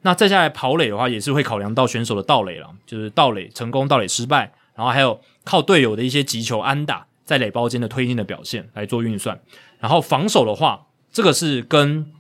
[0.03, 9.41] 那再下来跑垒的话，也是会考量到选手的盗垒了，就是盗垒成功、盗垒失败，然后还有靠队友的一些击球安打在垒包间的推进的表现来做运算。
[9.79, 12.11] 然后防守的话，这个是跟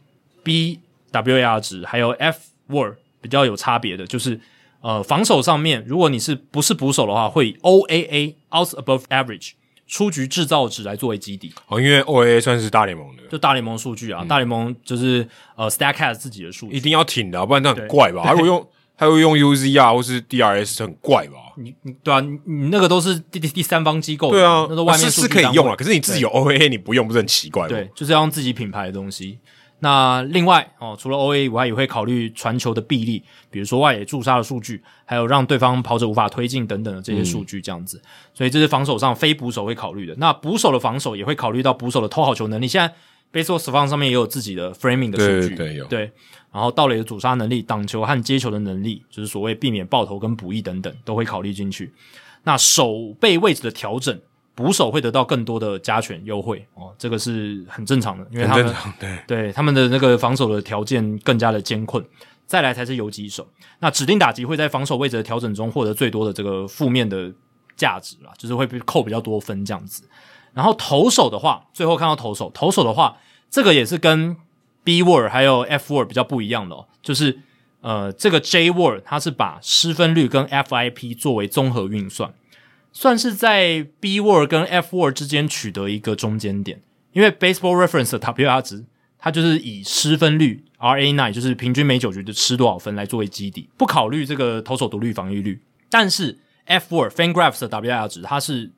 [1.12, 4.40] BWAR 值还有 FWAR 比较有差别的，就是
[4.80, 9.52] 呃防守上面，如果你是不是捕手的话，会以 OAA Outs Above Average。
[9.90, 18.22] 出局制造值来作为基底哦，因为 OAA 算是大联盟的，就大联盟数据啊，嗯、大联盟就是呃 Statcast 自己的数据，一定要挺的，不然那很怪吧？
[18.22, 21.36] 还会用还会用 UZR 或是 DRS 很怪吧？
[21.56, 27.68] 你你对啊，你你那个都是第第第三方机构，对啊，那都外面是是可以用啊，可是你自己有 OAA 你不用，不是很奇怪吗？
[27.70, 29.38] 对，就是要用自己品牌的东西。
[29.80, 37.98] 那另外哦，除了 OA 以外，也会考虑传球的臂力，比如说外野驻杀的数据，还有让对方跑者无法推进等等的这些数据，这样子。
[37.98, 40.14] 嗯、所以这是防守上非捕手会考虑的。
[40.16, 42.66] 那捕手的防守也会考虑到捕手的偷好球能力。
[42.66, 42.92] 现在
[43.32, 46.10] Baseball Savant 上面也有自己的 framing 的数据，对对，有对。
[46.52, 51.92] 然后盗垒的阻杀能力、挡球和接球的能力，就是所谓避免爆头跟补逸等等，都会考虑进去。
[52.42, 54.18] 那手背位置的调整。
[54.58, 62.04] 捕手会得到更多的加权优惠哦，这个是很正常的，因为他们对对他们的那个防守的条件更加的艰困。
[62.44, 63.46] 再来才是游击手，
[63.78, 67.32] 那指定打击会在防守位置的调整中获得最多的这个负面的
[67.76, 70.02] 价值啦，就是会被扣比较多分这样子。
[70.54, 74.36] 然后投手的话，最后看到投手，投手的话，这个也是跟
[74.82, 77.38] B word 还有 F word 比较不一样的哦，就是
[77.80, 82.32] 呃这个 J word 它是把失分率跟 FIP 作为综合运算。
[82.92, 86.80] 算是在 B word 跟 F word 之间取得一个中间点，
[87.12, 88.84] 因为 Baseball Reference 的 WAR 值，
[89.18, 95.60] 它就是以失分率 RA nine 就是平均每九局就失多少分来作为基底，不考虑这个投手独立防御率。
[95.90, 98.70] 但是 F word FanGraphs 的 WAR 值，它是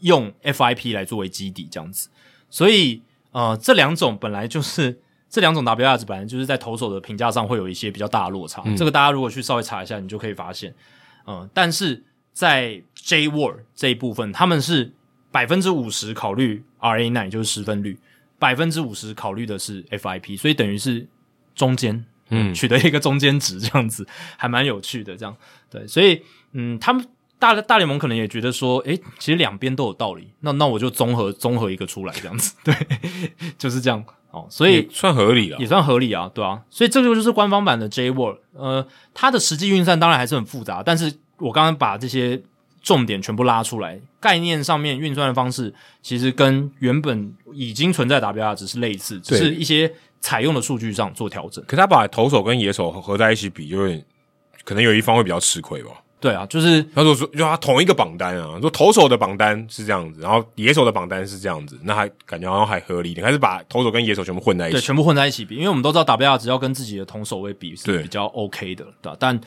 [0.00, 2.08] 用 FIP 来作为基底这样子，
[2.48, 8.62] 所以呃，这两种本来就是这两种 WAR 值，本来就是在投手的评价上会有一些比较大的落差。
[8.64, 10.74] 嗯、这个大家如果去稍微查一下，你就可以发现，
[11.26, 12.02] 嗯、呃，但是。
[12.32, 14.92] 在 J word 这一部分，他们是
[15.30, 17.98] 百分之五十考虑 RA nine 就是失分率，
[18.38, 21.06] 百分之五十考虑的是 FIP，所以等于是
[21.54, 25.16] 中间，嗯，取得一个中间值，这样子还蛮有趣的。
[25.16, 25.36] 这样
[25.70, 27.04] 对，所以嗯，他们
[27.38, 32.74] 大大联盟可能也觉得说，诶，其实两边都有道理，那那我就综合综合一个出来，这样子，对，
[33.58, 41.12] 就是这样哦，所以算合理了，也算合理啊，对啊，所以这个就是官方版的 J word，呃，它的实际运算当然还是很复杂，但是。
[41.40, 42.40] 我刚刚把这些
[42.82, 51.64] 重点全部拉出来，概念上面运算的方式其实跟原本已经存在的 WAR 值是类似，只是一些采用的数据上做调整。
[51.66, 54.04] 可是他把投手跟野手合在一起比，就会
[54.64, 55.90] 可能有一方会比较吃亏吧？
[56.20, 64.76] 对啊，就是他说说就他同一个榜单啊，说投手的榜单是这样子，然后野手的榜单是这样子，那还感觉好像还合理一点，还是把投手跟野手全部混在一起？
[64.76, 69.16] 对，全部混在一起比，因为我们都知道 WAR 值要跟自己的同手位比是比较 OK 的，对，对吧？
[69.18, 69.40] 但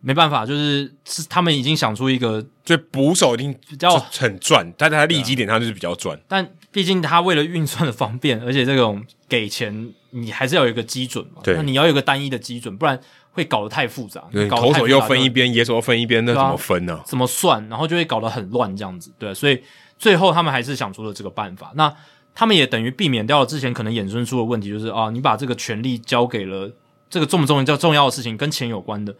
[0.00, 6.16] 没办法，就是是他们已经想出一个，就捕手一定比较很赚，但在他利基点上就是比较赚。
[6.16, 11.40] 啊、但毕竟他为了运算的方便，而且这种给钱你还是要有一个基准嘛。
[11.42, 12.98] 对，那你要有一个单一的基准，不然
[13.32, 14.22] 会搞得太复杂。
[14.30, 17.02] 对，搞投手又分一边，野手又分一边，那怎么分呢、啊？
[17.04, 17.66] 怎么算？
[17.68, 19.10] 然后就会搞得很乱，这样子。
[19.18, 19.60] 对，所以
[19.98, 21.72] 最后他们还是想出了这个办法。
[21.74, 21.92] 那
[22.34, 26.70] 他们也等于避免掉了之前可能衍生出的问题，就是啊，你把这个权利交给了。
[27.08, 29.14] 这个重不重要叫重要的事情跟钱有关的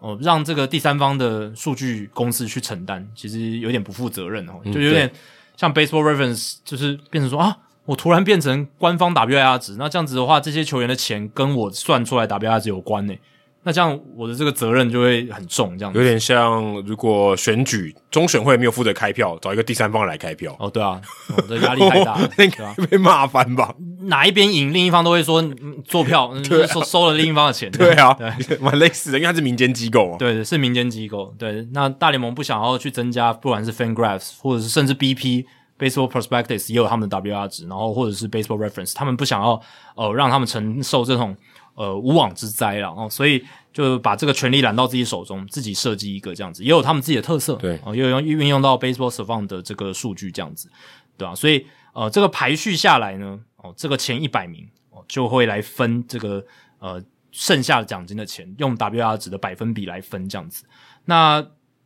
[0.00, 5.10] 哦，让这个第三方的数据公司去承担，其实有点不负责任哦，就有点
[5.56, 13.14] 像 Baseball Reference，就是变成说啊，我突然变成官方 WIR 值，那这样子的话，这些球员的钱跟我算出来 WIR 值有关呢。
[13.62, 20.56] 那这样我的这个责任就会很重，这样子有点像如果选举中选会没有负责开票，找一个第三方来开票。
[20.58, 20.98] 哦，对啊，
[21.28, 23.74] 哦、这压力太大了， 那个被骂翻吧？
[24.04, 25.44] 哪一边赢，另一方都会说
[25.84, 27.70] 做票， 对啊、收收了另一方的钱。
[27.70, 30.16] 对啊，对，蛮类似的，因为它是民间机构嘛。
[30.16, 31.34] 对，是民间机构。
[31.38, 35.44] 对，那大联盟不想要去增加，不管是 FanGraphs 或者是甚至 BP
[35.78, 39.60] Baseball Prospectus 也有他们的 WR 值，然后或者是 Baseball Reference，他们不想要
[39.96, 41.36] 呃让他们承受这种。
[41.80, 43.42] 呃，无妄之灾了哦，所以
[43.72, 50.68] 就把这个权利揽到自己手中，自己设计一个这样子，也有他们自己的特色，对，哦，也有用运用到 Baseball Savant 的这个数据这样子，
[51.16, 51.34] 对吧、啊？
[51.34, 56.44] 所以呃，这个排序下来呢，哦，这个前一百名哦就会来分这个
[56.80, 60.66] 呃剩下的奖金的钱，用 WR 值的百分比来分这样子。
[61.06, 61.42] 那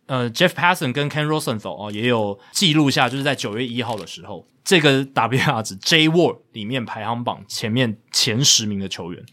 [0.07, 9.25] 呃，Jeff Passan 跟 Ken Rosenthal 哦也有记录下，就是在九月一号的时候，这个 WR 值 J WAR 里面排行榜前面前十名的球员。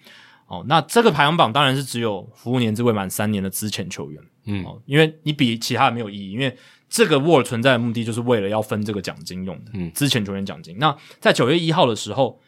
[0.52, 6.54] 哦，那这个排行榜当然是只有服务年资未满三年的资浅球员，嗯，哦，因为你比其他的没有意义，因为
[6.90, 10.78] 这个 WAR 存在的目的就是为了要分这个奖金用的，嗯，资浅球员奖金。
[10.78, 12.42] 那在九月一号的时候，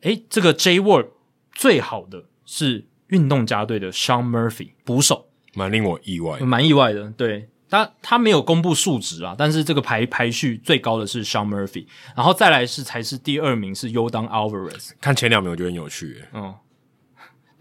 [0.00, 1.06] 诶，这个 J WAR
[1.52, 7.10] 最好的是运动家队的 Sean Murphy 捕手，蛮令我意外，蛮意外的。
[7.10, 11.84] 对，他他没有公布数值啊，但是这个排排序最高的是 Sean Murphy，
[12.16, 16.54] 然后再来是才是第二名是 Yordan Alvarez，看前两名我觉得很有趣，嗯。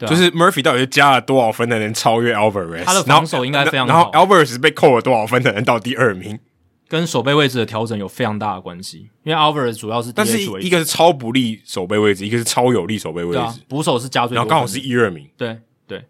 [0.06, 2.84] 啊、就是 Murphy 到底是加了多少分才能超越 Alvarez？
[2.84, 3.94] 他的防守应该非常好。
[3.94, 6.40] 然后，然后 Alvarez 被扣了多少分才能到第二名？
[6.88, 9.10] 跟守备位置的调整有非常大的关系。
[9.24, 13.38] 因为 Alvarez 主要是，但是一个是超不利守备位置，一个是超有利守备位置。
[13.38, 15.26] 啊、捕手是加最多，然后刚好是一二名。
[15.38, 16.04] 对对，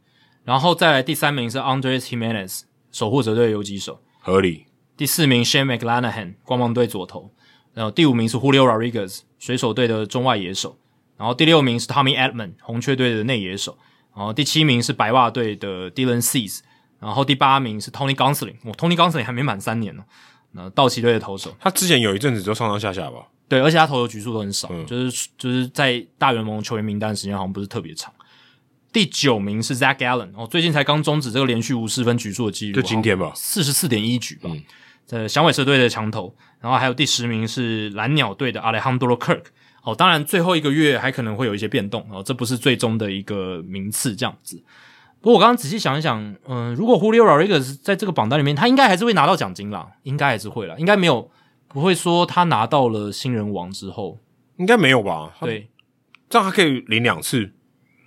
[0.44, 2.62] 然后再来第三名是 Andres Jimenez，
[2.92, 4.66] 守护者队的游击手，合理。
[4.98, 7.32] 第四名 Shane McClanahan 光芒队左投，
[7.74, 10.78] 然后第五名是 Julio Rodriguez 水手队的中外野手，
[11.22, 13.78] 然后第六名是 Tommy Edman 红雀队的内野手。
[14.16, 16.62] 然后第七名是白袜队的 Dylan Cease，
[17.00, 20.04] 然后第八名是 Tony Gonsolin，哦，Tony Gonsolin 还没满三年呢。
[20.54, 23.28] 那道奇队的投手，他之前有一阵子就上上下下吧。
[23.48, 28.12] 对，而且他投的局数都很少，嗯、就是就是在大联盟球员名单的时间好像不是特别长。
[28.92, 34.50] 第九名是 Zach Gallen，哦，最近才刚终止这个连续无失分局数的记录，就今天吧，四十四点一局吧。
[35.06, 39.44] 在响尾蛇队的强投，然后还有第十名是蓝鸟队的 Alejandro Kirk。
[39.84, 44.64] 哦，当然，最后一个月还可能会有一些变动哦，这不是最终的一个名次这样子。
[45.20, 51.30] 不过我刚刚仔细想一想，嗯、呃，如果 Julio Rodriguez 在这个榜单里面，他应该还是会拿到奖金啦，应该还是会啦，应该没有
[51.68, 54.20] 不会说他拿到了新人王之后，
[54.58, 55.32] 应该没有吧？
[55.42, 55.68] 对，
[56.30, 57.52] 这样他可以领两次，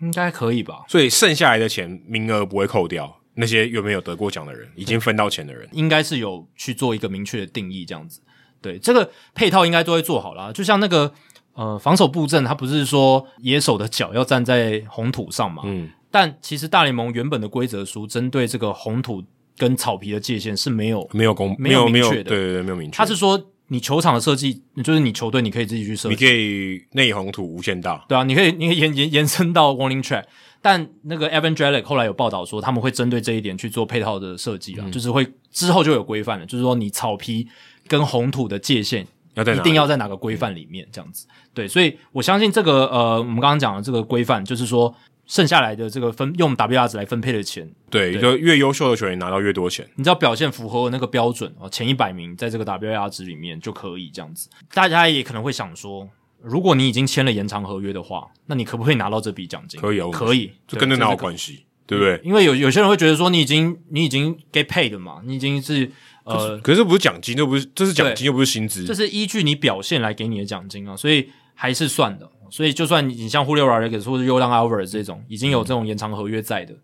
[0.01, 0.85] 应该可以吧？
[0.89, 8.21] 所以剩下来的钱名额不会扣掉，那些有没有得过奖的人，已经分到钱的人，应该是有去做一个明确的定义这样子。
[8.61, 11.13] 对，这个配套应该都会做好啦，就像那个。
[11.55, 15.63] 呃，防守布阵，它不是说野手的脚要站在红土上嘛？
[15.65, 15.89] 嗯。
[16.11, 19.21] 但其实大联盟原本的规则书针对这个红土
[19.57, 22.97] 跟草皮的界限是没有没有公没有明确的，对对对，没有明确。
[22.97, 30.23] 他是说你球场的设计，就是你球队你可以自己去设计，你可以内红土无限大，对啊，你可以你可以延延延伸到 warning track。
[30.63, 37.49] 但那个 Evan Drellich 后来有报道说，他们会针对这一点去做配套的设计啊，嗯、就是会之后就有规范了，就是说你草皮
[37.89, 39.07] 跟红土的界限。
[39.37, 44.95] 一定要在哪个规范里面这样子，对，所以我相信这个呃，我们刚刚讲的这个规范，就是说
[45.27, 54.49] 剩下来的这个分用 WR 值来分配的钱，对，对就越优秀的球员拿到越多钱，你只要表现符合那个标准哦，前一百名在这个 WR 值里面就可以这样子。
[54.73, 56.09] 大家也可能会想说，
[56.41, 59.81] 如果你已经签了延长合约的话，那你可不可以拿到这笔奖金？
[59.81, 62.21] 可以哦，可以，就跟这哪有关系，对不对？
[62.23, 65.91] 因为有有些人会觉得说，你已经你已经 get paid 嘛，你已经是。
[66.25, 72.31] 呃，可是不是奖金，又不是，这是奖金，又不是薪资，这是依据你表现来给你的奖金啊，所以还是算的。
[72.51, 76.81] 所以就算你像 Julio Rodriguez 或者 Yordan Alvarez 这种已经有这种延长合约在的，嗯、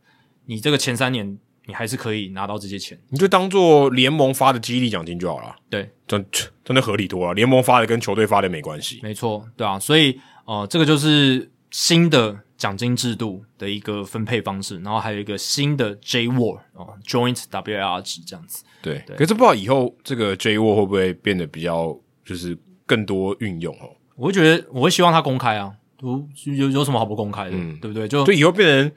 [0.46, 5.56] 你这个前三年你还是可以拿到这些钱，你就当做联盟发的激励奖金就好了。
[5.68, 6.24] 对，真
[6.64, 9.00] 真的合理多了，联盟发的跟球队发的没关系。
[9.02, 12.40] 没错，对啊，所以呃，这个就是新的。
[12.60, 18.62] 奖金制度的一个分配方式，然后还有一个新的 J WAR 哦，Joint WIR 值这样子。
[18.82, 23.88] 对，对可是不知道以后这个 J WAR 会不会变得比较就是更多运用哦？
[24.14, 25.72] 我会觉得我会希望它公开啊，
[26.02, 27.52] 有有有什么好不公开的？
[27.56, 28.06] 嗯，对不对？
[28.06, 28.92] 就就以后变成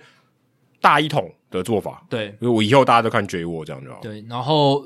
[0.81, 2.05] 大一统的做法。
[2.09, 4.01] 对，我以后大家都看 J WAR 这样就好。
[4.01, 4.85] 对，然后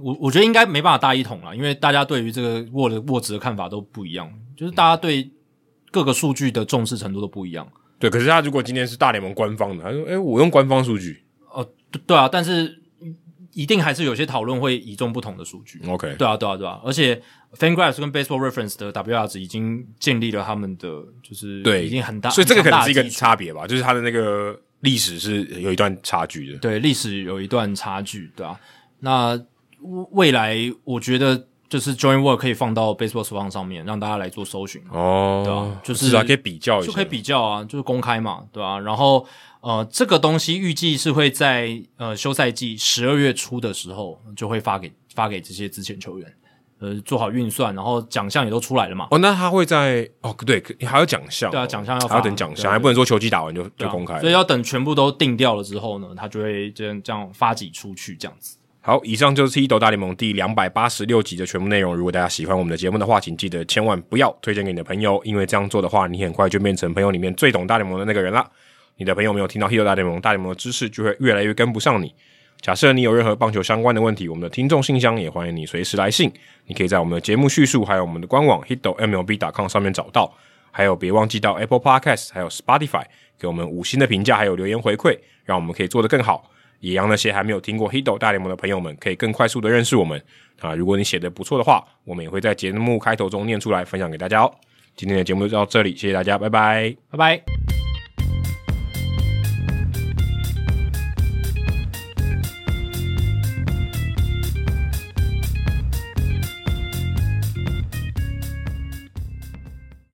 [0.00, 5.28] 我我觉得应该没办法大一统了，因为大家对于这个 WAR 的 WAR 值的看法都不一样，就是大家对
[5.90, 7.66] 各个数据的重视程度都不一样。
[7.98, 11.66] 对，可是他如果今天是大联盟官方的，他说：“哎、欸，我用官方数据。”哦，
[12.06, 12.82] 对啊，但是
[13.52, 15.80] 一定还是有些讨论会倚重不同的数据。
[15.88, 17.22] OK，对啊，对啊，对啊，而且
[17.56, 20.88] FanGraphs 跟 Baseball Reference 的 WR 值已经建立了他们的，
[21.22, 26.58] 就是对，已经很大，所以这个可能是一个差别吧，就是它的那个历史是有一段差距的。
[26.58, 28.60] 对，历史有一段差距，对啊。
[29.00, 29.40] 那
[30.12, 31.46] 未来我觉得。
[31.68, 38.78] 就是 Joint Work 可以放到 Baseball Savant 上面，让大家来做搜寻哦，对啊，就是，是啊，可以比较一下，就可以比较啊，就是公开嘛，对啊。
[38.78, 39.26] 然后
[39.60, 46.32] 呃，这个东西预计是会在呃休赛季十二月初的时候就会发给发给这些之前球员，
[46.78, 49.08] 呃，做好运算，然后奖项也都出来了嘛。
[49.10, 58.56] 哦，那他会在哦，对，还有奖项，对啊，奖项要发还要等奖项，还不能说球季打完就就公开，所以要等全部都定掉了之后呢，他就会这样这样发几出去这样子。
[58.86, 61.92] 好，以上就是《Hito 大联盟》第两百八十六集的全部内容。
[61.92, 68.48] 如果大家喜欢我们的节目的话，请记得千万不要推荐给你的朋友，因为这样做的话，你很快就变成朋友里面最懂大联盟的那个人了。
[68.98, 72.14] 你的朋友没有听到《Hito 大联盟》，大联盟的知识就会越来越跟不上你。
[72.60, 76.32] 假设你有任何棒球相关的问题，我们的听众信箱也欢迎你随时来信。
[76.66, 80.32] 你可以在我们的节目叙述，还有我们的官网 hitomlb.com 上面找到。
[80.70, 83.02] 还有，别忘记到 Apple Podcast 还有 Spotify
[83.36, 86.52] 给我们五星的评价，还有留言回馈，让我们可以做得更好。
[86.80, 90.22] 也让那些还没有听过 h i d o 大联盟的朋友们，可以更快速的认识我们
[90.60, 90.74] 啊！
[90.74, 94.52] 如果你写的不错的话，我们也会在节目开头中念出来，分享给大家哦。
[94.94, 97.65] 今天的节目就到这里，谢谢大家，拜拜，拜拜。